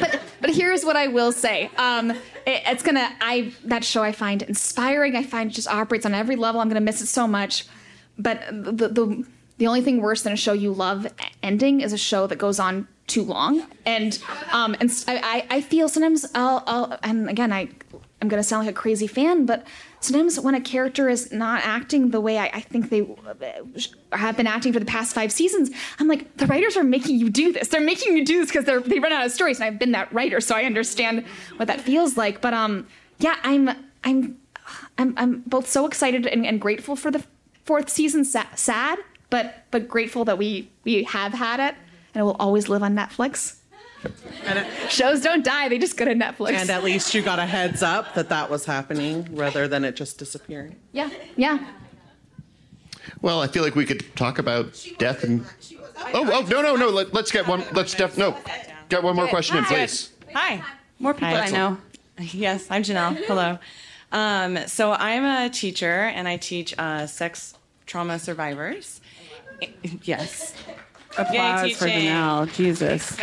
but 0.00 0.20
but 0.40 0.50
here's 0.50 0.84
what 0.84 0.96
I 0.96 1.08
will 1.08 1.32
say. 1.32 1.70
Um, 1.76 2.10
it, 2.10 2.62
it's 2.66 2.82
gonna 2.82 3.08
I 3.20 3.52
that 3.64 3.84
show 3.84 4.02
I 4.02 4.12
find 4.12 4.42
inspiring. 4.42 5.16
I 5.16 5.22
find 5.22 5.50
it 5.50 5.54
just 5.54 5.68
operates 5.68 6.04
on 6.06 6.14
every 6.14 6.36
level. 6.36 6.60
I'm 6.60 6.68
gonna 6.68 6.80
miss 6.80 7.00
it 7.00 7.06
so 7.06 7.26
much. 7.26 7.66
But 8.18 8.42
the 8.50 8.88
the 8.88 9.24
the 9.58 9.66
only 9.66 9.82
thing 9.82 10.00
worse 10.00 10.22
than 10.22 10.32
a 10.32 10.36
show 10.36 10.52
you 10.52 10.72
love 10.72 11.06
ending 11.42 11.80
is 11.80 11.92
a 11.92 11.98
show 11.98 12.26
that 12.26 12.36
goes 12.36 12.58
on 12.58 12.88
too 13.06 13.22
long. 13.22 13.66
And 13.86 14.18
um 14.52 14.76
and 14.80 14.92
I, 15.08 15.46
I 15.50 15.60
feel 15.60 15.88
sometimes 15.88 16.26
I'll, 16.34 16.62
I'll 16.66 16.98
and 17.02 17.28
again 17.28 17.52
I 17.52 17.68
I'm 18.20 18.28
gonna 18.28 18.42
sound 18.42 18.66
like 18.66 18.74
a 18.74 18.78
crazy 18.78 19.06
fan, 19.06 19.46
but 19.46 19.66
sometimes 20.04 20.38
when 20.38 20.54
a 20.54 20.60
character 20.60 21.08
is 21.08 21.32
not 21.32 21.62
acting 21.64 22.10
the 22.10 22.20
way 22.20 22.38
I, 22.38 22.46
I 22.46 22.60
think 22.60 22.90
they 22.90 23.06
have 24.12 24.36
been 24.36 24.46
acting 24.46 24.72
for 24.72 24.78
the 24.78 24.84
past 24.86 25.14
five 25.14 25.32
seasons, 25.32 25.70
I'm 25.98 26.08
like, 26.08 26.36
the 26.36 26.46
writers 26.46 26.76
are 26.76 26.84
making 26.84 27.18
you 27.18 27.30
do 27.30 27.52
this. 27.52 27.68
They're 27.68 27.80
making 27.80 28.16
you 28.16 28.24
do 28.24 28.40
this 28.44 28.52
because 28.52 28.64
they 28.86 28.98
run 28.98 29.12
out 29.12 29.24
of 29.24 29.32
stories, 29.32 29.58
and 29.58 29.64
I've 29.64 29.78
been 29.78 29.92
that 29.92 30.12
writer, 30.12 30.40
so 30.40 30.54
I 30.54 30.64
understand 30.64 31.24
what 31.56 31.66
that 31.68 31.80
feels 31.80 32.16
like. 32.16 32.40
But 32.40 32.54
um, 32.54 32.86
yeah, 33.18 33.36
I'm 33.42 33.70
I'm 34.04 34.38
I'm 34.98 35.14
I'm 35.16 35.42
both 35.46 35.68
so 35.68 35.86
excited 35.86 36.26
and, 36.26 36.46
and 36.46 36.60
grateful 36.60 36.96
for 36.96 37.10
the 37.10 37.24
fourth 37.64 37.88
season. 37.88 38.24
Sa- 38.24 38.44
sad, 38.54 38.98
but 39.30 39.64
but 39.70 39.88
grateful 39.88 40.24
that 40.26 40.38
we 40.38 40.70
we 40.84 41.04
have 41.04 41.32
had 41.32 41.60
it, 41.60 41.74
and 42.14 42.20
it 42.20 42.22
will 42.22 42.36
always 42.38 42.68
live 42.68 42.82
on 42.82 42.94
Netflix. 42.94 43.56
Shows 44.88 45.20
don't 45.20 45.44
die; 45.44 45.68
they 45.68 45.78
just 45.78 45.96
go 45.96 46.04
to 46.04 46.14
Netflix. 46.14 46.52
And 46.52 46.70
at 46.70 46.84
least 46.84 47.14
you 47.14 47.22
got 47.22 47.38
a 47.38 47.46
heads 47.46 47.82
up 47.82 48.14
that 48.14 48.28
that 48.28 48.50
was 48.50 48.64
happening 48.64 49.28
rather 49.34 49.66
than 49.68 49.84
it 49.84 49.96
just 49.96 50.18
disappearing. 50.18 50.76
yeah, 50.92 51.10
yeah. 51.36 51.58
Well, 53.20 53.40
I 53.40 53.46
feel 53.46 53.62
like 53.62 53.74
we 53.74 53.86
could 53.86 54.04
talk 54.16 54.38
about 54.38 54.86
death 54.98 55.24
and. 55.24 55.46
Oh, 56.12 56.28
oh 56.30 56.46
no, 56.50 56.60
no, 56.60 56.76
no. 56.76 56.90
Let, 56.90 57.14
us 57.14 57.30
get 57.30 57.46
one. 57.46 57.64
Let's 57.72 57.94
def. 57.94 58.18
No, 58.18 58.36
get 58.88 59.02
one 59.02 59.16
more 59.16 59.28
question 59.28 59.56
in, 59.56 59.64
please. 59.64 60.10
Hi. 60.34 60.62
More 60.98 61.14
people 61.14 61.28
I 61.28 61.50
know. 61.50 61.78
Yes, 62.18 62.66
I'm 62.70 62.82
Janelle. 62.82 63.16
Hello. 63.26 63.58
Um, 64.12 64.58
so 64.68 64.92
I'm 64.92 65.24
a 65.24 65.50
teacher 65.50 65.86
and 65.86 66.28
I 66.28 66.36
teach 66.36 66.74
uh, 66.78 67.06
sex 67.06 67.54
trauma 67.86 68.18
survivors. 68.18 69.00
Yes. 70.02 70.54
Applause 71.16 71.76
for. 71.76 71.86
Janelle. 71.86 72.52
Jesus. 72.54 73.16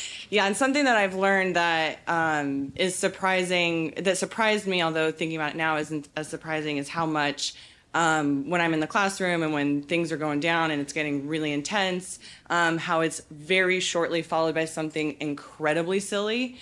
Yeah, 0.30 0.46
and 0.46 0.54
something 0.54 0.84
that 0.84 0.96
I've 0.96 1.14
learned 1.14 1.56
that 1.56 2.00
um, 2.06 2.72
is 2.76 2.94
surprising, 2.94 3.94
that 3.96 4.18
surprised 4.18 4.66
me, 4.66 4.82
although 4.82 5.10
thinking 5.10 5.36
about 5.36 5.54
it 5.54 5.56
now 5.56 5.78
isn't 5.78 6.08
as 6.16 6.28
surprising, 6.28 6.76
is 6.76 6.88
how 6.88 7.06
much 7.06 7.54
um, 7.94 8.50
when 8.50 8.60
I'm 8.60 8.74
in 8.74 8.80
the 8.80 8.86
classroom 8.86 9.42
and 9.42 9.54
when 9.54 9.82
things 9.82 10.12
are 10.12 10.18
going 10.18 10.40
down 10.40 10.70
and 10.70 10.82
it's 10.82 10.92
getting 10.92 11.28
really 11.28 11.52
intense, 11.52 12.18
um, 12.50 12.76
how 12.76 13.00
it's 13.00 13.22
very 13.30 13.80
shortly 13.80 14.20
followed 14.20 14.54
by 14.54 14.66
something 14.66 15.16
incredibly 15.18 15.98
silly. 15.98 16.58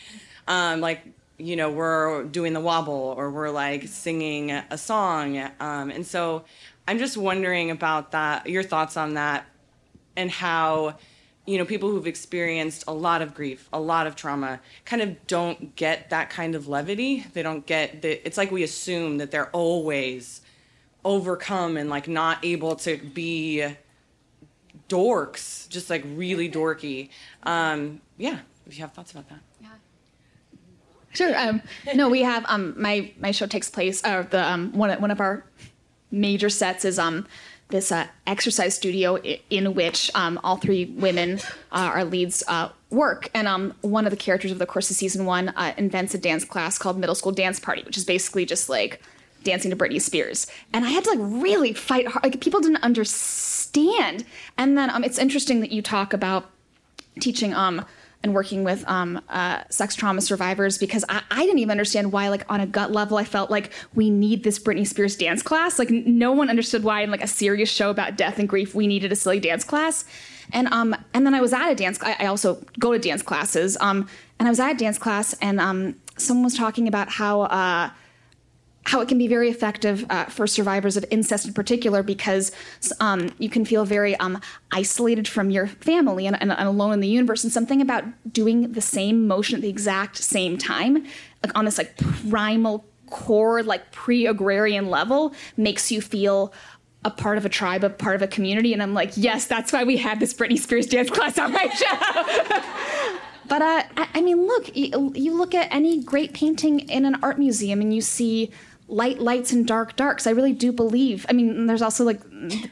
Um, 0.46 0.80
like, 0.80 1.02
you 1.36 1.56
know, 1.56 1.68
we're 1.68 2.22
doing 2.24 2.52
the 2.52 2.60
wobble 2.60 3.14
or 3.18 3.32
we're 3.32 3.50
like 3.50 3.88
singing 3.88 4.52
a 4.52 4.78
song. 4.78 5.38
Um, 5.58 5.90
and 5.90 6.06
so 6.06 6.44
I'm 6.86 6.98
just 6.98 7.16
wondering 7.16 7.72
about 7.72 8.12
that, 8.12 8.48
your 8.48 8.62
thoughts 8.62 8.96
on 8.96 9.14
that 9.14 9.44
and 10.16 10.30
how 10.30 10.97
you 11.47 11.59
know 11.59 11.64
people 11.64 11.90
who've 11.90 12.06
experienced 12.06 12.82
a 12.88 12.93
lot 12.93 13.22
of 13.22 13.34
grief 13.34 13.68
a 13.72 13.78
lot 13.80 14.06
of 14.06 14.16
trauma 14.16 14.59
kind 14.84 15.01
of 15.02 15.26
don't 15.26 15.76
get 15.76 16.10
that 16.10 16.28
kind 16.30 16.55
of 16.56 16.66
levity 16.68 17.24
they 17.34 17.43
don't 17.43 17.66
get 17.66 18.02
the 18.02 18.26
it's 18.26 18.36
like 18.36 18.51
we 18.51 18.62
assume 18.64 19.18
that 19.18 19.30
they're 19.30 19.51
always 19.51 20.40
overcome 21.05 21.76
and 21.76 21.88
like 21.88 22.09
not 22.09 22.44
able 22.44 22.74
to 22.74 22.97
be 22.98 23.64
dorks 24.88 25.68
just 25.68 25.90
like 25.90 26.05
really 26.14 26.51
dorky 26.51 27.09
um 27.44 28.01
yeah 28.18 28.38
if 28.66 28.76
you 28.76 28.80
have 28.82 28.93
thoughts 28.93 29.12
about 29.12 29.28
that 29.28 29.40
yeah 29.60 29.68
Sure. 31.14 31.34
Um, 31.34 31.62
no, 31.94 32.10
we 32.10 32.20
have 32.24 32.44
um, 32.47 32.74
my 32.76 33.10
my 33.18 33.30
show 33.30 33.47
takes 33.47 33.70
place. 33.70 34.05
Uh, 34.05 34.26
the 34.28 34.44
um, 34.52 34.70
one 34.72 34.90
of- 34.90 35.01
one 35.01 35.10
of 35.10 35.18
our 35.18 35.47
major 36.10 36.51
sets 36.51 36.84
is 36.84 36.98
um 36.98 37.26
this 37.68 37.90
uh, 37.90 38.06
exercise 38.26 38.74
studio 38.74 39.16
in 39.51 39.74
which 39.74 40.10
um, 40.14 40.38
all 40.44 40.56
three 40.56 40.84
women 40.84 41.40
uh, 41.72 41.90
our 41.93 42.05
leads 42.05 42.43
uh, 42.48 42.68
work, 42.90 43.28
and 43.34 43.48
um 43.48 43.74
one 43.80 44.06
of 44.06 44.10
the 44.10 44.16
characters 44.16 44.52
of 44.52 44.59
the 44.59 44.66
course 44.66 44.90
of 44.90 44.97
season 44.97 45.26
one 45.26 45.48
uh, 45.51 45.74
invents 45.76 46.14
a 46.14 46.18
dance 46.18 46.44
class 46.44 46.78
called 46.78 46.98
Middle 46.98 47.14
School 47.14 47.32
Dance 47.32 47.59
Party, 47.59 47.82
which 47.82 47.97
is 47.97 48.05
basically 48.05 48.47
just 48.47 48.68
like 48.68 49.02
dancing 49.43 49.70
to 49.70 49.76
Britney 49.76 50.01
Spears. 50.01 50.47
And 50.72 50.84
I 50.84 50.90
had 50.90 51.05
to 51.05 51.10
like 51.10 51.18
really 51.20 51.72
fight 51.72 52.09
hard. 52.09 52.24
Like 52.24 52.40
people 52.40 52.60
didn't 52.60 52.82
understand. 52.82 54.24
And 54.56 54.76
then 54.76 54.90
um, 54.90 55.05
it's 55.05 55.18
interesting 55.18 55.60
that 55.60 55.72
you 55.72 55.82
talk 55.82 56.12
about 56.12 56.51
teaching 57.20 57.55
um 57.55 57.84
and 58.22 58.34
working 58.34 58.64
with 58.64 58.84
um, 58.88 59.20
uh, 59.28 59.62
sex 59.70 59.94
trauma 59.94 60.20
survivors 60.20 60.78
because 60.78 61.05
I, 61.09 61.22
I 61.30 61.43
didn't 61.44 61.59
even 61.59 61.70
understand 61.70 62.12
why, 62.12 62.28
like 62.28 62.44
on 62.51 62.60
a 62.60 62.66
gut 62.66 62.90
level, 62.93 63.18
I 63.18 63.24
felt 63.24 63.51
like 63.51 63.72
we 63.94 64.10
need 64.10 64.43
this 64.43 64.59
Britney 64.59 64.86
Spears 64.86 65.16
dance 65.16 65.43
class. 65.43 65.78
Like 65.78 65.90
no 65.90 66.32
one 66.32 66.51
understood 66.51 66.82
why 66.82 67.02
in 67.02 67.10
like 67.10 67.22
a 67.22 67.28
serious 67.28 67.70
show 67.70 67.90
about 67.90 68.16
death 68.16 68.38
and 68.38 68.48
grief 68.48 68.74
we 68.74 68.86
needed 68.86 69.12
a 69.12 69.16
silly 69.16 69.40
dance 69.40 69.64
class. 69.64 70.05
And 70.52 70.68
um 70.68 70.97
and 71.14 71.26
then 71.26 71.34
I 71.34 71.40
was 71.40 71.52
at 71.52 71.70
a 71.70 71.74
dance. 71.74 72.02
I, 72.02 72.16
I 72.20 72.26
also 72.26 72.64
go 72.78 72.93
to 72.93 72.98
dance 72.98 73.22
classes. 73.22 73.76
Um 73.80 74.09
and 74.38 74.48
I 74.48 74.51
was 74.51 74.60
at 74.60 74.72
a 74.72 74.76
dance 74.76 74.98
class 74.98 75.34
and 75.40 75.60
um 75.60 75.97
someone 76.16 76.44
was 76.44 76.55
talking 76.55 76.88
about 76.88 77.09
how 77.09 77.43
uh 77.43 77.90
how 78.86 79.00
it 79.00 79.08
can 79.08 79.18
be 79.18 79.26
very 79.26 79.50
effective 79.50 80.06
uh, 80.10 80.24
for 80.26 80.46
survivors 80.46 80.96
of 80.96 81.04
incest 81.10 81.46
in 81.46 81.52
particular 81.52 82.02
because 82.02 82.52
um, 83.00 83.30
you 83.38 83.50
can 83.50 83.64
feel 83.64 83.84
very 83.84 84.14
um, 84.16 84.40
isolated 84.72 85.26
from 85.26 85.50
your 85.50 85.66
family 85.66 86.26
and, 86.26 86.40
and, 86.40 86.52
and, 86.52 86.68
alone 86.68 86.92
in 86.92 87.00
the 87.00 87.08
universe 87.08 87.42
and 87.42 87.52
something 87.52 87.82
about 87.82 88.04
doing 88.32 88.72
the 88.72 88.80
same 88.80 89.26
motion 89.26 89.56
at 89.56 89.62
the 89.62 89.68
exact 89.68 90.16
same 90.16 90.56
time 90.56 91.04
like 91.42 91.56
on 91.56 91.64
this 91.64 91.78
like 91.78 91.96
primal 92.30 92.84
core 93.10 93.62
like 93.62 93.90
pre-agrarian 93.92 94.88
level 94.88 95.34
makes 95.56 95.90
you 95.90 96.00
feel 96.00 96.52
a 97.04 97.10
part 97.10 97.38
of 97.38 97.46
a 97.46 97.48
tribe, 97.48 97.84
a 97.84 97.90
part 97.90 98.16
of 98.16 98.22
a 98.22 98.26
community. 98.26 98.72
And 98.72 98.82
I'm 98.82 98.92
like, 98.92 99.12
yes, 99.14 99.46
that's 99.46 99.72
why 99.72 99.84
we 99.84 99.96
had 99.96 100.18
this 100.18 100.34
Britney 100.34 100.58
Spears 100.58 100.86
dance 100.86 101.08
class 101.08 101.38
on 101.38 101.52
my 101.52 101.68
show. 101.68 103.16
but 103.48 103.62
uh, 103.62 103.82
I, 103.96 104.08
I, 104.14 104.20
mean, 104.22 104.44
look, 104.44 104.76
you, 104.76 105.12
you, 105.14 105.32
look 105.32 105.54
at 105.54 105.72
any 105.72 106.02
great 106.02 106.34
painting 106.34 106.80
in 106.80 107.04
an 107.04 107.22
art 107.22 107.38
museum 107.38 107.80
and 107.80 107.94
you 107.94 108.00
see 108.00 108.50
light 108.88 109.18
lights 109.18 109.52
and 109.52 109.66
dark 109.66 109.96
darks. 109.96 110.26
I 110.26 110.30
really 110.30 110.52
do 110.52 110.72
believe. 110.72 111.26
I 111.28 111.32
mean, 111.32 111.66
there's 111.66 111.82
also 111.82 112.04
like 112.04 112.20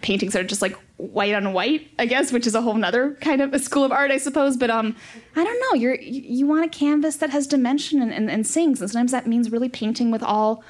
paintings 0.01 0.33
that 0.33 0.41
are 0.41 0.47
just 0.47 0.63
like 0.63 0.77
white 0.97 1.35
on 1.35 1.53
white, 1.53 1.91
I 1.99 2.07
guess, 2.07 2.33
which 2.33 2.47
is 2.47 2.55
a 2.55 2.63
whole 2.63 2.75
nother 2.75 3.15
kind 3.21 3.41
of 3.41 3.53
a 3.53 3.59
school 3.59 3.85
of 3.85 3.93
art, 3.93 4.11
I 4.11 4.19
suppose. 4.19 4.57
But 4.57 4.71
um, 4.71 4.95
I 5.35 5.45
don't 5.45 5.61
know. 5.61 5.81
You're 5.81 5.97
you, 5.97 6.23
you 6.23 6.47
want 6.47 6.65
a 6.65 6.69
canvas 6.69 7.17
that 7.17 7.31
has 7.31 7.47
dimension 7.47 8.01
and, 8.01 8.13
and, 8.13 8.31
and 8.31 8.47
sings, 8.47 8.81
and 8.81 8.91
sometimes 8.91 9.13
that 9.13 9.27
means 9.27 9.51
really 9.51 9.69
painting 9.69 10.11
with 10.11 10.23
all 10.23 10.63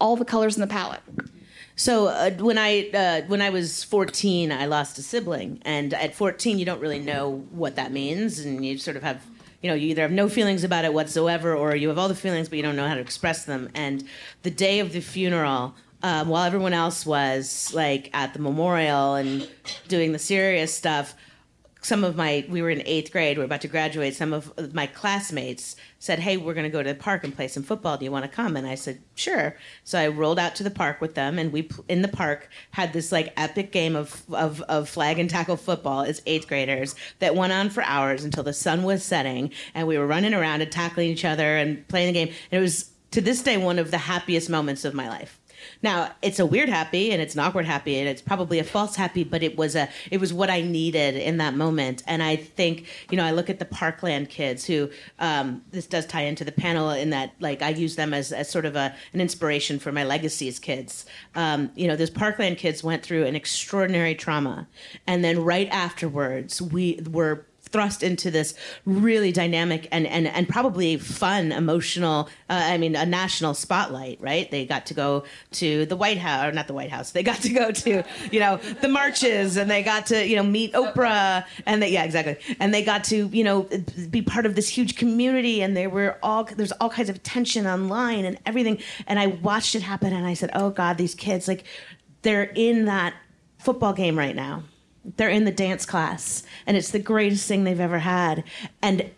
all 0.00 0.16
the 0.16 0.24
colors 0.24 0.56
in 0.56 0.60
the 0.60 0.66
palette. 0.66 1.02
So 1.74 2.06
uh, 2.06 2.30
when 2.32 2.56
I 2.56 2.88
uh, 2.90 3.22
when 3.26 3.42
I 3.42 3.50
was 3.50 3.84
14, 3.84 4.52
I 4.52 4.66
lost 4.66 4.98
a 4.98 5.02
sibling, 5.02 5.60
and 5.64 5.92
at 5.94 6.14
14, 6.14 6.58
you 6.58 6.64
don't 6.64 6.80
really 6.80 7.00
know 7.00 7.44
what 7.50 7.76
that 7.76 7.92
means, 7.92 8.38
and 8.38 8.64
you 8.64 8.78
sort 8.78 8.96
of 8.96 9.02
have 9.02 9.22
you 9.66 9.72
know, 9.72 9.76
you 9.76 9.88
either 9.88 10.02
have 10.02 10.12
no 10.12 10.28
feelings 10.28 10.62
about 10.62 10.84
it 10.84 10.94
whatsoever, 10.94 11.52
or 11.52 11.74
you 11.74 11.88
have 11.88 11.98
all 11.98 12.06
the 12.06 12.14
feelings, 12.14 12.48
but 12.48 12.56
you 12.56 12.62
don't 12.62 12.76
know 12.76 12.86
how 12.86 12.94
to 12.94 13.00
express 13.00 13.46
them. 13.46 13.68
And 13.74 14.04
the 14.44 14.50
day 14.50 14.78
of 14.78 14.92
the 14.92 15.00
funeral, 15.00 15.74
um, 16.04 16.28
while 16.28 16.44
everyone 16.44 16.72
else 16.72 17.04
was 17.04 17.74
like 17.74 18.08
at 18.14 18.32
the 18.32 18.38
memorial 18.38 19.16
and 19.16 19.48
doing 19.88 20.12
the 20.12 20.20
serious 20.20 20.72
stuff, 20.72 21.16
some 21.86 22.02
of 22.02 22.16
my 22.16 22.44
we 22.48 22.60
were 22.60 22.70
in 22.70 22.82
eighth 22.84 23.12
grade 23.12 23.36
we 23.36 23.42
are 23.42 23.46
about 23.46 23.60
to 23.60 23.68
graduate 23.68 24.12
some 24.12 24.32
of 24.32 24.74
my 24.74 24.88
classmates 24.88 25.76
said 26.00 26.18
hey 26.18 26.36
we're 26.36 26.52
going 26.52 26.64
to 26.64 26.70
go 26.70 26.82
to 26.82 26.92
the 26.92 26.98
park 26.98 27.22
and 27.22 27.34
play 27.34 27.46
some 27.46 27.62
football. 27.62 27.96
Do 27.96 28.04
you 28.04 28.10
want 28.10 28.24
to 28.24 28.30
come? 28.30 28.56
And 28.56 28.66
i 28.66 28.74
said 28.74 29.00
sure. 29.14 29.56
So 29.84 29.96
i 29.96 30.08
rolled 30.08 30.40
out 30.40 30.56
to 30.56 30.64
the 30.64 30.70
park 30.70 31.00
with 31.00 31.14
them 31.14 31.38
and 31.38 31.52
we 31.52 31.70
in 31.88 32.02
the 32.02 32.08
park 32.08 32.50
had 32.72 32.92
this 32.92 33.12
like 33.12 33.32
epic 33.36 33.70
game 33.70 33.94
of 33.94 34.24
of, 34.32 34.60
of 34.62 34.88
flag 34.88 35.20
and 35.20 35.30
tackle 35.30 35.56
football 35.56 36.02
as 36.02 36.20
eighth 36.26 36.48
graders 36.48 36.96
that 37.20 37.36
went 37.36 37.52
on 37.52 37.70
for 37.70 37.84
hours 37.84 38.24
until 38.24 38.42
the 38.42 38.52
sun 38.52 38.82
was 38.82 39.04
setting 39.04 39.52
and 39.72 39.86
we 39.86 39.96
were 39.96 40.08
running 40.08 40.34
around 40.34 40.62
and 40.62 40.72
tackling 40.72 41.08
each 41.08 41.24
other 41.24 41.56
and 41.56 41.86
playing 41.86 42.08
the 42.08 42.12
game. 42.12 42.34
And 42.50 42.58
it 42.58 42.62
was 42.62 42.90
to 43.12 43.20
this 43.20 43.42
day 43.42 43.58
one 43.58 43.78
of 43.78 43.92
the 43.92 43.98
happiest 43.98 44.50
moments 44.50 44.84
of 44.84 44.92
my 44.92 45.08
life 45.08 45.38
now 45.86 46.10
it's 46.20 46.40
a 46.40 46.44
weird 46.44 46.68
happy 46.68 47.12
and 47.12 47.22
it's 47.22 47.34
an 47.34 47.40
awkward 47.40 47.64
happy 47.64 48.00
and 48.00 48.08
it's 48.08 48.20
probably 48.20 48.58
a 48.58 48.64
false 48.64 48.96
happy, 48.96 49.22
but 49.22 49.44
it 49.44 49.56
was 49.56 49.76
a 49.76 49.88
it 50.10 50.20
was 50.20 50.32
what 50.32 50.50
I 50.50 50.60
needed 50.60 51.14
in 51.14 51.36
that 51.36 51.54
moment. 51.54 52.02
And 52.08 52.24
I 52.24 52.34
think 52.34 52.86
you 53.08 53.16
know 53.16 53.24
I 53.24 53.30
look 53.30 53.48
at 53.48 53.60
the 53.60 53.64
Parkland 53.64 54.28
kids 54.28 54.64
who 54.64 54.90
um, 55.20 55.62
this 55.70 55.86
does 55.86 56.04
tie 56.04 56.22
into 56.22 56.44
the 56.44 56.50
panel 56.50 56.90
in 56.90 57.10
that 57.10 57.34
like 57.38 57.62
I 57.62 57.68
use 57.68 57.94
them 57.94 58.12
as, 58.12 58.32
as 58.32 58.50
sort 58.50 58.66
of 58.66 58.74
a 58.74 58.92
an 59.12 59.20
inspiration 59.20 59.78
for 59.78 59.92
my 59.92 60.02
legacies 60.02 60.58
kids. 60.58 61.06
Um, 61.36 61.70
you 61.76 61.86
know 61.86 61.94
those 61.94 62.10
Parkland 62.10 62.58
kids 62.58 62.82
went 62.82 63.04
through 63.04 63.24
an 63.24 63.36
extraordinary 63.36 64.16
trauma, 64.16 64.66
and 65.06 65.22
then 65.22 65.44
right 65.44 65.68
afterwards 65.70 66.60
we 66.60 67.00
were 67.08 67.46
thrust 67.68 68.02
into 68.02 68.30
this 68.30 68.54
really 68.84 69.32
dynamic 69.32 69.88
and, 69.90 70.06
and, 70.06 70.26
and 70.26 70.48
probably 70.48 70.96
fun, 70.96 71.52
emotional, 71.52 72.28
uh, 72.48 72.60
I 72.62 72.78
mean, 72.78 72.96
a 72.96 73.04
national 73.04 73.54
spotlight, 73.54 74.20
right? 74.20 74.50
They 74.50 74.64
got 74.66 74.86
to 74.86 74.94
go 74.94 75.24
to 75.52 75.86
the 75.86 75.96
White 75.96 76.18
House, 76.18 76.46
or 76.46 76.52
not 76.52 76.66
the 76.66 76.74
White 76.74 76.90
House, 76.90 77.10
they 77.10 77.22
got 77.22 77.40
to 77.42 77.52
go 77.52 77.72
to, 77.72 78.04
you 78.30 78.40
know, 78.40 78.56
the 78.80 78.88
marches 78.88 79.56
and 79.56 79.70
they 79.70 79.82
got 79.82 80.06
to, 80.06 80.26
you 80.26 80.36
know, 80.36 80.42
meet 80.42 80.72
Oprah 80.72 81.44
and 81.66 81.82
they, 81.82 81.90
yeah, 81.90 82.04
exactly. 82.04 82.36
And 82.60 82.72
they 82.72 82.82
got 82.82 83.04
to, 83.04 83.26
you 83.28 83.44
know, 83.44 83.68
be 84.10 84.22
part 84.22 84.46
of 84.46 84.54
this 84.54 84.68
huge 84.68 84.96
community 84.96 85.62
and 85.62 85.76
there 85.76 85.90
were 85.90 86.18
all, 86.22 86.44
there's 86.44 86.72
all 86.72 86.90
kinds 86.90 87.08
of 87.08 87.22
tension 87.22 87.66
online 87.66 88.24
and 88.24 88.38
everything. 88.46 88.80
And 89.06 89.18
I 89.18 89.26
watched 89.26 89.74
it 89.74 89.82
happen 89.82 90.12
and 90.12 90.26
I 90.26 90.34
said, 90.34 90.50
oh 90.54 90.70
God, 90.70 90.98
these 90.98 91.14
kids, 91.14 91.48
like, 91.48 91.64
they're 92.22 92.50
in 92.54 92.86
that 92.86 93.14
football 93.58 93.92
game 93.92 94.18
right 94.18 94.34
now 94.34 94.62
they're 95.16 95.28
in 95.28 95.44
the 95.44 95.52
dance 95.52 95.86
class 95.86 96.42
and 96.66 96.76
it's 96.76 96.90
the 96.90 96.98
greatest 96.98 97.46
thing 97.46 97.64
they've 97.64 97.80
ever 97.80 98.00
had. 98.00 98.44
And 98.82 99.10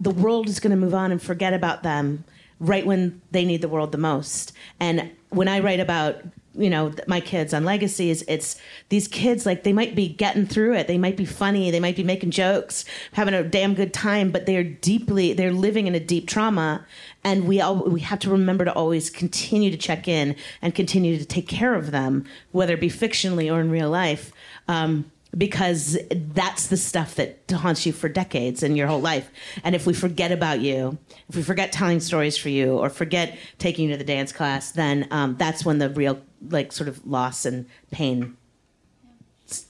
the 0.00 0.10
world 0.10 0.48
is 0.48 0.60
going 0.60 0.70
to 0.70 0.76
move 0.76 0.94
on 0.94 1.12
and 1.12 1.22
forget 1.22 1.52
about 1.52 1.82
them 1.82 2.24
right 2.58 2.86
when 2.86 3.20
they 3.30 3.44
need 3.44 3.60
the 3.60 3.68
world 3.68 3.92
the 3.92 3.98
most. 3.98 4.52
And 4.80 5.10
when 5.30 5.48
i 5.48 5.58
write 5.58 5.80
about 5.80 6.22
you 6.54 6.70
know 6.70 6.90
my 7.06 7.20
kids 7.20 7.52
on 7.52 7.64
legacies 7.64 8.22
it's 8.28 8.58
these 8.88 9.08
kids 9.08 9.44
like 9.44 9.62
they 9.62 9.72
might 9.72 9.94
be 9.94 10.08
getting 10.08 10.46
through 10.46 10.74
it. 10.74 10.88
They 10.88 10.96
might 10.96 11.16
be 11.16 11.26
funny. 11.26 11.70
They 11.70 11.80
might 11.80 11.96
be 11.96 12.02
making 12.02 12.30
jokes 12.30 12.84
having 13.12 13.34
a 13.34 13.42
damn 13.42 13.74
good 13.74 13.92
time 13.92 14.30
but 14.30 14.46
they're 14.46 14.64
deeply 14.64 15.32
they're 15.32 15.52
living 15.52 15.86
in 15.86 15.94
a 15.94 16.00
deep 16.00 16.28
trauma. 16.28 16.86
And 17.22 17.46
we 17.46 17.60
all 17.60 17.76
we 17.76 18.00
have 18.00 18.20
to 18.20 18.30
remember 18.30 18.64
to 18.64 18.72
always 18.72 19.10
continue 19.10 19.70
to 19.70 19.76
check 19.76 20.08
in 20.08 20.36
and 20.62 20.74
continue 20.74 21.18
to 21.18 21.24
take 21.24 21.48
care 21.48 21.74
of 21.74 21.90
them 21.90 22.24
whether 22.52 22.74
it 22.74 22.80
be 22.80 22.88
fictionally 22.88 23.52
or 23.52 23.60
in 23.60 23.70
real 23.70 23.90
life. 23.90 24.32
Um, 24.68 25.10
because 25.36 25.98
that's 26.10 26.68
the 26.68 26.76
stuff 26.76 27.14
that 27.16 27.38
haunts 27.50 27.84
you 27.84 27.92
for 27.92 28.08
decades 28.08 28.62
and 28.62 28.76
your 28.76 28.86
whole 28.86 29.00
life. 29.00 29.30
And 29.64 29.74
if 29.74 29.86
we 29.86 29.92
forget 29.92 30.32
about 30.32 30.60
you, 30.60 30.98
if 31.28 31.36
we 31.36 31.42
forget 31.42 31.72
telling 31.72 32.00
stories 32.00 32.36
for 32.36 32.48
you, 32.48 32.78
or 32.78 32.88
forget 32.88 33.38
taking 33.58 33.86
you 33.86 33.92
to 33.92 33.98
the 33.98 34.04
dance 34.04 34.32
class, 34.32 34.72
then 34.72 35.08
um, 35.10 35.36
that's 35.36 35.64
when 35.64 35.78
the 35.78 35.90
real 35.90 36.20
like 36.48 36.72
sort 36.72 36.88
of 36.88 37.06
loss 37.06 37.44
and 37.44 37.66
pain 37.90 38.36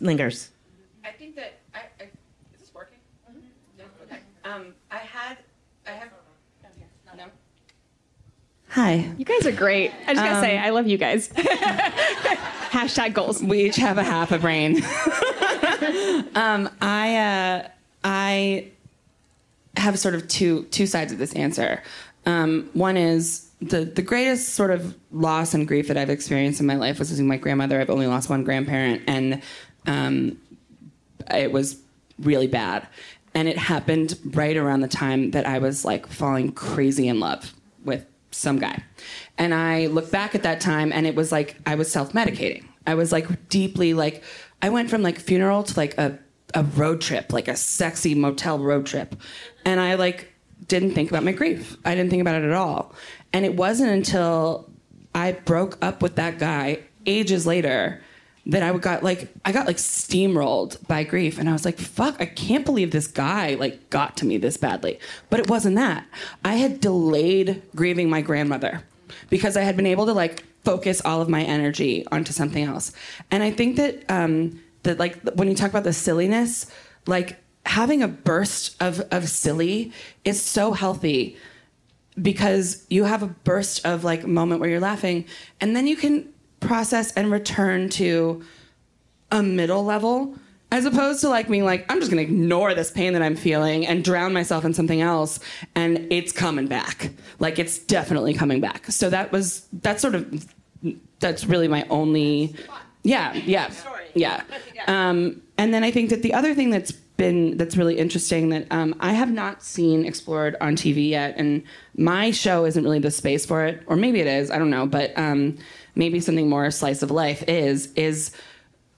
lingers. 0.01 0.51
I 1.05 1.10
think 1.10 1.36
that 1.36 1.59
I, 1.74 1.80
I 2.01 2.05
is 2.55 2.60
this 2.60 2.74
working? 2.74 2.98
Mm-hmm. 3.30 4.05
Okay. 4.05 4.20
Um, 4.44 4.74
I 4.90 4.98
had 4.98 5.38
I 5.86 5.90
have. 5.90 6.10
No. 7.16 7.24
Hi. 8.77 9.11
You 9.16 9.24
guys 9.24 9.47
are 9.47 9.53
great. 9.53 9.90
I 10.07 10.12
just 10.12 10.16
gotta 10.16 10.36
um, 10.36 10.43
say, 10.43 10.59
I 10.59 10.69
love 10.69 10.86
you 10.86 10.98
guys. 10.98 11.31
Hashtag 12.69 13.15
goals. 13.15 13.43
We 13.43 13.65
each 13.65 13.77
have 13.77 13.97
a 13.97 14.05
half 14.05 14.32
a 14.32 14.39
brain. 14.39 14.77
um, 16.35 16.69
I 16.82 17.16
uh, 17.16 17.69
I 18.05 18.69
have 19.78 19.98
sort 19.98 20.15
of 20.15 20.28
two 20.28 20.65
two 20.65 20.85
sides 20.85 21.11
of 21.11 21.16
this 21.16 21.32
answer. 21.32 21.82
Um, 22.27 22.69
one 22.74 22.98
is 22.98 23.48
the 23.62 23.86
the 23.86 24.03
greatest 24.03 24.51
sort 24.51 24.70
of 24.70 24.94
loss 25.11 25.55
and 25.55 25.66
grief 25.66 25.89
that 25.89 25.97
I've 25.97 26.11
experienced 26.11 26.61
in 26.61 26.66
my 26.66 26.77
life 26.77 26.98
was 26.98 27.09
losing 27.09 27.27
my 27.27 27.39
grandmother. 27.39 27.81
I've 27.81 27.89
only 27.89 28.07
lost 28.07 28.28
one 28.28 28.44
grandparent, 28.44 29.01
and 29.07 29.40
um, 29.86 30.39
it 31.32 31.51
was 31.51 31.81
really 32.19 32.47
bad. 32.47 32.86
And 33.32 33.48
it 33.48 33.57
happened 33.57 34.19
right 34.23 34.55
around 34.55 34.82
the 34.82 34.89
time 34.89 35.31
that 35.31 35.47
I 35.47 35.61
was 35.61 35.82
like 35.82 36.07
falling 36.07 36.53
crazy 36.53 37.09
in 37.09 37.20
love 37.20 37.55
with 37.82 38.05
some 38.37 38.59
guy. 38.59 38.83
And 39.39 39.55
I 39.55 39.87
look 39.87 40.11
back 40.11 40.35
at 40.35 40.43
that 40.45 40.61
time, 40.61 40.93
and 40.93 41.07
it 41.07 41.15
was 41.15 41.33
like 41.33 41.57
I 41.67 41.75
was 41.75 41.91
self 41.91 42.13
medicating. 42.13 42.65
I 42.87 42.95
was 42.95 43.13
like 43.13 43.49
deeply 43.49 43.95
like 43.95 44.23
I 44.63 44.69
went 44.69 44.91
from 44.91 45.03
like 45.03 45.19
funeral 45.19 45.63
to 45.65 45.77
like 45.77 45.99
a 45.99 46.19
a 46.55 46.63
road 46.63 47.01
trip, 47.01 47.33
like 47.33 47.49
a 47.49 47.57
sexy 47.57 48.15
motel 48.15 48.59
road 48.59 48.87
trip. 48.87 49.17
And 49.65 49.81
I 49.81 49.95
like 49.95 50.33
didn't 50.69 50.93
think 50.93 51.11
about 51.11 51.25
my 51.25 51.33
grief. 51.33 51.77
I 51.85 51.95
didn't 51.95 52.11
think 52.11 52.23
about 52.23 52.43
it 52.43 52.45
at 52.45 52.55
all. 52.55 52.95
And 53.33 53.45
it 53.45 53.55
wasn't 53.55 53.91
until 53.91 54.71
I 55.15 55.33
broke 55.33 55.79
up 55.85 56.03
with 56.03 56.17
that 56.17 56.39
guy 56.39 56.81
ages 57.05 57.47
later 57.47 58.01
that 58.47 58.62
I 58.62 58.77
got 58.78 59.02
like 59.02 59.28
I 59.44 59.52
got 59.52 59.66
like 59.66 59.77
steamrolled 59.77 60.86
by 60.86 61.02
grief 61.02 61.39
and 61.39 61.48
I 61.48 61.52
was 61.52 61.64
like 61.64 61.78
fuck 61.78 62.16
I 62.20 62.27
can't 62.27 62.64
believe 62.64 62.93
this 62.93 63.09
guy 63.09 63.55
like 63.55 63.90
got 63.90 64.16
to 64.18 64.27
me 64.27 64.36
this 64.39 64.56
badly. 64.56 64.98
But 65.31 65.40
it 65.40 65.51
wasn't 65.51 65.77
that. 65.77 66.06
I 66.44 66.55
had 66.55 66.81
delayed 66.81 67.62
grieving 67.74 68.09
my 68.09 68.20
grandmother 68.20 68.85
because 69.31 69.56
I 69.56 69.62
had 69.62 69.77
been 69.77 69.86
able 69.86 70.06
to 70.06 70.12
like 70.12 70.44
focus 70.64 71.01
all 71.05 71.20
of 71.20 71.28
my 71.28 71.43
energy 71.43 72.05
onto 72.10 72.32
something 72.32 72.64
else. 72.64 72.93
And 73.31 73.43
I 73.43 73.51
think 73.51 73.77
that 73.77 74.05
um, 74.09 74.60
that 74.82 74.98
like 74.98 75.20
when 75.35 75.48
you 75.48 75.55
talk 75.55 75.70
about 75.70 75.85
the 75.85 75.93
silliness, 75.93 76.66
like 77.06 77.39
having 77.64 78.02
a 78.02 78.09
burst 78.09 78.81
of 78.81 79.01
of 79.10 79.28
silly 79.28 79.93
is 80.24 80.40
so 80.40 80.73
healthy 80.73 81.36
because 82.20 82.86
you 82.89 83.05
have 83.05 83.23
a 83.23 83.27
burst 83.27 83.85
of 83.85 84.05
like 84.05 84.27
moment 84.27 84.60
where 84.60 84.70
you're 84.70 84.81
laughing 84.81 85.24
and 85.60 85.77
then 85.77 85.86
you 85.86 85.97
can 85.97 86.32
process 86.61 87.12
and 87.12 87.31
return 87.31 87.89
to 87.91 88.43
a 89.31 89.43
middle 89.43 89.85
level 89.85 90.35
As 90.73 90.85
opposed 90.85 91.20
to 91.20 91.28
like 91.28 91.49
being 91.49 91.65
like, 91.65 91.91
I'm 91.91 92.01
just 92.01 92.11
gonna 92.11 92.23
ignore 92.23 92.74
this 92.74 92.91
pain 92.91 93.12
that 93.12 93.23
I'm 93.23 93.37
feeling 93.37 93.87
and 93.87 94.03
drown 94.03 94.33
myself 94.33 94.65
in 94.65 94.74
something 94.74 95.01
else, 95.01 95.39
and 95.77 96.09
it's 96.11 96.33
coming 96.33 96.66
back. 96.66 97.11
Like 97.39 97.61
it's 97.61 97.78
definitely 97.78 98.35
coming 98.35 98.61
back. 98.61 98.87
So 98.91 99.09
that 99.11 99.31
was 99.31 99.66
that's 99.73 100.03
sort 100.03 100.16
of 100.16 100.47
that's 101.20 101.45
really 101.47 101.69
my 101.69 101.87
only 101.89 102.55
yeah 103.03 103.33
yeah 103.35 103.70
yeah 104.15 104.43
um, 104.87 105.41
and 105.59 105.73
then 105.73 105.85
i 105.85 105.91
think 105.91 106.11
that 106.11 106.23
the 106.23 106.35
other 106.35 106.55
thing 106.55 106.70
that's 106.70 106.93
been 106.93 107.57
that's 107.57 107.77
really 107.77 107.97
interesting 107.99 108.51
that 108.51 108.66
um, 108.70 108.95
i 109.01 109.12
have 109.12 109.31
not 109.31 109.62
seen 109.62 110.05
explored 110.05 110.57
on 110.61 110.77
tv 110.77 111.09
yet 111.09 111.35
and 111.39 111.62
my 111.97 112.31
show 112.31 112.65
isn't 112.65 112.85
really 112.85 112.99
the 112.99 113.11
space 113.11 113.47
for 113.47 113.65
it 113.65 113.83
or 113.87 113.97
maybe 113.97 114.20
it 114.20 114.27
is 114.27 114.51
i 114.51 114.59
don't 114.59 114.70
know 114.70 114.87
but 114.87 115.16
um, 115.16 115.57
maybe 115.97 116.20
something 116.20 116.48
more 116.48 116.70
slice 116.70 117.02
of 117.02 117.10
life 117.10 117.43
is 117.48 117.93
is 117.94 118.31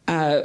uh, 0.06 0.42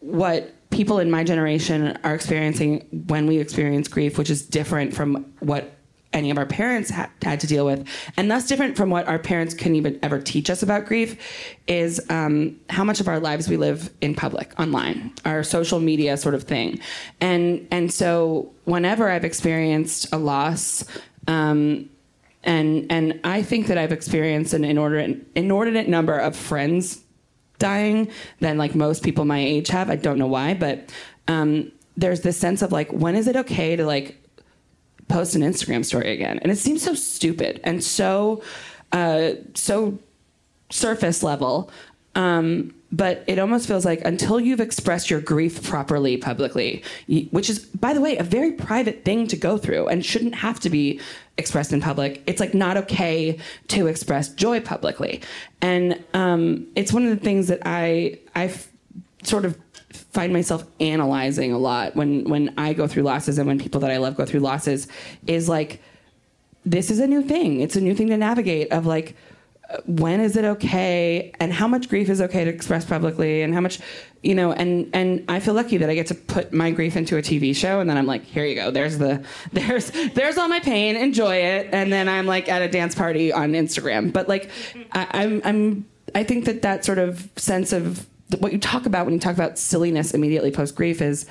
what 0.00 0.54
people 0.70 0.98
in 0.98 1.10
my 1.10 1.24
generation 1.24 1.98
are 2.04 2.14
experiencing 2.14 2.86
when 3.08 3.26
we 3.26 3.38
experience 3.38 3.88
grief 3.88 4.16
which 4.16 4.30
is 4.30 4.42
different 4.42 4.94
from 4.94 5.30
what 5.40 5.72
any 6.12 6.30
of 6.30 6.38
our 6.38 6.46
parents 6.46 6.90
ha- 6.90 7.10
had 7.22 7.40
to 7.40 7.46
deal 7.46 7.64
with, 7.64 7.86
and 8.16 8.30
thus 8.30 8.46
different 8.46 8.76
from 8.76 8.90
what 8.90 9.06
our 9.06 9.18
parents 9.18 9.54
can 9.54 9.74
even 9.74 9.98
ever 10.02 10.20
teach 10.20 10.50
us 10.50 10.62
about 10.62 10.86
grief, 10.86 11.16
is 11.66 12.04
um, 12.10 12.58
how 12.68 12.84
much 12.84 13.00
of 13.00 13.08
our 13.08 13.20
lives 13.20 13.48
we 13.48 13.56
live 13.56 13.90
in 14.00 14.14
public, 14.14 14.52
online, 14.58 15.12
our 15.24 15.42
social 15.42 15.80
media 15.80 16.16
sort 16.16 16.34
of 16.34 16.42
thing, 16.42 16.80
and 17.20 17.66
and 17.70 17.92
so 17.92 18.52
whenever 18.64 19.08
I've 19.08 19.24
experienced 19.24 20.12
a 20.12 20.18
loss. 20.18 20.84
Um, 21.28 21.88
and 22.42 22.86
and 22.90 23.20
I 23.24 23.42
think 23.42 23.66
that 23.66 23.78
I've 23.78 23.92
experienced 23.92 24.54
an 24.54 24.64
inordinate, 24.64 25.26
inordinate 25.34 25.88
number 25.88 26.16
of 26.16 26.34
friends 26.36 27.02
dying 27.58 28.10
than 28.40 28.56
like 28.56 28.74
most 28.74 29.02
people 29.02 29.24
my 29.24 29.38
age 29.38 29.68
have. 29.68 29.90
I 29.90 29.96
don't 29.96 30.18
know 30.18 30.26
why, 30.26 30.54
but 30.54 30.90
um, 31.28 31.70
there's 31.96 32.22
this 32.22 32.38
sense 32.38 32.62
of 32.62 32.72
like, 32.72 32.90
when 32.90 33.14
is 33.14 33.28
it 33.28 33.36
okay 33.36 33.76
to 33.76 33.84
like 33.84 34.20
post 35.10 35.34
an 35.34 35.42
Instagram 35.42 35.84
story 35.84 36.12
again. 36.12 36.38
And 36.38 36.50
it 36.50 36.56
seems 36.56 36.82
so 36.82 36.94
stupid 36.94 37.60
and 37.64 37.84
so 37.84 38.42
uh, 38.92 39.32
so 39.54 39.98
surface 40.70 41.22
level. 41.22 41.70
Um, 42.14 42.74
but 42.92 43.22
it 43.26 43.38
almost 43.38 43.68
feels 43.68 43.84
like 43.84 44.00
until 44.04 44.40
you've 44.40 44.60
expressed 44.60 45.10
your 45.10 45.20
grief 45.20 45.62
properly 45.62 46.16
publicly, 46.16 46.82
which 47.30 47.48
is, 47.48 47.60
by 47.60 47.94
the 47.94 48.00
way, 48.00 48.16
a 48.16 48.22
very 48.22 48.52
private 48.52 49.04
thing 49.04 49.26
to 49.28 49.36
go 49.36 49.58
through 49.58 49.86
and 49.86 50.04
shouldn't 50.04 50.34
have 50.34 50.58
to 50.60 50.70
be 50.70 51.00
expressed 51.38 51.72
in 51.72 51.80
public. 51.80 52.22
It's 52.26 52.40
like 52.40 52.52
not 52.52 52.76
okay 52.76 53.38
to 53.68 53.86
express 53.86 54.28
joy 54.28 54.60
publicly, 54.60 55.22
and 55.60 56.02
um, 56.14 56.66
it's 56.74 56.92
one 56.92 57.04
of 57.04 57.10
the 57.10 57.24
things 57.24 57.48
that 57.48 57.60
I 57.64 58.18
I 58.34 58.52
sort 59.22 59.44
of 59.44 59.56
find 60.12 60.32
myself 60.32 60.64
analyzing 60.80 61.52
a 61.52 61.58
lot 61.58 61.94
when 61.94 62.24
when 62.24 62.52
I 62.58 62.72
go 62.72 62.86
through 62.86 63.04
losses 63.04 63.38
and 63.38 63.46
when 63.46 63.58
people 63.58 63.80
that 63.82 63.90
I 63.90 63.98
love 63.98 64.16
go 64.16 64.24
through 64.24 64.40
losses 64.40 64.88
is 65.26 65.48
like 65.48 65.80
this 66.66 66.90
is 66.90 66.98
a 66.98 67.06
new 67.06 67.22
thing. 67.22 67.60
It's 67.60 67.76
a 67.76 67.80
new 67.80 67.94
thing 67.94 68.08
to 68.08 68.16
navigate 68.16 68.70
of 68.72 68.84
like 68.84 69.16
when 69.86 70.20
is 70.20 70.36
it 70.36 70.44
okay? 70.44 71.32
And 71.38 71.52
how 71.52 71.68
much 71.68 71.88
grief 71.88 72.08
is 72.08 72.20
okay 72.20 72.44
to 72.44 72.50
express 72.50 72.84
publicly? 72.84 73.42
And 73.42 73.54
how 73.54 73.60
much 73.60 73.78
you 74.22 74.34
know 74.34 74.52
and 74.52 74.90
and 74.92 75.24
I 75.28 75.40
feel 75.40 75.54
lucky 75.54 75.76
that 75.78 75.88
I 75.88 75.94
get 75.94 76.08
to 76.08 76.14
put 76.14 76.52
my 76.52 76.70
grief 76.70 76.96
into 76.96 77.16
a 77.16 77.22
TV 77.22 77.54
show 77.54 77.80
and 77.80 77.88
then 77.88 77.96
I'm 77.96 78.06
like 78.06 78.24
here 78.24 78.44
you 78.44 78.54
go. 78.54 78.70
There's 78.70 78.98
the 78.98 79.24
there's 79.52 79.90
there's 80.14 80.38
all 80.38 80.48
my 80.48 80.60
pain. 80.60 80.96
Enjoy 80.96 81.36
it. 81.36 81.68
And 81.72 81.92
then 81.92 82.08
I'm 82.08 82.26
like 82.26 82.48
at 82.48 82.62
a 82.62 82.68
dance 82.68 82.94
party 82.94 83.32
on 83.32 83.52
Instagram. 83.52 84.12
But 84.12 84.28
like 84.28 84.50
I, 84.92 85.06
I'm 85.12 85.42
I'm 85.44 85.86
I 86.14 86.24
think 86.24 86.44
that 86.46 86.62
that 86.62 86.84
sort 86.84 86.98
of 86.98 87.28
sense 87.36 87.72
of 87.72 88.06
what 88.38 88.52
you 88.52 88.58
talk 88.58 88.86
about 88.86 89.06
when 89.06 89.14
you 89.14 89.20
talk 89.20 89.34
about 89.34 89.58
silliness 89.58 90.12
immediately 90.12 90.50
post 90.50 90.74
grief 90.74 91.02
is 91.02 91.26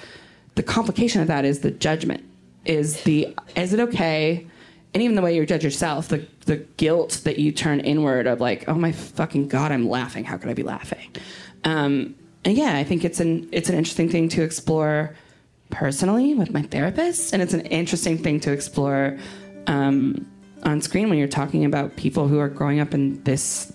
the 0.55 0.63
complication 0.63 1.21
of 1.21 1.27
that 1.27 1.45
is 1.45 1.59
the 1.59 1.71
judgment. 1.71 2.23
Is 2.65 3.03
the 3.03 3.35
is 3.55 3.73
it 3.73 3.79
okay 3.79 4.47
and 4.93 5.03
even 5.03 5.15
the 5.15 5.21
way 5.21 5.35
you 5.35 5.45
judge 5.45 5.63
yourself 5.63 6.07
the 6.07 6.25
the 6.45 6.57
guilt 6.77 7.21
that 7.23 7.39
you 7.39 7.51
turn 7.51 7.79
inward 7.79 8.27
of 8.27 8.39
like 8.39 8.67
oh 8.67 8.73
my 8.73 8.91
fucking 8.91 9.47
god 9.47 9.71
i'm 9.71 9.87
laughing 9.87 10.23
how 10.23 10.37
could 10.37 10.49
i 10.49 10.53
be 10.53 10.63
laughing 10.63 11.09
um, 11.63 12.15
and 12.45 12.57
yeah 12.57 12.75
i 12.75 12.83
think 12.83 13.03
it's 13.03 13.19
an 13.19 13.47
it's 13.51 13.69
an 13.69 13.75
interesting 13.75 14.09
thing 14.09 14.29
to 14.29 14.41
explore 14.41 15.15
personally 15.69 16.33
with 16.33 16.51
my 16.51 16.61
therapist 16.63 17.33
and 17.33 17.41
it's 17.41 17.53
an 17.53 17.61
interesting 17.67 18.17
thing 18.17 18.39
to 18.39 18.51
explore 18.51 19.17
um, 19.67 20.25
on 20.63 20.81
screen 20.81 21.09
when 21.09 21.17
you're 21.19 21.27
talking 21.27 21.65
about 21.65 21.95
people 21.95 22.27
who 22.27 22.39
are 22.39 22.49
growing 22.49 22.79
up 22.79 22.93
in 22.93 23.21
this 23.23 23.73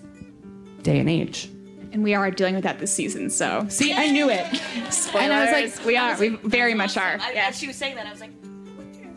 day 0.83 0.99
and 0.99 1.09
age 1.09 1.49
and 1.95 2.03
we 2.03 2.13
are 2.13 2.29
dealing 2.29 2.55
with 2.55 2.65
that 2.65 2.77
this 2.77 2.93
season. 2.93 3.29
So 3.29 3.65
see, 3.69 3.93
I 3.93 4.11
knew 4.11 4.29
it. 4.29 4.45
Spoilers. 4.91 5.23
And 5.23 5.31
I 5.31 5.61
was 5.61 5.77
like, 5.77 5.85
we 5.85 5.95
are. 5.95 6.17
We 6.19 6.27
very 6.43 6.73
much 6.73 6.97
are. 6.97 7.17
I, 7.21 7.31
yeah. 7.31 7.51
She 7.51 7.67
was 7.67 7.77
saying 7.77 7.95
that. 7.95 8.05
I 8.05 8.11
was 8.11 8.19
like, 8.19 8.31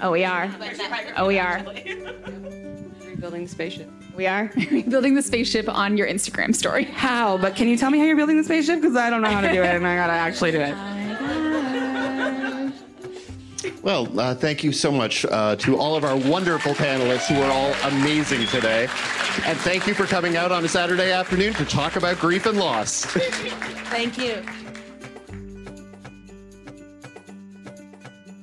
oh, 0.00 0.12
we 0.12 0.24
are. 0.24 0.50
Oh, 1.16 1.26
we 1.26 1.38
are. 1.38 1.64
Rebuilding 3.06 3.44
the 3.44 3.48
spaceship. 3.48 3.90
We 4.16 4.26
are 4.26 4.50
rebuilding 4.70 5.14
the 5.14 5.22
spaceship 5.22 5.68
on 5.68 5.96
your 5.96 6.08
Instagram 6.08 6.54
story. 6.54 6.84
How? 6.84 7.38
But 7.38 7.56
can 7.56 7.68
you 7.68 7.76
tell 7.76 7.90
me 7.90 7.98
how 7.98 8.04
you're 8.04 8.16
building 8.16 8.36
the 8.36 8.44
spaceship? 8.44 8.80
Because 8.80 8.96
I 8.96 9.10
don't 9.10 9.22
know 9.22 9.30
how 9.30 9.40
to 9.40 9.52
do 9.52 9.62
it, 9.62 9.76
and 9.76 9.86
I 9.86 9.96
gotta 9.96 10.12
actually 10.12 10.52
do 10.52 10.60
it. 10.60 10.74
Well, 13.82 14.20
uh, 14.20 14.34
thank 14.34 14.62
you 14.62 14.72
so 14.72 14.92
much 14.92 15.24
uh, 15.24 15.56
to 15.56 15.78
all 15.78 15.96
of 15.96 16.04
our 16.04 16.16
wonderful 16.16 16.74
panelists 16.74 17.26
who 17.26 17.40
are 17.40 17.50
all 17.50 17.72
amazing 17.90 18.46
today. 18.48 18.82
And 19.44 19.56
thank 19.58 19.86
you 19.86 19.94
for 19.94 20.04
coming 20.04 20.36
out 20.36 20.52
on 20.52 20.64
a 20.64 20.68
Saturday 20.68 21.10
afternoon 21.10 21.54
to 21.54 21.64
talk 21.64 21.96
about 21.96 22.18
grief 22.18 22.46
and 22.46 22.58
loss. 22.58 23.04
Thank 23.06 24.18
you. 24.18 24.44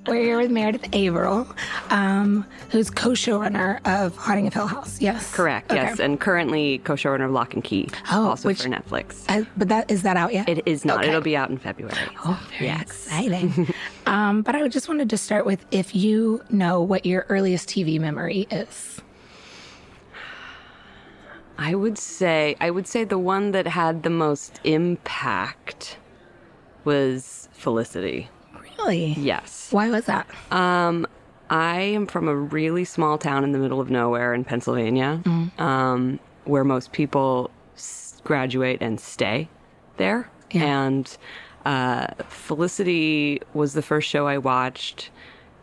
We're 0.07 0.21
here 0.23 0.37
with 0.37 0.51
Meredith 0.51 0.87
Averill, 0.93 1.47
um, 1.89 2.45
who's 2.69 2.91
co-showrunner 2.91 3.79
of 3.87 4.15
Haunting 4.15 4.45
of 4.45 4.53
Hill 4.53 4.67
House. 4.67 5.01
Yes, 5.01 5.33
Correct. 5.35 5.71
Okay. 5.71 5.81
Yes, 5.81 5.99
and 5.99 6.19
currently 6.19 6.77
co-showrunner 6.79 7.25
of 7.25 7.31
Locke 7.31 7.55
and 7.55 7.63
Key, 7.63 7.89
Oh, 8.11 8.27
also 8.29 8.47
which- 8.49 8.61
for 8.61 8.69
Netflix. 8.69 9.25
Uh, 9.29 9.45
but 9.57 9.67
that 9.69 9.89
is 9.89 10.03
that 10.03 10.15
out 10.15 10.31
yet? 10.31 10.47
It 10.47 10.61
is 10.67 10.85
not. 10.85 10.99
Okay. 10.99 11.09
It'll 11.09 11.21
be 11.21 11.35
out 11.35 11.49
in 11.49 11.57
February. 11.57 11.97
Oh, 12.23 12.39
very 12.51 12.65
Yes. 12.67 12.81
exciting. 12.83 13.73
um, 14.05 14.43
but 14.43 14.55
I 14.55 14.67
just 14.67 14.87
wanted 14.87 15.09
to 15.09 15.17
start 15.17 15.45
with 15.45 15.65
if 15.71 15.95
you 15.95 16.43
know 16.51 16.81
what 16.81 17.05
your 17.05 17.25
earliest 17.29 17.67
TV 17.69 17.99
memory 17.99 18.47
is. 18.51 19.01
I 21.57 21.73
would 21.73 21.97
say 21.97 22.55
I 22.59 22.69
would 22.69 22.85
say 22.85 23.05
the 23.05 23.17
one 23.17 23.51
that 23.53 23.65
had 23.65 24.03
the 24.03 24.09
most 24.11 24.59
impact 24.63 25.97
was 26.83 27.49
Felicity. 27.53 28.29
Really? 28.77 29.13
Yes. 29.17 29.67
Why 29.71 29.89
was 29.89 30.05
that? 30.05 30.27
Um, 30.51 31.07
I 31.49 31.79
am 31.81 32.07
from 32.07 32.27
a 32.27 32.35
really 32.35 32.85
small 32.85 33.17
town 33.17 33.43
in 33.43 33.51
the 33.51 33.59
middle 33.59 33.79
of 33.79 33.89
nowhere 33.89 34.33
in 34.33 34.43
Pennsylvania, 34.43 35.21
Mm. 35.23 35.59
um, 35.59 36.19
where 36.45 36.63
most 36.63 36.91
people 36.91 37.51
s- 37.75 38.19
graduate 38.23 38.79
and 38.81 38.99
stay 38.99 39.47
there. 39.97 40.29
And 40.51 41.15
uh, 41.65 42.07
Felicity 42.29 43.41
was 43.53 43.73
the 43.73 43.81
first 43.81 44.07
show 44.09 44.27
I 44.27 44.37
watched 44.37 45.09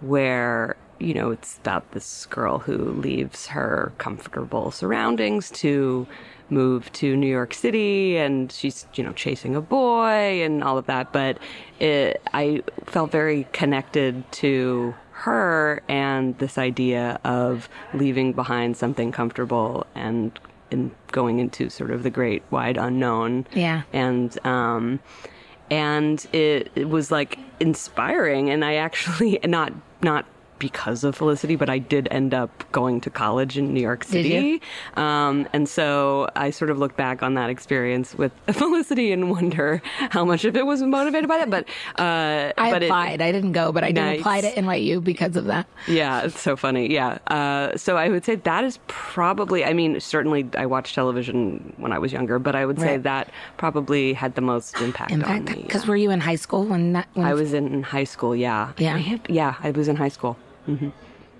where, 0.01 0.77
you 0.99 1.15
know, 1.15 1.31
it's 1.31 1.59
about 1.59 1.93
this 1.93 2.27
girl 2.27 2.59
who 2.59 2.77
leaves 2.77 3.47
her 3.49 3.93
comfortable 3.99 4.71
surroundings 4.71 5.51
to 5.53 6.07
move 6.53 6.93
to 6.93 7.17
New 7.17 7.27
York 7.27 7.55
City 7.55 8.17
and 8.19 8.53
she's, 8.53 8.87
you 8.95 9.03
know, 9.03 9.13
chasing 9.13 9.57
a 9.57 9.61
boy 9.61 10.43
and 10.45 10.63
all 10.63 10.79
of 10.79 10.87
that. 10.87 11.13
But 11.13 11.39
it, 11.81 12.23
I 12.33 12.63
felt 12.87 13.11
very 13.11 13.49
connected 13.53 14.31
to 14.33 14.95
her 15.13 15.83
and 15.89 16.37
this 16.39 16.59
idea 16.59 17.19
of 17.25 17.69
leaving 17.95 18.33
behind 18.33 18.77
something 18.77 19.11
comfortable 19.13 19.87
and 19.95 20.39
and 20.71 20.91
going 21.13 21.39
into 21.39 21.69
sort 21.69 21.91
of 21.91 22.03
the 22.03 22.11
great 22.11 22.43
wide 22.51 22.77
unknown 22.79 23.47
Yeah. 23.53 23.83
and 23.93 24.37
um 24.47 25.01
and 25.71 26.27
it, 26.33 26.73
it 26.75 26.89
was 26.89 27.11
like 27.13 27.39
inspiring 27.61 28.49
and 28.51 28.65
i 28.65 28.75
actually 28.77 29.39
not 29.45 29.73
not 30.03 30.25
because 30.63 31.03
of 31.03 31.17
Felicity, 31.17 31.57
but 31.57 31.69
I 31.69 31.79
did 31.79 32.07
end 32.13 32.33
up 32.33 32.51
going 32.71 33.01
to 33.01 33.11
college 33.11 33.59
in 33.59 33.75
New 33.75 33.81
York 33.81 34.05
City. 34.05 34.63
Um, 34.97 35.49
and 35.53 35.69
so 35.69 36.29
I 36.37 36.51
sort 36.51 36.71
of 36.71 36.79
look 36.79 36.97
back 36.97 37.21
on 37.21 37.35
that 37.35 37.51
experience 37.51 38.15
with 38.15 38.31
Felicity 38.53 39.11
and 39.11 39.29
wonder 39.29 39.83
how 40.11 40.25
much 40.25 40.45
of 40.45 40.57
it 40.57 40.65
was 40.65 40.81
motivated 40.81 41.29
by 41.29 41.39
that. 41.39 41.51
But 41.51 41.65
uh, 42.01 42.53
I 42.57 42.71
but 42.71 42.83
it- 42.85 42.87
applied. 42.87 43.21
I 43.21 43.33
didn't 43.33 43.53
go, 43.53 43.73
but 43.73 43.83
I 43.83 43.91
did 43.91 44.21
apply 44.21 44.43
to 44.43 44.53
NYU 44.53 45.03
because 45.03 45.35
of 45.35 45.47
that. 45.47 45.67
yeah, 45.89 46.23
it's 46.23 46.41
so 46.41 46.55
funny. 46.55 46.93
Yeah. 46.93 47.19
Uh, 47.27 47.77
so 47.77 47.97
I 47.97 48.09
would 48.09 48.25
say 48.25 48.37
that 48.37 48.63
is 48.63 48.79
probably, 48.87 49.65
I 49.65 49.73
mean, 49.73 49.99
certainly 49.99 50.49
I 50.57 50.67
watched 50.67 50.95
television 50.95 51.73
when 51.77 51.91
I 51.93 51.99
was 51.99 52.13
younger, 52.13 52.39
but 52.39 52.55
I 52.55 52.65
would 52.67 52.79
say 52.79 52.93
Right. 52.93 53.03
that 53.03 53.31
probably 53.57 54.13
had 54.13 54.37
the 54.37 54.43
most 54.43 54.81
impact, 54.81 55.11
on 55.11 55.23
Impact. 55.23 55.57
me. 55.57 55.63
Because 55.63 55.89
were 55.89 55.97
you 55.97 56.13
in 56.13 56.21
high 56.21 56.37
school 56.37 56.65
when 56.67 56.93
that? 56.93 57.09
When 57.15 57.27
I 57.27 57.35
was 57.35 57.53
in 57.53 57.83
high 57.83 58.05
school, 58.05 58.37
yeah. 58.37 58.73
Yeah. 58.79 58.95
I 58.95 58.99
had- 58.99 59.27
yeah, 59.29 59.57
I 59.61 59.73
was 59.73 59.89
in 59.89 59.97
high 59.97 60.09
school. 60.09 60.37
Hmm 60.67 60.89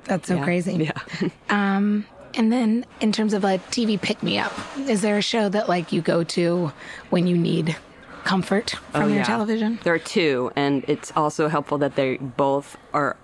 That's 0.05 0.29
so 0.29 0.37
Yeah. 0.37 0.45
crazy. 0.45 0.75
Yeah. 0.91 1.29
Um, 1.51 2.07
and 2.35 2.51
then 2.51 2.87
in 3.01 3.13
terms 3.13 3.35
of 3.35 3.45
a 3.45 3.59
TV 3.71 4.01
pick 4.01 4.23
me 4.23 4.39
up, 4.39 4.53
is 4.89 5.03
there 5.03 5.19
a 5.19 5.23
show 5.23 5.51
that 5.51 5.69
like 5.69 5.93
you 5.93 6.01
go 6.01 6.25
to 6.25 6.73
when 7.11 7.27
you 7.27 7.37
need 7.37 7.77
comfort 8.25 8.71
from 8.93 9.03
Oh, 9.03 9.07
your 9.09 9.17
yeah. 9.19 9.25
television? 9.25 9.79
There 9.85 9.93
are 9.93 9.99
two, 9.99 10.51
and 10.57 10.83
it's 10.89 11.13
also 11.15 11.49
helpful 11.49 11.77
that 11.79 11.95
they 11.97 12.17
both 12.17 12.77
are. 12.95 13.17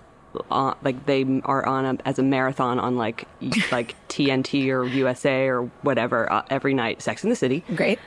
On, 0.51 0.75
like 0.83 1.07
they 1.07 1.25
are 1.43 1.65
on 1.65 1.85
a, 1.85 1.97
as 2.05 2.19
a 2.19 2.23
marathon 2.23 2.77
on 2.79 2.95
like 2.97 3.27
like 3.71 3.95
TNT 4.09 4.69
or 4.69 4.85
USA 4.95 5.47
or 5.47 5.63
whatever 5.81 6.31
uh, 6.31 6.43
every 6.51 6.75
night. 6.75 7.01
Sex 7.01 7.23
in 7.23 7.31
the 7.31 7.35
City, 7.35 7.63
great, 7.73 7.97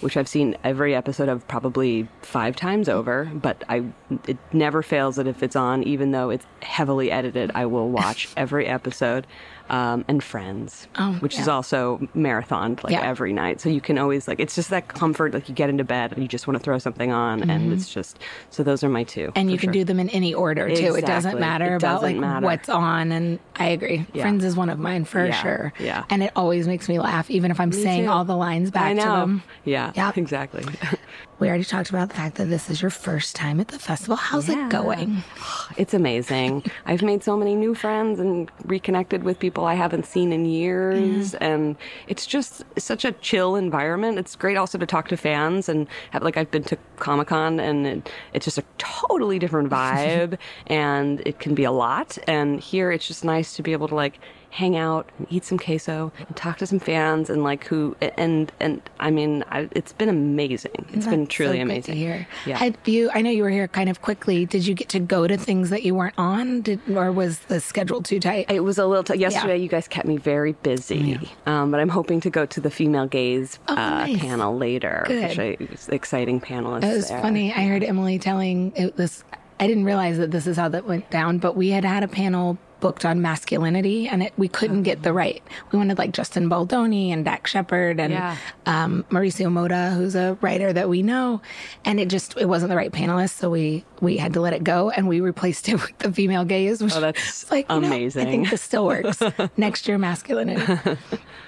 which 0.00 0.16
I've 0.16 0.28
seen 0.28 0.56
every 0.64 0.94
episode 0.94 1.28
of 1.28 1.46
probably 1.48 2.08
five 2.22 2.56
times 2.56 2.88
over. 2.88 3.30
But 3.34 3.62
I 3.68 3.84
it 4.26 4.38
never 4.52 4.82
fails 4.82 5.16
that 5.16 5.26
if 5.26 5.42
it's 5.42 5.56
on, 5.56 5.82
even 5.82 6.10
though 6.10 6.30
it's 6.30 6.46
heavily 6.62 7.10
edited, 7.10 7.50
I 7.54 7.66
will 7.66 7.88
watch 7.88 8.28
every 8.36 8.66
episode. 8.66 9.26
Um, 9.70 10.04
and 10.08 10.22
Friends, 10.22 10.88
Oh, 10.98 11.12
which 11.20 11.38
is 11.38 11.46
also 11.46 11.98
marathoned 12.16 12.82
like 12.82 12.92
Yeah. 12.92 13.02
every 13.02 13.32
night. 13.32 13.60
So 13.60 13.68
you 13.68 13.80
can 13.80 13.98
always 13.98 14.26
like 14.26 14.40
it's 14.40 14.56
just 14.56 14.70
that 14.70 14.88
comfort. 14.88 15.32
Like 15.32 15.48
you 15.48 15.54
get 15.54 15.70
into 15.70 15.84
bed 15.84 16.12
and 16.12 16.20
you 16.22 16.28
just 16.28 16.48
want 16.48 16.58
to 16.58 16.62
throw 16.62 16.78
something 16.78 17.12
on, 17.12 17.48
and 17.48 17.70
Mhm. 17.70 17.74
it's 17.74 17.88
just 17.88 18.18
so 18.50 18.64
those 18.64 18.82
are 18.82 18.88
my 18.88 19.04
two. 19.04 19.30
And 19.36 19.48
you 19.50 19.56
can 19.58 19.68
sure. 19.68 19.72
do 19.74 19.84
them 19.84 20.00
in 20.00 20.08
any 20.10 20.34
order 20.34 20.68
too. 20.74 20.96
It 20.96 21.06
doesn't 21.06 21.38
matter 21.38 21.74
It 21.74 21.76
about 21.82 22.00
doesn't 22.02 22.08
like 22.08 22.16
matter. 22.20 22.44
what's 22.46 22.68
on. 22.68 23.12
And 23.12 23.38
I 23.56 23.68
agree. 23.68 24.06
Yeah. 24.12 24.22
Friends 24.22 24.44
is 24.44 24.56
one 24.56 24.70
of 24.70 24.78
mine 24.80 25.04
for 25.04 25.24
Yeah. 25.26 25.32
sure. 25.42 25.72
Yeah. 25.78 26.02
And 26.10 26.22
it 26.24 26.32
always 26.34 26.66
makes 26.66 26.88
me 26.88 26.98
laugh, 26.98 27.30
even 27.30 27.52
if 27.52 27.60
I'm 27.60 27.70
Me 27.70 27.76
saying 27.82 28.04
too. 28.06 28.10
all 28.10 28.24
the 28.24 28.36
lines 28.36 28.72
back 28.72 28.86
I 28.86 28.92
know. 28.94 29.02
to 29.04 29.08
them. 29.20 29.42
Yeah, 29.64 29.92
Yep. 29.94 30.16
exactly. 30.18 30.64
We 31.40 31.48
already 31.48 31.64
talked 31.64 31.88
about 31.88 32.10
the 32.10 32.16
fact 32.16 32.36
that 32.36 32.50
this 32.50 32.68
is 32.68 32.82
your 32.82 32.90
first 32.90 33.34
time 33.34 33.60
at 33.60 33.68
the 33.68 33.78
festival. 33.78 34.16
How's 34.16 34.48
it 34.48 34.68
going? 34.68 35.24
It's 35.76 35.94
amazing. 35.94 36.64
I've 36.84 37.00
made 37.00 37.22
so 37.22 37.36
many 37.36 37.54
new 37.54 37.74
friends 37.74 38.18
and 38.18 38.50
reconnected 38.64 39.22
with 39.22 39.38
people 39.38 39.64
I 39.64 39.74
haven't 39.74 40.04
seen 40.04 40.32
in 40.32 40.44
years. 40.44 41.32
Mm-hmm. 41.32 41.44
And 41.44 41.76
it's 42.08 42.26
just 42.26 42.64
such 42.76 43.04
a 43.04 43.12
chill 43.12 43.54
environment. 43.54 44.18
It's 44.18 44.34
great 44.36 44.56
also 44.56 44.76
to 44.78 44.84
talk 44.84 45.08
to 45.08 45.16
fans 45.16 45.68
and 45.68 45.86
have, 46.10 46.22
like, 46.22 46.36
I've 46.36 46.50
been 46.50 46.64
to 46.64 46.76
Comic 46.96 47.28
Con 47.28 47.60
and 47.60 47.86
it, 47.86 48.10
it's 48.34 48.44
just 48.44 48.58
a 48.58 48.64
totally 48.78 49.38
different 49.38 49.70
vibe 49.78 50.38
and 50.66 51.22
it 51.24 51.38
can 51.38 51.54
be 51.54 51.64
a 51.64 51.72
lot. 51.72 52.18
And 52.26 52.60
here 52.60 52.90
it's 52.90 53.06
just 53.06 53.24
nice 53.24 53.54
to 53.54 53.62
be 53.62 53.72
able 53.72 53.88
to, 53.88 53.94
like, 53.94 54.18
hang 54.52 54.76
out 54.76 55.08
and 55.18 55.26
eat 55.30 55.44
some 55.44 55.58
queso 55.58 56.10
and 56.26 56.36
talk 56.36 56.58
to 56.58 56.66
some 56.66 56.80
fans 56.80 57.30
and 57.30 57.44
like 57.44 57.64
who 57.66 57.96
and 58.18 58.50
and 58.58 58.82
I 58.98 59.10
mean 59.12 59.44
I, 59.50 59.68
it's 59.72 59.92
been 59.92 60.08
amazing. 60.08 60.86
It's 60.92 61.06
been 61.06 61.26
truly 61.28 61.58
so 61.58 61.62
amazing. 61.62 61.94
To 61.94 61.98
hear. 62.00 62.26
Yeah. 62.46 62.56
Had 62.58 62.76
you? 62.84 63.10
I 63.14 63.22
know 63.22 63.30
you 63.30 63.44
were 63.44 63.50
here 63.50 63.68
kind 63.68 63.88
of 63.88 64.02
quickly. 64.02 64.46
Did 64.46 64.66
you 64.66 64.74
get 64.74 64.88
to 64.90 64.98
go 65.00 65.26
to 65.28 65.36
things 65.36 65.70
that 65.70 65.84
you 65.84 65.94
weren't 65.94 66.14
on, 66.18 66.62
Did, 66.62 66.80
or 66.90 67.12
was 67.12 67.38
the 67.40 67.60
schedule 67.60 68.02
too 68.02 68.18
tight? 68.18 68.50
It 68.50 68.60
was 68.60 68.76
a 68.78 68.86
little. 68.86 69.04
T- 69.04 69.14
yesterday, 69.18 69.56
Yeah. 69.56 69.62
you 69.62 69.68
guys 69.68 69.86
kept 69.86 70.06
me 70.08 70.16
very 70.16 70.52
busy, 70.52 71.18
um, 71.46 71.70
but 71.70 71.78
I'm 71.80 71.88
hoping 71.88 72.20
to 72.22 72.30
go 72.30 72.44
to 72.46 72.60
the 72.60 72.70
female 72.70 73.06
gaze 73.06 73.58
Oh, 73.68 73.72
uh, 73.74 73.76
nice. 73.76 74.18
panel 74.18 74.56
later. 74.56 75.04
Good. 75.06 75.28
Which 75.28 75.38
I, 75.38 75.94
exciting 75.94 76.40
panelists. 76.40 76.84
It 76.84 76.94
was 76.96 77.08
there. 77.08 77.22
funny. 77.22 77.52
I 77.52 77.66
heard 77.66 77.84
Emily 77.84 78.18
telling 78.18 78.72
it 78.74 78.96
was. 78.96 79.22
I 79.60 79.66
didn't 79.66 79.84
realize 79.84 80.16
that 80.18 80.30
this 80.30 80.46
is 80.46 80.56
how 80.56 80.70
that 80.70 80.86
went 80.86 81.10
down, 81.10 81.38
but 81.38 81.54
we 81.54 81.68
had 81.68 81.84
had 81.84 82.02
a 82.02 82.08
panel 82.08 82.56
booked 82.80 83.04
on 83.04 83.20
masculinity, 83.22 84.08
and 84.08 84.22
it, 84.22 84.32
we 84.36 84.48
couldn't 84.48 84.82
get 84.82 85.02
the 85.02 85.12
right. 85.12 85.42
We 85.70 85.78
wanted 85.78 85.98
like 85.98 86.12
Justin 86.12 86.48
Baldoni 86.48 87.12
and 87.12 87.24
Dax 87.24 87.50
Shepard 87.50 88.00
and 88.00 88.12
Yeah. 88.12 88.36
um, 88.66 89.04
Mauricio 89.10 89.50
Mota, 89.52 89.92
who's 89.96 90.14
a 90.14 90.36
writer 90.40 90.72
that 90.72 90.88
we 90.88 91.02
know, 91.02 91.40
and 91.84 92.00
it 92.00 92.08
just 92.08 92.36
it 92.38 92.46
wasn't 92.46 92.70
the 92.70 92.76
right 92.76 92.90
panelist, 92.92 93.36
so 93.38 93.50
we 93.50 93.84
we 94.00 94.16
had 94.16 94.32
to 94.34 94.40
let 94.40 94.52
it 94.52 94.64
go, 94.64 94.90
and 94.90 95.06
we 95.08 95.20
replaced 95.20 95.68
it 95.68 95.74
with 95.82 95.98
the 95.98 96.12
female 96.12 96.44
gaze. 96.44 96.82
Which 96.82 96.94
Oh, 96.94 97.00
that's 97.00 97.50
like 97.50 97.68
know, 97.68 97.76
I 97.80 98.08
think 98.08 98.50
this 98.50 98.62
still 98.62 98.86
works. 98.86 99.20
Next 99.56 99.86
year, 99.86 99.98
masculinity. 99.98 100.96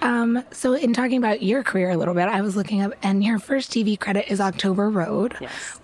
Um, 0.01 0.43
so, 0.51 0.75
in 0.75 0.93
talking 0.93 1.17
about 1.19 1.43
your 1.43 1.63
career 1.63 1.91
a 1.91 1.97
little 1.97 2.15
bit, 2.15 2.29
I 2.29 2.41
was 2.41 2.57
looking 2.57 2.81
up, 2.83 2.93
and 3.03 3.23
your 3.23 3.39
first 3.39 3.71
TV 3.71 3.99
credit 3.99 4.31
is 4.31 4.41
October 4.41 4.91
Road, 4.91 5.35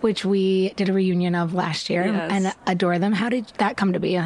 which 0.01 0.25
we 0.25 0.71
did 0.71 0.89
a 0.89 0.93
reunion 0.93 1.35
of 1.35 1.55
last 1.55 1.89
year 1.89 2.05
Yes. 2.07 2.31
and 2.33 2.55
adore 2.67 2.99
them. 2.99 3.13
How 3.13 3.29
did 3.29 3.47
that 3.59 3.77
come 3.77 3.93
to 3.93 4.01
be? 4.01 4.19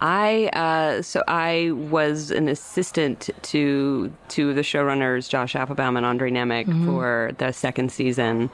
I 0.00 0.46
uh, 0.52 1.02
so 1.02 1.22
I 1.28 1.70
was 1.72 2.30
an 2.30 2.48
assistant 2.48 3.30
to 3.42 4.12
to 4.28 4.54
the 4.54 4.62
showrunners 4.62 5.28
Josh 5.28 5.54
Applebaum 5.56 5.96
and 5.96 6.06
Andre 6.06 6.30
Nemec 6.30 6.66
Mhm. 6.66 6.84
for 6.86 7.32
the 7.38 7.52
second 7.52 7.90
season. 7.92 8.50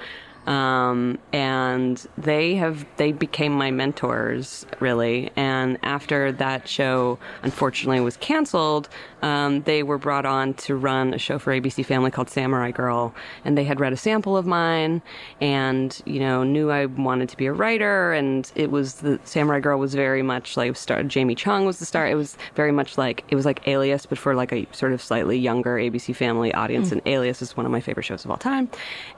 Um, 0.46 1.18
and 1.32 2.06
they 2.16 2.54
have 2.54 2.86
they 2.96 3.12
became 3.12 3.52
my 3.52 3.70
mentors 3.70 4.66
really. 4.80 5.30
And 5.36 5.78
after 5.82 6.32
that 6.32 6.68
show 6.68 7.18
unfortunately 7.42 8.00
was 8.00 8.16
canceled 8.16 8.88
um, 9.22 9.62
they 9.62 9.82
were 9.82 9.98
brought 9.98 10.26
on 10.26 10.54
to 10.54 10.76
run 10.76 11.14
a 11.14 11.18
show 11.18 11.38
for 11.38 11.52
abc 11.52 11.84
family 11.84 12.10
called 12.10 12.30
samurai 12.30 12.70
girl. 12.70 13.14
And 13.44 13.56
they 13.56 13.64
had 13.64 13.80
read 13.80 13.92
a 13.92 13.96
sample 13.96 14.36
of 14.36 14.46
mine 14.46 15.02
and 15.40 16.00
you 16.04 16.20
know 16.20 16.44
knew 16.44 16.70
i 16.70 16.86
wanted 16.86 17.28
to 17.30 17.36
be 17.36 17.46
a 17.46 17.52
writer. 17.52 18.12
And 18.12 18.50
it 18.54 18.70
was 18.70 18.94
the 18.96 19.18
samurai 19.24 19.60
girl 19.60 19.78
was 19.78 19.94
very 19.94 20.22
much 20.22 20.56
like 20.56 20.76
star 20.76 21.02
jamie 21.02 21.34
chung 21.34 21.64
was 21.66 21.78
the 21.78 21.86
star. 21.86 22.06
It 22.06 22.14
was 22.14 22.36
very 22.54 22.72
much 22.72 22.98
like 22.98 23.24
it 23.28 23.34
was 23.34 23.44
like 23.44 23.66
alias 23.66 24.06
but 24.06 24.18
for 24.18 24.34
like 24.34 24.52
a 24.52 24.66
sort 24.72 24.92
of 24.92 25.02
slightly 25.02 25.38
younger 25.38 25.76
abc 25.76 26.14
family 26.14 26.52
audience. 26.54 26.88
Mm. 26.88 26.92
and 26.92 27.02
alias 27.06 27.42
is 27.42 27.56
one 27.56 27.66
of 27.66 27.72
my 27.72 27.80
favorite 27.80 28.04
shows 28.04 28.24
of 28.24 28.30
all 28.30 28.36
time. 28.36 28.68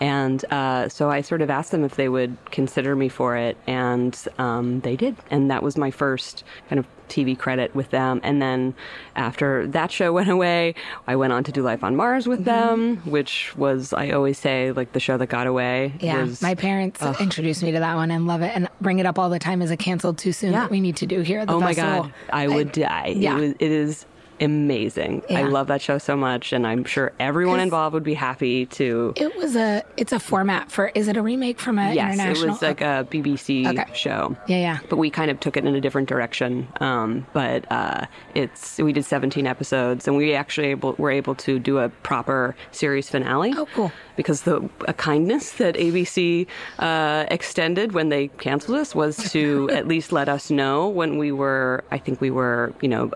And 0.00 0.44
uh, 0.52 0.88
so 0.88 1.10
i 1.10 1.17
sort 1.20 1.42
of 1.42 1.50
asked 1.50 1.70
them 1.70 1.84
if 1.84 1.96
they 1.96 2.08
would 2.08 2.36
consider 2.50 2.94
me 2.96 3.08
for 3.08 3.36
it 3.36 3.56
and 3.66 4.16
um, 4.38 4.80
they 4.80 4.96
did 4.96 5.16
and 5.30 5.50
that 5.50 5.62
was 5.62 5.76
my 5.76 5.90
first 5.90 6.44
kind 6.68 6.78
of 6.78 6.86
TV 7.08 7.36
credit 7.36 7.74
with 7.74 7.90
them. 7.90 8.20
And 8.22 8.40
then 8.40 8.74
after 9.16 9.66
that 9.68 9.90
show 9.90 10.12
went 10.18 10.28
away, 10.28 10.74
I 11.06 11.16
went 11.16 11.32
on 11.32 11.44
to 11.44 11.52
do 11.52 11.62
Life 11.62 11.82
on 11.82 11.96
Mars 11.96 12.28
with 12.28 12.44
them, 12.44 12.98
which 12.98 13.56
was, 13.56 13.92
I 13.92 14.10
always 14.10 14.38
say, 14.38 14.72
like 14.72 14.92
the 14.92 15.00
show 15.00 15.16
that 15.16 15.26
got 15.28 15.46
away. 15.46 15.94
Yeah, 16.00 16.22
was- 16.22 16.42
my 16.42 16.54
parents 16.54 17.02
Ugh. 17.02 17.16
introduced 17.20 17.62
me 17.62 17.72
to 17.72 17.80
that 17.80 17.94
one 17.96 18.10
and 18.10 18.26
love 18.26 18.42
it, 18.42 18.52
and 18.54 18.68
bring 18.80 18.98
it 18.98 19.06
up 19.06 19.18
all 19.18 19.30
the 19.30 19.38
time 19.38 19.62
as 19.62 19.70
a 19.70 19.76
canceled 19.76 20.18
too 20.18 20.32
soon 20.32 20.52
that 20.52 20.70
we 20.70 20.80
need 20.80 20.96
to 20.96 21.06
do 21.06 21.20
here 21.22 21.40
at 21.40 21.48
the 21.48 21.54
oh 21.54 21.60
my 21.60 21.74
festival. 21.74 22.02
God, 22.04 22.12
I 22.30 22.48
would 22.48 22.72
die. 22.72 23.14
yeah. 23.16 23.38
It, 23.38 23.40
was, 23.40 23.50
it 23.58 23.72
is 23.72 24.06
amazing. 24.40 25.22
I 25.30 25.42
love 25.42 25.66
that 25.68 25.80
show 25.82 25.98
so 25.98 26.16
much, 26.16 26.52
and 26.52 26.66
I'm 26.66 26.84
sure 26.84 27.12
everyone 27.18 27.60
involved 27.60 27.94
would 27.94 28.02
be 28.04 28.14
happy 28.14 28.66
to. 28.66 29.12
It 29.16 29.36
was 29.36 29.56
a. 29.56 29.82
It's 29.96 30.12
a 30.12 30.18
format 30.20 30.70
for. 30.70 30.88
Is 30.94 31.08
it 31.08 31.16
a 31.16 31.22
remake 31.22 31.58
from 31.60 31.78
an 31.78 31.94
yes, 31.94 32.14
international? 32.14 32.44
it 32.44 32.50
was 32.50 32.62
like 32.62 32.80
a 32.80 33.06
BBC 33.10 33.66
Okay. 33.66 33.92
show. 33.94 34.36
Yeah, 34.46 34.58
yeah. 34.58 34.78
But 34.88 34.96
we 34.96 35.10
kind 35.10 35.30
of 35.30 35.40
took 35.40 35.56
it 35.56 35.64
in 35.64 35.74
a 35.74 35.80
different 35.80 36.08
direction. 36.08 36.68
Um, 36.80 37.26
but 37.32 37.70
uh, 37.70 38.06
it's 38.34 38.78
we 38.78 38.92
did 38.92 39.04
17 39.04 39.46
episodes, 39.46 40.06
and 40.06 40.16
we 40.16 40.34
actually 40.34 40.68
able, 40.68 40.94
were 40.94 41.10
able 41.10 41.34
to 41.36 41.58
do 41.58 41.78
a 41.78 41.88
proper 41.88 42.54
series 42.72 43.08
finale. 43.08 43.54
Oh, 43.56 43.66
cool! 43.74 43.92
Because 44.16 44.42
the 44.42 44.68
a 44.86 44.92
kindness 44.94 45.52
that 45.52 45.74
ABC 45.76 46.46
uh, 46.78 47.26
extended 47.30 47.92
when 47.92 48.08
they 48.08 48.28
canceled 48.28 48.78
us 48.78 48.94
was 48.94 49.16
to 49.32 49.68
at 49.72 49.86
least 49.88 50.12
let 50.12 50.28
us 50.28 50.50
know 50.50 50.88
when 50.88 51.18
we 51.18 51.32
were. 51.32 51.84
I 51.90 51.98
think 51.98 52.20
we 52.20 52.30
were, 52.30 52.72
you 52.80 52.88
know. 52.88 53.10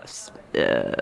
Uh, 0.57 0.93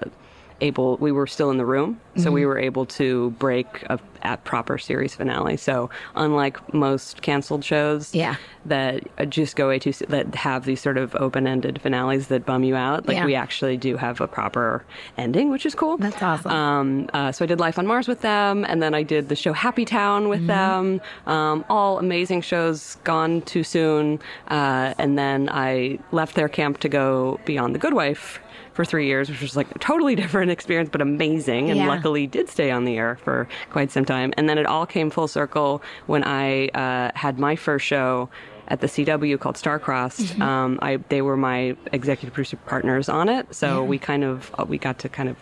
able 0.63 0.95
we 0.97 1.11
were 1.11 1.25
still 1.25 1.49
in 1.49 1.57
the 1.57 1.65
room 1.65 1.99
so 2.17 2.29
we 2.31 2.41
Mhm. 2.43 2.45
were 2.45 2.59
able 2.59 2.85
to 2.85 3.31
break 3.39 3.65
a, 3.89 3.97
a 4.21 4.37
proper 4.37 4.77
series 4.77 5.15
finale 5.15 5.57
so 5.57 5.89
unlike 6.15 6.71
most 6.71 7.23
canceled 7.23 7.65
shows 7.65 8.13
Yeah. 8.13 8.35
that 8.67 9.01
just 9.31 9.55
go 9.55 9.69
way 9.69 9.79
too 9.79 9.91
that 10.09 10.35
have 10.35 10.65
these 10.65 10.79
sort 10.79 10.99
of 10.99 11.15
open-ended 11.15 11.81
finales 11.81 12.27
that 12.27 12.45
bum 12.45 12.63
you 12.63 12.75
out 12.75 13.07
like 13.07 13.17
Yeah. 13.17 13.25
we 13.25 13.33
actually 13.33 13.75
do 13.75 13.97
have 13.97 14.21
a 14.21 14.27
proper 14.27 14.85
ending 15.17 15.49
which 15.49 15.65
is 15.65 15.73
cool 15.73 15.97
that's 15.97 16.21
awesome 16.21 16.51
um, 16.51 17.09
uh, 17.15 17.31
so 17.31 17.43
i 17.43 17.47
did 17.47 17.59
life 17.59 17.79
on 17.79 17.87
mars 17.87 18.07
with 18.07 18.21
them 18.21 18.63
and 18.69 18.83
then 18.83 18.93
i 18.93 19.01
did 19.01 19.29
the 19.29 19.35
show 19.35 19.53
happy 19.53 19.83
town 19.83 20.29
with 20.29 20.45
them 20.45 21.01
um, 21.25 21.65
all 21.71 21.97
amazing 21.97 22.41
shows 22.41 22.97
gone 23.03 23.41
too 23.53 23.63
soon 23.63 24.19
uh, 24.49 24.93
and 24.99 25.17
then 25.17 25.49
i 25.51 25.97
left 26.11 26.35
their 26.35 26.49
camp 26.49 26.77
to 26.81 26.87
go 26.89 27.39
be 27.45 27.57
on 27.57 27.73
the 27.73 27.79
good 27.79 27.95
wife 27.95 28.39
for 28.81 28.89
three 28.89 29.05
years, 29.07 29.29
which 29.29 29.41
was 29.41 29.55
like 29.55 29.69
a 29.75 29.79
totally 29.79 30.15
different 30.23 30.51
experience, 30.51 30.89
but 30.91 31.01
amazing. 31.01 31.69
And 31.69 31.77
Yeah. 31.79 31.87
luckily 31.87 32.25
did 32.27 32.49
stay 32.49 32.71
on 32.71 32.85
the 32.85 32.97
air 32.97 33.17
for 33.23 33.47
quite 33.69 33.91
some 33.91 34.05
time. 34.05 34.33
And 34.37 34.49
then 34.49 34.57
it 34.57 34.65
all 34.65 34.85
came 34.85 35.09
full 35.11 35.27
circle 35.27 35.81
when 36.07 36.23
I 36.23 36.67
uh, 36.69 37.11
had 37.15 37.37
my 37.39 37.55
first 37.55 37.85
show 37.85 38.29
at 38.67 38.79
the 38.81 38.87
CW 38.87 39.39
called 39.39 39.55
Starcrossed. 39.55 40.33
Mhm. 40.35 40.41
Um, 40.41 40.79
I 40.81 40.97
they 41.09 41.21
were 41.21 41.37
my 41.37 41.75
executive 41.91 42.33
producer 42.33 42.57
partners 42.57 43.09
on 43.09 43.29
it, 43.29 43.53
so 43.53 43.81
Yeah. 43.83 43.87
we 43.89 43.97
kind 43.99 44.23
of 44.23 44.49
uh, 44.57 44.65
we 44.67 44.77
got 44.77 44.97
to 44.99 45.09
kind 45.09 45.29
of 45.29 45.35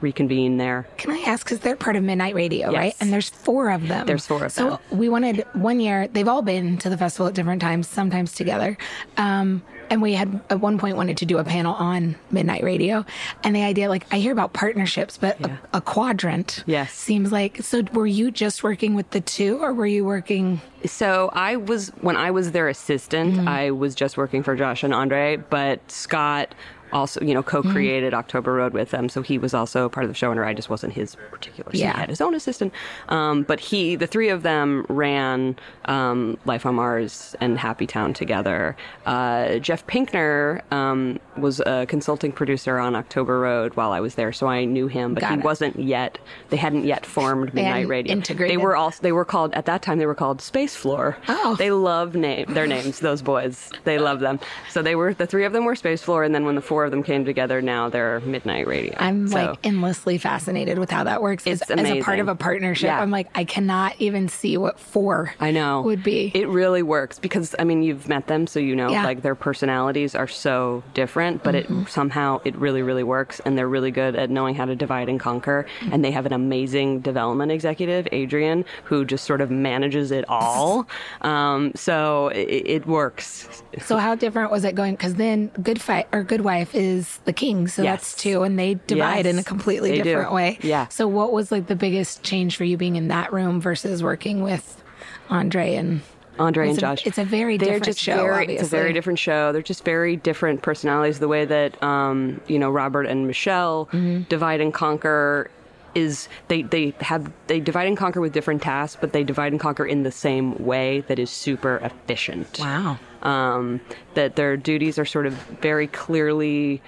reconvene 0.00 0.56
there. 0.56 0.86
Can 0.96 1.10
I 1.12 1.18
ask? 1.26 1.44
Because 1.46 1.60
they're 1.60 1.76
part 1.76 1.96
of 1.96 2.02
Midnight 2.02 2.34
Radio, 2.34 2.70
Yes. 2.70 2.78
right? 2.78 2.94
And 3.00 3.12
there's 3.12 3.28
four 3.28 3.70
of 3.70 3.88
them. 3.88 4.06
There's 4.06 4.26
four 4.26 4.44
of 4.44 4.52
so 4.52 4.70
them. 4.90 4.98
we 4.98 5.08
wanted 5.08 5.44
one 5.54 5.80
year. 5.80 6.08
They've 6.08 6.28
all 6.28 6.42
been 6.42 6.78
to 6.78 6.88
the 6.90 6.96
festival 6.98 7.26
at 7.26 7.34
different 7.34 7.60
times, 7.62 7.88
sometimes 7.88 8.32
together. 8.32 8.76
Um, 9.16 9.62
and 9.88 10.02
we 10.02 10.14
had 10.14 10.40
at 10.50 10.58
one 10.60 10.78
point 10.78 10.96
wanted 10.96 11.16
to 11.18 11.26
do 11.26 11.38
a 11.38 11.44
panel 11.44 11.72
on 11.74 12.16
Midnight 12.32 12.64
Radio, 12.64 13.04
and 13.44 13.54
the 13.54 13.62
idea, 13.62 13.88
like, 13.88 14.04
I 14.12 14.18
hear 14.18 14.32
about 14.32 14.52
partnerships, 14.52 15.16
but 15.16 15.40
a, 15.40 15.58
a 15.74 15.80
quadrant, 15.80 16.64
yes, 16.66 16.92
seems 16.92 17.30
like. 17.30 17.62
So 17.62 17.82
were 17.92 18.06
you 18.08 18.32
just 18.32 18.64
working 18.64 18.94
with 18.94 19.08
the 19.10 19.20
two, 19.20 19.58
or 19.62 19.72
were 19.72 19.86
you 19.86 20.04
working? 20.04 20.60
So 20.86 21.30
I 21.32 21.54
was 21.54 21.90
when 22.00 22.16
I 22.16 22.32
was 22.32 22.50
their 22.50 22.68
assistant, 22.68 23.34
Mm-hmm. 23.36 23.48
I 23.48 23.70
was 23.70 23.94
just 23.94 24.16
working 24.16 24.42
for 24.42 24.56
Josh 24.56 24.82
and 24.82 24.92
Andre, 24.92 25.36
but 25.36 25.88
Scott 25.88 26.52
also, 26.92 27.20
you 27.20 27.34
know, 27.34 27.42
co-created 27.42 28.14
October 28.14 28.52
Road 28.54 28.72
with 28.72 28.90
them, 28.90 29.08
so 29.08 29.22
he 29.22 29.38
was 29.38 29.54
also 29.54 29.88
part 29.88 30.04
of 30.04 30.10
the 30.12 30.14
showrunner. 30.16 30.46
I 30.46 30.54
just 30.54 30.70
wasn't 30.70 30.92
his 30.92 31.16
particular. 31.30 31.70
So 31.72 31.78
Yeah. 31.78 31.92
he 31.92 31.98
had 32.00 32.08
his 32.08 32.20
own 32.20 32.34
assistant, 32.34 32.72
um, 33.08 33.42
but 33.42 33.60
he, 33.60 33.96
the 33.96 34.06
three 34.06 34.28
of 34.28 34.42
them, 34.42 34.84
ran 34.88 35.56
um, 35.86 36.38
Life 36.44 36.66
on 36.66 36.74
Mars 36.76 37.34
and 37.40 37.58
Happy 37.58 37.86
Town 37.86 38.12
together. 38.12 38.76
Uh, 39.04 39.58
Jeff 39.58 39.86
Pinkner 39.86 40.60
um, 40.72 41.18
was 41.36 41.60
a 41.60 41.86
consulting 41.86 42.32
producer 42.32 42.78
on 42.78 42.94
October 42.94 43.40
Road 43.40 43.74
while 43.74 43.92
I 43.92 44.00
was 44.00 44.14
there, 44.16 44.32
so 44.32 44.46
I 44.46 44.64
knew 44.64 44.86
him, 44.88 45.14
but 45.14 45.20
Got 45.22 45.32
he 45.32 45.38
it. 45.38 45.44
wasn't 45.44 45.78
yet. 45.78 46.18
They 46.50 46.56
hadn't 46.56 46.84
yet 46.84 47.06
formed 47.06 47.54
Midnight 47.54 47.88
Radio. 47.88 48.12
integrated. 48.12 48.52
They 48.52 48.62
were 48.62 48.76
also 48.76 49.02
they 49.02 49.12
were 49.12 49.24
called 49.24 49.52
at 49.54 49.66
that 49.66 49.82
time. 49.82 49.98
They 49.98 50.06
were 50.06 50.14
called 50.14 50.40
Space 50.40 50.74
Floor. 50.76 51.16
Oh. 51.28 51.56
they 51.58 51.70
love 51.70 52.14
name 52.14 52.52
their 52.52 52.66
names. 52.66 53.00
Those 53.00 53.22
boys, 53.22 53.70
they 53.84 53.98
love 53.98 54.20
them. 54.20 54.38
So 54.70 54.82
they 54.82 54.94
were 54.94 55.14
the 55.14 55.26
three 55.26 55.44
of 55.44 55.52
them 55.52 55.64
were 55.64 55.74
Space 55.74 56.02
Floor, 56.02 56.22
and 56.24 56.34
then 56.34 56.44
when 56.44 56.54
the 56.54 56.60
four 56.62 56.75
of 56.84 56.90
them 56.90 57.02
came 57.02 57.24
together, 57.24 57.62
now 57.62 57.88
they're 57.88 58.20
Midnight 58.20 58.66
Radio. 58.66 58.94
I'm 58.98 59.28
So- 59.28 59.36
like 59.36 59.58
endlessly 59.64 60.18
fascinated 60.18 60.78
with 60.78 60.90
how 60.90 61.04
that 61.04 61.22
works. 61.22 61.46
It's 61.46 61.62
as, 61.62 61.70
as 61.78 61.86
a 61.90 62.00
part 62.02 62.18
of 62.18 62.28
a 62.28 62.34
partnership, 62.34 62.88
Yeah. 62.88 63.00
I'm 63.00 63.10
like, 63.10 63.28
I 63.34 63.44
cannot 63.44 63.94
even 63.98 64.28
see 64.28 64.56
what 64.56 64.78
four 64.78 65.32
I 65.40 65.50
know 65.50 65.82
would 65.82 66.02
be. 66.02 66.30
It 66.34 66.48
really 66.48 66.82
works 66.82 67.18
because 67.18 67.54
I 67.58 67.64
mean 67.64 67.82
you've 67.82 68.08
met 68.08 68.26
them, 68.26 68.46
so 68.46 68.60
you 68.60 68.76
know 68.76 68.90
Yeah. 68.90 69.04
like 69.04 69.22
their 69.22 69.34
personalities 69.34 70.14
are 70.14 70.28
so 70.28 70.82
different, 70.94 71.42
but 71.42 71.54
Mm-hmm. 71.54 71.82
it 71.82 71.88
somehow 71.88 72.40
it 72.44 72.54
really 72.56 72.82
really 72.82 73.02
works, 73.04 73.40
and 73.44 73.56
they're 73.56 73.68
really 73.68 73.90
good 73.90 74.16
at 74.16 74.30
knowing 74.30 74.54
how 74.54 74.64
to 74.64 74.76
divide 74.76 75.08
and 75.08 75.18
conquer. 75.20 75.66
And 75.92 76.04
they 76.04 76.10
have 76.10 76.26
an 76.26 76.32
amazing 76.32 77.00
development 77.00 77.52
executive, 77.52 78.06
Adrian, 78.12 78.64
who 78.84 79.04
just 79.04 79.24
sort 79.24 79.40
of 79.40 79.50
manages 79.50 80.10
it 80.10 80.24
all. 80.28 80.86
Um, 81.22 81.72
so 81.74 82.28
it, 82.28 82.38
it 82.66 82.86
works. 82.86 83.62
So 83.82 83.96
how 83.98 84.14
different 84.14 84.50
was 84.50 84.64
it 84.64 84.74
going? 84.74 84.94
Because 84.94 85.14
then 85.14 85.48
Good 85.62 85.80
Fight 85.80 86.06
or 86.12 86.22
Good 86.22 86.40
Wife 86.42 86.65
is 86.74 87.18
the 87.24 87.32
king, 87.32 87.68
so 87.68 87.82
Yes. 87.82 87.92
that's 88.00 88.14
two, 88.22 88.42
and 88.42 88.58
they 88.58 88.74
divide 88.86 89.26
in 89.26 89.38
a 89.38 89.42
completely 89.44 89.90
they 89.90 89.96
do. 89.98 90.02
different 90.04 90.32
way. 90.32 90.58
Yeah. 90.62 90.88
So 90.88 91.06
what 91.08 91.32
was 91.32 91.52
like 91.52 91.66
the 91.66 91.76
biggest 91.76 92.22
change 92.22 92.56
for 92.56 92.64
you 92.64 92.76
being 92.76 92.96
in 92.96 93.08
that 93.08 93.32
room 93.32 93.60
versus 93.60 94.02
working 94.02 94.42
with 94.42 94.82
Andre 95.30 95.74
and 95.74 96.00
Andre 96.38 96.68
and 96.68 96.76
a- 96.78 96.80
Josh. 96.80 97.06
it's 97.06 97.16
a 97.18 97.24
very 97.24 97.56
They're 97.56 97.66
different 97.80 97.84
just 97.86 97.98
show, 97.98 98.16
Very, 98.16 98.54
it's 98.56 98.62
a 98.64 98.66
very 98.66 98.92
different 98.92 99.18
show. 99.18 99.52
They're 99.52 99.62
just 99.62 99.84
very 99.84 100.16
different 100.16 100.60
personalities. 100.62 101.18
The 101.18 101.28
way 101.28 101.46
that 101.46 101.82
um, 101.82 102.40
you 102.46 102.58
know 102.58 102.70
Robert 102.70 103.04
and 103.06 103.26
Michelle 103.26 103.86
Mm-hmm. 103.92 104.22
divide 104.28 104.60
and 104.60 104.72
conquer 104.74 105.50
is 105.96 106.28
they 106.48 106.62
they 106.62 106.94
have 107.00 107.32
they 107.46 107.58
divide 107.58 107.88
and 107.88 107.96
conquer 107.96 108.20
with 108.20 108.32
different 108.32 108.62
tasks, 108.62 108.98
but 109.00 109.12
they 109.12 109.24
divide 109.24 109.52
and 109.52 109.60
conquer 109.60 109.84
in 109.84 110.02
the 110.02 110.12
same 110.12 110.54
way 110.64 111.00
that 111.08 111.18
is 111.18 111.30
super 111.30 111.78
efficient. 111.78 112.58
Wow. 112.60 112.98
Um, 113.22 113.80
that 114.14 114.36
their 114.36 114.56
duties 114.56 114.98
are 114.98 115.06
sort 115.06 115.26
of 115.26 115.32
very 115.32 115.86
clearly 115.88 116.82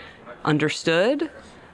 understood. 0.45 1.31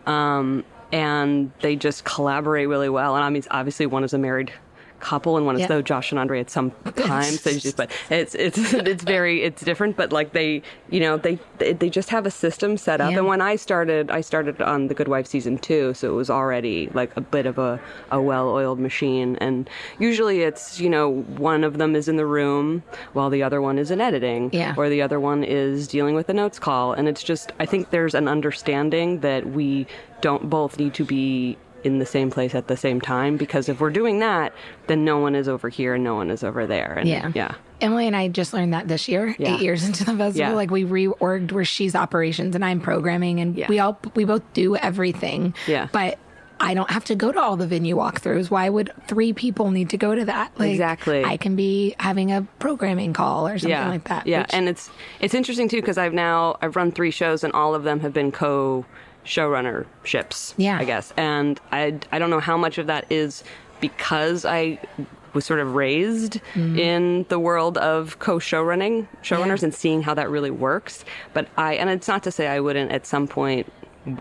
Um, 0.07 0.65
and 0.93 1.51
they 1.61 1.75
just 1.75 2.05
collaborate 2.05 2.69
really 2.69 2.89
well. 2.89 3.17
And 3.17 3.25
I 3.25 3.31
mean, 3.31 3.43
obviously, 3.51 3.87
one 3.87 4.05
is 4.05 4.15
a 4.15 4.19
married 4.19 4.53
couple, 5.05 5.37
and 5.37 5.45
one 5.47 5.55
is 5.57 5.61
Yeah. 5.63 5.67
though 5.69 5.83
Josh 5.83 6.11
and 6.13 6.19
Andre 6.19 6.41
at 6.41 6.51
some 6.51 6.71
times. 6.97 7.43
They 7.43 7.59
just, 7.59 7.77
but 7.77 7.91
it's 8.11 8.35
it's 8.35 8.59
it's 8.93 9.05
very 9.05 9.43
it's 9.43 9.63
different. 9.63 9.97
But 9.97 10.13
like 10.13 10.33
they, 10.33 10.63
you 10.91 11.01
know, 11.01 11.17
they 11.19 11.39
they, 11.59 11.91
just 11.91 12.09
have 12.11 12.27
a 12.27 12.31
system 12.31 12.77
set 12.77 13.01
up. 13.01 13.11
Yeah. 13.13 13.19
And 13.19 13.27
when 13.27 13.41
I 13.41 13.57
started, 13.57 14.11
I 14.11 14.21
started 14.23 14.61
on 14.63 14.89
The 14.89 14.95
Good 14.95 15.09
Wife 15.09 15.27
season 15.27 15.59
two, 15.59 15.95
so 15.95 16.09
it 16.11 16.17
was 16.17 16.31
already 16.31 16.89
like 16.95 17.17
a 17.17 17.21
bit 17.21 17.47
of 17.47 17.59
a 17.59 17.79
a 18.11 18.21
well-oiled 18.21 18.81
machine. 18.81 19.37
And 19.41 19.69
usually, 19.99 20.43
it's 20.43 20.81
you 20.81 20.89
know 20.91 21.23
one 21.37 21.63
of 21.65 21.79
them 21.79 21.95
is 21.95 22.09
in 22.09 22.17
the 22.17 22.27
room 22.27 22.83
while 23.13 23.31
the 23.31 23.43
other 23.43 23.61
one 23.61 23.79
is 23.79 23.91
in 23.91 24.01
editing, 24.01 24.51
Yeah. 24.53 24.75
or 24.77 24.89
the 24.89 25.03
other 25.03 25.21
one 25.21 25.45
is 25.45 25.87
dealing 25.87 26.15
with 26.15 26.29
a 26.29 26.35
notes 26.35 26.59
call. 26.59 26.93
And 26.95 27.09
it's 27.09 27.23
just 27.23 27.53
I 27.61 27.67
think 27.67 27.91
there's 27.91 28.15
an 28.15 28.27
understanding 28.29 29.21
that 29.21 29.47
we 29.51 29.87
don't 30.21 30.49
both 30.49 30.79
need 30.79 30.95
to 30.95 31.05
be 31.05 31.57
in 31.85 31.99
the 31.99 32.07
same 32.07 32.31
place 32.31 32.55
at 32.55 32.67
the 32.69 32.77
same 32.77 33.01
time 33.01 33.37
because 33.37 33.69
if 33.69 33.81
we're 33.81 33.91
doing 33.91 34.19
that, 34.21 34.53
then 34.87 35.05
no 35.05 35.19
one 35.19 35.35
is 35.35 35.49
over 35.49 35.69
here 35.69 35.95
and 35.95 36.03
no 36.03 36.15
one 36.15 36.31
is 36.31 36.43
over 36.43 36.67
there. 36.67 36.95
And 36.95 37.09
Yeah. 37.09 37.31
yeah. 37.35 37.55
Emily 37.81 38.07
and 38.07 38.17
I 38.17 38.29
just 38.29 38.55
learned 38.55 38.73
that 38.73 38.89
this 38.89 39.07
year, 39.09 39.37
Yeah. 39.39 39.55
eight 39.55 39.61
years 39.61 39.85
into 39.85 40.05
the 40.05 40.17
festival. 40.17 40.51
Yeah. 40.51 40.55
Like 40.55 40.71
we 40.71 40.85
reorged 40.85 41.53
where 41.53 41.65
she's 41.65 41.95
operations 41.95 42.55
and 42.55 42.65
I'm 42.65 42.81
programming, 42.81 43.41
and 43.41 43.55
Yeah. 43.57 43.67
we 43.69 43.79
all 43.79 43.99
we 44.15 44.25
both 44.25 44.43
do 44.55 44.77
everything. 44.77 45.55
Yeah. 45.67 45.89
but. 45.93 46.19
I 46.61 46.73
don't 46.75 46.89
have 46.89 47.05
to 47.07 47.17
go 47.17 47.33
to 47.33 47.39
all 47.41 47.57
the 47.57 47.67
venue 47.67 47.97
walkthroughs. 47.97 48.49
Why 48.49 48.69
would 48.69 48.93
three 49.09 49.33
people 49.33 49.73
need 49.73 49.91
to 49.91 49.97
go 49.99 50.15
to 50.15 50.25
that? 50.27 50.53
Like, 50.57 50.71
Exactly. 50.71 51.25
I 51.25 51.37
can 51.37 51.57
be 51.57 51.97
having 51.99 52.31
a 52.31 52.47
programming 52.61 53.13
call 53.13 53.49
or 53.49 53.59
something 53.59 53.71
yeah, 53.71 53.89
like 53.89 54.05
that. 54.05 54.29
Yeah, 54.29 54.43
which- 54.43 54.51
and 54.55 54.69
it's 54.69 54.89
it's 55.19 55.35
interesting 55.35 55.69
too 55.69 55.79
because 55.81 55.99
I've 55.99 56.15
now 56.15 56.57
I've 56.63 56.77
run 56.77 56.93
three 56.93 57.11
shows 57.11 57.43
and 57.43 57.53
all 57.55 57.75
of 57.75 57.83
them 57.83 57.99
have 58.01 58.13
been 58.13 58.31
co 58.31 58.87
showrunner 59.25 59.87
ships. 60.05 60.55
Yeah. 60.57 60.79
I 60.79 60.85
guess, 60.85 61.13
and 61.17 61.61
I 61.73 61.99
I 62.13 62.19
don't 62.19 62.31
know 62.31 62.41
how 62.41 62.57
much 62.57 62.79
of 62.79 62.87
that 62.89 63.07
is 63.11 63.43
because 63.81 64.45
I 64.45 64.79
was 65.33 65.45
sort 65.45 65.61
of 65.61 65.75
raised 65.75 66.35
Mm-hmm. 66.55 66.79
in 66.79 67.27
the 67.29 67.39
world 67.41 67.77
of 67.79 68.19
co-showrunning 68.21 69.09
showrunners 69.23 69.59
Yeah. 69.61 69.65
and 69.67 69.75
seeing 69.75 70.03
how 70.03 70.15
that 70.15 70.31
really 70.31 70.51
works. 70.51 71.05
But 71.33 71.49
I 71.57 71.75
and 71.75 71.91
it's 71.91 72.07
not 72.09 72.23
to 72.25 72.31
say 72.31 72.47
I 72.49 72.61
wouldn't 72.61 72.93
at 72.93 73.07
some 73.07 73.27
point 73.27 73.71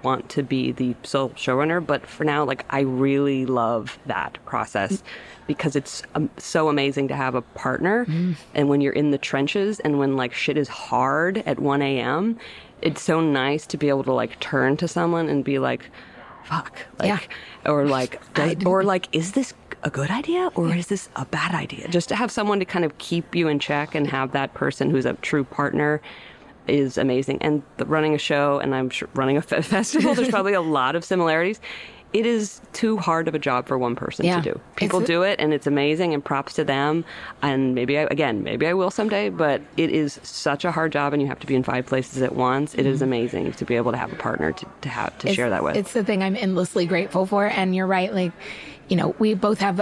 want 0.01 0.29
to 0.29 0.41
be 0.43 0.71
the 0.71 0.95
sole 1.03 1.29
showrunner, 1.31 1.85
but 1.85 2.07
for 2.07 2.23
now, 2.23 2.45
like 2.45 2.65
I 2.69 2.79
really 2.81 3.45
love 3.45 3.99
that 4.05 4.37
process 4.45 5.03
because 5.45 5.75
it's 5.75 6.01
um, 6.15 6.29
so 6.37 6.69
amazing 6.69 7.09
to 7.09 7.15
have 7.17 7.35
a 7.35 7.41
partner. 7.41 8.07
And 8.55 8.69
when 8.69 8.79
you're 8.79 8.93
in 8.93 9.11
the 9.11 9.17
trenches 9.17 9.81
and 9.81 9.99
when 9.99 10.15
like 10.15 10.33
shit 10.33 10.57
is 10.57 10.69
hard 10.69 11.39
at 11.45 11.59
1 11.59 11.81
a.m., 11.81 12.39
it's 12.83 13.01
so 13.01 13.21
nice 13.21 13.65
to 13.67 13.77
be 13.77 13.89
able 13.89 14.03
to 14.03 14.13
like 14.13 14.39
turn 14.39 14.77
to 14.77 14.87
someone 14.87 15.29
and 15.29 15.43
be 15.43 15.57
like, 15.57 15.89
fuck. 16.43 16.85
Like, 16.99 17.07
Yeah. 17.07 17.19
Or 17.71 17.85
like, 17.85 18.21
or 18.65 18.83
like, 18.83 19.07
is 19.13 19.31
this 19.31 19.53
a 19.83 19.89
good 19.89 20.11
idea 20.11 20.51
or 20.55 20.75
is 20.75 20.87
this 20.87 21.09
a 21.15 21.25
bad 21.25 21.55
idea? 21.55 21.87
Just 21.87 22.09
to 22.09 22.15
have 22.15 22.29
someone 22.29 22.59
to 22.59 22.65
kind 22.65 22.85
of 22.85 22.97
keep 22.97 23.33
you 23.35 23.47
in 23.47 23.59
check 23.59 23.95
and 23.95 24.05
have 24.07 24.33
that 24.33 24.53
person 24.53 24.89
who's 24.89 25.05
a 25.05 25.13
true 25.13 25.45
partner 25.45 26.01
is 26.67 26.97
amazing. 26.97 27.41
And 27.41 27.63
the, 27.77 27.85
running 27.85 28.13
a 28.13 28.17
show 28.17 28.59
and 28.59 28.75
I'm 28.75 28.89
sure 28.89 29.07
running 29.15 29.37
a 29.37 29.41
festival, 29.41 30.13
there's 30.13 30.29
probably 30.29 30.53
a 30.53 30.61
lot 30.61 30.95
of 30.95 31.05
similarities. 31.05 31.61
It 32.13 32.25
is 32.27 32.61
too 32.73 32.97
hard 32.97 33.27
of 33.27 33.33
a 33.33 33.39
job 33.39 33.67
for 33.67 33.77
one 33.77 33.95
person 33.95 34.25
Yeah. 34.25 34.39
to 34.39 34.53
do. 34.53 34.59
People 34.75 34.99
It's- 34.99 35.07
do 35.07 35.23
it 35.23 35.39
and 35.39 35.51
it's 35.53 35.65
amazing 35.65 36.13
and 36.13 36.23
props 36.23 36.53
to 36.53 36.63
them. 36.63 37.03
And 37.41 37.73
maybe 37.73 37.97
I, 37.97 38.03
again, 38.03 38.43
maybe 38.43 38.67
I 38.67 38.73
will 38.73 38.91
someday, 38.91 39.29
but 39.29 39.61
it 39.77 39.89
is 39.89 40.19
such 40.23 40.63
a 40.63 40.71
hard 40.71 40.91
job 40.91 41.13
and 41.13 41.21
you 41.21 41.27
have 41.27 41.39
to 41.39 41.47
be 41.47 41.55
in 41.55 41.63
five 41.63 41.85
places 41.87 42.21
at 42.21 42.35
once. 42.35 42.75
It 42.75 42.85
is 42.85 43.01
amazing 43.01 43.51
to 43.53 43.65
be 43.65 43.75
able 43.75 43.91
to 43.91 43.97
have 43.97 44.13
a 44.13 44.15
partner 44.15 44.51
to, 44.51 44.65
to 44.81 44.89
have 44.89 45.09
to 45.09 45.13
Mm-hmm. 45.17 45.27
It's- 45.27 45.35
share 45.35 45.49
that 45.49 45.63
with. 45.63 45.75
It's 45.75 45.93
the 45.93 46.03
thing 46.03 46.21
I'm 46.21 46.35
endlessly 46.35 46.85
grateful 46.85 47.25
for. 47.25 47.47
And 47.47 47.75
you're 47.75 47.87
right. 47.87 48.13
Like, 48.13 48.31
you 48.89 48.95
know, 48.95 49.15
we 49.17 49.33
both 49.33 49.59
have 49.59 49.81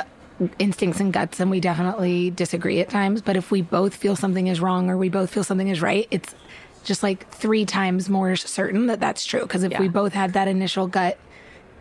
instincts 0.58 1.00
and 1.00 1.12
guts 1.12 1.40
and 1.40 1.52
we 1.52 1.60
definitely 1.60 2.32
disagree 2.32 2.80
at 2.80 2.90
times. 2.90 3.22
But 3.22 3.36
if 3.36 3.52
we 3.52 3.62
both 3.62 3.94
feel 3.94 4.16
something 4.16 4.48
is 4.48 4.60
wrong 4.62 4.90
or 4.90 4.98
we 4.98 5.10
both 5.10 5.30
feel 5.30 5.44
something 5.44 5.68
is 5.68 5.82
right, 5.82 6.08
it's 6.12 6.34
just 6.84 7.04
like 7.04 7.30
three 7.30 7.66
times 7.66 8.10
more 8.10 8.36
certain 8.36 8.88
that 8.88 9.00
that's 9.00 9.24
true. 9.26 9.42
Because 9.42 9.64
if 9.64 9.74
Yeah. 9.74 9.80
we 9.82 9.88
both 9.90 10.14
had 10.14 10.34
that 10.34 10.48
initial 10.48 10.88
gut, 10.88 11.18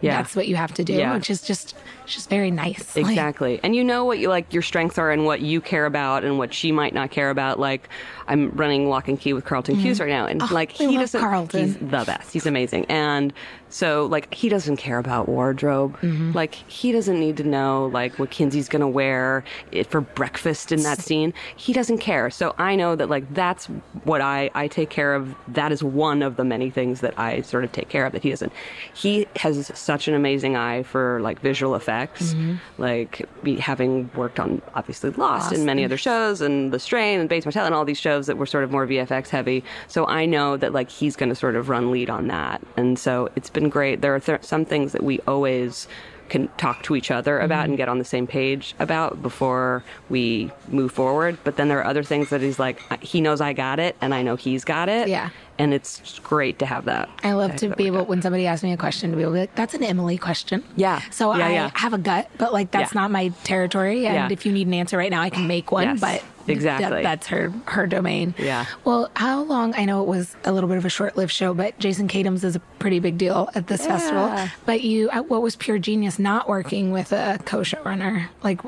Yeah. 0.01 0.17
that's 0.17 0.35
what 0.37 0.49
you 0.49 0.57
have 0.57 0.73
to 0.75 0.85
do, 0.85 0.95
Yeah. 0.95 1.15
which 1.15 1.31
is 1.31 1.43
just, 1.43 1.75
just 2.15 2.31
very 2.31 2.51
nice. 2.51 2.97
Like, 2.97 3.07
Exactly. 3.07 3.61
and 3.63 3.75
you 3.77 3.83
know 3.85 4.05
what 4.05 4.19
you 4.19 4.29
like 4.29 4.53
your 4.53 4.63
strengths 4.63 4.99
are 4.99 5.11
and 5.11 5.25
what 5.25 5.41
you 5.41 5.61
care 5.61 5.87
about 5.87 6.25
and 6.25 6.39
what 6.39 6.53
she 6.55 6.73
might 6.73 6.95
not 6.95 7.11
care 7.11 7.31
about. 7.31 7.59
Like 7.59 7.89
I'm 8.29 8.51
running 8.51 8.89
Locke 8.89 9.09
and 9.09 9.19
Key 9.21 9.33
with 9.33 9.45
Carlton 9.45 9.77
Cuse 9.81 10.01
right 10.01 10.09
now 10.09 10.27
and 10.27 10.43
Oh, 10.43 10.49
like 10.51 10.71
he 10.73 10.97
doesn't 10.97 11.21
Carlton. 11.21 11.67
he's 11.67 11.77
the 11.77 12.05
best. 12.05 12.33
He's 12.33 12.47
amazing. 12.47 12.87
And 12.87 13.33
so 13.69 14.07
like 14.07 14.33
he 14.35 14.49
doesn't 14.49 14.77
care 14.79 14.99
about 14.99 15.29
wardrobe. 15.29 15.97
Mm-hmm. 16.01 16.33
Like 16.33 16.55
he 16.55 16.91
doesn't 16.93 17.19
need 17.21 17.37
to 17.39 17.45
know 17.45 17.87
like 17.93 18.19
what 18.19 18.31
Kinsey's 18.31 18.69
going 18.69 18.81
to 18.81 18.89
wear 18.89 19.45
it 19.71 19.87
for 19.87 20.01
breakfast 20.01 20.73
in 20.73 20.83
that 20.83 20.99
scene. 21.01 21.33
He 21.57 21.73
doesn't 21.73 21.99
care. 21.99 22.31
So 22.31 22.55
I 22.59 22.75
know 22.77 22.97
that 22.97 23.09
like 23.09 23.33
that's 23.35 23.67
what 24.05 24.21
I 24.21 24.51
I 24.55 24.67
take 24.69 24.91
care 24.91 25.15
of. 25.15 25.35
That 25.49 25.71
is 25.73 25.83
one 25.85 26.23
of 26.23 26.37
the 26.37 26.45
many 26.45 26.71
things 26.71 27.01
that 27.01 27.17
I 27.19 27.43
sort 27.43 27.63
of 27.65 27.71
take 27.73 27.89
care 27.89 28.07
of 28.07 28.13
that 28.13 28.23
he 28.23 28.31
doesn't. 28.31 28.53
He 28.95 29.27
has 29.37 29.71
such 29.75 30.09
an 30.09 30.15
amazing 30.15 30.57
eye 30.57 30.83
for 30.83 31.21
like 31.21 31.41
visual 31.41 31.75
effects. 31.75 32.00
Mm-hmm. 32.09 32.55
Like 32.79 33.29
be, 33.43 33.57
having 33.57 34.11
worked 34.15 34.41
on 34.41 34.63
obviously 34.75 35.11
Lost, 35.11 35.53
and 35.53 35.67
many 35.67 35.85
other 35.85 35.97
shows 35.97 36.41
and 36.41 36.73
The 36.73 36.79
Strain 36.79 37.21
and 37.21 37.29
Bates 37.29 37.47
Motel 37.47 37.67
and 37.67 37.75
all 37.75 37.85
these 37.85 37.99
shows 37.99 38.27
that 38.27 38.37
were 38.37 38.47
sort 38.47 38.65
of 38.65 38.71
more 38.71 38.87
VFX 38.87 39.29
heavy. 39.29 39.65
So 39.89 40.07
I 40.07 40.27
know 40.27 40.57
that 40.57 40.73
like 40.73 40.91
he's 40.91 41.17
going 41.17 41.29
to 41.29 41.35
sort 41.35 41.57
of 41.57 41.69
run 41.69 41.91
lead 41.91 42.11
on 42.11 42.29
that. 42.29 42.63
And 42.77 42.99
so 42.99 43.29
it's 43.37 43.51
been 43.51 43.69
great. 43.69 44.01
There 44.01 44.15
are 44.15 44.21
th- 44.21 44.43
some 44.43 44.65
things 44.65 44.93
that 44.93 45.03
we 45.03 45.21
always 45.21 45.89
can 46.31 46.49
talk 46.57 46.83
to 46.85 46.97
each 46.97 47.11
other 47.11 47.39
about 47.41 47.63
mm-hmm. 47.63 47.71
and 47.73 47.77
get 47.77 47.89
on 47.89 47.99
the 47.99 48.05
same 48.05 48.27
page 48.27 48.75
about 48.79 49.21
before 49.21 49.85
we 50.09 50.51
move 50.69 50.93
forward. 50.93 51.37
But 51.45 51.57
then 51.57 51.69
there 51.69 51.81
are 51.81 51.87
other 51.87 52.05
things 52.05 52.31
that 52.31 52.41
he's 52.41 52.59
like, 52.59 52.81
he 53.03 53.21
knows 53.21 53.41
I 53.41 53.53
got 53.53 53.79
it 53.79 53.97
and 54.01 54.15
I 54.15 54.23
know 54.23 54.37
he's 54.37 54.65
got 54.65 54.89
it. 54.89 55.09
Yeah. 55.09 55.31
And 55.61 55.75
it's 55.75 56.19
great 56.21 56.59
to 56.61 56.67
have 56.67 56.87
that. 56.87 57.09
I 57.23 57.33
love 57.33 57.57
to 57.57 57.75
be 57.77 57.87
able 57.87 58.01
out. 58.01 58.09
when 58.09 58.23
somebody 58.23 58.47
asks 58.47 58.63
me 58.63 58.73
a 58.73 58.77
question 58.77 59.11
to 59.11 59.17
be 59.17 59.23
able 59.23 59.33
to 59.33 59.37
be 59.37 59.41
like, 59.41 59.55
that's 59.55 59.75
an 59.75 59.85
Emily 59.85 60.17
question. 60.19 60.65
Yeah. 60.77 61.01
So 61.11 61.35
Yeah, 61.35 61.47
I 61.47 61.53
yeah. 61.53 61.71
have 61.75 61.93
a 61.93 61.99
gut, 61.99 62.31
but 62.39 62.53
like 62.53 62.71
that's 62.71 62.95
Yeah. 62.95 63.01
not 63.03 63.11
my 63.11 63.29
territory. 63.45 64.07
And 64.07 64.33
if 64.33 64.47
you 64.47 64.53
need 64.53 64.67
an 64.67 64.75
answer 64.75 64.97
right 64.97 65.11
now, 65.11 65.21
I 65.23 65.31
can 65.31 65.47
make 65.47 65.71
one. 65.71 65.85
Yes. 65.85 66.01
But 66.01 66.23
Exactly. 66.49 66.89
that- 66.91 67.03
that's 67.03 67.27
her 67.29 67.53
her 67.67 67.87
domain. 67.87 68.35
Yeah. 68.39 68.65
Well, 68.85 69.11
how 69.15 69.43
long? 69.43 69.75
I 69.77 69.85
know 69.85 70.03
it 70.03 70.09
was 70.09 70.35
a 70.45 70.53
little 70.53 70.69
bit 70.69 70.79
of 70.79 70.85
a 70.85 70.89
short-lived 70.89 71.31
show, 71.33 71.55
but 71.55 71.79
Jason 71.79 72.09
Katims 72.09 72.43
is 72.43 72.57
a 72.57 72.61
pretty 72.79 72.99
big 72.99 73.19
deal 73.19 73.49
at 73.55 73.67
this 73.69 73.87
festival. 73.87 74.35
But 74.67 74.81
you, 74.83 75.11
uh, 75.11 75.23
what 75.23 75.43
was 75.43 75.55
pure 75.57 75.79
genius 75.79 76.19
not 76.19 76.49
working 76.49 76.91
with 76.91 77.13
a 77.13 77.39
co-showrunner? 77.45 78.27
Like, 78.43 78.63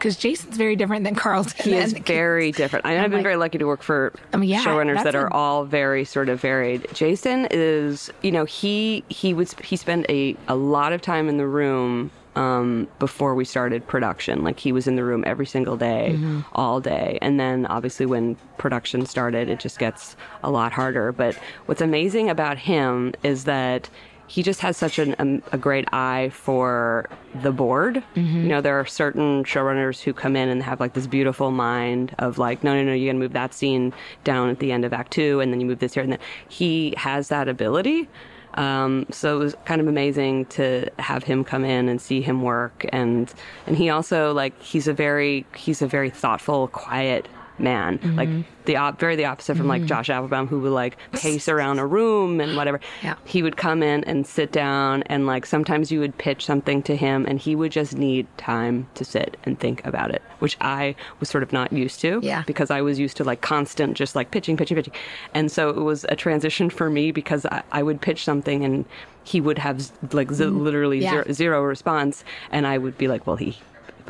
because 0.00 0.16
Jason's 0.16 0.56
very 0.56 0.74
different 0.76 1.04
than 1.04 1.14
Carlton. 1.14 1.62
He 1.62 1.74
is 1.76 1.92
very 1.92 2.52
different. 2.52 2.86
I 2.86 2.96
I've 2.96 3.10
been 3.10 3.18
like- 3.18 3.22
very 3.22 3.36
lucky 3.36 3.58
to 3.58 3.66
work 3.66 3.82
for 3.82 4.12
I 4.32 4.38
mean, 4.38 4.48
yeah, 4.48 4.64
showrunners 4.64 5.04
that 5.04 5.14
are 5.14 5.26
a- 5.28 5.32
all 5.32 5.64
very 5.64 6.04
sort 6.04 6.28
of 6.30 6.40
varied. 6.40 6.86
Jason 6.94 7.46
is, 7.50 8.10
you 8.22 8.32
know, 8.32 8.46
he 8.46 9.04
he 9.10 9.34
was 9.34 9.54
he 9.62 9.76
spent 9.76 10.06
a 10.08 10.34
a 10.48 10.54
lot 10.56 10.92
of 10.94 11.02
time 11.02 11.28
in 11.28 11.36
the 11.36 11.46
room 11.46 12.10
um, 12.36 12.88
before 13.00 13.34
we 13.34 13.44
started 13.44 13.86
production. 13.86 14.42
Like 14.44 14.58
he 14.58 14.72
was 14.72 14.86
in 14.86 14.94
the 14.96 15.04
room 15.04 15.22
every 15.26 15.46
single 15.46 15.76
day, 15.76 16.14
Mhm. 16.16 16.44
all 16.54 16.80
day, 16.80 17.18
and 17.20 17.38
then 17.40 17.66
obviously 17.66 18.06
when 18.06 18.36
production 18.56 19.04
started, 19.04 19.48
it 19.50 19.58
just 19.60 19.78
gets 19.78 20.16
a 20.44 20.50
lot 20.50 20.72
harder. 20.72 21.12
But 21.12 21.34
what's 21.66 21.80
amazing 21.82 22.30
about 22.30 22.56
him 22.56 23.12
is 23.22 23.44
that 23.44 23.90
he 24.30 24.44
just 24.44 24.60
has 24.60 24.76
such 24.76 25.00
an, 25.00 25.16
um, 25.18 25.42
a 25.50 25.58
great 25.58 25.86
eye 25.92 26.30
for 26.32 27.08
the 27.42 27.50
board. 27.50 28.00
You 28.42 28.48
know, 28.48 28.60
there 28.60 28.78
are 28.78 28.86
certain 28.86 29.42
showrunners 29.42 30.00
who 30.00 30.12
come 30.12 30.36
in 30.36 30.48
and 30.48 30.62
have 30.62 30.78
like 30.78 30.92
this 30.92 31.08
beautiful 31.08 31.50
mind 31.50 32.14
of 32.20 32.38
like, 32.38 32.62
no, 32.62 32.72
no, 32.72 32.84
no, 32.84 32.92
you're 32.92 33.12
gonna 33.12 33.18
move 33.18 33.32
that 33.32 33.52
scene 33.52 33.92
down 34.22 34.48
at 34.48 34.60
the 34.60 34.70
end 34.70 34.84
of 34.84 34.92
Act 34.92 35.10
Two, 35.10 35.40
and 35.40 35.52
then 35.52 35.60
you 35.60 35.66
move 35.66 35.80
this 35.80 35.94
here, 35.94 36.04
and 36.04 36.12
then 36.12 36.20
he 36.48 36.94
has 36.96 37.26
that 37.26 37.48
ability. 37.48 38.08
Um, 38.54 39.06
so 39.10 39.36
it 39.36 39.40
was 39.40 39.56
kind 39.64 39.80
of 39.80 39.88
amazing 39.88 40.46
to 40.46 40.88
have 41.00 41.24
him 41.24 41.42
come 41.42 41.64
in 41.64 41.88
and 41.88 42.00
see 42.00 42.20
him 42.20 42.42
work, 42.42 42.86
and 42.92 43.34
and 43.66 43.76
he 43.76 43.90
also 43.90 44.32
like 44.32 44.60
he's 44.62 44.86
a 44.86 44.92
very 44.92 45.44
he's 45.56 45.82
a 45.82 45.88
very 45.88 46.10
thoughtful, 46.10 46.68
quiet 46.68 47.26
man, 47.60 47.98
like 48.16 48.28
the 48.64 48.76
op- 48.76 48.98
very 49.00 49.16
the 49.16 49.24
opposite 49.24 49.56
from 49.56 49.66
like 49.68 49.82
Mhm. 49.82 49.86
Josh 49.86 50.08
Appelbaum, 50.08 50.48
who 50.48 50.60
would 50.60 50.72
like 50.72 50.96
pace 51.12 51.48
around 51.48 51.78
a 51.78 51.86
room 51.86 52.40
and 52.40 52.56
whatever. 52.56 52.80
Yeah. 53.02 53.14
He 53.24 53.42
would 53.42 53.56
come 53.56 53.82
in 53.82 54.04
and 54.04 54.26
sit 54.26 54.52
down, 54.52 55.02
and 55.06 55.26
like 55.26 55.46
sometimes 55.46 55.90
you 55.92 56.00
would 56.00 56.16
pitch 56.18 56.44
something 56.46 56.82
to 56.84 56.96
him, 56.96 57.26
and 57.28 57.38
he 57.38 57.54
would 57.56 57.72
just 57.72 57.96
need 57.96 58.26
time 58.36 58.86
to 58.94 59.04
sit 59.04 59.36
and 59.44 59.58
think 59.58 59.84
about 59.86 60.10
it, 60.10 60.22
which 60.40 60.56
I 60.60 60.94
was 61.20 61.28
sort 61.28 61.42
of 61.42 61.52
not 61.52 61.72
used 61.72 62.00
to. 62.00 62.20
Yeah. 62.22 62.42
Because 62.46 62.70
I 62.70 62.80
was 62.82 62.98
used 62.98 63.16
to 63.18 63.24
like 63.24 63.40
constant, 63.40 63.96
just 63.96 64.14
like 64.16 64.30
pitching, 64.30 64.56
pitching, 64.56 64.76
pitching, 64.76 64.94
and 65.34 65.50
so 65.50 65.70
it 65.70 65.76
was 65.82 66.04
a 66.08 66.16
transition 66.16 66.70
for 66.70 66.90
me 66.90 67.12
because 67.12 67.46
I, 67.46 67.62
I 67.72 67.82
would 67.82 68.00
pitch 68.00 68.24
something 68.24 68.64
and 68.64 68.84
he 69.24 69.40
would 69.40 69.58
have 69.58 69.90
like 70.12 70.30
z- 70.32 70.44
Mm. 70.44 70.60
literally 70.62 70.98
Yeah. 71.00 71.10
zero, 71.10 71.24
zero 71.32 71.62
response, 71.62 72.24
and 72.50 72.66
I 72.66 72.78
would 72.78 72.96
be 72.98 73.06
like, 73.08 73.26
well, 73.26 73.36
he 73.36 73.58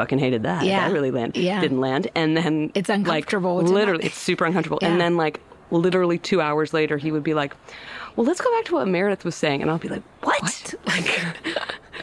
fucking 0.01 0.19
hated 0.19 0.43
that. 0.45 0.65
Yeah. 0.65 0.87
That 0.89 0.95
really 0.95 1.11
land 1.11 1.37
Yeah. 1.37 1.61
didn't 1.61 1.81
land. 1.81 2.09
And 2.15 2.35
then 2.37 2.73
It's 2.75 2.89
uncomfortable 2.89 3.57
Like, 3.59 3.69
literally, 3.69 4.07
it's 4.07 4.17
super 4.19 4.47
uncomfortable. 4.47 4.79
Yeah. 4.81 4.89
And 4.89 5.01
then 5.01 5.17
like 5.17 5.41
literally 5.71 6.19
two 6.19 6.41
hours 6.41 6.73
later, 6.73 6.97
he 6.97 7.13
would 7.13 7.23
be 7.23 7.35
like, 7.35 7.55
"Well, 8.17 8.27
let's 8.27 8.41
go 8.41 8.51
back 8.57 8.65
to 8.67 8.75
what 8.75 8.89
Meredith 8.89 9.25
was 9.25 9.35
saying," 9.35 9.61
and 9.63 9.71
I'll 9.71 9.79
be 9.79 9.89
like, 9.89 10.03
"What?" 10.23 10.75
Like, 10.87 11.21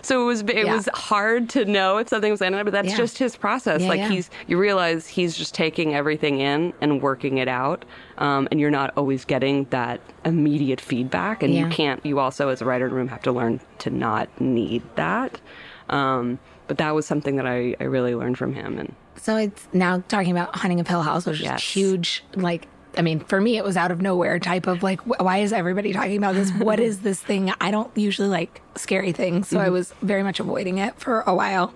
so 0.04 0.22
it 0.22 0.26
was 0.26 0.42
it 0.42 0.66
Yeah. 0.66 0.74
was 0.76 0.88
hard 0.94 1.50
to 1.50 1.66
know 1.66 1.98
if 1.98 2.08
something 2.08 2.32
was 2.32 2.40
landing, 2.40 2.64
but 2.64 2.72
that's 2.72 2.90
Yeah. 2.92 2.98
just 2.98 3.18
his 3.18 3.36
process. 3.36 3.82
Yeah, 3.82 3.90
like 3.90 4.02
he's 4.02 4.30
you 4.48 4.58
realize 4.60 5.08
he's 5.08 5.36
just 5.36 5.54
taking 5.56 5.96
everything 5.96 6.40
in 6.40 6.72
and 6.82 7.02
working 7.02 7.40
it 7.40 7.48
out, 7.50 7.84
um, 8.20 8.48
and 8.52 8.60
you're 8.60 8.72
not 8.72 8.94
always 8.96 9.26
getting 9.26 9.66
that 9.72 10.00
immediate 10.24 10.80
feedback, 10.80 11.42
and 11.44 11.54
you 11.54 11.68
can't. 11.68 12.06
You 12.06 12.20
also, 12.20 12.48
as 12.50 12.62
a 12.62 12.66
writer 12.66 12.86
in 12.88 12.94
room, 12.94 13.08
have 13.10 13.24
to 13.24 13.32
learn 13.32 13.60
to 13.80 13.90
not 13.90 14.30
need 14.40 14.84
that. 14.96 15.42
Um, 15.90 16.38
but 16.68 16.78
that 16.80 16.94
was 16.96 17.06
something 17.06 17.36
that 17.38 17.48
I, 17.48 17.76
I 17.80 17.86
really 17.86 18.14
learned 18.16 18.38
from 18.38 18.54
him, 18.54 18.78
and 18.80 18.94
So 19.16 19.36
it's 19.38 19.68
now 19.74 20.04
talking 20.08 20.32
about 20.32 20.56
Haunting 20.56 20.80
of 20.80 20.88
Hill 20.88 21.02
House, 21.02 21.26
which 21.26 21.42
is 21.42 21.64
huge. 21.64 22.24
Like, 22.36 22.68
I 22.98 23.02
mean, 23.02 23.20
for 23.20 23.40
me, 23.40 23.58
it 23.58 23.64
was 23.64 23.78
out 23.78 23.92
of 23.92 24.02
nowhere 24.02 24.40
type 24.40 24.66
of 24.68 24.82
like, 24.84 25.00
wh- 25.02 25.20
why 25.22 25.38
is 25.38 25.54
everybody 25.54 25.94
talking 25.94 26.18
about 26.18 26.36
this? 26.36 26.52
What 26.52 26.80
is 26.80 27.02
this 27.02 27.20
thing? 27.22 27.52
I 27.62 27.72
don't 27.72 27.96
usually 27.96 28.28
like 28.28 28.62
scary 28.76 29.12
things, 29.12 29.48
so 29.48 29.60
I 29.60 29.68
Mhm. 29.68 29.72
was 29.74 29.94
very 30.02 30.24
much 30.24 30.40
avoiding 30.40 30.78
it 30.80 31.00
for 31.00 31.22
a 31.22 31.34
while. 31.36 31.74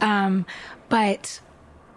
Um, 0.00 0.46
but 0.88 1.40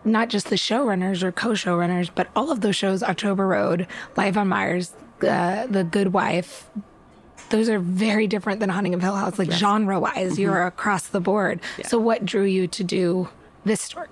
not 0.06 0.30
just 0.30 0.50
the 0.50 0.56
showrunners 0.56 1.24
or 1.24 1.32
co-showrunners, 1.32 2.10
but 2.14 2.28
all 2.36 2.52
of 2.52 2.62
those 2.62 2.76
shows: 2.76 3.02
October 3.04 3.48
Road, 3.48 3.88
Life 4.18 4.36
on 4.38 4.48
Mars, 4.50 4.94
uh, 5.22 5.66
The 5.68 5.84
Good 5.84 6.12
Wife. 6.14 6.70
Those 7.50 7.70
are 7.70 7.80
very 7.80 8.28
different 8.28 8.60
than 8.60 8.70
Haunting 8.70 8.94
of 8.94 9.02
Hill 9.02 9.16
House, 9.16 9.38
like 9.38 9.52
genre-wise. 9.52 10.40
You're 10.40 10.56
Mhm. 10.56 10.68
across 10.68 11.08
the 11.08 11.20
board. 11.20 11.60
So, 11.86 12.00
what 12.00 12.26
drew 12.26 12.44
you 12.44 12.68
to 12.68 12.84
do 12.84 13.30
this 13.66 13.82
story? 13.82 14.08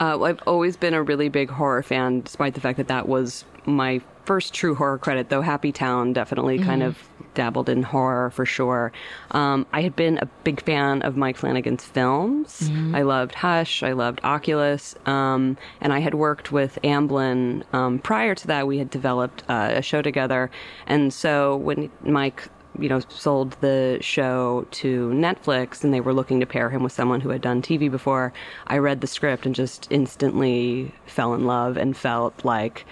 Uh, 0.00 0.16
well, 0.18 0.24
I've 0.24 0.40
always 0.46 0.76
been 0.76 0.92
a 0.94 1.02
really 1.02 1.28
big 1.28 1.50
horror 1.50 1.82
fan, 1.82 2.20
despite 2.22 2.54
the 2.54 2.60
fact 2.60 2.76
that 2.78 2.88
that 2.88 3.08
was 3.08 3.44
my 3.64 4.00
first 4.24 4.52
true 4.52 4.74
horror 4.74 4.98
credit, 4.98 5.28
though 5.28 5.40
Happy 5.42 5.70
Town 5.72 6.12
definitely 6.12 6.58
kind 6.58 6.82
Mhm. 6.82 6.86
of 6.86 6.98
dabbled 7.36 7.68
in 7.68 7.84
horror 7.84 8.30
for 8.30 8.44
sure. 8.44 8.90
Um, 9.30 9.64
I 9.72 9.82
had 9.82 9.94
been 9.94 10.18
a 10.18 10.26
big 10.42 10.60
fan 10.62 11.02
of 11.02 11.16
Mike 11.16 11.36
Flanagan's 11.36 11.84
films. 11.84 12.68
Mhm. 12.68 12.96
I 12.96 13.02
loved 13.02 13.36
Hush, 13.36 13.84
I 13.84 13.92
loved 13.92 14.20
Oculus, 14.24 14.96
um, 15.06 15.56
and 15.80 15.92
I 15.92 16.00
had 16.00 16.14
worked 16.14 16.50
with 16.50 16.78
Amblin. 16.82 17.62
Um, 17.72 18.00
prior 18.00 18.34
to 18.34 18.46
that, 18.48 18.66
we 18.66 18.78
had 18.78 18.90
developed 18.90 19.44
uh, 19.48 19.70
a 19.74 19.82
show 19.82 20.02
together. 20.02 20.50
And 20.88 21.12
so 21.14 21.56
when 21.56 21.90
Mike 22.02 22.48
you 22.78 22.88
know, 22.90 23.00
sold 23.08 23.56
the 23.62 23.98
show 24.02 24.66
to 24.70 25.08
Netflix 25.10 25.82
and 25.82 25.94
they 25.94 26.00
were 26.00 26.12
looking 26.12 26.40
to 26.40 26.46
pair 26.46 26.68
him 26.68 26.82
with 26.82 26.92
someone 26.92 27.22
who 27.22 27.30
had 27.30 27.40
done 27.40 27.62
TV 27.62 27.90
before, 27.90 28.32
I 28.66 28.76
read 28.78 29.00
the 29.00 29.06
script 29.06 29.46
and 29.46 29.54
just 29.54 29.86
instantly 29.90 30.92
fell 31.06 31.32
in 31.32 31.46
love 31.46 31.78
and 31.78 31.96
felt 31.96 32.44
like 32.44 32.84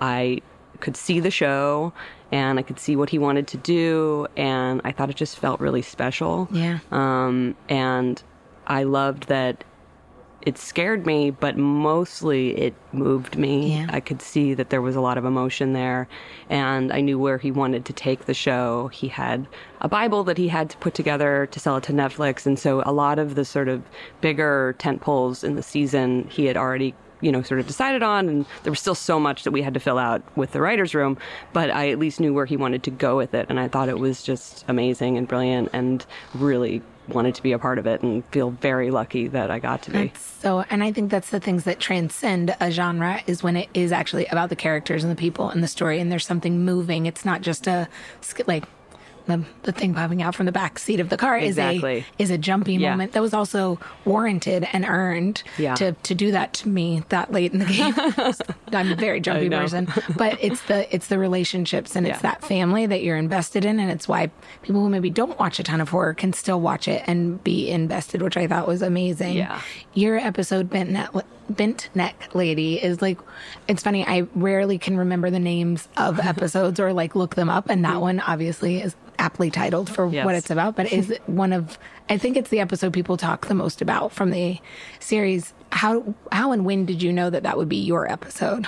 I 0.00 0.40
could 0.80 0.96
see 0.96 1.18
the 1.20 1.30
show 1.30 1.92
and 2.34 2.58
I 2.58 2.62
could 2.62 2.80
see 2.80 2.96
what 2.96 3.10
he 3.10 3.18
wanted 3.18 3.46
to 3.48 3.56
do 3.56 4.26
and 4.36 4.80
I 4.82 4.90
thought 4.90 5.08
it 5.08 5.14
just 5.14 5.38
felt 5.38 5.60
really 5.60 5.82
special. 5.82 6.48
Yeah. 6.50 6.80
Um, 6.90 7.54
and 7.68 8.20
I 8.66 8.82
loved 8.82 9.28
that 9.28 9.62
it 10.42 10.58
scared 10.58 11.06
me, 11.06 11.30
but 11.30 11.56
mostly 11.56 12.50
it 12.58 12.74
moved 12.92 13.38
me. 13.38 13.76
Yeah. 13.76 13.86
I 13.88 14.00
could 14.00 14.20
see 14.20 14.52
that 14.54 14.70
there 14.70 14.82
was 14.82 14.96
a 14.96 15.00
lot 15.00 15.16
of 15.16 15.24
emotion 15.24 15.72
there, 15.72 16.06
and 16.50 16.92
I 16.92 17.00
knew 17.00 17.18
where 17.18 17.38
he 17.38 17.50
wanted 17.50 17.86
to 17.86 17.94
take 17.94 18.26
the 18.26 18.34
show. 18.34 18.88
He 18.88 19.08
had 19.08 19.46
a 19.80 19.88
Bible 19.88 20.22
that 20.24 20.36
he 20.36 20.48
had 20.48 20.68
to 20.68 20.76
put 20.78 20.92
together 20.92 21.46
to 21.50 21.58
sell 21.58 21.78
it 21.78 21.84
to 21.84 21.92
Netflix, 21.94 22.44
and 22.44 22.58
so 22.58 22.82
a 22.84 22.92
lot 22.92 23.18
of 23.18 23.36
the 23.36 23.44
sort 23.46 23.68
of 23.68 23.82
bigger 24.20 24.74
tent 24.78 25.00
poles 25.00 25.44
in 25.44 25.54
the 25.54 25.62
season 25.62 26.28
he 26.28 26.44
had 26.44 26.58
already 26.58 26.94
you 27.24 27.32
know 27.32 27.42
sort 27.42 27.58
of 27.58 27.66
decided 27.66 28.02
on 28.02 28.28
and 28.28 28.46
there 28.62 28.70
was 28.70 28.78
still 28.80 28.94
so 28.94 29.18
much 29.18 29.44
that 29.44 29.50
we 29.50 29.62
had 29.62 29.74
to 29.74 29.80
fill 29.80 29.98
out 29.98 30.22
with 30.36 30.52
the 30.52 30.60
writers 30.60 30.94
room 30.94 31.16
but 31.52 31.70
i 31.70 31.88
at 31.90 31.98
least 31.98 32.20
knew 32.20 32.34
where 32.34 32.46
he 32.46 32.56
wanted 32.56 32.82
to 32.82 32.90
go 32.90 33.16
with 33.16 33.34
it 33.34 33.46
and 33.48 33.58
i 33.58 33.66
thought 33.66 33.88
it 33.88 33.98
was 33.98 34.22
just 34.22 34.64
amazing 34.68 35.16
and 35.16 35.26
brilliant 35.26 35.68
and 35.72 36.04
really 36.34 36.82
wanted 37.08 37.34
to 37.34 37.42
be 37.42 37.52
a 37.52 37.58
part 37.58 37.78
of 37.78 37.86
it 37.86 38.02
and 38.02 38.24
feel 38.26 38.50
very 38.50 38.90
lucky 38.90 39.26
that 39.26 39.50
i 39.50 39.58
got 39.58 39.82
to 39.82 39.90
be 39.90 40.12
So, 40.44 40.62
and 40.68 40.84
I 40.84 40.92
think 40.92 41.10
that's 41.10 41.30
the 41.30 41.40
things 41.40 41.64
that 41.64 41.80
transcend 41.80 42.54
a 42.60 42.70
genre 42.70 43.22
is 43.26 43.42
when 43.42 43.56
it 43.56 43.70
is 43.72 43.92
actually 43.92 44.26
about 44.26 44.50
the 44.50 44.56
characters 44.56 45.02
and 45.02 45.10
the 45.10 45.16
people 45.16 45.48
and 45.48 45.62
the 45.62 45.68
story, 45.68 46.00
and 46.00 46.12
there's 46.12 46.26
something 46.26 46.64
moving. 46.66 47.06
It's 47.06 47.24
not 47.24 47.40
just 47.40 47.66
a 47.66 47.88
like 48.46 48.64
the, 49.26 49.42
the 49.62 49.72
thing 49.72 49.94
popping 49.94 50.22
out 50.22 50.34
from 50.34 50.46
the 50.46 50.52
back 50.52 50.78
seat 50.78 51.00
of 51.00 51.08
the 51.08 51.16
car 51.16 51.38
Exactly. 51.38 51.98
is 51.98 52.04
a 52.04 52.22
is 52.24 52.30
a 52.30 52.38
jumpy 52.38 52.74
Yeah. 52.74 52.90
moment 52.90 53.12
that 53.12 53.22
was 53.22 53.32
also 53.34 53.78
warranted 54.04 54.66
and 54.72 54.84
earned 54.86 55.42
Yeah. 55.58 55.74
to 55.76 55.92
to 55.92 56.14
do 56.14 56.30
that 56.32 56.52
to 56.54 56.68
me 56.68 57.02
that 57.08 57.32
late 57.32 57.52
in 57.52 57.58
the 57.58 57.64
game. 57.66 57.94
I'm 58.72 58.92
a 58.92 58.96
very 58.96 59.20
jumpy 59.20 59.48
person, 59.48 59.88
but 60.16 60.36
it's 60.42 60.60
the 60.62 60.92
it's 60.94 61.06
the 61.06 61.18
relationships 61.18 61.96
and 61.96 62.06
it's 62.06 62.20
that 62.22 62.42
family 62.44 62.86
that 62.86 63.02
you're 63.02 63.16
invested 63.16 63.64
in, 63.64 63.78
and 63.80 63.90
it's 63.90 64.06
why 64.08 64.30
people 64.62 64.80
who 64.82 64.88
maybe 64.88 65.10
don't 65.10 65.38
watch 65.38 65.58
a 65.58 65.62
ton 65.62 65.80
of 65.80 65.88
horror 65.90 66.14
can 66.14 66.32
still 66.32 66.60
watch 66.60 66.88
it 66.88 67.02
and 67.06 67.42
be 67.44 67.70
invested, 67.70 68.20
which 68.22 68.36
I 68.36 68.46
thought 68.46 68.66
was 68.68 68.82
amazing. 68.82 69.36
Yeah. 69.36 69.60
Your 69.94 70.16
episode 70.18 70.68
Bent 70.70 70.90
Neck, 70.90 71.10
Bent 71.50 71.88
Neck 71.94 72.30
Lady 72.34 72.82
is 72.82 73.02
like, 73.02 73.18
it's 73.68 73.82
funny. 73.82 74.04
I 74.06 74.26
rarely 74.34 74.78
can 74.78 74.96
remember 74.96 75.30
the 75.30 75.38
names 75.38 75.88
of 75.96 76.18
episodes 76.32 76.80
or 76.80 76.92
like 76.92 77.14
look 77.14 77.34
them 77.34 77.48
up, 77.50 77.68
and 77.68 77.84
that 77.84 78.00
one 78.00 78.20
obviously 78.20 78.80
is 78.80 78.96
aptly 79.18 79.50
titled 79.50 79.88
for 79.88 80.08
Yes. 80.10 80.24
what 80.24 80.34
it's 80.34 80.50
about. 80.50 80.74
But 80.76 80.92
is 80.92 81.16
one 81.26 81.52
of, 81.52 81.78
I 82.08 82.18
think 82.18 82.36
it's 82.36 82.50
the 82.50 82.60
episode 82.60 82.92
people 82.92 83.16
talk 83.16 83.46
the 83.46 83.54
most 83.54 83.80
about 83.82 84.12
from 84.12 84.30
the 84.30 84.58
series. 85.00 85.52
How 85.70 86.14
how 86.32 86.52
and 86.52 86.64
when 86.64 86.84
did 86.86 87.02
you 87.02 87.12
know 87.12 87.30
that 87.30 87.42
that 87.42 87.56
would 87.56 87.68
be 87.68 87.76
your 87.76 88.10
episode? 88.10 88.66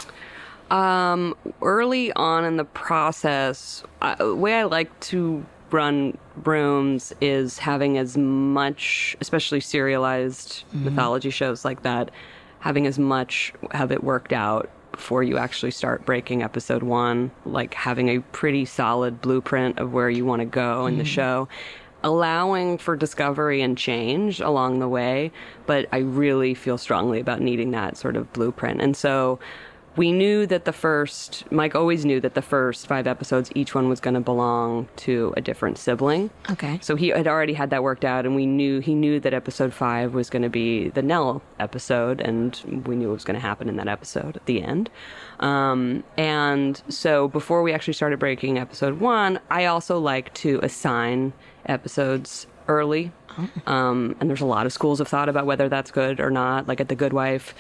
Um, 0.71 1.37
early 1.63 2.13
on 2.15 2.45
in 2.45 2.57
the 2.57 2.65
process, 2.65 3.85
I, 4.03 4.17
the 4.17 4.35
way 4.35 4.55
I 4.55 4.65
like 4.65 4.99
to 5.01 5.45
run 5.71 6.17
rooms 6.45 7.13
is 7.21 7.59
having 7.59 7.99
as 7.99 8.17
much, 8.17 9.17
especially 9.21 9.61
serialized 9.61 10.65
Mhm. 10.75 10.83
mythology 10.85 11.31
shows 11.31 11.65
like 11.65 11.83
that, 11.83 12.11
having 12.61 12.87
as 12.87 12.99
much 12.99 13.53
have 13.73 13.93
it 13.93 14.03
worked 14.05 14.33
out 14.33 14.69
before 14.93 15.23
you 15.23 15.37
actually 15.37 15.71
start 15.71 16.07
breaking 16.07 16.43
episode 16.43 16.83
one, 16.83 17.31
like 17.45 17.75
having 17.75 18.09
a 18.09 18.21
pretty 18.33 18.65
solid 18.65 19.21
blueprint 19.21 19.79
of 19.79 19.93
where 19.93 20.09
you 20.09 20.25
want 20.25 20.41
to 20.41 20.47
go 20.47 20.87
in 20.87 20.97
the 20.99 21.05
Mhm. 21.05 21.07
show. 21.09 21.49
allowing 22.05 22.79
for 22.79 22.95
discovery 22.95 23.61
and 23.63 23.77
change 23.77 24.39
along 24.41 24.79
the 24.79 24.87
way. 24.87 25.33
But 25.65 25.89
I 25.93 25.99
really 25.99 26.55
feel 26.55 26.79
strongly 26.79 27.19
about 27.19 27.41
needing 27.41 27.73
that 27.73 27.97
sort 27.97 28.17
of 28.17 28.33
blueprint. 28.33 28.81
And 28.81 28.97
so 28.97 29.41
we 29.97 30.13
knew 30.13 30.47
that 30.47 30.65
the 30.65 30.73
first, 30.73 31.51
Mike 31.51 31.75
always 31.75 32.05
knew 32.05 32.21
that 32.21 32.35
the 32.35 32.43
first 32.43 32.87
five 32.87 33.07
episodes, 33.07 33.51
each 33.55 33.75
one 33.75 33.89
was 33.89 34.01
going 34.01 34.15
to 34.15 34.21
belong 34.21 34.89
to 34.97 35.33
a 35.37 35.41
different 35.41 35.79
sibling. 35.79 36.31
Okay. 36.51 36.79
So 36.83 36.97
he 36.97 37.09
had 37.09 37.27
already 37.27 37.55
had 37.55 37.71
that 37.71 37.83
worked 37.83 38.05
out, 38.05 38.27
and 38.27 38.37
we 38.37 38.47
knew 38.47 38.81
he 38.81 38.95
knew 38.95 39.21
that 39.21 39.33
episode 39.35 39.73
five 39.73 40.15
was 40.15 40.31
going 40.31 40.43
to 40.43 40.49
be 40.49 40.91
the 40.91 41.03
Nell 41.03 41.43
episode, 41.59 42.21
and 42.21 42.85
we 42.87 42.97
knew 42.97 43.09
what 43.09 43.15
was 43.15 43.25
going 43.25 43.41
to 43.41 43.47
happen 43.47 43.69
in 43.69 43.77
that 43.77 43.89
episode 43.89 44.37
at 44.37 44.47
the 44.47 44.63
end. 44.63 44.91
Um, 45.41 46.05
and 46.17 46.81
so 46.89 47.29
before 47.29 47.63
we 47.63 47.73
actually 47.73 47.95
started 47.95 48.19
breaking 48.19 48.59
episode 48.59 49.01
one, 49.01 49.41
I 49.51 49.65
also 49.67 49.99
like 49.99 50.33
to 50.35 50.61
assign 50.63 51.33
episodes 51.67 52.47
early. 52.69 53.13
Um, 53.67 54.17
and 54.19 54.31
there's 54.31 54.41
a 54.41 54.47
lot 54.47 54.65
of 54.65 54.73
schools 54.73 54.99
of 54.99 55.09
thought 55.09 55.29
about 55.29 55.45
whether 55.45 55.69
that's 55.69 55.91
good 55.91 56.21
or 56.21 56.31
not. 56.31 56.67
Like 56.67 56.81
at 56.81 56.89
The 56.89 56.95
Good 56.95 57.13
Wife, 57.13 57.55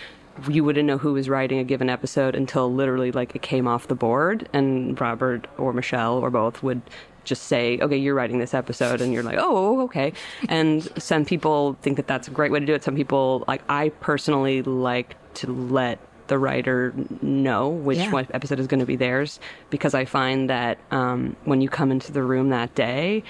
you 0.48 0.64
wouldn't 0.64 0.86
know 0.86 0.98
who 0.98 1.12
was 1.14 1.28
writing 1.28 1.58
a 1.58 1.64
given 1.64 1.88
episode 1.90 2.34
until 2.34 2.72
literally 2.72 3.12
like 3.12 3.34
it 3.34 3.42
came 3.42 3.66
off 3.66 3.88
the 3.88 3.94
board, 3.94 4.48
and 4.52 5.00
Robert 5.00 5.46
or 5.58 5.72
Michelle 5.72 6.18
or 6.18 6.30
both 6.30 6.62
would 6.62 6.82
just 7.24 7.44
say, 7.44 7.78
"Okay, 7.80 7.96
you're 7.96 8.14
writing 8.14 8.38
this 8.38 8.54
episode," 8.54 9.00
and 9.00 9.12
you're 9.12 9.22
like, 9.22 9.38
"Oh, 9.38 9.80
okay." 9.82 10.12
And 10.48 10.82
some 11.00 11.24
people 11.24 11.76
think 11.82 11.96
that 11.96 12.06
that's 12.06 12.28
a 12.28 12.30
great 12.30 12.52
way 12.52 12.60
to 12.60 12.66
do 12.66 12.74
it. 12.74 12.84
Some 12.84 12.94
people, 12.94 13.44
like 13.48 13.62
I 13.68 13.88
personally, 14.00 14.62
like 14.62 15.16
to 15.34 15.50
let 15.52 15.98
the 16.28 16.38
writer 16.38 16.92
know 17.22 17.68
which 17.68 17.98
Yeah. 17.98 18.24
episode 18.34 18.58
is 18.58 18.66
going 18.66 18.80
to 18.80 18.86
be 18.86 18.96
theirs 18.96 19.38
because 19.70 19.94
I 19.94 20.04
find 20.06 20.50
that 20.50 20.76
um, 20.90 21.36
when 21.44 21.60
you 21.60 21.68
come 21.68 21.92
into 21.92 22.10
the 22.10 22.22
room 22.24 22.48
that 22.48 22.74
day, 22.74 23.22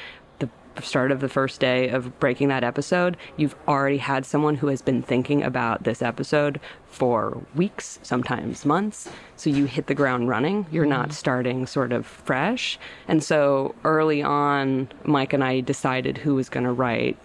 start 0.83 1.11
of 1.11 1.21
the 1.21 1.29
first 1.29 1.61
day 1.61 1.89
of 1.89 2.19
breaking 2.19 2.49
that 2.49 2.65
episode, 2.65 3.17
you've 3.37 3.55
already 3.67 3.99
had 3.99 4.27
someone 4.27 4.57
who 4.57 4.69
has 4.69 4.83
been 4.83 5.03
thinking 5.03 5.43
about 5.43 5.85
this 5.85 6.03
episode 6.03 6.61
for 6.87 7.43
weeks, 7.55 7.99
sometimes 8.03 8.65
months. 8.65 9.09
So 9.37 9.51
you 9.51 9.67
hit 9.67 9.87
the 9.87 9.95
ground 9.95 10.29
running. 10.29 10.67
You're 10.71 10.87
not 10.87 11.07
mm-hmm. 11.07 11.13
starting 11.13 11.67
sort 11.67 11.93
of 11.93 12.07
fresh. 12.07 12.79
And 13.09 13.23
so 13.23 13.75
early 13.85 14.23
on, 14.23 14.89
Mike 15.05 15.33
and 15.33 15.45
I 15.45 15.61
decided 15.61 16.19
who 16.19 16.35
was 16.35 16.49
going 16.49 16.65
to 16.65 16.73
write 16.73 17.19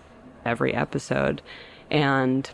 every 0.46 0.74
episode. 0.74 1.42
And 1.90 2.50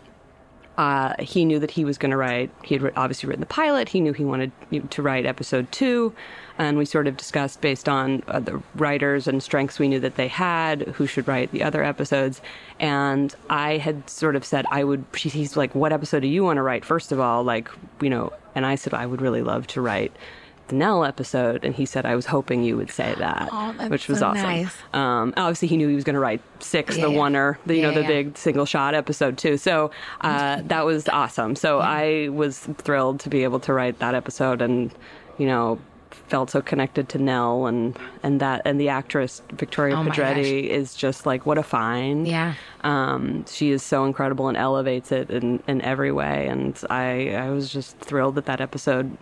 uh, 0.78 1.16
he 1.20 1.44
knew 1.44 1.60
that 1.60 1.72
he 1.72 1.84
was 1.84 1.98
going 1.98 2.12
to 2.12 2.18
write. 2.18 2.52
He 2.64 2.78
had 2.78 2.94
obviously 2.96 3.28
written 3.28 3.40
the 3.40 3.48
pilot. 3.48 3.90
He 3.90 4.00
knew 4.00 4.14
he 4.14 4.24
wanted 4.24 4.52
to 4.92 5.02
write 5.02 5.26
episode 5.26 5.72
two, 5.72 6.14
and 6.60 6.78
we 6.78 6.86
sort 6.86 7.08
of 7.08 7.18
discussed 7.18 7.62
based 7.62 7.90
on 7.90 8.22
uh, 8.28 8.40
the 8.40 8.62
writers 8.76 9.28
and 9.28 9.42
strengths 9.42 9.80
we 9.80 9.88
knew 9.88 10.00
that 10.00 10.16
they 10.16 10.28
had, 10.28 10.82
who 10.82 11.08
should 11.08 11.28
write 11.28 11.52
the 11.52 11.64
other 11.64 11.84
episodes. 11.84 12.42
And 12.80 13.34
I 13.50 13.78
had 13.78 14.08
sort 14.08 14.36
of 14.36 14.46
said 14.46 14.66
I 14.70 14.84
would. 14.84 15.04
He's 15.16 15.58
like, 15.58 15.74
"What 15.74 15.92
episode 15.92 16.20
do 16.20 16.28
you 16.28 16.44
want 16.44 16.58
to 16.58 16.62
write 16.62 16.86
first 16.86 17.12
of 17.12 17.20
all?" 17.20 17.44
Like, 17.44 17.70
you 18.00 18.12
know, 18.12 18.32
and 18.54 18.66
I 18.66 18.76
said 18.76 18.94
I 18.94 19.08
would 19.08 19.22
really 19.22 19.42
love 19.42 19.66
to 19.68 19.82
write 19.82 20.16
the 20.68 20.76
Nell 20.76 21.04
episode, 21.06 21.64
and 21.66 21.76
he 21.76 21.86
said 21.86 22.06
I 22.06 22.16
was 22.16 22.26
hoping 22.26 22.64
you 22.64 22.78
would 22.78 22.92
say 22.92 23.16
that, 23.18 23.50
Oh, 23.52 23.72
which 23.90 24.08
was 24.08 24.20
so 24.20 24.28
awesome. 24.28 24.44
nice. 24.44 24.76
Um, 24.94 25.34
obviously, 25.38 25.68
he 25.68 25.78
knew 25.78 25.88
he 25.88 25.96
was 25.96 26.04
going 26.04 26.14
to 26.16 26.20
write 26.20 26.42
six, 26.60 26.98
Yeah, 26.98 27.06
the 27.06 27.12
yeah. 27.12 27.20
oner, 27.20 27.60
the 27.66 27.76
you 27.76 27.82
know, 27.82 27.92
the 27.94 28.02
yeah. 28.02 28.08
big 28.08 28.38
single 28.38 28.66
shot 28.66 28.94
episode 28.96 29.38
too. 29.38 29.58
So 29.58 29.92
uh, 30.22 30.62
that 30.66 30.86
was 30.86 31.08
awesome. 31.10 31.56
So 31.56 31.80
I 31.80 32.30
was 32.30 32.60
thrilled 32.60 33.20
to 33.22 33.30
be 33.30 33.44
able 33.44 33.60
to 33.62 33.74
write 33.74 34.00
that 34.00 34.16
episode, 34.16 34.62
and 34.62 34.92
you 35.38 35.46
know, 35.48 35.80
felt 36.10 36.50
so 36.50 36.62
connected 36.62 37.08
to 37.10 37.18
Nell 37.18 37.68
and 37.68 37.98
and 38.24 38.42
that 38.42 38.62
and 38.66 38.80
the 38.82 38.90
actress 38.90 39.42
Victoria 39.54 39.96
Oh 39.96 40.04
Pedretti 40.04 40.68
is 40.68 40.94
just 40.96 41.26
like 41.26 41.46
what 41.46 41.58
a 41.58 41.64
find. 41.64 42.28
Yeah. 42.28 42.56
Um, 42.82 43.46
she 43.48 43.72
is 43.72 43.82
so 43.84 44.04
incredible 44.04 44.48
and 44.50 44.58
elevates 44.58 45.12
it 45.12 45.30
in, 45.30 45.62
in 45.68 45.82
every 45.82 46.12
way. 46.12 46.48
And 46.48 46.78
I 46.90 47.30
I 47.36 47.50
was 47.50 47.72
just 47.72 47.98
thrilled 48.00 48.36
that 48.36 48.46
that 48.46 48.60
episode 48.62 49.18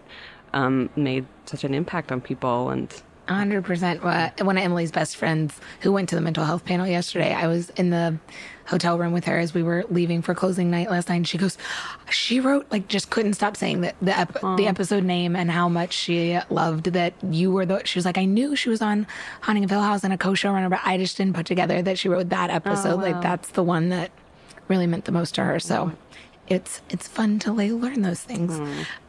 um, 0.55 0.89
made 0.95 1.27
such 1.45 1.63
an 1.63 1.75
impact 1.75 2.11
on 2.11 2.21
people 2.21 2.71
and. 2.71 2.91
Hundred 3.27 3.65
percent. 3.65 4.03
One 4.03 4.57
of 4.57 4.63
Emily's 4.63 4.91
best 4.91 5.17
friends 5.17 5.59
who 5.81 5.91
went 5.91 6.09
to 6.09 6.15
the 6.15 6.21
mental 6.21 6.43
health 6.43 6.63
panel 6.63 6.85
yesterday, 6.85 7.33
I 7.33 7.47
was 7.47 7.71
in 7.71 7.89
the 7.89 8.19
hotel 8.67 8.99
room 8.99 9.13
with 9.13 9.25
her 9.25 9.39
as 9.39 9.51
we 9.51 9.63
were 9.63 9.83
leaving 9.89 10.21
for 10.21 10.35
closing 10.35 10.69
night 10.69 10.91
last 10.91 11.09
night. 11.09 11.15
And 11.15 11.27
she 11.27 11.39
goes, 11.39 11.57
she 12.11 12.39
wrote 12.39 12.67
like 12.71 12.87
just 12.87 13.09
couldn't 13.09 13.33
stop 13.33 13.57
saying 13.57 13.81
that 13.81 13.95
the 13.99 14.15
ep- 14.15 14.39
the 14.57 14.67
episode 14.67 15.03
name 15.03 15.35
and 15.35 15.49
how 15.49 15.67
much 15.67 15.93
she 15.93 16.37
loved 16.51 16.85
that 16.93 17.15
you 17.23 17.51
were 17.51 17.65
the. 17.65 17.81
She 17.85 17.97
was 17.97 18.05
like, 18.05 18.19
I 18.19 18.25
knew 18.25 18.55
she 18.55 18.69
was 18.69 18.83
on 18.83 19.07
Haunting 19.41 19.63
of 19.63 19.71
Hill 19.71 19.81
House 19.81 20.03
and 20.03 20.13
a 20.13 20.19
co-showrunner, 20.19 20.69
but 20.69 20.81
I 20.85 20.99
just 20.99 21.17
didn't 21.17 21.35
put 21.35 21.47
together 21.47 21.81
that 21.81 21.97
she 21.97 22.09
wrote 22.09 22.29
that 22.29 22.51
episode. 22.51 23.01
Like 23.01 23.21
that's 23.23 23.49
the 23.49 23.63
one 23.63 23.89
that 23.89 24.11
really 24.67 24.85
meant 24.85 25.05
the 25.05 25.11
most 25.11 25.33
to 25.35 25.43
her. 25.43 25.59
So. 25.59 25.93
It's 26.47 26.81
it's 26.89 27.07
fun 27.07 27.39
to 27.39 27.51
learn 27.51 28.01
those 28.01 28.21
things. 28.21 28.59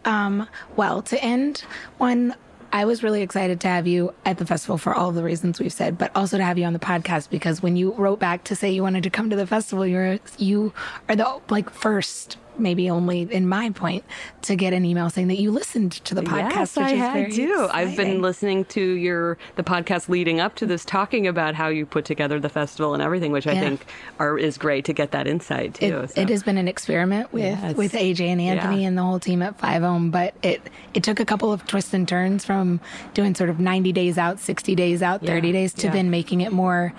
Um, 0.04 0.48
well, 0.76 1.02
to 1.02 1.22
end 1.22 1.64
one 1.98 2.34
I 2.72 2.84
was 2.84 3.02
really 3.02 3.22
excited 3.22 3.60
to 3.60 3.68
have 3.68 3.86
you 3.86 4.12
at 4.24 4.38
the 4.38 4.46
festival 4.46 4.76
for 4.76 4.94
all 4.94 5.12
the 5.12 5.22
reasons 5.22 5.60
we've 5.60 5.72
said, 5.72 5.96
but 5.96 6.10
also 6.14 6.36
to 6.36 6.44
have 6.44 6.58
you 6.58 6.64
on 6.64 6.72
the 6.72 6.78
podcast 6.78 7.30
because 7.30 7.62
when 7.62 7.76
you 7.76 7.92
wrote 7.92 8.18
back 8.18 8.44
to 8.44 8.56
say 8.56 8.70
you 8.70 8.82
wanted 8.82 9.02
to 9.04 9.10
come 9.10 9.30
to 9.30 9.36
the 9.36 9.46
festival, 9.46 9.86
you're 9.86 10.18
you 10.36 10.72
are 11.08 11.16
the 11.16 11.40
like 11.48 11.70
first, 11.70 12.36
maybe 12.58 12.88
only 12.90 13.22
in 13.22 13.48
my 13.48 13.70
point, 13.70 14.04
to 14.42 14.56
get 14.56 14.72
an 14.72 14.84
email 14.84 15.10
saying 15.10 15.28
that 15.28 15.38
you 15.38 15.50
listened 15.50 15.92
to 15.92 16.14
the 16.14 16.22
podcast. 16.22 16.50
Yes, 16.54 16.76
which 16.76 16.86
I, 16.86 17.18
I 17.24 17.28
do. 17.30 17.68
I've 17.72 17.96
been 17.96 18.22
listening 18.22 18.64
to 18.66 18.80
your 18.80 19.38
the 19.56 19.62
podcast 19.62 20.08
leading 20.08 20.40
up 20.40 20.54
to 20.56 20.66
this, 20.66 20.84
talking 20.84 21.26
about 21.26 21.54
how 21.54 21.68
you 21.68 21.86
put 21.86 22.04
together 22.04 22.40
the 22.40 22.48
festival 22.48 22.94
and 22.94 23.02
everything, 23.02 23.32
which 23.32 23.46
I 23.46 23.52
Yeah. 23.52 23.60
think 23.60 23.86
are 24.18 24.38
is 24.38 24.58
great 24.58 24.84
to 24.86 24.92
get 24.92 25.10
that 25.12 25.26
insight 25.26 25.74
too. 25.74 26.00
It, 26.00 26.10
so. 26.10 26.20
it 26.22 26.28
has 26.28 26.42
been 26.42 26.58
an 26.58 26.68
experiment 26.68 27.32
with 27.32 27.42
Yes. 27.44 27.76
with 27.76 27.92
AJ 27.92 28.28
and 28.28 28.40
Anthony 28.40 28.82
Yeah. 28.82 28.88
and 28.88 28.98
the 28.98 29.02
whole 29.02 29.18
team 29.20 29.42
at 29.42 29.58
Five 29.58 29.82
Ohm, 29.82 30.10
but 30.10 30.34
it 30.42 30.60
it 30.94 31.02
took 31.02 31.20
a 31.20 31.24
couple 31.24 31.52
of 31.52 31.66
twists 31.66 31.92
and 31.94 32.06
turns 32.08 32.44
from 32.44 32.80
doing 33.14 33.34
sort 33.34 33.50
of 33.50 33.58
ninety 33.60 33.92
days 33.92 34.18
out, 34.18 34.38
sixty 34.38 34.74
days 34.74 35.02
out, 35.02 35.24
thirty 35.24 35.48
Yeah. 35.48 35.52
days 35.52 35.72
to 35.74 35.90
then 35.90 36.10
making 36.10 36.40
it 36.40 36.52
more 36.52 36.92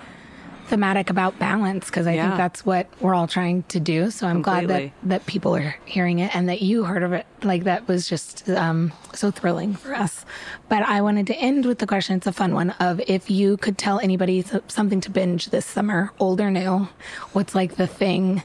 thematic 0.68 1.10
about 1.10 1.38
balance 1.38 1.86
because 1.86 2.06
I 2.06 2.14
Yeah. 2.14 2.26
think 2.28 2.36
that's 2.38 2.64
what 2.64 2.86
we're 3.00 3.14
all 3.14 3.26
trying 3.26 3.62
to 3.64 3.80
do. 3.80 4.10
So 4.10 4.26
I'm 4.26 4.42
glad 4.42 4.68
that 4.68 4.90
that 5.04 5.26
people 5.26 5.56
are 5.56 5.74
hearing 5.84 6.18
it 6.20 6.34
and 6.36 6.48
that 6.48 6.62
you 6.62 6.84
heard 6.84 7.02
of 7.02 7.12
it. 7.12 7.26
Like 7.42 7.64
that 7.64 7.88
was 7.88 8.08
just 8.08 8.48
um, 8.50 8.92
so 9.14 9.30
thrilling 9.30 9.74
for 9.74 9.94
us. 9.94 10.24
But 10.68 10.82
I 10.84 11.00
wanted 11.00 11.26
to 11.28 11.34
end 11.36 11.66
with 11.66 11.78
the 11.78 11.86
question. 11.86 12.16
It's 12.16 12.26
a 12.26 12.32
fun 12.32 12.54
one 12.54 12.70
of 12.80 13.00
if 13.06 13.30
you 13.30 13.56
could 13.56 13.78
tell 13.78 13.98
anybody 14.00 14.44
something 14.68 15.00
to 15.02 15.10
binge 15.10 15.46
this 15.46 15.66
summer, 15.66 16.12
old 16.18 16.40
or 16.40 16.50
new, 16.50 16.88
what's 17.32 17.54
like 17.54 17.76
the 17.76 17.86
thing? 17.86 18.42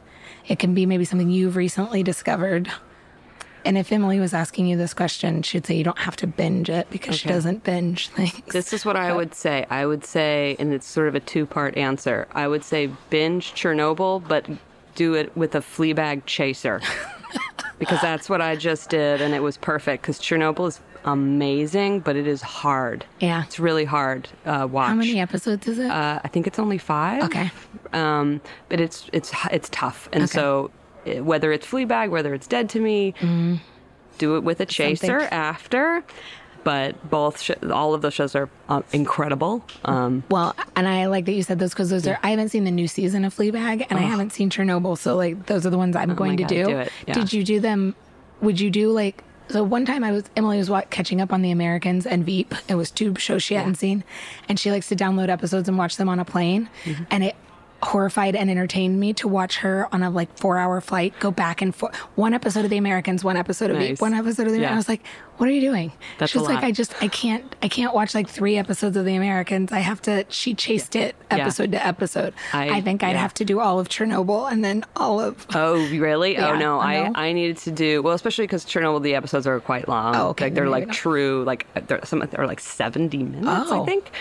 It 0.47 0.59
can 0.59 0.73
be 0.73 0.85
maybe 0.85 1.05
something 1.05 1.29
you've 1.29 1.55
recently 1.55 2.03
discovered. 2.03 2.69
And 3.65 3.77
if 3.77 3.91
Emily 3.91 4.19
was 4.19 4.33
asking 4.33 4.67
you 4.67 4.77
this 4.77 4.93
question, 4.93 5.41
she'd 5.41 5.65
say 5.65 5.75
you 5.75 5.83
don't 5.83 5.99
have 5.99 6.15
to 6.17 6.27
binge 6.27 6.69
it 6.69 6.89
because 6.89 7.17
she 7.17 7.27
doesn't 7.29 7.63
binge 7.63 8.09
things. 8.09 8.41
This 8.51 8.73
is 8.73 8.85
what 8.85 8.95
I 8.95 9.13
would 9.13 9.33
say. 9.33 9.65
I 9.69 9.85
would 9.85 10.03
say, 10.03 10.55
and 10.59 10.73
it's 10.73 10.85
sort 10.87 11.07
of 11.07 11.15
a 11.15 11.19
two 11.19 11.45
part 11.45 11.77
answer. 11.77 12.27
I 12.33 12.47
would 12.47 12.63
say 12.63 12.89
binge 13.09 13.53
Chernobyl, 13.53 14.27
but 14.27 14.45
do 14.95 15.13
it 15.13 15.35
with 15.37 15.55
a 15.55 15.59
Fleabag 15.59 16.25
chaser. 16.25 16.81
because 17.79 18.01
that's 18.01 18.29
what 18.29 18.41
I 18.41 18.55
just 18.55 18.89
did, 18.89 19.21
and 19.21 19.33
it 19.33 19.41
was 19.41 19.57
perfect. 19.57 20.03
Because 20.03 20.19
Chernobyl 20.19 20.67
is 20.67 20.79
amazing, 21.05 21.99
but 22.01 22.15
it 22.15 22.27
is 22.27 22.41
hard. 22.41 23.05
Yeah. 23.19 23.43
It's 23.43 23.59
really 23.59 23.85
hard. 23.85 24.29
Uh, 24.45 24.67
watch. 24.69 24.89
How 24.89 24.95
many 24.95 25.19
episodes 25.19 25.67
is 25.67 25.79
it? 25.79 25.89
Uh, 25.89 26.19
I 26.23 26.27
think 26.27 26.47
it's 26.47 26.59
only 26.59 26.77
five. 26.77 27.23
Okay. 27.23 27.51
Um, 27.93 28.41
but 28.69 28.79
it's 28.79 29.09
it's 29.13 29.31
it's 29.51 29.69
tough, 29.69 30.09
and 30.11 30.23
Okay. 30.23 30.31
so 30.31 30.71
whether 31.05 31.51
it's 31.51 31.65
Fleabag, 31.67 32.09
whether 32.09 32.33
it's 32.33 32.47
Dead 32.47 32.69
to 32.71 32.79
Me, 32.79 33.13
do 34.17 34.35
it 34.37 34.43
with 34.43 34.59
a 34.59 34.65
chaser 34.65 35.07
Something. 35.21 35.27
after. 35.29 36.03
But 36.63 37.09
both, 37.09 37.41
sh- 37.41 37.51
all 37.73 37.93
of 37.93 38.01
those 38.01 38.13
shows 38.13 38.35
are 38.35 38.49
uh, 38.69 38.83
incredible. 38.93 39.65
Um, 39.83 40.23
Well, 40.29 40.55
and 40.77 40.87
I 40.87 41.07
like 41.07 41.25
that 41.25 41.33
you 41.33 41.43
said 41.43 41.59
those 41.59 41.71
because 41.71 41.89
those 41.89 42.07
are. 42.07 42.17
I 42.23 42.29
haven't 42.29 42.49
seen 42.49 42.63
the 42.63 42.71
new 42.71 42.87
season 42.87 43.25
of 43.25 43.35
Fleabag, 43.35 43.85
and 43.89 43.99
I 43.99 44.03
haven't 44.03 44.31
seen 44.31 44.49
Chernobyl, 44.49 44.97
so 44.97 45.17
like 45.17 45.47
those 45.47 45.65
are 45.65 45.69
the 45.69 45.77
ones 45.77 45.95
I'm 45.97 46.15
going 46.15 46.37
to 46.37 46.43
God, 46.43 46.47
do. 46.49 46.63
do 46.65 46.77
it, 46.77 46.91
yeah. 47.05 47.13
Did 47.15 47.33
you 47.33 47.43
do 47.43 47.59
them? 47.59 47.95
Would 48.41 48.61
you 48.61 48.69
do 48.69 48.91
like? 48.91 49.23
So 49.49 49.61
one 49.61 49.85
time 49.85 50.05
I 50.05 50.13
was 50.13 50.23
Emily 50.37 50.57
was 50.57 50.69
wa- 50.69 50.83
catching 50.89 51.19
up 51.19 51.33
on 51.33 51.41
The 51.41 51.51
Americans 51.51 52.05
and 52.05 52.25
Veep. 52.25 52.55
It 52.69 52.75
was 52.75 52.91
two 52.91 53.13
shows 53.15 53.43
she 53.43 53.55
hadn't 53.55 53.75
seen, 53.75 54.05
and 54.47 54.57
she 54.57 54.71
likes 54.71 54.87
to 54.87 54.95
download 54.95 55.27
episodes 55.27 55.67
and 55.67 55.77
watch 55.77 55.97
them 55.97 56.07
on 56.07 56.17
a 56.17 56.23
plane, 56.25 56.69
Mm-hmm. 56.85 57.03
and 57.11 57.23
it 57.25 57.35
horrified 57.83 58.35
and 58.35 58.49
entertained 58.49 58.99
me 58.99 59.13
to 59.13 59.27
watch 59.27 59.57
her 59.57 59.87
on 59.91 60.03
a 60.03 60.09
like 60.09 60.35
four 60.37 60.57
hour 60.57 60.79
flight 60.81 61.13
go 61.19 61.31
back 61.31 61.61
and 61.61 61.75
forth 61.75 61.95
one 62.15 62.33
episode 62.33 62.63
of 62.63 62.69
the 62.71 62.77
americans 62.77 63.23
one 63.23 63.35
episode 63.37 63.69
of 63.71 63.77
Nice. 63.77 63.99
one 63.99 64.13
episode 64.13 64.47
of 64.47 64.53
the 64.53 64.59
Yeah. 64.59 64.73
i 64.73 64.75
was 64.75 64.87
like 64.87 65.01
what 65.37 65.49
are 65.49 65.51
you 65.51 65.61
doing 65.61 65.91
That's 66.17 66.31
she 66.31 66.39
a 66.39 66.41
like 66.41 66.63
i 66.63 66.71
just 66.71 66.93
i 67.03 67.07
can't 67.07 67.55
i 67.61 67.67
can't 67.67 67.93
watch 67.93 68.15
like 68.15 68.29
three 68.29 68.57
episodes 68.57 68.95
of 68.95 69.03
the 69.05 69.15
americans 69.15 69.71
i 69.71 69.79
have 69.79 70.01
to 70.03 70.25
she 70.29 70.53
chased 70.53 70.95
it 70.95 71.15
Yeah. 71.31 71.39
episode 71.39 71.71
to 71.73 71.85
episode 71.85 72.33
i, 72.53 72.69
I- 72.77 72.81
think 72.81 73.03
i'd 73.03 73.11
yeah. 73.11 73.17
have 73.17 73.33
to 73.35 73.45
do 73.45 73.59
all 73.59 73.79
of 73.79 73.89
chernobyl 73.89 74.51
and 74.51 74.63
then 74.63 74.85
all 74.95 75.19
of 75.19 75.45
oh, 75.55 75.75
really? 75.89 76.33
Yeah, 76.33 76.51
oh 76.51 76.55
no, 76.57 76.79
I 76.79 77.07
I. 77.15 77.27
I 77.29 77.33
needed 77.33 77.57
to 77.59 77.71
do 77.71 78.01
well, 78.01 78.13
especially 78.13 78.45
because 78.45 78.65
Chernobyl 78.65 79.01
the 79.01 79.15
episodes 79.15 79.45
are 79.47 79.59
quite 79.59 79.87
long. 79.87 80.15
Oh, 80.15 80.27
okay, 80.29 80.45
Like 80.45 80.53
they're 80.53 80.69
like 80.69 80.87
not. 80.87 80.95
true, 80.95 81.43
like 81.45 81.65
they're 81.87 81.99
some 82.05 82.23
they're 82.31 82.47
like 82.47 82.59
seventy 82.59 83.23
minutes, 83.23 83.47
Oh. 83.71 83.81
I 83.81 83.85
think. 83.85 84.11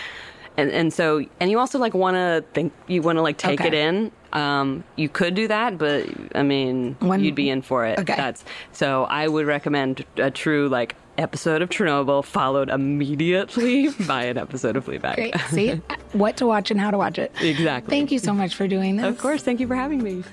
And 0.57 0.71
and 0.71 0.93
so 0.93 1.25
and 1.39 1.49
you 1.51 1.59
also 1.59 1.79
like 1.79 1.93
want 1.93 2.15
to 2.15 2.43
think 2.53 2.73
you 2.87 3.01
want 3.01 3.17
to 3.17 3.21
like 3.21 3.37
take 3.37 3.59
Okay. 3.59 3.67
it 3.69 3.73
in. 3.73 4.11
Um, 4.33 4.83
you 4.95 5.09
could 5.09 5.35
do 5.35 5.47
that, 5.47 5.77
but 5.77 6.07
I 6.33 6.41
mean, 6.43 6.95
When- 6.99 7.23
you'd 7.23 7.35
be 7.35 7.49
in 7.49 7.61
for 7.61 7.85
it. 7.85 7.99
Okay. 7.99 8.15
That's 8.15 8.43
so. 8.71 9.03
I 9.05 9.27
would 9.27 9.45
recommend 9.45 10.05
a 10.17 10.31
true 10.31 10.69
like 10.69 10.95
episode 11.19 11.61
of 11.61 11.69
Chernobyl 11.69 12.23
followed 12.25 12.69
immediately 12.69 13.89
by 14.07 14.23
an 14.23 14.37
episode 14.39 14.75
of 14.75 14.85
Fleabag. 14.85 15.15
Great. 15.15 15.35
See 15.49 15.69
what 16.13 16.37
to 16.37 16.47
watch 16.47 16.71
and 16.71 16.79
how 16.79 16.89
to 16.91 16.97
watch 16.97 17.19
it. 17.19 17.31
exactly. 17.41 17.91
Thank 17.95 18.11
you 18.11 18.17
so 18.19 18.33
much 18.33 18.55
for 18.55 18.67
doing 18.67 18.95
this. 18.95 19.05
Of 19.05 19.19
course. 19.19 19.43
Thank 19.43 19.59
you 19.59 19.67
for 19.67 19.75
having 19.75 20.01
me. 20.01 20.23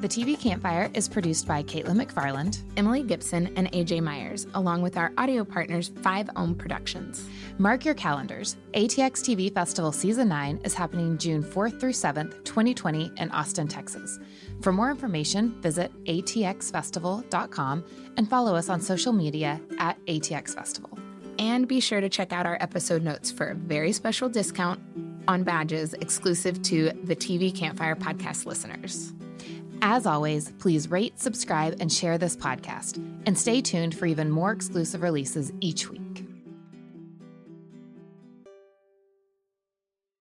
The 0.00 0.06
TV 0.06 0.38
Campfire 0.38 0.92
is 0.94 1.08
produced 1.08 1.48
by 1.48 1.64
Caitlin 1.64 2.00
McFarland. 2.00 2.60
Emily 2.76 3.02
Gibson 3.02 3.52
and 3.56 3.68
AJ 3.72 4.00
Myers, 4.00 4.46
along 4.54 4.80
with 4.80 4.96
our 4.96 5.12
audio 5.18 5.42
partners, 5.42 5.90
Five 6.02 6.30
Ohm 6.36 6.54
Productions. 6.54 7.28
Mark 7.58 7.84
your 7.84 7.94
calendars. 7.94 8.54
ATX 8.74 9.22
TV 9.24 9.52
Festival 9.52 9.90
Season 9.90 10.28
9 10.28 10.60
is 10.62 10.72
happening 10.72 11.18
June 11.18 11.42
4th 11.42 11.80
through 11.80 11.94
7th, 11.94 12.44
2020, 12.44 13.10
in 13.16 13.28
Austin, 13.32 13.66
Texas. 13.66 14.20
For 14.62 14.70
more 14.70 14.88
information, 14.88 15.60
visit 15.62 15.90
atxfestival.com 16.04 17.84
and 18.16 18.30
follow 18.30 18.54
us 18.54 18.68
on 18.68 18.80
social 18.80 19.12
media 19.12 19.60
at 19.80 19.98
ATX 20.06 20.54
Festival. 20.54 20.96
And 21.40 21.66
be 21.66 21.80
sure 21.80 22.00
to 22.00 22.08
check 22.08 22.32
out 22.32 22.46
our 22.46 22.56
episode 22.60 23.02
notes 23.02 23.32
for 23.32 23.48
a 23.48 23.54
very 23.56 23.90
special 23.90 24.28
discount 24.28 24.80
on 25.26 25.42
badges 25.42 25.94
exclusive 25.94 26.62
to 26.62 26.92
the 27.02 27.16
TV 27.16 27.52
Campfire 27.52 27.96
podcast 27.96 28.46
listeners. 28.46 29.12
As 29.80 30.06
always, 30.06 30.50
please 30.58 30.90
rate, 30.90 31.20
subscribe, 31.20 31.76
and 31.80 31.92
share 31.92 32.18
this 32.18 32.36
podcast. 32.36 32.96
And 33.26 33.38
stay 33.38 33.60
tuned 33.60 33.96
for 33.96 34.06
even 34.06 34.30
more 34.30 34.52
exclusive 34.52 35.02
releases 35.02 35.52
each 35.60 35.88
week. 35.90 36.07